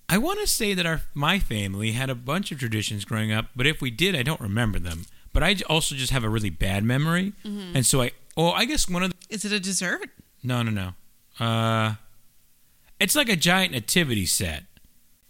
I 0.09 0.17
want 0.17 0.41
to 0.41 0.47
say 0.47 0.73
that 0.73 0.85
our 0.85 1.01
my 1.13 1.39
family 1.39 1.93
had 1.93 2.09
a 2.09 2.15
bunch 2.15 2.51
of 2.51 2.59
traditions 2.59 3.05
growing 3.05 3.31
up, 3.31 3.45
but 3.55 3.65
if 3.65 3.81
we 3.81 3.89
did, 3.89 4.13
I 4.13 4.23
don't 4.23 4.41
remember 4.41 4.77
them. 4.77 5.05
But 5.33 5.43
I 5.43 5.55
also 5.67 5.95
just 5.95 6.11
have 6.11 6.23
a 6.23 6.29
really 6.29 6.49
bad 6.51 6.83
memory, 6.83 7.33
and 7.43 7.85
so 7.85 8.01
I. 8.01 8.11
Oh, 8.37 8.51
I 8.51 8.65
guess 8.65 8.87
one 8.89 9.03
of 9.03 9.11
the 9.11 9.15
Is 9.29 9.45
it 9.45 9.51
a 9.51 9.59
dessert? 9.59 10.09
no, 10.43 10.61
no, 10.63 10.71
no. 10.71 11.45
Uh, 11.45 11.95
it's 12.99 13.15
like 13.15 13.29
a 13.29 13.35
giant 13.35 13.71
nativity 13.71 14.25
set. 14.25 14.63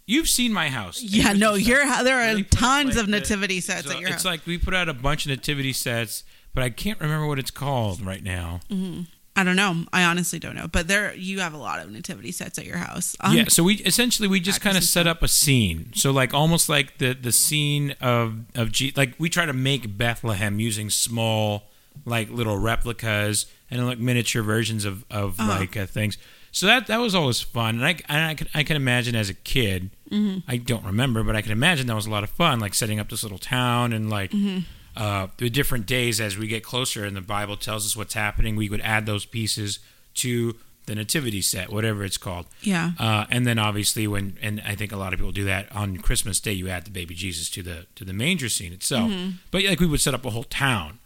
You've 0.06 0.28
seen 0.28 0.52
my 0.52 0.68
house. 0.68 1.00
Yeah, 1.02 1.32
no, 1.32 1.54
your 1.54 1.84
there 2.02 2.18
are 2.20 2.40
tons 2.42 2.96
like 2.96 3.04
of 3.04 3.08
nativity 3.08 3.60
sets 3.60 3.86
so 3.86 3.92
at 3.92 4.00
your 4.00 4.08
it's 4.10 4.16
house. 4.16 4.24
like 4.26 4.46
we 4.46 4.58
put 4.58 4.74
out 4.74 4.88
a 4.88 4.94
bunch 4.94 5.24
of 5.24 5.30
nativity 5.30 5.72
sets, 5.72 6.24
but 6.52 6.62
I 6.62 6.68
can't 6.70 7.00
remember 7.00 7.26
what 7.26 7.38
it's 7.38 7.50
called 7.50 8.04
right 8.04 8.22
now. 8.22 8.60
I 9.36 9.42
don't 9.42 9.56
know. 9.56 9.84
I 9.92 10.04
honestly 10.04 10.38
don't 10.38 10.54
know. 10.54 10.68
But 10.68 10.86
there, 10.86 11.12
you 11.14 11.40
have 11.40 11.54
a 11.54 11.56
lot 11.58 11.80
of 11.80 11.90
nativity 11.90 12.30
sets 12.30 12.56
at 12.58 12.64
your 12.66 12.76
house. 12.76 13.16
Um, 13.20 13.36
yeah, 13.36 13.44
so 13.48 13.64
we 13.64 13.74
essentially 13.76 14.28
we 14.28 14.38
just 14.40 14.60
kind 14.60 14.76
of 14.76 14.84
set 14.84 15.06
up 15.08 15.22
a 15.22 15.28
scene. 15.28 15.90
So 15.94 16.12
like 16.12 16.32
almost 16.32 16.68
like 16.68 16.98
the 16.98 17.14
the 17.14 17.32
scene 17.32 17.94
of 18.00 18.40
of 18.54 18.70
G, 18.70 18.92
like 18.96 19.14
we 19.18 19.28
try 19.28 19.44
to 19.46 19.52
make 19.52 19.98
Bethlehem 19.98 20.60
using 20.60 20.88
small 20.88 21.64
like 22.04 22.30
little 22.30 22.58
replicas 22.58 23.46
and 23.70 23.84
like 23.86 23.98
miniature 23.98 24.42
versions 24.42 24.84
of 24.84 25.04
of 25.10 25.38
Uh-huh. 25.40 25.58
like 25.60 25.76
uh, 25.76 25.86
things. 25.86 26.16
So 26.52 26.66
that 26.66 26.86
that 26.86 26.98
was 27.00 27.16
always 27.16 27.40
fun, 27.40 27.74
and 27.76 27.84
I 27.84 27.96
and 28.08 28.24
I 28.24 28.34
can 28.34 28.46
I 28.54 28.62
can 28.62 28.76
imagine 28.76 29.16
as 29.16 29.28
a 29.28 29.34
kid, 29.34 29.90
Mm-hmm. 30.10 30.48
I 30.48 30.58
don't 30.58 30.84
remember, 30.84 31.24
but 31.24 31.34
I 31.34 31.42
can 31.42 31.50
imagine 31.50 31.88
that 31.88 31.96
was 31.96 32.06
a 32.06 32.10
lot 32.10 32.22
of 32.22 32.30
fun, 32.30 32.60
like 32.60 32.72
setting 32.74 33.00
up 33.00 33.08
this 33.08 33.24
little 33.24 33.38
town 33.38 33.92
and 33.92 34.08
like. 34.10 34.30
Mm-hmm. 34.30 34.60
Uh, 34.96 35.28
the 35.38 35.50
different 35.50 35.86
days 35.86 36.20
as 36.20 36.38
we 36.38 36.46
get 36.46 36.62
closer 36.62 37.04
and 37.04 37.16
the 37.16 37.20
Bible 37.20 37.56
tells 37.56 37.84
us 37.84 37.96
what's 37.96 38.14
happening, 38.14 38.56
we 38.56 38.68
would 38.68 38.80
add 38.82 39.06
those 39.06 39.24
pieces 39.24 39.80
to 40.14 40.56
the 40.86 40.94
nativity 40.94 41.40
set, 41.40 41.72
whatever 41.72 42.04
it's 42.04 42.18
called. 42.18 42.46
Yeah. 42.62 42.92
Uh, 42.98 43.24
and 43.30 43.46
then 43.46 43.58
obviously 43.58 44.06
when 44.06 44.36
and 44.42 44.62
I 44.64 44.74
think 44.74 44.92
a 44.92 44.96
lot 44.96 45.12
of 45.12 45.18
people 45.18 45.32
do 45.32 45.44
that 45.44 45.74
on 45.74 45.96
Christmas 45.96 46.40
Day, 46.40 46.52
you 46.52 46.68
add 46.68 46.84
the 46.84 46.90
baby 46.90 47.14
Jesus 47.14 47.48
to 47.50 47.62
the 47.62 47.86
to 47.94 48.04
the 48.04 48.12
manger 48.12 48.48
scene 48.48 48.72
itself. 48.72 49.10
But 49.50 49.64
like 49.64 49.80
we 49.80 49.86
would 49.86 50.00
set 50.00 50.14
up 50.14 50.24
a 50.24 50.30
whole 50.30 50.44
town. 50.44 50.98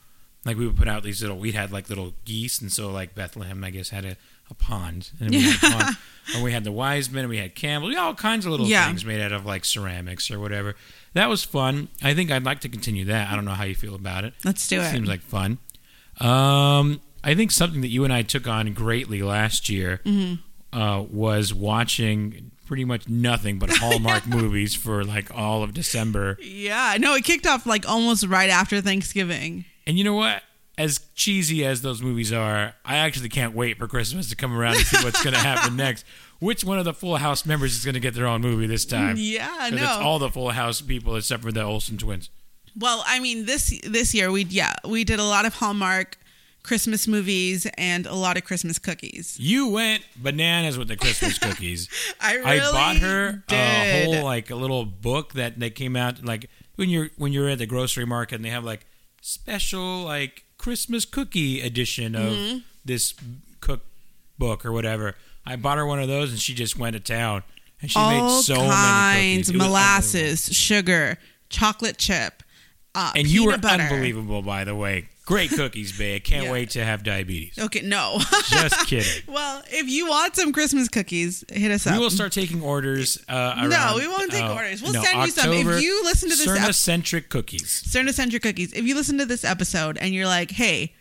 Like 0.44 0.56
we 0.56 0.66
would 0.66 0.76
put 0.76 0.88
out 0.88 1.02
these 1.02 1.20
little 1.20 1.38
we 1.38 1.52
had 1.52 1.72
like 1.72 1.88
little 1.88 2.14
geese 2.24 2.60
and 2.60 2.72
so 2.72 2.90
like 2.90 3.14
Bethlehem 3.14 3.62
I 3.62 3.70
guess 3.70 3.90
had 3.90 4.04
a, 4.04 4.16
a 4.50 4.54
pond. 4.54 5.10
And 5.20 5.30
we 5.30 5.40
had 5.40 5.58
pond. 5.60 5.96
and 6.34 6.44
we 6.44 6.52
had 6.52 6.64
the 6.64 6.72
wise 6.72 7.10
men 7.10 7.24
and 7.24 7.30
we 7.30 7.38
had 7.38 7.54
camels, 7.54 7.94
all 7.96 8.14
kinds 8.14 8.44
of 8.44 8.50
little 8.50 8.66
Yeah. 8.66 8.86
things 8.86 9.04
made 9.04 9.20
out 9.20 9.32
of 9.32 9.46
like 9.46 9.64
ceramics 9.64 10.30
or 10.30 10.38
whatever. 10.40 10.74
That 11.14 11.28
was 11.28 11.42
fun. 11.44 11.88
I 12.02 12.14
think 12.14 12.30
I'd 12.30 12.44
like 12.44 12.60
to 12.60 12.68
continue 12.68 13.04
that. 13.06 13.30
I 13.30 13.34
don't 13.34 13.44
know 13.44 13.52
how 13.52 13.64
you 13.64 13.74
feel 13.74 13.94
about 13.94 14.24
it. 14.24 14.34
Let's 14.44 14.66
do 14.68 14.80
it. 14.80 14.90
Seems 14.90 15.08
like 15.08 15.22
fun. 15.22 15.58
Um, 16.20 17.00
I 17.24 17.34
think 17.34 17.50
something 17.50 17.80
that 17.80 17.88
you 17.88 18.04
and 18.04 18.12
I 18.12 18.22
took 18.22 18.46
on 18.46 18.72
greatly 18.72 19.22
last 19.22 19.68
year 19.68 20.00
Mm-hmm. 20.04 20.78
uh, 20.78 21.02
was 21.02 21.54
watching 21.54 22.50
pretty 22.66 22.84
much 22.84 23.08
nothing 23.08 23.58
but 23.58 23.70
Hallmark 23.70 24.26
movies 24.26 24.74
for 24.74 25.02
like 25.04 25.34
all 25.34 25.62
of 25.62 25.72
December. 25.72 26.36
Yeah. 26.42 26.96
No, 27.00 27.14
it 27.14 27.24
kicked 27.24 27.46
off 27.46 27.64
like 27.66 27.88
almost 27.88 28.26
right 28.26 28.50
after 28.50 28.80
Thanksgiving. 28.80 29.64
And 29.86 29.96
you 29.96 30.04
know 30.04 30.14
what? 30.14 30.42
As 30.78 31.00
cheesy 31.14 31.66
as 31.66 31.82
those 31.82 32.00
movies 32.00 32.32
are, 32.32 32.74
I 32.84 32.96
actually 32.96 33.28
can't 33.28 33.54
wait 33.54 33.78
for 33.78 33.88
Christmas 33.88 34.28
to 34.30 34.36
come 34.36 34.56
around 34.56 34.76
and 34.76 34.86
see 34.86 35.04
what's 35.04 35.22
going 35.22 35.34
to 35.34 35.40
happen 35.40 35.76
next. 35.76 36.06
Which 36.38 36.62
one 36.62 36.78
of 36.78 36.84
the 36.84 36.94
Full 36.94 37.16
House 37.16 37.44
members 37.44 37.76
is 37.76 37.84
going 37.84 37.94
to 37.94 38.00
get 38.00 38.14
their 38.14 38.28
own 38.28 38.40
movie 38.40 38.66
this 38.68 38.84
time? 38.84 39.16
Mm, 39.16 39.32
yeah, 39.32 39.70
no. 39.72 39.82
It's 39.82 39.92
all 39.96 40.20
the 40.20 40.30
Full 40.30 40.50
House 40.50 40.80
people 40.80 41.16
except 41.16 41.42
for 41.42 41.50
the 41.50 41.62
Olsen 41.62 41.98
twins. 41.98 42.30
Well, 42.78 43.02
I 43.06 43.18
mean 43.18 43.44
this 43.46 43.76
this 43.82 44.14
year 44.14 44.30
we 44.30 44.44
yeah 44.44 44.74
we 44.86 45.02
did 45.02 45.18
a 45.18 45.24
lot 45.24 45.46
of 45.46 45.54
Hallmark 45.54 46.16
Christmas 46.62 47.08
movies 47.08 47.66
and 47.76 48.06
a 48.06 48.14
lot 48.14 48.36
of 48.36 48.44
Christmas 48.44 48.78
cookies. 48.78 49.36
You 49.40 49.68
went 49.68 50.04
bananas 50.14 50.78
with 50.78 50.86
the 50.86 50.96
Christmas 50.96 51.38
cookies. 51.40 51.88
I 52.20 52.34
really 52.34 52.60
I 52.60 52.70
bought 52.70 52.96
her 52.98 53.42
a 53.48 54.04
whole 54.04 54.24
like 54.24 54.50
a 54.50 54.54
little 54.54 54.84
book 54.84 55.32
that 55.32 55.58
they 55.58 55.70
came 55.70 55.96
out 55.96 56.24
like 56.24 56.48
when 56.76 56.88
you're 56.88 57.08
when 57.16 57.32
you're 57.32 57.48
at 57.48 57.58
the 57.58 57.66
grocery 57.66 58.04
market 58.04 58.36
and 58.36 58.44
they 58.44 58.50
have 58.50 58.64
like 58.64 58.86
special 59.22 60.02
like 60.02 60.44
Christmas 60.68 61.06
cookie 61.06 61.62
edition 61.62 62.14
of 62.14 62.32
Mm-hmm. 62.34 62.58
this 62.84 63.14
cookbook 63.62 64.66
or 64.66 64.70
whatever. 64.72 65.14
I 65.46 65.56
bought 65.56 65.78
her 65.78 65.86
one 65.86 65.98
of 65.98 66.08
those 66.08 66.30
and 66.30 66.38
she 66.38 66.52
just 66.52 66.78
went 66.78 66.92
to 66.92 67.00
town 67.00 67.42
and 67.80 67.90
she 67.90 67.98
all 67.98 68.10
made 68.36 68.42
so 68.42 68.54
many 68.68 69.36
cookies. 69.38 69.52
Molasses, 69.54 70.54
sugar, 70.54 71.16
chocolate 71.48 71.96
chip, 71.96 72.42
uh, 72.94 73.12
and 73.16 73.26
you 73.26 73.46
were 73.46 73.56
butter. 73.56 73.82
unbelievable 73.84 74.42
by 74.42 74.64
the 74.64 74.74
way. 74.74 75.08
Great 75.28 75.50
cookies, 75.50 75.92
babe. 75.96 76.16
I 76.16 76.18
can't 76.20 76.44
Yeah. 76.46 76.52
wait 76.52 76.70
to 76.70 76.82
have 76.82 77.02
diabetes. 77.02 77.58
Okay, 77.58 77.82
no. 77.82 78.18
Just 78.48 78.86
kidding. 78.86 79.22
well, 79.28 79.62
if 79.70 79.86
you 79.86 80.08
want 80.08 80.34
some 80.34 80.54
Christmas 80.54 80.88
cookies, 80.88 81.44
hit 81.52 81.70
us 81.70 81.86
up. 81.86 81.92
We 81.92 81.98
will 81.98 82.08
start 82.08 82.32
taking 82.32 82.62
orders. 82.62 83.22
Uh, 83.28 83.66
No, 83.68 83.96
we 83.98 84.08
won't 84.08 84.32
take 84.32 84.42
uh, 84.42 84.54
orders. 84.54 84.80
We'll 84.82 84.94
no, 84.94 85.02
send 85.02 85.22
you 85.26 85.30
some. 85.30 85.52
If 85.52 85.82
you 85.82 86.02
listen 86.04 86.30
to 86.30 86.34
this 86.34 86.46
ep- 86.48 86.56
Cerna-centric 86.56 87.28
cookies. 87.28 87.82
Cerna-centric 87.86 88.42
cookies. 88.42 88.72
If 88.72 88.84
you 88.86 88.94
listen 88.94 89.18
to 89.18 89.26
this 89.26 89.44
episode 89.44 89.98
and 89.98 90.14
you're 90.14 90.24
like, 90.26 90.50
hey, 90.50 90.94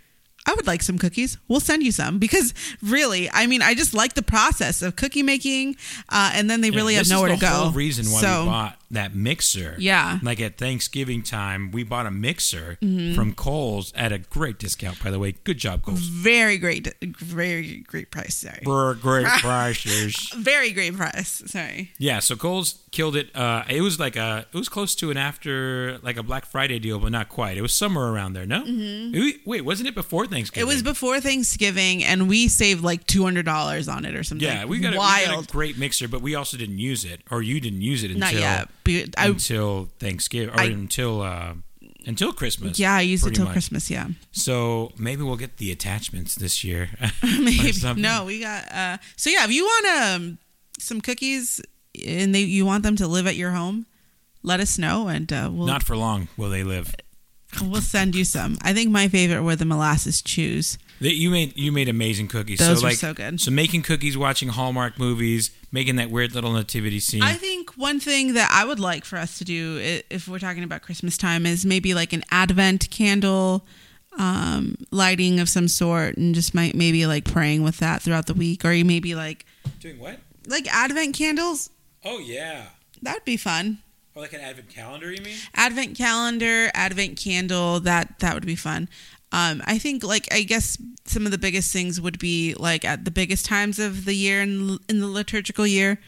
I 0.46 0.54
would 0.56 0.68
like 0.68 0.82
some 0.82 0.98
cookies, 0.98 1.38
we'll 1.48 1.62
send 1.62 1.84
you 1.84 1.94
some 1.94 2.20
because 2.20 2.54
really, 2.82 3.30
I 3.32 3.48
mean, 3.48 3.62
I 3.62 3.74
just 3.76 3.94
like 3.94 4.14
the 4.16 4.22
process 4.24 4.82
of 4.82 4.96
cookie 4.98 5.24
making, 5.24 5.76
uh, 6.10 6.32
and 6.34 6.50
then 6.50 6.60
they 6.62 6.72
really 6.72 6.96
have 6.96 7.10
nowhere 7.10 7.30
to 7.30 7.38
go. 7.38 7.48
Whole 7.48 7.72
reason 7.72 8.06
why 8.12 8.22
so, 8.22 8.44
we 8.44 8.50
bought 8.50 8.80
that 8.90 9.14
mixer. 9.16 9.76
Yeah. 9.78 10.20
Like 10.24 10.40
at 10.40 10.58
Thanksgiving 10.58 11.22
time, 11.24 11.72
we 11.72 11.84
bought 11.84 12.06
a 12.06 12.12
mixer 12.12 12.78
Mm-hmm. 12.82 13.16
from 13.16 13.34
Kohl's 13.34 13.92
at 13.96 14.12
a 14.12 14.18
great 14.20 14.60
discount. 14.60 15.04
By 15.04 15.12
the 15.12 15.20
way, 15.20 15.34
good 15.44 15.58
job, 15.58 15.84
Kohl's. 15.84 16.00
very 16.08 16.58
great, 16.58 16.94
very 17.04 17.78
great 17.80 18.12
price. 18.12 18.36
Sorry, 18.36 18.62
For 18.64 18.94
great 18.96 19.26
prices. 19.42 20.16
very 20.38 20.72
great 20.72 20.96
price. 20.96 21.44
Sorry. 21.48 21.92
Yeah, 21.98 22.20
so 22.20 22.36
Kohl's 22.36 22.80
killed 22.92 23.16
it. 23.16 23.36
Uh, 23.36 23.64
it 23.70 23.82
was 23.82 24.00
like 24.00 24.16
a, 24.16 24.46
it 24.54 24.58
was 24.58 24.70
close 24.70 24.96
to 24.96 25.12
an 25.12 25.18
after 25.18 25.98
like 26.02 26.18
a 26.18 26.24
Black 26.24 26.46
Friday 26.46 26.80
deal, 26.80 27.00
but 27.00 27.12
not 27.12 27.30
quite. 27.30 27.58
It 27.58 27.62
was 27.62 27.74
somewhere 27.74 28.08
around 28.08 28.34
there. 28.34 28.46
No, 28.46 28.64
It- 28.66 29.42
wait, 29.46 29.62
wasn't 29.66 29.90
it 29.90 29.96
before 29.96 30.26
Thanksgiving? 30.28 30.66
Mm-hmm. 30.68 30.72
It 30.72 30.74
was 30.74 30.84
before 30.84 31.20
Thanksgiving, 31.20 32.04
and 32.04 32.28
we 32.30 32.48
saved 32.48 32.84
like 32.84 33.06
two 33.08 33.24
hundred 33.24 33.46
dollars 33.46 33.88
on 33.88 34.06
it 34.06 34.16
or 34.16 34.24
something. 34.24 34.48
Yeah, 34.48 34.66
we 34.66 34.80
got, 34.80 34.94
a, 34.94 34.98
we 34.98 35.26
got 35.36 35.44
a 35.44 35.48
great 35.52 35.78
mixer, 35.78 36.08
but 36.08 36.22
we 36.22 36.36
also 36.36 36.58
didn't 36.58 36.80
use 36.80 37.04
it, 37.06 37.22
or 37.32 37.42
you 37.42 37.60
didn't 37.60 37.82
use 37.82 38.04
it 38.04 38.12
until 38.12 38.20
Not 38.20 38.34
yet. 38.34 38.70
Be- 38.88 39.14
I, 39.18 39.28
until 39.28 39.90
Thanksgiving 40.00 40.50
or 40.54 40.60
I- 40.60 40.66
until 40.66 41.22
uh, 41.22 41.54
until 42.06 42.32
Christmas. 42.34 42.80
yeah, 42.80 42.96
I 42.96 43.02
used 43.02 43.28
it 43.28 43.36
till 43.36 43.46
much. 43.46 43.54
Christmas. 43.54 43.90
Yeah, 43.92 44.08
So 44.32 44.92
maybe 44.98 45.22
we'll 45.24 45.36
get 45.38 45.58
the 45.58 45.72
attachments 45.72 46.36
this 46.36 46.64
year. 46.64 46.90
Maybe. 47.22 47.74
No, 47.98 48.24
we 48.26 48.40
got. 48.40 48.64
uh 48.72 48.98
So 49.18 49.30
yeah, 49.30 49.44
if 49.46 49.52
you 49.52 49.64
want 49.66 49.86
um, 50.02 50.38
some 50.80 51.02
cookies 51.02 51.60
and 52.06 52.34
they 52.34 52.42
you 52.42 52.66
want 52.66 52.84
them 52.84 52.96
to 52.96 53.08
live 53.08 53.28
at 53.28 53.36
your 53.36 53.52
home, 53.52 53.86
let 54.44 54.60
us 54.60 54.78
know 54.78 55.08
and 55.10 55.32
uh, 55.34 55.50
we'll 55.52 55.68
Not 55.68 55.84
for 55.84 55.98
long 55.98 56.28
will 56.38 56.50
they 56.50 56.64
live. 56.64 56.96
we'll 57.62 57.82
send 57.82 58.16
you 58.16 58.24
some. 58.26 58.58
I 58.62 58.74
think 58.74 58.90
my 58.92 59.08
favorite 59.10 59.44
were 59.44 59.56
the 59.58 59.66
molasses 59.66 60.22
chews. 60.22 60.78
They, 61.00 61.10
you 61.10 61.30
made 61.30 61.58
you 61.58 61.72
made 61.72 61.90
amazing 61.90 62.28
cookies. 62.28 62.60
Those 62.60 62.80
so 62.80 62.84
were 62.84 62.90
like 62.90 62.98
so 62.98 63.14
good. 63.14 63.40
So 63.40 63.52
making 63.52 63.84
cookies, 63.84 64.18
watching 64.18 64.50
Hallmark 64.50 64.98
movies, 64.98 65.52
making 65.72 65.98
that 65.98 66.10
weird 66.10 66.34
little 66.34 66.54
nativity 66.54 67.00
scene. 67.00 67.22
I 67.22 67.34
think 67.34 67.72
one 67.72 68.00
thing 68.00 68.34
that 68.34 68.50
I 68.52 68.66
would 68.66 68.80
like 68.80 69.06
for 69.06 69.18
us 69.18 69.38
to 69.38 69.46
do, 69.46 70.02
if 70.10 70.28
we're 70.28 70.40
talking 70.40 70.64
about 70.64 70.82
Christmas 70.82 71.18
time, 71.18 71.46
is 71.46 71.66
maybe 71.66 71.94
like 71.94 72.14
an 72.14 72.24
Advent 72.32 72.90
candle 72.90 73.66
um, 74.18 74.76
lighting 74.92 75.40
of 75.40 75.50
some 75.50 75.68
sort, 75.68 76.18
and 76.18 76.34
just 76.34 76.56
might 76.56 76.76
maybe 76.76 77.06
like 77.06 77.26
praying 77.26 77.64
with 77.64 77.78
that 77.78 78.02
throughout 78.02 78.26
the 78.26 78.34
week, 78.34 78.66
or 78.66 78.72
you 78.72 78.84
maybe 78.86 79.14
like 79.16 79.46
Doing 79.80 80.00
what? 80.00 80.20
like 80.48 80.68
Advent 80.74 81.16
candles. 81.16 81.70
Oh 82.04 82.20
yeah. 82.20 82.68
That 83.04 83.14
would 83.14 83.26
be 83.26 83.38
fun. 83.38 83.80
Or 84.16 84.22
like 84.22 84.34
an 84.34 84.42
advent 84.42 84.70
calendar, 84.70 85.12
you 85.12 85.22
mean? 85.22 85.36
Advent 85.54 85.96
calendar, 85.96 86.72
Advent 86.74 87.20
candle. 87.20 87.80
That 87.80 88.18
that 88.20 88.34
would 88.34 88.48
be 88.48 88.56
fun. 88.56 88.90
Um, 89.32 89.62
I 89.66 89.78
think 89.78 90.04
like 90.04 90.28
I 90.34 90.44
guess 90.44 90.78
some 91.06 91.26
of 91.26 91.32
the 91.32 91.38
biggest 91.38 91.74
things 91.74 92.00
would 92.00 92.18
be 92.20 92.54
like 92.58 92.86
at 92.86 93.04
the 93.06 93.12
biggest 93.12 93.46
times 93.46 93.78
of 93.80 94.06
the 94.06 94.14
year 94.16 94.42
in 94.42 94.80
in 94.88 95.00
the 95.00 95.08
liturgical 95.08 95.68
year, 95.68 96.00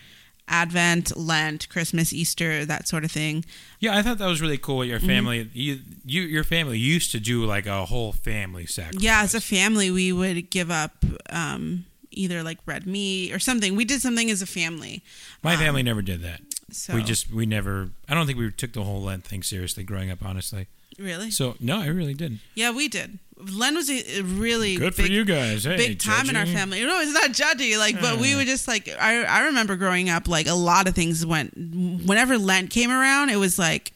Advent, 0.47 1.15
Lent, 1.17 1.67
Christmas, 1.69 2.11
Easter, 2.13 2.65
that 2.65 2.87
sort 2.87 3.03
of 3.03 3.11
thing. 3.11 3.45
Yeah, 3.79 3.97
I 3.97 4.01
thought 4.01 4.17
that 4.19 4.27
was 4.27 4.41
really 4.41 4.57
cool. 4.57 4.77
With 4.77 4.87
Mm-hmm. 4.89 4.91
your 5.05 5.15
family, 5.15 5.49
you, 5.53 5.79
you, 6.05 6.21
your 6.23 6.43
family 6.43 6.79
used 6.79 7.11
to 7.11 7.19
do 7.19 7.45
like 7.45 7.65
a 7.67 7.85
whole 7.85 8.13
family 8.13 8.65
sacrifice. 8.65 9.03
Yeah, 9.03 9.21
as 9.21 9.35
a 9.35 9.41
family, 9.41 9.91
we 9.91 10.11
would 10.11 10.49
give 10.49 10.71
up 10.71 11.03
um, 11.29 11.85
either 12.11 12.41
like 12.41 12.57
red 12.65 12.87
meat 12.87 13.31
or 13.33 13.39
something. 13.39 13.75
We 13.75 13.85
did 13.85 14.01
something 14.01 14.31
as 14.31 14.41
a 14.41 14.47
family. 14.47 15.03
My 15.43 15.53
Um, 15.53 15.59
family 15.59 15.83
never 15.83 16.01
did 16.01 16.21
that. 16.23 16.41
So 16.71 16.95
We 16.95 17.03
just 17.03 17.31
we 17.31 17.45
never. 17.45 17.89
I 18.07 18.13
don't 18.15 18.25
think 18.27 18.39
we 18.39 18.49
took 18.51 18.73
the 18.73 18.83
whole 18.83 19.01
Lent 19.03 19.23
thing 19.25 19.43
seriously 19.43 19.83
growing 19.83 20.09
up. 20.09 20.23
Honestly, 20.25 20.67
really, 20.99 21.31
so 21.31 21.55
no, 21.59 21.79
I 21.79 21.87
really 21.87 22.13
didn't. 22.13 22.39
yeah, 22.55 22.71
we 22.71 22.87
did. 22.87 23.19
Lent 23.39 23.75
was 23.75 23.89
a, 23.89 24.21
really 24.21 24.75
Good 24.75 24.95
big, 24.97 25.05
for 25.05 25.11
you 25.11 25.23
guys. 25.23 25.63
Hey, 25.63 25.77
big 25.77 25.99
time 25.99 26.29
in 26.29 26.35
our 26.35 26.45
family. 26.45 26.83
No, 26.83 26.99
it's 26.99 27.13
not 27.13 27.31
judgy. 27.31 27.77
Like, 27.77 28.01
but 28.01 28.19
we 28.19 28.35
would 28.35 28.47
just 28.47 28.67
like 28.67 28.89
I 28.99 29.23
I 29.23 29.45
remember 29.45 29.77
growing 29.77 30.09
up. 30.09 30.27
Like 30.27 30.47
a 30.47 30.53
lot 30.53 30.87
of 30.87 30.95
things 30.95 31.25
went. 31.25 31.53
Whenever 31.55 32.37
Lent 32.37 32.69
came 32.69 32.91
around, 32.91 33.29
it 33.29 33.37
was 33.37 33.57
like 33.57 33.93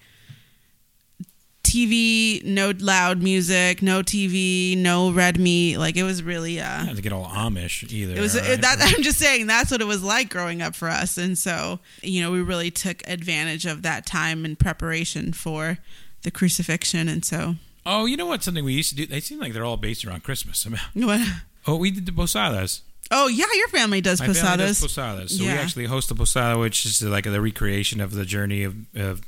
TV, 1.73 2.43
no 2.45 2.71
loud 2.79 3.21
music, 3.21 3.81
no 3.81 4.01
TV, 4.01 4.77
no 4.77 5.11
red 5.11 5.39
meat. 5.39 5.77
Like 5.77 5.97
it 5.97 6.03
was 6.03 6.21
really 6.21 6.61
uh 6.61 6.83
Not 6.83 6.95
to 6.97 7.01
get 7.01 7.11
all 7.11 7.25
Amish 7.25 7.91
either. 7.91 8.13
It 8.13 8.21
was 8.21 8.37
all 8.37 8.43
right? 8.43 8.61
that. 8.61 8.77
I'm 8.95 9.03
just 9.03 9.17
saying 9.17 9.47
that's 9.47 9.71
what 9.71 9.81
it 9.81 9.87
was 9.87 10.03
like 10.03 10.29
growing 10.29 10.61
up 10.61 10.75
for 10.75 10.87
us, 10.87 11.17
and 11.17 11.37
so 11.37 11.79
you 12.01 12.21
know 12.21 12.31
we 12.31 12.41
really 12.41 12.71
took 12.71 13.01
advantage 13.07 13.65
of 13.65 13.81
that 13.81 14.05
time 14.05 14.45
in 14.45 14.55
preparation 14.55 15.33
for 15.33 15.79
the 16.23 16.31
crucifixion, 16.31 17.07
and 17.07 17.23
so 17.23 17.55
Oh, 17.85 18.05
you 18.05 18.15
know 18.15 18.25
what? 18.25 18.41
Something 18.43 18.63
we 18.63 18.73
used 18.73 18.89
to 18.91 18.95
do. 18.95 19.05
They 19.05 19.19
seem 19.19 19.39
like 19.39 19.51
they're 19.53 19.65
all 19.65 19.75
based 19.77 20.05
around 20.05 20.23
Christmas 20.23 20.65
what? 20.93 21.21
Oh, 21.67 21.75
we 21.75 21.91
did 21.91 22.05
the 22.05 22.11
posadas. 22.13 22.81
Oh 23.11 23.27
yeah, 23.27 23.45
your 23.55 23.67
family 23.67 23.99
does 24.01 24.19
My 24.21 24.27
family 24.27 24.39
does 24.57 24.79
posadas. 24.79 24.81
posadas. 24.81 25.37
So 25.37 25.43
we 25.43 25.49
actually 25.49 25.85
host 25.85 26.09
a 26.11 26.15
posada, 26.15 26.57
which 26.57 26.85
is 26.85 27.01
like 27.01 27.25
the 27.25 27.41
recreation 27.41 27.99
of 28.01 28.13
the 28.13 28.25
journey 28.25 28.63
of, 28.63 28.75
of 28.95 29.21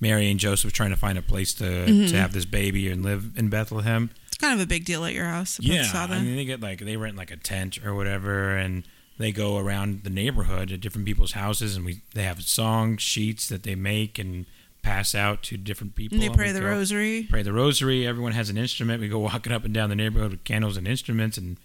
Mary 0.00 0.30
and 0.30 0.40
Joseph 0.40 0.72
trying 0.72 0.90
to 0.90 0.96
find 0.96 1.18
a 1.18 1.22
place 1.22 1.52
to 1.54 1.64
Mm-hmm. 1.64 2.06
to 2.06 2.16
have 2.16 2.32
this 2.32 2.46
baby 2.46 2.88
and 2.90 3.04
live 3.04 3.32
in 3.36 3.48
Bethlehem. 3.50 4.10
It's 4.28 4.38
kind 4.38 4.54
of 4.54 4.60
a 4.60 4.66
big 4.66 4.84
deal 4.86 5.04
at 5.04 5.12
your 5.12 5.26
house. 5.26 5.58
Yeah, 5.60 5.82
posada. 5.82 6.14
I 6.14 6.20
mean 6.22 6.36
they 6.36 6.44
get 6.46 6.60
like 6.60 6.78
they 6.80 6.96
rent 6.96 7.16
like 7.16 7.30
a 7.30 7.36
tent 7.36 7.84
or 7.84 7.94
whatever, 7.94 8.56
and 8.56 8.84
they 9.18 9.30
go 9.32 9.58
around 9.58 10.02
the 10.04 10.10
neighborhood 10.10 10.72
at 10.72 10.80
different 10.80 11.06
people's 11.06 11.32
houses, 11.32 11.76
and 11.76 11.84
we 11.84 12.00
they 12.14 12.22
have 12.22 12.42
song 12.42 12.96
sheets 12.96 13.46
that 13.48 13.62
they 13.62 13.74
make 13.74 14.18
and 14.18 14.46
pass 14.82 15.14
out 15.14 15.42
to 15.44 15.56
different 15.56 15.94
people. 15.94 16.16
and 16.16 16.22
they 16.22 16.34
pray 16.34 16.52
the 16.52 16.62
rosary. 16.62 17.26
Pray 17.28 17.42
the 17.42 17.52
rosary. 17.52 18.06
Everyone 18.06 18.32
has 18.32 18.50
an 18.50 18.56
instrument. 18.56 19.00
We 19.00 19.08
go 19.08 19.18
walking 19.18 19.52
up 19.52 19.64
and 19.64 19.74
down 19.74 19.90
the 19.90 19.96
neighborhood 19.96 20.30
with 20.30 20.44
candles 20.44 20.76
and 20.76 20.86
instruments 20.88 21.36
and 21.36 21.56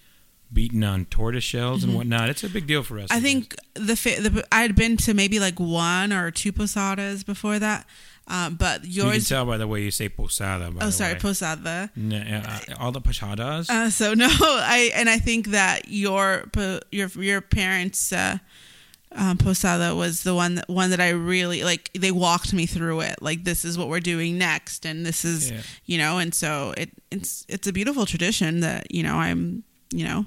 beating 0.52 0.84
on 0.84 1.06
tortoise 1.06 1.44
shells 1.44 1.84
and 1.84 1.96
whatnot. 1.96 2.30
It's 2.30 2.44
a 2.44 2.50
big 2.50 2.68
deal 2.68 2.84
for 2.84 3.00
us. 3.00 3.10
Mm-hmm. 3.10 3.18
I 3.18 3.20
think 3.20 3.56
the, 3.74 3.82
the 4.30 4.48
I 4.52 4.62
had 4.62 4.76
been 4.76 4.98
to 4.98 5.14
maybe 5.14 5.40
like 5.40 5.60
one 5.60 6.14
or 6.14 6.32
two 6.32 6.52
posadas 6.52 7.24
before 7.24 7.60
that, 7.60 7.86
um, 8.28 8.56
but 8.56 8.86
you 8.86 9.04
can 9.04 9.12
yours. 9.14 9.30
tell 9.30 9.46
by 9.46 9.58
the 9.58 9.68
way 9.68 9.82
you 9.82 9.92
say 9.92 10.10
posada. 10.10 10.72
Oh, 10.82 10.90
sorry, 10.90 11.14
way. 11.14 11.20
posada. 11.20 11.90
No, 11.96 12.18
uh, 12.18 12.60
all 12.80 12.92
the 12.92 13.02
posadas. 13.02 13.70
Uh, 13.70 13.90
so 13.90 14.14
no, 14.16 14.28
I 14.30 14.92
and 14.94 15.10
I 15.10 15.18
think 15.18 15.48
that 15.48 15.88
your 15.88 16.50
your 16.92 17.08
your 17.10 17.42
parents' 17.42 18.14
uh, 18.14 18.38
um, 19.16 19.38
posada 19.38 19.96
was 19.96 20.24
the 20.24 20.36
one 20.36 20.56
that 20.56 20.70
one 20.70 20.90
that 20.92 21.00
I 21.00 21.10
really 21.10 21.64
like. 21.64 21.90
They 21.94 22.12
walked 22.12 22.54
me 22.54 22.66
through 22.66 23.02
it. 23.02 23.22
Like 23.22 23.44
this 23.44 23.64
is 23.66 23.78
what 23.78 23.88
we're 23.88 24.00
doing 24.02 24.38
next, 24.38 24.86
and 24.86 25.06
this 25.06 25.24
is 25.26 25.52
Yeah. 25.52 25.62
you 25.86 25.98
know, 25.98 26.18
and 26.18 26.34
so 26.34 26.74
it 26.78 26.90
it's 27.12 27.46
it's 27.48 27.68
a 27.68 27.74
beautiful 27.74 28.06
tradition 28.06 28.60
that 28.62 28.94
you 28.94 29.04
know 29.04 29.16
I'm 29.16 29.64
you 29.94 30.06
know 30.06 30.26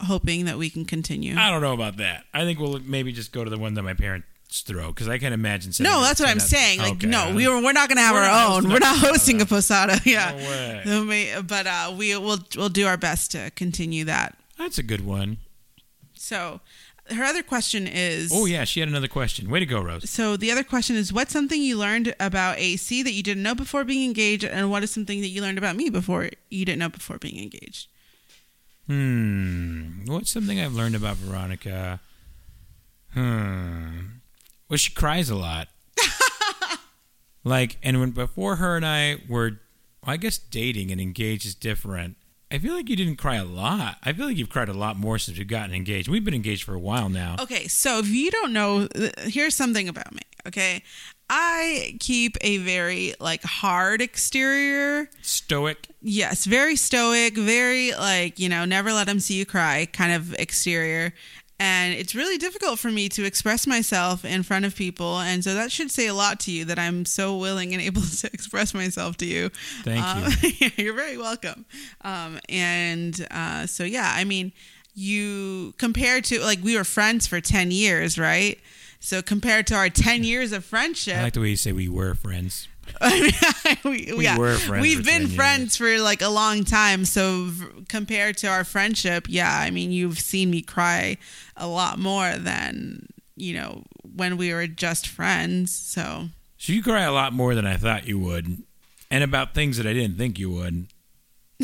hoping 0.00 0.46
that 0.46 0.58
we 0.58 0.68
can 0.70 0.84
continue. 0.84 1.36
I 1.36 1.50
don't 1.50 1.62
know 1.62 1.74
about 1.74 1.96
that. 1.98 2.24
I 2.34 2.40
think 2.44 2.58
we'll 2.58 2.80
maybe 2.80 3.12
just 3.12 3.30
go 3.32 3.44
to 3.44 3.50
the 3.50 3.58
one 3.58 3.74
that 3.74 3.82
my 3.82 3.94
parents 3.94 4.26
throw 4.50 4.88
because 4.88 5.08
I 5.08 5.18
can 5.18 5.32
imagine. 5.32 5.72
no, 5.80 6.02
that's 6.02 6.20
what 6.20 6.28
I'm 6.28 6.40
saying. 6.40 6.80
Like, 6.80 6.94
Okay. 6.94 7.06
no, 7.06 7.32
we 7.34 7.46
were, 7.48 7.62
we're 7.62 7.72
not 7.72 7.88
going 7.88 7.96
to 7.96 8.02
have 8.02 8.14
We're 8.14 8.20
our 8.22 8.56
own. 8.56 8.68
We're 8.68 8.80
not 8.80 8.98
hosting 8.98 9.40
a 9.40 9.46
posada. 9.46 9.98
Yeah, 10.04 10.82
No 10.84 11.06
way. 11.06 11.34
But 11.46 11.66
uh, 11.66 11.94
we 11.96 12.16
will 12.16 12.38
we'll 12.56 12.68
do 12.68 12.86
our 12.86 12.96
best 12.98 13.30
to 13.32 13.50
continue 13.54 14.04
that. 14.04 14.36
That's 14.58 14.76
a 14.78 14.82
good 14.82 15.04
one. 15.06 15.38
So, 16.14 16.60
her 17.10 17.24
other 17.24 17.42
question 17.42 17.86
is 17.86 18.30
Oh 18.32 18.46
yeah, 18.46 18.64
she 18.64 18.80
had 18.80 18.88
another 18.88 19.08
question. 19.08 19.50
Way 19.50 19.60
to 19.60 19.66
go, 19.66 19.80
Rose. 19.80 20.08
So 20.08 20.36
the 20.36 20.50
other 20.50 20.62
question 20.62 20.96
is 20.96 21.12
what's 21.12 21.32
something 21.32 21.60
you 21.60 21.76
learned 21.78 22.14
about 22.20 22.58
AC 22.58 23.02
that 23.02 23.12
you 23.12 23.22
didn't 23.22 23.42
know 23.42 23.54
before 23.54 23.84
being 23.84 24.04
engaged 24.04 24.44
and 24.44 24.70
what 24.70 24.82
is 24.82 24.90
something 24.90 25.20
that 25.20 25.28
you 25.28 25.42
learned 25.42 25.58
about 25.58 25.76
me 25.76 25.90
before 25.90 26.30
you 26.50 26.64
didn't 26.64 26.78
know 26.78 26.88
before 26.88 27.18
being 27.18 27.42
engaged? 27.42 27.88
Hmm. 28.86 30.04
What's 30.06 30.30
something 30.30 30.60
I've 30.60 30.74
learned 30.74 30.94
about 30.94 31.16
Veronica? 31.16 32.00
Hmm. 33.14 34.00
Well, 34.68 34.76
she 34.76 34.92
cries 34.92 35.28
a 35.30 35.36
lot. 35.36 35.68
like, 37.44 37.78
and 37.82 38.00
when 38.00 38.10
before 38.10 38.56
her 38.56 38.76
and 38.76 38.86
I 38.86 39.18
were, 39.28 39.60
well, 40.04 40.14
I 40.14 40.16
guess 40.16 40.38
dating 40.38 40.90
and 40.90 41.00
engaged 41.00 41.46
is 41.46 41.54
different. 41.54 42.16
I 42.52 42.58
feel 42.58 42.74
like 42.74 42.90
you 42.90 42.96
didn't 42.96 43.16
cry 43.16 43.36
a 43.36 43.46
lot. 43.46 43.96
I 44.02 44.12
feel 44.12 44.26
like 44.26 44.36
you've 44.36 44.50
cried 44.50 44.68
a 44.68 44.74
lot 44.74 44.98
more 44.98 45.18
since 45.18 45.38
we've 45.38 45.48
gotten 45.48 45.74
engaged. 45.74 46.06
We've 46.06 46.22
been 46.22 46.34
engaged 46.34 46.64
for 46.64 46.74
a 46.74 46.78
while 46.78 47.08
now. 47.08 47.36
Okay, 47.40 47.66
so 47.66 47.98
if 47.98 48.08
you 48.08 48.30
don't 48.30 48.52
know, 48.52 48.88
here's 49.22 49.54
something 49.54 49.88
about 49.88 50.12
me, 50.12 50.20
okay? 50.46 50.82
I 51.30 51.96
keep 51.98 52.36
a 52.42 52.58
very 52.58 53.14
like 53.18 53.42
hard 53.42 54.02
exterior. 54.02 55.08
Stoic. 55.22 55.88
Yes, 56.02 56.44
very 56.44 56.76
stoic, 56.76 57.38
very 57.38 57.92
like, 57.92 58.38
you 58.38 58.50
know, 58.50 58.66
never 58.66 58.92
let 58.92 59.06
them 59.06 59.18
see 59.18 59.34
you 59.34 59.46
cry 59.46 59.88
kind 59.90 60.12
of 60.12 60.34
exterior. 60.34 61.14
And 61.62 61.94
it's 61.94 62.12
really 62.14 62.38
difficult 62.38 62.80
for 62.80 62.90
me 62.90 63.08
to 63.10 63.24
express 63.24 63.68
myself 63.68 64.24
in 64.24 64.42
front 64.42 64.64
of 64.64 64.74
people. 64.74 65.20
And 65.20 65.44
so 65.44 65.54
that 65.54 65.70
should 65.70 65.92
say 65.92 66.08
a 66.08 66.14
lot 66.14 66.40
to 66.40 66.50
you 66.50 66.64
that 66.64 66.76
I'm 66.78 67.04
so 67.04 67.36
willing 67.36 67.72
and 67.72 67.80
able 67.80 68.02
to 68.20 68.26
express 68.32 68.74
myself 68.74 69.16
to 69.18 69.26
you. 69.26 69.48
Thank 69.84 70.04
Um, 70.04 70.32
you. 70.42 70.70
you're 70.84 70.94
very 70.94 71.16
welcome. 71.16 71.64
Um, 72.00 72.40
and 72.48 73.14
uh, 73.30 73.66
so, 73.68 73.84
yeah, 73.84 74.12
I 74.12 74.24
mean, 74.24 74.50
you 74.94 75.72
compared 75.78 76.24
to 76.26 76.40
like 76.40 76.58
we 76.64 76.76
were 76.76 76.84
friends 76.84 77.26
for 77.28 77.40
10 77.40 77.70
years, 77.70 78.18
right? 78.18 78.58
So 78.98 79.22
compared 79.22 79.66
to 79.68 79.74
our 79.74 79.88
10 79.88 80.24
years 80.24 80.52
of 80.52 80.64
friendship, 80.64 81.16
I 81.16 81.22
like 81.22 81.32
the 81.34 81.40
way 81.40 81.50
you 81.50 81.56
say 81.56 81.72
we 81.72 81.88
were 81.88 82.14
friends. 82.14 82.68
We, 83.84 84.12
We 84.16 84.24
yeah, 84.24 84.38
were 84.38 84.54
friends 84.54 84.82
We've 84.82 85.04
been 85.04 85.22
10 85.22 85.22
years. 85.22 85.34
friends 85.34 85.76
for 85.76 85.98
like 85.98 86.22
a 86.22 86.28
long 86.28 86.64
time. 86.64 87.04
So 87.04 87.46
v- 87.48 87.66
compared 87.88 88.36
to 88.38 88.46
our 88.48 88.64
friendship, 88.64 89.26
yeah, 89.28 89.58
I 89.60 89.70
mean, 89.70 89.92
you've 89.92 90.18
seen 90.20 90.50
me 90.50 90.62
cry 90.62 91.16
a 91.56 91.66
lot 91.66 91.98
more 91.98 92.36
than 92.36 93.06
you 93.36 93.54
know 93.54 93.82
when 94.14 94.36
we 94.36 94.52
were 94.52 94.66
just 94.66 95.06
friends. 95.08 95.72
So 95.72 96.28
So 96.58 96.72
you 96.72 96.82
cry 96.82 97.02
a 97.02 97.12
lot 97.12 97.32
more 97.32 97.54
than 97.54 97.66
I 97.66 97.76
thought 97.76 98.06
you 98.06 98.18
would, 98.20 98.62
and 99.10 99.24
about 99.24 99.54
things 99.54 99.76
that 99.78 99.86
I 99.86 99.92
didn't 99.92 100.16
think 100.18 100.38
you 100.38 100.50
would. 100.50 100.86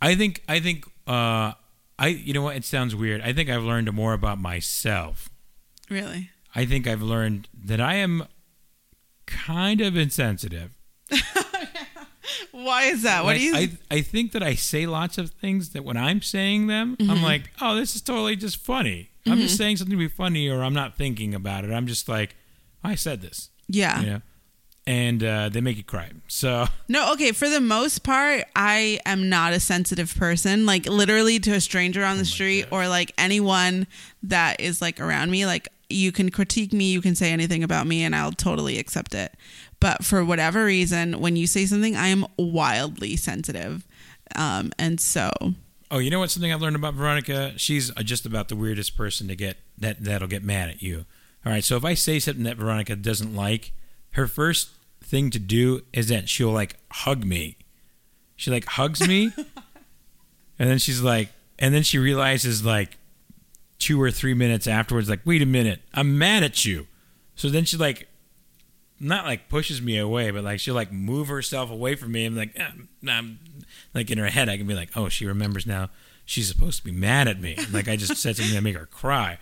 I 0.00 0.14
think 0.14 0.42
I 0.48 0.60
think 0.60 0.86
uh, 1.06 1.52
I 1.98 2.08
you 2.08 2.32
know 2.34 2.42
what? 2.42 2.56
It 2.56 2.64
sounds 2.64 2.94
weird. 2.94 3.20
I 3.22 3.32
think 3.32 3.48
I've 3.50 3.62
learned 3.62 3.92
more 3.92 4.12
about 4.14 4.38
myself. 4.38 5.28
really, 5.88 6.30
I 6.54 6.66
think 6.66 6.86
I've 6.86 7.02
learned 7.02 7.48
that 7.64 7.80
I 7.80 7.94
am 7.94 8.26
kind 9.26 9.80
of 9.80 9.96
insensitive. 9.96 10.76
why 12.52 12.84
is 12.84 13.02
that? 13.02 13.24
What 13.24 13.32
Like, 13.32 13.38
do 13.38 13.44
you? 13.44 13.54
I 13.54 13.70
I 13.90 14.00
think 14.00 14.32
that 14.32 14.42
I 14.42 14.54
say 14.54 14.86
lots 14.86 15.18
of 15.18 15.30
things 15.30 15.70
that 15.70 15.84
when 15.84 15.96
I'm 15.96 16.22
saying 16.22 16.66
them, 16.66 16.96
Mm-hmm. 16.96 17.10
I'm 17.10 17.22
like, 17.22 17.50
oh, 17.60 17.74
this 17.74 17.94
is 17.96 18.02
totally 18.02 18.36
just 18.36 18.56
funny. 18.56 19.10
I'm 19.24 19.38
just 19.38 19.56
saying 19.56 19.76
something 19.76 19.92
to 19.92 19.98
be 19.98 20.08
funny, 20.08 20.48
or 20.48 20.64
I'm 20.64 20.74
not 20.74 20.96
thinking 20.96 21.32
about 21.32 21.64
it. 21.64 21.70
I'm 21.70 21.86
just 21.86 22.08
like, 22.08 22.34
I 22.82 22.96
said 22.96 23.20
this, 23.22 23.50
yeah. 23.68 24.00
you 24.00 24.06
know, 24.06 24.22
and 24.84 25.22
uh, 25.22 25.48
they 25.48 25.60
make 25.60 25.76
you 25.76 25.84
cry. 25.84 26.10
So 26.26 26.66
No, 26.88 27.12
okay. 27.12 27.30
For 27.30 27.48
the 27.48 27.60
most 27.60 28.02
part, 28.02 28.42
I 28.56 28.98
am 29.06 29.28
not 29.28 29.52
a 29.52 29.60
sensitive 29.60 30.12
person. 30.16 30.66
Like 30.66 30.86
literally 30.86 31.38
to 31.38 31.52
a 31.52 31.60
stranger 31.60 32.04
Oh 32.04 32.08
on 32.08 32.18
the 32.18 32.24
street 32.24 32.66
or 32.72 32.88
like 32.88 33.12
anyone 33.16 33.86
that 34.24 34.60
is 34.60 34.82
like 34.82 34.98
around 35.00 35.30
me. 35.30 35.46
Like 35.46 35.68
you 35.92 36.12
can 36.12 36.30
critique 36.30 36.72
me, 36.72 36.90
you 36.90 37.00
can 37.00 37.14
say 37.14 37.32
anything 37.32 37.62
about 37.62 37.86
me, 37.86 38.02
and 38.04 38.14
I'll 38.14 38.32
totally 38.32 38.78
accept 38.78 39.14
it. 39.14 39.34
But 39.80 40.04
for 40.04 40.24
whatever 40.24 40.64
reason, 40.64 41.20
when 41.20 41.36
you 41.36 41.46
say 41.46 41.66
something, 41.66 41.96
I 41.96 42.08
am 42.08 42.26
wildly 42.36 43.16
sensitive, 43.16 43.86
um, 44.34 44.72
and 44.78 45.00
so 45.00 45.30
Oh, 45.92 45.98
you 45.98 46.08
know 46.08 46.20
what? 46.20 46.30
Something 46.30 46.50
I've 46.50 46.62
learned 46.62 46.74
about 46.74 46.94
Veronica. 46.94 47.52
She's 47.58 47.90
uh, 47.90 48.02
just 48.02 48.24
about 48.24 48.48
the 48.48 48.56
weirdest 48.56 48.96
person 48.96 49.28
to 49.28 49.36
get 49.36 49.58
that 49.76 50.02
that'll 50.02 50.26
get 50.26 50.42
mad 50.42 50.70
at 50.70 50.80
you. 50.80 51.04
All 51.44 51.52
right. 51.52 51.62
So 51.62 51.76
if 51.76 51.84
I 51.84 51.92
say 51.92 52.18
something 52.18 52.44
that 52.44 52.56
Veronica 52.56 52.96
doesn't 52.96 53.36
like, 53.36 53.72
her 54.12 54.26
first 54.26 54.70
thing 55.04 55.28
to 55.28 55.38
do 55.38 55.82
is 55.92 56.08
that 56.08 56.30
she'll 56.30 56.50
like 56.50 56.76
hug 56.90 57.26
me. 57.26 57.58
She 58.36 58.50
like 58.50 58.64
hugs 58.64 59.06
me, 59.06 59.32
and 60.58 60.70
then 60.70 60.78
she's 60.78 61.02
like, 61.02 61.28
and 61.58 61.74
then 61.74 61.82
she 61.82 61.98
realizes 61.98 62.64
like 62.64 62.96
two 63.82 64.00
or 64.00 64.12
three 64.12 64.32
minutes 64.32 64.68
afterwards, 64.68 65.10
like, 65.10 65.22
wait 65.24 65.42
a 65.42 65.46
minute, 65.46 65.82
I'm 65.92 66.16
mad 66.16 66.44
at 66.44 66.64
you. 66.64 66.86
So 67.34 67.48
then 67.48 67.64
she 67.64 67.76
like, 67.76 68.08
not 69.00 69.24
like 69.24 69.48
pushes 69.48 69.82
me 69.82 69.98
away, 69.98 70.30
but 70.30 70.44
like 70.44 70.60
she'll 70.60 70.76
like 70.76 70.92
move 70.92 71.26
herself 71.26 71.68
away 71.68 71.96
from 71.96 72.12
me. 72.12 72.24
and 72.24 72.36
like, 72.36 72.56
ah, 72.60 72.70
I'm 73.08 73.40
like 73.92 74.08
in 74.12 74.18
her 74.18 74.28
head, 74.28 74.48
I 74.48 74.56
can 74.56 74.68
be 74.68 74.74
like, 74.74 74.90
oh, 74.96 75.08
she 75.08 75.26
remembers 75.26 75.66
now. 75.66 75.90
She's 76.24 76.46
supposed 76.46 76.78
to 76.78 76.84
be 76.84 76.92
mad 76.92 77.26
at 77.26 77.40
me. 77.40 77.58
Like 77.72 77.88
I 77.88 77.96
just 77.96 78.16
said 78.22 78.36
something 78.36 78.54
that 78.54 78.62
make 78.62 78.76
her 78.76 78.86
cry, 78.86 79.38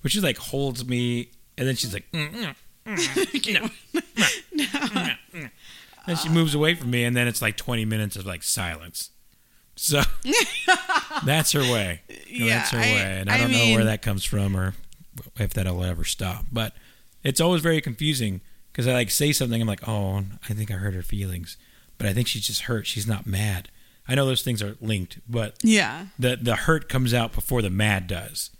but 0.00 0.10
she 0.10 0.20
like 0.20 0.38
holds 0.38 0.86
me, 0.88 1.30
and 1.58 1.68
then 1.68 1.76
she's 1.76 1.92
like, 1.92 2.10
mm, 2.12 2.32
mm, 2.32 2.54
mm, 2.86 3.52
no, 3.52 3.68
mm. 5.34 5.50
and 6.06 6.18
she 6.18 6.30
moves 6.30 6.54
away 6.54 6.74
from 6.74 6.90
me, 6.90 7.04
and 7.04 7.14
then 7.14 7.28
it's 7.28 7.42
like 7.42 7.58
twenty 7.58 7.84
minutes 7.84 8.16
of 8.16 8.24
like 8.24 8.42
silence. 8.42 9.10
So 9.76 10.02
that's 11.24 11.52
her 11.52 11.60
way. 11.60 12.02
Yeah, 12.28 12.58
that's 12.58 12.70
her 12.70 12.78
I- 12.78 12.80
way, 12.80 13.18
and 13.20 13.30
I, 13.30 13.34
I 13.34 13.38
don't 13.38 13.52
know 13.52 13.74
where 13.74 13.84
that 13.84 14.02
comes 14.02 14.24
from 14.24 14.56
or 14.56 14.74
if 15.38 15.54
that'll 15.54 15.82
ever 15.84 16.04
stop. 16.04 16.44
But 16.52 16.74
it's 17.22 17.40
always 17.40 17.62
very 17.62 17.80
confusing 17.80 18.40
because 18.72 18.86
I 18.86 18.92
like 18.92 19.10
say 19.10 19.32
something, 19.32 19.60
I'm 19.60 19.68
like, 19.68 19.86
oh, 19.86 20.24
I 20.48 20.54
think 20.54 20.70
I 20.70 20.74
hurt 20.74 20.94
her 20.94 21.02
feelings, 21.02 21.56
but 21.98 22.06
I 22.06 22.12
think 22.12 22.26
she's 22.26 22.46
just 22.46 22.62
hurt. 22.62 22.86
She's 22.86 23.06
not 23.06 23.26
mad. 23.26 23.68
I 24.08 24.14
know 24.14 24.26
those 24.26 24.42
things 24.42 24.62
are 24.62 24.76
linked, 24.80 25.18
but 25.28 25.56
yeah. 25.62 26.06
the 26.18 26.36
the 26.36 26.56
hurt 26.56 26.88
comes 26.88 27.14
out 27.14 27.32
before 27.32 27.62
the 27.62 27.70
mad 27.70 28.06
does. 28.06 28.50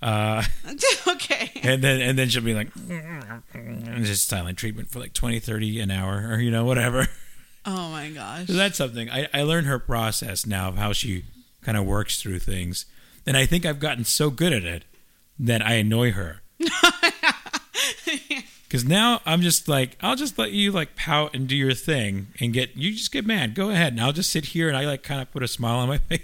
Uh, 0.00 0.44
okay. 1.08 1.50
and 1.62 1.82
then 1.82 2.00
and 2.00 2.18
then 2.18 2.28
she'll 2.28 2.42
be 2.42 2.54
like, 2.54 2.68
and 2.88 4.04
just 4.04 4.28
silent 4.28 4.58
treatment 4.58 4.90
for 4.90 5.00
like 5.00 5.12
20, 5.12 5.40
30 5.40 5.80
an 5.80 5.90
hour, 5.90 6.28
or 6.30 6.38
you 6.38 6.50
know 6.50 6.64
whatever. 6.64 7.08
Oh 7.66 7.90
my 7.90 8.10
gosh. 8.10 8.46
So 8.46 8.52
that's 8.52 8.78
something 8.78 9.10
I, 9.10 9.28
I 9.34 9.42
learned 9.42 9.66
her 9.66 9.78
process 9.78 10.46
now 10.46 10.68
of 10.68 10.76
how 10.76 10.92
she 10.92 11.24
kind 11.62 11.76
of 11.76 11.84
works 11.84 12.22
through 12.22 12.38
things, 12.38 12.86
and 13.26 13.36
I 13.36 13.44
think 13.46 13.66
I've 13.66 13.80
gotten 13.80 14.04
so 14.04 14.30
good 14.30 14.52
at 14.52 14.64
it 14.64 14.84
that 15.38 15.60
I 15.62 15.74
annoy 15.74 16.12
her. 16.12 16.40
Because 18.68 18.84
now 18.84 19.20
I'm 19.24 19.42
just 19.42 19.68
like 19.68 19.96
I'll 20.00 20.16
just 20.16 20.38
let 20.38 20.50
you 20.50 20.72
like 20.72 20.96
pout 20.96 21.34
and 21.36 21.46
do 21.46 21.54
your 21.54 21.72
thing 21.72 22.26
and 22.40 22.52
get 22.52 22.76
you 22.76 22.92
just 22.92 23.12
get 23.12 23.24
mad. 23.24 23.54
Go 23.54 23.70
ahead, 23.70 23.92
and 23.92 24.02
I'll 24.02 24.12
just 24.12 24.30
sit 24.30 24.46
here 24.46 24.66
and 24.66 24.76
I 24.76 24.84
like 24.86 25.04
kind 25.04 25.20
of 25.22 25.30
put 25.30 25.44
a 25.44 25.48
smile 25.48 25.76
on 25.78 25.88
my 25.88 25.98
face. 26.08 26.22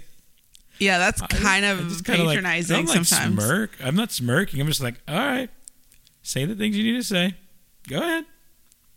yeah, 0.77 0.97
that's 0.97 1.21
kind 1.21 1.65
I 1.65 1.69
of 1.69 1.79
like- 1.89 2.03
patronizing 2.05 2.75
I 2.75 2.79
don't, 2.79 2.87
like, 2.95 3.05
sometimes. 3.05 3.41
Smirk. 3.43 3.71
I'm 3.81 3.95
not 3.95 4.11
smirking. 4.11 4.59
I'm 4.59 4.67
just 4.67 4.81
like, 4.81 4.95
all 5.07 5.15
right, 5.15 5.49
say 6.21 6.43
the 6.43 6.53
things 6.53 6.77
you 6.77 6.83
need 6.83 6.97
to 6.99 7.03
say. 7.03 7.35
Go 7.87 7.99
ahead. 7.99 8.25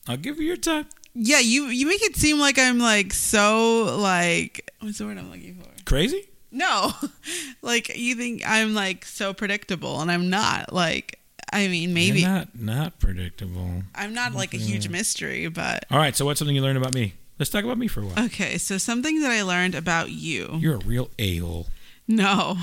I'll 0.09 0.17
give 0.17 0.39
you 0.39 0.47
your 0.47 0.57
time. 0.57 0.87
Yeah, 1.19 1.39
you 1.39 1.67
you 1.67 1.87
make 1.87 2.03
it 2.03 2.15
seem 2.15 2.39
like 2.39 2.59
I'm 2.59 2.79
like 2.79 3.13
so 3.15 3.97
like 3.99 4.71
what's 4.81 4.99
the 4.99 5.07
word 5.07 5.17
I'm 5.17 5.31
looking 5.31 5.55
for? 5.55 5.69
Crazy? 5.85 6.29
No. 6.51 6.93
like 7.63 7.97
you 7.97 8.15
think 8.15 8.43
I'm 8.47 8.75
like 8.75 9.07
so 9.07 9.33
predictable 9.33 10.01
and 10.01 10.11
I'm 10.11 10.29
not. 10.29 10.75
Like 10.75 11.19
I 11.53 11.69
mean 11.69 11.95
maybe 11.95 12.21
You're 12.21 12.29
not 12.29 12.49
not 12.59 12.99
predictable. 12.99 13.83
I'm 13.95 14.13
not 14.13 14.35
like 14.35 14.53
a 14.53 14.59
huge 14.59 14.91
mystery, 14.91 15.49
but 15.49 15.87
All 15.91 15.99
right. 15.99 16.15
So 16.15 16.27
what's 16.27 16.39
something 16.39 16.55
you 16.55 16.63
learned 16.63 16.79
about 16.79 16.95
me? 16.95 17.15
Let's 17.39 17.51
talk 17.51 17.65
about 17.65 17.79
me 17.79 17.89
for 17.89 18.01
a 18.01 18.05
while. 18.05 18.25
okay, 18.27 18.57
so 18.59 18.79
something 18.79 19.21
that 19.21 19.31
I 19.31 19.43
learned 19.43 19.75
about 19.75 20.11
you. 20.11 20.57
You're 20.59 20.77
a 20.77 20.85
real 20.85 21.11
a 21.19 21.39
hole. 21.39 21.67
No. 22.09 22.57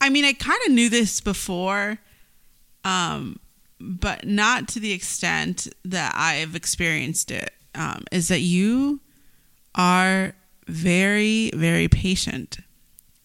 I 0.00 0.08
mean, 0.08 0.24
I 0.24 0.32
kind 0.32 0.60
of 0.66 0.72
knew 0.72 0.88
this 0.88 1.20
before, 1.20 1.98
um, 2.84 3.38
but 3.80 4.26
not 4.26 4.68
to 4.68 4.80
the 4.80 4.92
extent 4.92 5.68
that 5.84 6.14
I've 6.16 6.54
experienced 6.54 7.30
it. 7.30 7.52
Um, 7.74 8.04
is 8.10 8.28
that 8.28 8.40
you 8.40 9.00
are 9.74 10.34
very, 10.66 11.50
very 11.54 11.88
patient. 11.88 12.58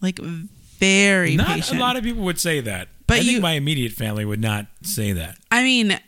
Like, 0.02 0.20
very 0.20 1.36
Not 1.36 1.48
patient. 1.48 1.78
a 1.78 1.82
lot 1.82 1.96
of 1.96 2.04
people 2.04 2.24
would 2.24 2.40
say 2.40 2.62
that. 2.62 2.90
But 3.08 3.18
I 3.18 3.20
think 3.22 3.32
you- 3.34 3.42
my 3.42 3.54
immediate 3.54 3.94
family 3.94 4.26
would 4.26 4.42
not 4.42 4.68
say 4.84 5.14
that. 5.14 5.38
I 5.52 5.64
mean, 5.64 6.00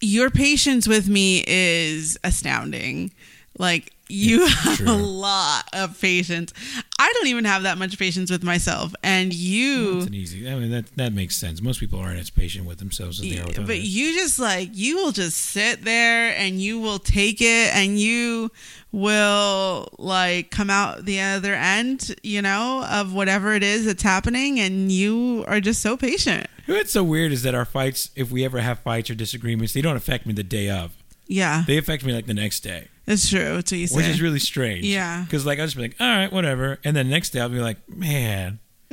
your 0.00 0.30
patience 0.30 0.88
with 0.88 1.08
me 1.08 1.44
is 1.46 2.18
astounding. 2.24 3.12
Like 3.58 3.92
you 4.12 4.46
have 4.46 4.76
true. 4.78 4.90
a 4.90 4.92
lot 4.92 5.64
of 5.72 6.00
patience. 6.00 6.52
I 6.98 7.12
don't 7.14 7.26
even 7.26 7.44
have 7.44 7.64
that 7.64 7.78
much 7.78 7.98
patience 7.98 8.30
with 8.30 8.44
myself, 8.44 8.94
and 9.02 9.32
you. 9.32 9.98
It's 9.98 10.06
an 10.06 10.14
easy. 10.14 10.48
I 10.48 10.54
mean, 10.54 10.70
that 10.70 10.94
that 10.96 11.12
makes 11.12 11.36
sense. 11.36 11.60
Most 11.60 11.80
people 11.80 11.98
aren't 11.98 12.20
as 12.20 12.30
patient 12.30 12.66
with 12.66 12.78
themselves 12.78 13.20
as 13.20 13.28
they 13.28 13.38
are 13.38 13.46
with 13.46 13.56
but 13.56 13.62
others. 13.64 13.96
you 13.96 14.14
just 14.14 14.38
like 14.38 14.70
you 14.72 14.96
will 14.96 15.12
just 15.12 15.36
sit 15.36 15.84
there 15.84 16.36
and 16.36 16.60
you 16.60 16.78
will 16.80 16.98
take 16.98 17.40
it 17.40 17.74
and 17.74 17.98
you 17.98 18.50
will 18.92 19.88
like 19.98 20.50
come 20.50 20.68
out 20.70 21.04
the 21.04 21.18
other 21.20 21.54
end 21.54 22.14
you 22.22 22.42
know 22.42 22.84
of 22.90 23.14
whatever 23.14 23.54
it 23.54 23.62
is 23.62 23.86
that's 23.86 24.02
happening 24.02 24.60
and 24.60 24.92
you 24.92 25.44
are 25.48 25.60
just 25.60 25.80
so 25.80 25.96
patient 25.96 26.46
What's 26.66 26.92
so 26.92 27.02
weird 27.02 27.32
is 27.32 27.42
that 27.42 27.56
our 27.56 27.64
fights, 27.64 28.10
if 28.14 28.30
we 28.30 28.44
ever 28.44 28.60
have 28.60 28.78
fights 28.78 29.10
or 29.10 29.16
disagreements, 29.16 29.72
they 29.72 29.82
don't 29.82 29.96
affect 29.96 30.26
me 30.26 30.32
the 30.32 30.44
day 30.44 30.70
of. 30.70 30.92
Yeah, 31.26 31.64
They 31.66 31.76
affect 31.76 32.04
me 32.04 32.12
like 32.12 32.26
the 32.26 32.34
next 32.34 32.60
day, 32.60 32.86
it's 33.06 33.28
true. 33.28 33.56
It's 33.58 33.72
what 33.72 33.78
you 33.78 33.88
which 33.96 34.06
is 34.06 34.22
really 34.22 34.38
strange. 34.38 34.84
Yeah. 34.84 35.22
Because 35.24 35.44
like 35.44 35.58
I'll 35.58 35.66
just 35.66 35.76
be 35.76 35.82
like, 35.82 35.96
all 36.00 36.06
right, 36.06 36.32
whatever, 36.32 36.78
and 36.84 36.96
then 36.96 37.06
the 37.06 37.12
next 37.12 37.30
day 37.30 37.40
I'll 37.40 37.48
be 37.48 37.60
like, 37.60 37.88
man. 37.88 38.58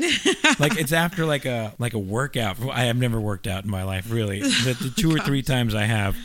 like 0.60 0.78
it's 0.80 0.94
after 0.94 1.26
like 1.26 1.46
a 1.46 1.74
like 1.78 1.94
a 1.94 2.00
workout. 2.00 2.58
I 2.72 2.86
have 2.86 2.98
never 2.98 3.20
worked 3.20 3.48
out 3.48 3.66
in 3.66 3.70
my 3.70 3.84
life, 3.84 4.10
really. 4.10 4.40
The, 4.42 4.74
the 4.74 4.94
two 4.96 5.14
or 5.14 5.20
three 5.20 5.42
times 5.42 5.76
I 5.76 5.84
have, 5.84 6.16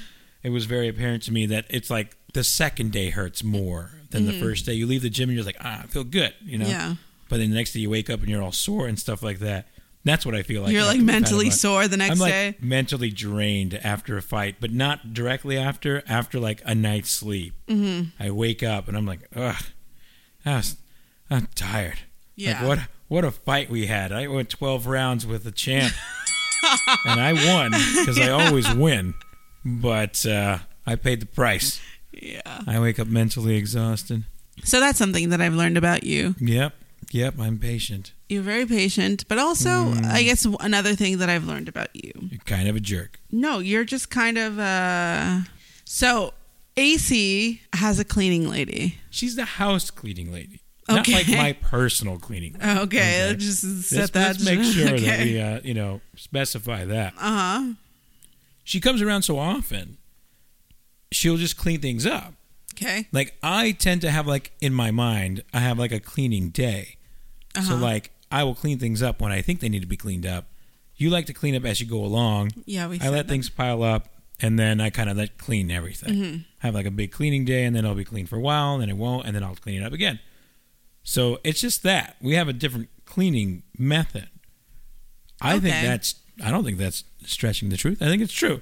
it 0.45 0.51
was 0.51 0.65
very 0.67 0.89
apparent 0.89 1.25
to 1.25 1.33
me 1.33 1.47
that 1.47 1.67
it's 1.71 1.91
like 1.91 2.17
the 2.35 2.45
second 2.45 2.93
day 2.93 3.11
hurts 3.11 3.43
more 3.43 3.91
than 4.11 4.27
the 4.27 4.33
first 4.39 4.65
day. 4.65 4.75
You 4.75 4.87
leave 4.87 5.03
the 5.03 5.11
gym 5.11 5.29
and 5.29 5.37
you're 5.37 5.45
like, 5.45 5.57
ah, 5.61 5.83
I 5.83 5.87
feel 5.87 6.05
good, 6.05 6.35
you 6.45 6.59
know. 6.59 6.67
Mm-hmm. 6.67 6.73
Yeah. 6.73 6.95
But 7.29 7.39
then 7.39 7.51
the 7.51 7.57
next 7.57 7.73
day 7.73 7.81
you 7.81 7.91
wake 7.91 8.11
up 8.11 8.21
and 8.21 8.29
you're 8.29 8.43
all 8.43 8.53
sore 8.53 8.87
and 8.87 8.99
stuff 8.99 9.23
like 9.23 9.41
that. 9.41 9.67
That's 10.05 10.27
what 10.27 10.35
I 10.35 10.43
feel 10.43 10.63
like. 10.63 10.73
You're 10.73 10.85
like 10.85 10.99
we've 10.99 11.07
had 11.07 11.17
a 11.17 11.21
mentally 11.21 11.51
sore 11.51 11.89
the 11.89 11.97
next 11.97 12.13
I'm 12.13 12.19
like 12.19 12.33
day. 12.33 12.57
mentally 12.61 13.11
drained 13.11 13.75
after 13.83 14.19
a 14.19 14.23
fight, 14.23 14.57
but 14.61 14.71
not 14.71 15.15
directly 15.15 15.57
after. 15.57 16.03
After 16.07 16.39
like 16.39 16.61
a 16.65 16.75
night's 16.75 17.11
sleep, 17.11 17.55
mm-hmm. 17.67 18.11
I 18.23 18.31
wake 18.31 18.63
up 18.63 18.87
and 18.87 18.97
I'm 18.97 19.07
like, 19.07 19.21
ugh, 19.35 19.63
was, 20.45 20.77
I'm 21.31 21.49
tired. 21.55 22.01
Yeah. 22.37 22.61
Like 22.61 22.69
what? 22.69 22.79
What 23.09 23.25
a 23.25 23.31
fight 23.31 23.71
we 23.71 23.87
had! 23.87 24.13
I 24.13 24.27
went 24.29 24.49
12 24.49 24.87
rounds 24.87 25.27
with 25.27 25.45
the 25.45 25.53
champ, 25.53 25.93
and 27.05 27.21
I 27.21 27.33
won 27.33 27.71
because 27.71 28.19
I 28.19 28.31
always 28.31 28.73
win. 28.75 29.15
But 29.65 30.25
uh, 30.27 30.59
I 30.87 30.97
paid 30.97 31.21
the 31.21 31.27
price. 31.27 31.81
Yeah. 32.13 32.41
I 32.67 32.81
wake 32.81 32.99
up 32.99 33.07
mentally 33.07 33.57
exhausted. 33.57 34.25
So 34.65 34.81
that's 34.81 34.99
something 34.99 35.29
that 35.31 35.41
I've 35.41 35.55
learned 35.55 35.77
about 35.77 36.05
you. 36.05 36.35
Yep, 36.41 36.75
yep. 37.11 37.35
I'm 37.39 37.59
patient. 37.59 38.13
You're 38.29 38.43
very 38.43 38.67
patient, 38.67 39.25
but 39.29 39.39
also, 39.39 39.69
Mm. 39.69 40.05
I 40.07 40.23
guess 40.23 40.47
another 40.61 40.95
thing 40.95 41.19
that 41.19 41.29
I've 41.29 41.45
learned 41.47 41.69
about 41.69 41.89
you. 41.95 42.13
You're 42.31 42.41
kind 42.47 42.69
of 42.69 42.77
a 42.77 42.81
jerk. 42.81 43.21
No, 43.31 43.59
you're 43.59 43.85
just 43.85 44.09
kind 44.11 44.39
of 44.39 44.59
uh 44.59 45.41
So, 45.85 46.33
AC 46.77 47.61
has 47.75 47.99
a 47.99 48.05
cleaning 48.05 48.49
lady. 48.49 48.99
She's 49.11 49.37
the 49.37 49.45
house 49.45 49.91
cleaning 49.91 50.33
lady, 50.33 50.61
not 50.89 51.07
like 51.07 51.29
my 51.29 51.53
personal 51.53 52.19
cleaning. 52.19 52.55
lady. 52.55 52.65
Okay, 52.81 53.29
Okay. 53.29 53.37
just 53.37 53.61
set 53.89 53.99
Let's, 53.99 54.11
that. 54.13 54.27
let's 54.29 54.45
make 54.45 54.63
sure 54.75 54.99
that 54.99 55.21
we, 55.21 55.41
uh, 55.41 55.61
you 55.63 55.75
know, 55.75 56.01
specify 56.17 56.85
that. 56.87 57.13
Uh 57.19 57.37
huh. 57.39 57.73
She 58.65 58.81
comes 58.81 59.03
around 59.03 59.23
so 59.23 59.39
often, 59.39 59.99
she'll 61.13 61.37
just 61.37 61.57
clean 61.57 61.81
things 61.81 62.07
up. 62.07 62.35
Okay. 62.75 63.07
Like 63.13 63.35
I 63.43 63.73
tend 63.73 64.01
to 64.01 64.11
have 64.11 64.27
like 64.27 64.53
in 64.61 64.73
my 64.75 64.91
mind, 64.91 65.45
I 65.53 65.61
have 65.61 65.79
like 65.79 65.93
a 65.93 66.01
cleaning 66.01 66.49
day. 66.51 66.97
So 67.55 67.61
Uh-huh. 67.61 67.77
like 67.77 68.11
I 68.35 68.43
will 68.43 68.57
clean 68.57 68.81
things 68.81 69.01
up 69.01 69.21
when 69.21 69.31
I 69.31 69.43
think 69.43 69.61
they 69.61 69.69
need 69.69 69.83
to 69.83 69.87
be 69.87 69.97
cleaned 69.97 70.27
up. 70.27 70.47
You 70.97 71.09
like 71.09 71.27
to 71.27 71.33
clean 71.33 71.55
up 71.55 71.65
as 71.65 71.81
you 71.81 71.87
go 71.87 72.05
along. 72.05 72.51
Yeah, 72.67 72.89
we. 72.89 73.01
I 73.01 73.09
let 73.09 73.27
that. 73.27 73.29
things 73.29 73.49
pile 73.49 73.85
up 73.85 74.09
and 74.41 74.59
then 74.59 74.81
I 74.81 74.91
kind 74.91 75.09
of 75.09 75.17
let 75.17 75.39
clean 75.39 75.71
everything. 75.71 76.15
Mm-hmm. 76.15 76.37
Have 76.59 76.75
like 76.75 76.87
a 76.87 76.91
big 76.91 77.13
cleaning 77.13 77.45
day 77.45 77.65
and 77.65 77.77
then 77.77 77.85
it'll 77.85 77.95
be 77.95 78.05
clean 78.05 78.27
for 78.27 78.37
a 78.37 78.41
while 78.41 78.75
and 78.75 78.83
then 78.83 78.91
it 78.91 78.97
won't 78.97 79.25
and 79.25 79.37
then 79.37 79.45
I'll 79.45 79.55
clean 79.55 79.81
it 79.81 79.87
up 79.87 79.93
again. 79.93 80.19
So 81.05 81.39
it's 81.45 81.61
just 81.61 81.85
that 81.85 82.17
we 82.21 82.35
have 82.35 82.49
a 82.49 82.53
different 82.53 82.89
cleaning 83.05 83.63
method. 83.79 84.29
I 85.41 85.61
think 85.61 85.75
that's 85.75 86.17
I 86.43 86.51
don't 86.51 86.65
think 86.65 86.79
that's 86.79 87.05
stretching 87.25 87.69
the 87.69 87.77
truth. 87.77 88.03
I 88.03 88.07
think 88.07 88.21
it's 88.21 88.33
true. 88.33 88.61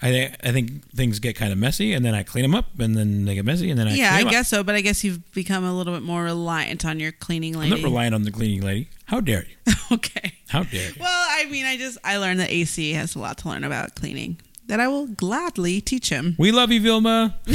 I 0.00 0.10
think 0.12 0.36
I 0.44 0.52
think 0.52 0.88
things 0.92 1.18
get 1.18 1.34
kind 1.34 1.52
of 1.52 1.58
messy 1.58 1.92
and 1.92 2.04
then 2.04 2.14
I 2.14 2.22
clean 2.22 2.42
them 2.42 2.54
up 2.54 2.66
and 2.78 2.96
then 2.96 3.24
they 3.24 3.34
get 3.34 3.44
messy 3.44 3.68
and 3.70 3.78
then 3.78 3.88
I 3.88 3.94
Yeah, 3.94 4.10
clean 4.10 4.18
I 4.18 4.20
'em 4.20 4.26
up. 4.28 4.32
guess 4.32 4.48
so, 4.48 4.62
but 4.62 4.76
I 4.76 4.80
guess 4.80 5.02
you've 5.02 5.32
become 5.32 5.64
a 5.64 5.76
little 5.76 5.92
bit 5.92 6.02
more 6.04 6.22
reliant 6.22 6.84
on 6.84 7.00
your 7.00 7.10
cleaning 7.10 7.54
lady. 7.58 7.74
I'm 7.74 7.80
not 7.80 7.88
relying 7.88 8.14
on 8.14 8.22
the 8.22 8.30
cleaning 8.30 8.62
lady. 8.62 8.88
How 9.06 9.20
dare 9.20 9.44
you? 9.66 9.72
okay. 9.92 10.34
How 10.48 10.62
dare 10.62 10.88
you? 10.90 10.94
Well, 11.00 11.26
I 11.30 11.46
mean, 11.50 11.64
I 11.66 11.76
just 11.76 11.98
I 12.04 12.18
learned 12.18 12.38
that 12.40 12.50
AC 12.50 12.92
has 12.92 13.16
a 13.16 13.18
lot 13.18 13.38
to 13.38 13.48
learn 13.48 13.64
about 13.64 13.96
cleaning 13.96 14.38
that 14.68 14.78
I 14.80 14.86
will 14.86 15.06
gladly 15.08 15.80
teach 15.80 16.10
him. 16.10 16.36
We 16.38 16.52
love 16.52 16.70
you, 16.70 16.80
Vilma. 16.80 17.36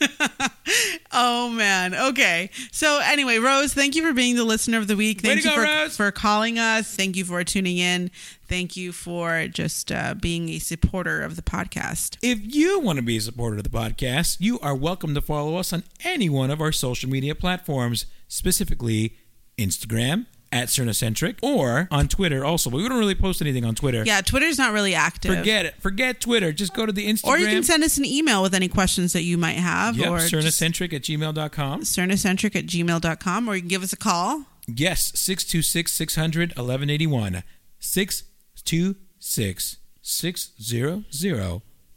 oh 1.12 1.50
man. 1.50 1.94
Okay. 1.94 2.50
So 2.72 3.00
anyway, 3.02 3.38
Rose, 3.38 3.72
thank 3.74 3.94
you 3.94 4.02
for 4.02 4.12
being 4.12 4.36
the 4.36 4.44
listener 4.44 4.78
of 4.78 4.88
the 4.88 4.96
week. 4.96 5.20
Thank 5.20 5.44
you 5.44 5.50
go, 5.50 5.56
for, 5.56 5.62
Rose. 5.62 5.96
for 5.96 6.10
calling 6.10 6.58
us. 6.58 6.94
Thank 6.94 7.16
you 7.16 7.24
for 7.24 7.42
tuning 7.44 7.78
in. 7.78 8.10
Thank 8.48 8.76
you 8.76 8.92
for 8.92 9.48
just 9.48 9.90
uh, 9.90 10.14
being 10.14 10.48
a 10.50 10.58
supporter 10.58 11.22
of 11.22 11.36
the 11.36 11.42
podcast. 11.42 12.16
If 12.22 12.54
you 12.54 12.80
want 12.80 12.98
to 12.98 13.02
be 13.02 13.16
a 13.16 13.20
supporter 13.20 13.56
of 13.56 13.64
the 13.64 13.70
podcast, 13.70 14.36
you 14.40 14.60
are 14.60 14.74
welcome 14.74 15.14
to 15.14 15.20
follow 15.20 15.56
us 15.56 15.72
on 15.72 15.84
any 16.04 16.28
one 16.28 16.50
of 16.50 16.60
our 16.60 16.72
social 16.72 17.10
media 17.10 17.34
platforms, 17.34 18.06
specifically 18.28 19.16
Instagram 19.58 20.26
at 20.52 20.68
Cerna 20.68 20.94
Centric 20.94 21.38
or 21.42 21.88
on 21.90 22.08
Twitter 22.08 22.44
also. 22.44 22.70
But 22.70 22.78
we 22.78 22.88
don't 22.88 22.98
really 22.98 23.14
post 23.14 23.40
anything 23.42 23.64
on 23.64 23.74
Twitter. 23.74 24.04
Yeah, 24.06 24.20
Twitter's 24.20 24.58
not 24.58 24.72
really 24.72 24.94
active. 24.94 25.36
Forget 25.36 25.66
it. 25.66 25.74
Forget 25.80 26.20
Twitter. 26.20 26.52
Just 26.52 26.74
go 26.74 26.86
to 26.86 26.92
the 26.92 27.06
Instagram. 27.06 27.28
Or 27.28 27.38
you 27.38 27.46
can 27.46 27.62
send 27.62 27.82
us 27.84 27.98
an 27.98 28.04
email 28.04 28.42
with 28.42 28.54
any 28.54 28.68
questions 28.68 29.12
that 29.12 29.22
you 29.22 29.36
might 29.38 29.56
have. 29.56 29.96
yep, 29.96 30.10
or 30.10 30.18
just 30.18 30.32
cernacentric 30.32 30.92
at 30.92 31.02
gmail.com. 31.02 31.82
Cerna 31.82 32.18
Centric 32.18 32.56
at 32.56 32.66
gmail.com. 32.66 33.48
Or 33.48 33.54
you 33.54 33.62
can 33.62 33.68
give 33.68 33.82
us 33.82 33.92
a 33.92 33.96
call. 33.96 34.44
Yes, 34.68 35.12
626 35.18 35.92
600 35.92 36.50
1181. 36.56 37.42
626 37.78 39.76
600 40.02 41.04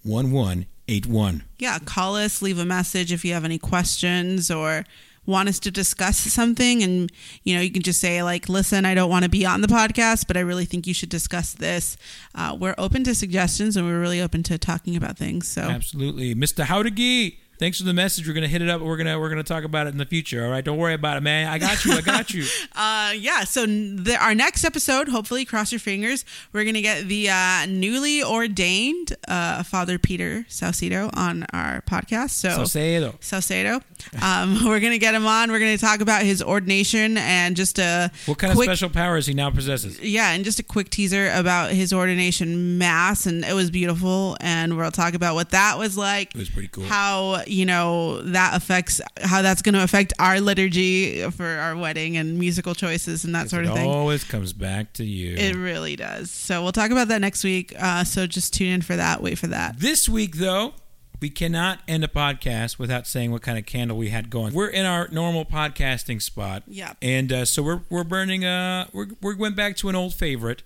1181. 0.04 1.44
yeah, 1.60 1.78
call 1.80 2.16
us, 2.16 2.42
leave 2.42 2.58
a 2.60 2.66
message 2.66 3.12
if 3.12 3.24
you 3.26 3.34
have 3.34 3.46
any 3.46 3.58
questions 3.60 4.50
or 4.50 4.86
want 5.30 5.50
us 5.50 5.60
to 5.60 5.72
discuss 5.72 6.18
something. 6.18 6.84
And, 6.84 7.12
you 7.44 7.56
know, 7.56 7.62
you 7.62 7.72
can 7.72 7.82
just 7.82 8.02
say, 8.02 8.22
like, 8.24 8.50
listen, 8.50 8.86
I 8.86 8.94
don't 8.94 9.10
want 9.10 9.24
to 9.24 9.30
be 9.30 9.46
on 9.46 9.62
the 9.62 9.68
podcast, 9.68 10.28
but 10.28 10.36
I 10.36 10.42
really 10.42 10.66
think 10.66 10.88
you 10.88 10.94
should 10.94 11.10
discuss 11.10 11.54
this. 11.54 11.96
Uh, 12.36 12.58
we're 12.60 12.76
open 12.78 13.04
to 13.06 13.16
suggestions 13.16 13.78
and 13.78 13.86
we're 13.86 14.02
really 14.02 14.22
open 14.22 14.44
to 14.44 14.58
talking 14.58 14.96
about 14.96 15.18
things. 15.18 15.48
So, 15.48 15.62
Absolutely. 15.62 16.36
Mr. 16.36 16.66
Howdigi, 16.66 17.38
thanks 17.60 17.78
for 17.78 17.84
the 17.84 17.94
message. 17.94 18.28
We're 18.28 18.34
gonna 18.34 18.48
hit 18.48 18.62
it 18.62 18.70
up. 18.70 18.82
We're 18.82 18.98
gonna 18.98 19.20
we're 19.20 19.30
gonna 19.30 19.44
talk 19.44 19.64
about 19.64 19.88
it 19.88 19.92
in 19.92 19.98
the 19.98 20.06
future. 20.06 20.44
All 20.44 20.50
right. 20.50 20.64
Don't 20.64 20.78
worry 20.78 20.94
about 20.94 21.18
it, 21.18 21.22
man. 21.22 21.48
I 21.48 21.58
got 21.60 21.84
you. 21.86 21.94
I 21.94 22.02
got 22.02 22.34
you. 22.34 22.46
uh, 22.76 23.14
yeah, 23.16 23.44
so 23.44 23.66
the, 23.66 24.18
our 24.20 24.34
next 24.34 24.64
episode, 24.64 25.10
hopefully, 25.10 25.46
cross 25.46 25.72
your 25.72 25.80
fingers, 25.80 26.26
we're 26.54 26.64
going 26.64 26.76
to 26.76 26.82
get 26.82 27.08
the 27.08 27.30
uh, 27.30 27.66
newly 27.68 28.24
ordained 28.24 29.16
uh, 29.28 29.64
Father 29.64 30.00
Peter 30.00 30.46
Saucedo 30.50 31.10
on 31.16 31.46
our 31.54 31.82
podcast. 31.82 32.32
So, 32.32 32.50
Saucedo. 32.50 33.20
Saucedo. 33.20 33.82
Um, 34.22 34.66
we're 34.66 34.80
going 34.80 34.94
to 34.94 34.98
get 35.00 35.14
him 35.14 35.26
on. 35.26 35.52
We're 35.52 35.60
going 35.60 35.78
to 35.78 35.84
talk 35.84 36.02
about 36.02 36.24
his 36.24 36.42
ordination 36.42 37.18
and 37.18 37.56
just 37.56 37.80
a 37.80 38.12
What 38.26 38.38
kind 38.38 38.54
quick, 38.54 38.70
of 38.70 38.78
special 38.78 38.90
powers 38.90 39.26
he 39.26 39.34
now 39.34 39.50
possesses? 39.52 40.00
yeah, 40.00 40.32
and 40.32 40.44
just 40.46 40.60
a 40.60 40.64
quick 40.64 40.90
teaser 40.90 41.30
about 41.34 41.72
his 41.72 41.92
ordination 41.94 42.78
mass, 42.78 43.26
and 43.26 43.44
it 43.44 43.54
was 43.54 43.70
beautiful. 43.72 44.38
And 44.40 44.78
we'll 44.78 44.92
talk 44.92 45.14
about 45.14 45.36
what 45.36 45.52
that 45.52 45.78
was 45.78 45.98
like. 45.98 46.34
It 46.36 46.40
was 46.40 46.50
pretty 46.50 46.70
cool. 46.70 46.86
How 46.86 47.42
you 47.50 47.66
know 47.66 48.22
that 48.22 48.56
affects 48.56 49.02
how 49.22 49.42
that's 49.42 49.62
going 49.62 49.76
to 49.76 49.84
affect 49.84 50.14
our 50.20 50.40
liturgy 50.40 51.30
for 51.32 51.46
our 51.46 51.76
wedding 51.76 52.18
and 52.18 52.38
musical 52.38 52.76
choices 52.76 53.26
and 53.26 53.36
that 53.36 53.50
sort 53.50 53.66
of 53.66 53.74
thing. 53.74 53.90
always 53.90 54.24
comes 54.24 54.54
back 54.54 54.94
to 54.94 55.04
you. 55.04 55.36
It 55.36 55.56
really 55.56 55.96
does. 55.96 56.32
So 56.32 56.62
we'll 56.64 56.72
talk 56.72 56.92
about 56.92 57.08
that 57.10 57.22
next 57.22 57.44
week. 57.44 57.74
Uh, 57.78 58.04
so 58.04 58.28
just 58.28 58.54
tune 58.54 58.70
in 58.70 58.82
for 58.82 58.96
that. 58.96 59.22
Wait 59.22 59.38
for 59.38 59.48
that. 59.48 59.80
This 59.80 60.08
week, 60.08 60.36
though, 60.38 60.74
we 61.22 61.30
cannot 61.30 61.80
end 61.88 62.04
a 62.04 62.08
podcast 62.08 62.80
without 62.80 63.06
saying 63.06 63.32
what 63.32 63.42
kind 63.42 63.58
of 63.58 63.66
candle 63.66 63.98
we 63.98 64.10
had 64.10 64.30
going. 64.30 64.54
We're 64.54 64.70
in 64.70 64.86
our 64.86 65.08
normal 65.10 65.46
podcasting 65.46 66.22
spot. 66.22 66.64
Yeah. 66.68 66.94
And 67.02 67.32
uh, 67.32 67.46
so 67.46 67.62
we're 67.62 67.82
we're 67.90 68.04
burning 68.04 68.46
a 68.46 68.88
we're 68.94 69.08
we 69.22 69.36
went 69.36 69.56
back 69.56 69.76
to 69.78 69.90
an 69.90 69.96
old 69.96 70.14
favorite, 70.14 70.64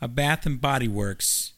a 0.00 0.08
Bath 0.08 0.46
and 0.46 0.60
Body 0.60 0.88
Works, 0.88 1.52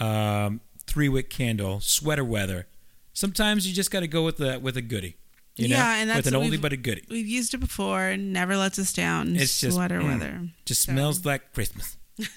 um, 0.00 0.60
three 0.86 1.08
wick 1.08 1.30
candle, 1.30 1.80
sweater 1.80 2.24
weather. 2.24 2.66
Sometimes 3.12 3.66
you 3.66 3.74
just 3.74 3.90
got 3.90 4.00
to 4.00 4.08
go 4.08 4.22
with 4.24 4.38
the 4.38 4.58
with 4.58 4.76
a 4.76 4.82
goodie. 4.82 5.16
You 5.56 5.68
know? 5.68 5.76
Yeah, 5.76 5.96
and 5.96 6.08
that's 6.08 6.24
with 6.24 6.34
an 6.34 6.40
oldie 6.40 6.60
but 6.60 6.72
a 6.72 6.76
goodie. 6.78 7.04
We've 7.10 7.26
used 7.26 7.52
it 7.52 7.58
before. 7.58 8.16
Never 8.16 8.56
lets 8.56 8.78
us 8.78 8.92
down. 8.92 9.36
It's 9.36 9.60
just 9.60 9.76
sweater 9.76 10.00
mm, 10.00 10.08
weather. 10.18 10.48
Just 10.64 10.82
So- 10.82 10.92
smells 10.92 11.24
like 11.26 11.52
Christmas. 11.52 11.96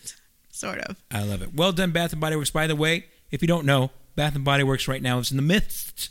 Sort 0.52 0.80
of. 0.80 0.98
I 1.12 1.24
love 1.24 1.42
it. 1.42 1.54
Well 1.54 1.72
done, 1.72 1.92
Bath 1.92 2.12
and 2.14 2.22
Body 2.22 2.36
Works. 2.36 2.52
By 2.52 2.68
the 2.68 2.76
way, 2.76 3.06
if 3.32 3.42
you 3.42 3.48
don't 3.48 3.66
know, 3.66 3.92
Bath 4.16 4.36
and 4.36 4.46
Body 4.46 4.64
Works 4.64 4.88
right 4.88 5.02
now 5.02 5.20
is 5.20 5.32
in 5.32 5.38
the 5.38 5.44
midst 5.44 6.10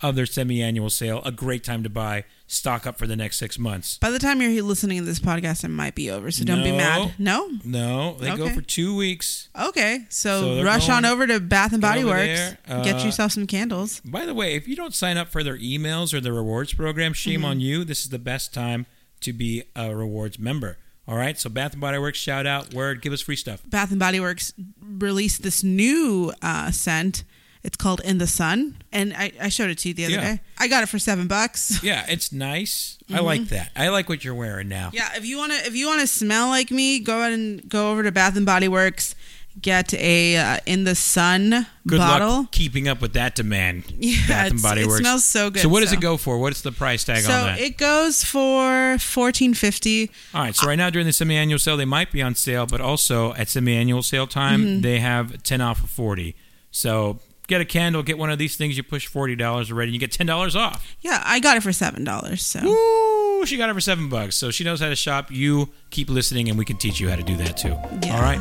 of 0.00 0.16
their 0.16 0.26
semi-annual 0.26 0.90
sale. 0.90 1.22
A 1.24 1.32
great 1.32 1.64
time 1.64 1.82
to 1.82 1.88
buy. 1.88 2.24
Stock 2.46 2.86
up 2.86 2.98
for 2.98 3.06
the 3.06 3.16
next 3.16 3.38
six 3.38 3.58
months. 3.58 3.96
By 3.98 4.10
the 4.10 4.18
time 4.18 4.42
you're 4.42 4.62
listening 4.62 4.98
to 4.98 5.04
this 5.04 5.18
podcast, 5.18 5.64
it 5.64 5.68
might 5.68 5.94
be 5.94 6.10
over. 6.10 6.30
So 6.30 6.44
don't 6.44 6.62
be 6.62 6.72
mad. 6.72 7.14
No. 7.18 7.50
No, 7.64 8.16
they 8.18 8.36
go 8.36 8.50
for 8.50 8.60
two 8.60 8.94
weeks. 8.94 9.48
Okay. 9.58 10.00
So 10.10 10.58
So, 10.58 10.62
rush 10.62 10.88
on 10.90 11.04
over 11.06 11.26
to 11.26 11.40
Bath 11.40 11.72
and 11.72 11.80
Body 11.80 12.04
Works. 12.04 12.26
there. 12.26 12.58
get 12.84 12.96
Uh, 13.00 13.04
yourself 13.04 13.32
some 13.32 13.46
candles. 13.46 14.00
By 14.04 14.26
the 14.26 14.34
way, 14.34 14.54
if 14.54 14.68
you 14.68 14.76
don't 14.76 14.94
sign 14.94 15.16
up 15.16 15.30
for 15.32 15.42
their 15.42 15.56
emails 15.58 16.12
or 16.12 16.20
their 16.20 16.34
rewards 16.34 16.74
program, 16.74 17.12
shame 17.14 17.40
Mm-hmm. 17.40 17.44
on 17.50 17.60
you. 17.60 17.84
This 17.84 18.00
is 18.04 18.10
the 18.10 18.18
best 18.18 18.52
time 18.52 18.86
to 19.20 19.32
be 19.32 19.62
a 19.74 19.94
rewards 19.96 20.38
member. 20.38 20.76
All 21.08 21.16
right, 21.16 21.38
so 21.38 21.50
Bath 21.50 21.72
and 21.72 21.80
Body 21.82 21.98
Works, 21.98 22.18
shout 22.18 22.46
out, 22.46 22.72
word, 22.72 23.02
give 23.02 23.12
us 23.12 23.20
free 23.20 23.36
stuff. 23.36 23.60
Bath 23.68 23.90
and 23.90 23.98
Body 24.00 24.20
Works 24.20 24.54
released 24.80 25.42
this 25.42 25.62
new 25.62 26.32
uh, 26.42 26.70
scent. 26.70 27.24
It's 27.64 27.76
called 27.78 28.00
In 28.04 28.18
the 28.18 28.26
Sun, 28.26 28.76
and 28.92 29.14
I, 29.14 29.32
I 29.40 29.48
showed 29.48 29.70
it 29.70 29.78
to 29.78 29.88
you 29.88 29.94
the 29.94 30.04
other 30.04 30.14
Yeah. 30.14 30.34
day. 30.34 30.40
I 30.58 30.68
got 30.68 30.82
it 30.82 30.88
for 30.90 30.98
seven 30.98 31.26
bucks. 31.26 31.82
Yeah, 31.82 32.04
it's 32.08 32.30
nice. 32.30 32.98
I 33.12 33.20
like 33.20 33.46
that. 33.48 33.70
I 33.74 33.88
like 33.88 34.08
what 34.08 34.22
you're 34.22 34.34
wearing 34.34 34.68
now. 34.68 34.88
Mm-hmm. 34.88 34.96
Yeah, 34.96 35.16
if 35.16 35.24
you 35.24 35.38
wanna 35.38 35.54
if 35.64 35.74
you 35.74 35.86
wanna 35.86 36.06
smell 36.06 36.48
like 36.48 36.70
me, 36.70 37.00
go 37.00 37.20
ahead 37.20 37.32
and 37.32 37.66
go 37.68 37.90
over 37.90 38.02
to 38.02 38.12
Bath 38.12 38.36
and 38.36 38.44
Body 38.46 38.68
Works. 38.68 39.14
Get 39.62 39.94
a 39.94 40.36
uh, 40.36 40.58
In 40.66 40.82
the 40.82 40.96
Sun 40.96 41.66
Good 41.86 41.98
bottle. 41.98 42.28
luck 42.38 42.50
keeping 42.50 42.88
up 42.88 43.00
with 43.00 43.12
that 43.12 43.36
demand. 43.36 43.84
Yeah, 43.98 44.16
Bath 44.26 44.46
and 44.50 44.54
it's- 44.58 44.62
Body 44.62 44.80
it 44.82 44.86
Works. 44.88 45.00
smells 45.00 45.24
so 45.24 45.48
good, 45.48 45.62
So 45.62 45.68
what 45.68 45.80
does 45.80 45.90
so- 45.90 45.96
it 45.96 46.00
go 46.00 46.16
for? 46.16 46.38
What's 46.38 46.60
the 46.62 46.72
price 46.72 47.04
tag 47.04 47.22
So 47.22 47.32
on 47.32 47.46
that? 47.46 47.60
it 47.60 47.78
goes 47.78 48.24
for 48.24 48.98
fourteen 48.98 49.54
fifty. 49.54 50.10
All 50.34 50.42
right. 50.42 50.54
So 50.56 50.66
right 50.66 50.76
now 50.76 50.90
during 50.90 51.06
the 51.06 51.12
semi-annual 51.14 51.58
sale, 51.60 51.76
they 51.78 51.84
might 51.84 52.10
be 52.12 52.20
on 52.20 52.34
sale, 52.34 52.66
but 52.66 52.80
also 52.82 53.32
at 53.34 53.48
semi-annual 53.48 54.02
sale 54.02 54.26
time, 54.26 54.60
Mm-hmm. 54.60 54.80
they 54.82 54.98
have 54.98 55.42
ten 55.44 55.60
off 55.62 55.82
of 55.84 55.88
forty. 55.88 56.34
So 56.72 57.20
get 57.46 57.60
a 57.60 57.64
candle, 57.64 58.02
get 58.02 58.18
one 58.18 58.30
of 58.30 58.38
these 58.38 58.56
things. 58.56 58.76
You 58.76 58.82
push 58.82 59.06
forty 59.06 59.36
dollars 59.36 59.70
already, 59.70 59.88
and 59.90 59.94
you 59.94 60.00
get 60.00 60.12
ten 60.12 60.26
dollars 60.26 60.56
off. 60.56 60.96
Yeah, 61.00 61.22
I 61.24 61.40
got 61.40 61.56
it 61.56 61.62
for 61.62 61.72
seven 61.72 62.04
dollars. 62.04 62.44
So 62.44 62.60
Woo! 62.62 63.46
She 63.46 63.56
got 63.56 63.68
it 63.68 63.74
for 63.74 63.80
seven 63.80 64.08
bucks. 64.08 64.36
So 64.36 64.50
she 64.50 64.64
knows 64.64 64.80
how 64.80 64.88
to 64.88 64.96
shop. 64.96 65.30
You 65.30 65.68
keep 65.90 66.08
listening, 66.08 66.48
and 66.48 66.58
we 66.58 66.64
can 66.64 66.76
teach 66.76 67.00
you 67.00 67.08
how 67.10 67.16
to 67.16 67.22
do 67.22 67.36
that 67.36 67.56
too. 67.56 67.76
Yeah. 68.02 68.16
All 68.16 68.22
right. 68.22 68.40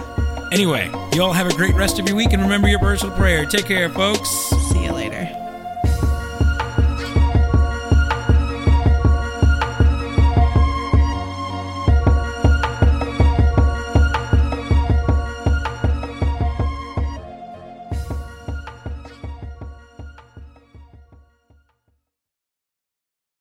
Anyway, 0.51 0.91
you 1.13 1.23
all 1.23 1.33
have 1.33 1.47
a 1.47 1.53
great 1.55 1.75
rest 1.75 1.99
of 1.99 2.07
your 2.07 2.15
week, 2.15 2.31
and 2.31 2.41
remember 2.41 2.67
your 2.67 2.79
personal 2.79 3.15
prayer. 3.17 3.45
Take 3.45 3.65
care, 3.65 3.89
folks. 3.89 4.29
see 4.29 4.83
you 4.83 4.91
later. 4.91 5.42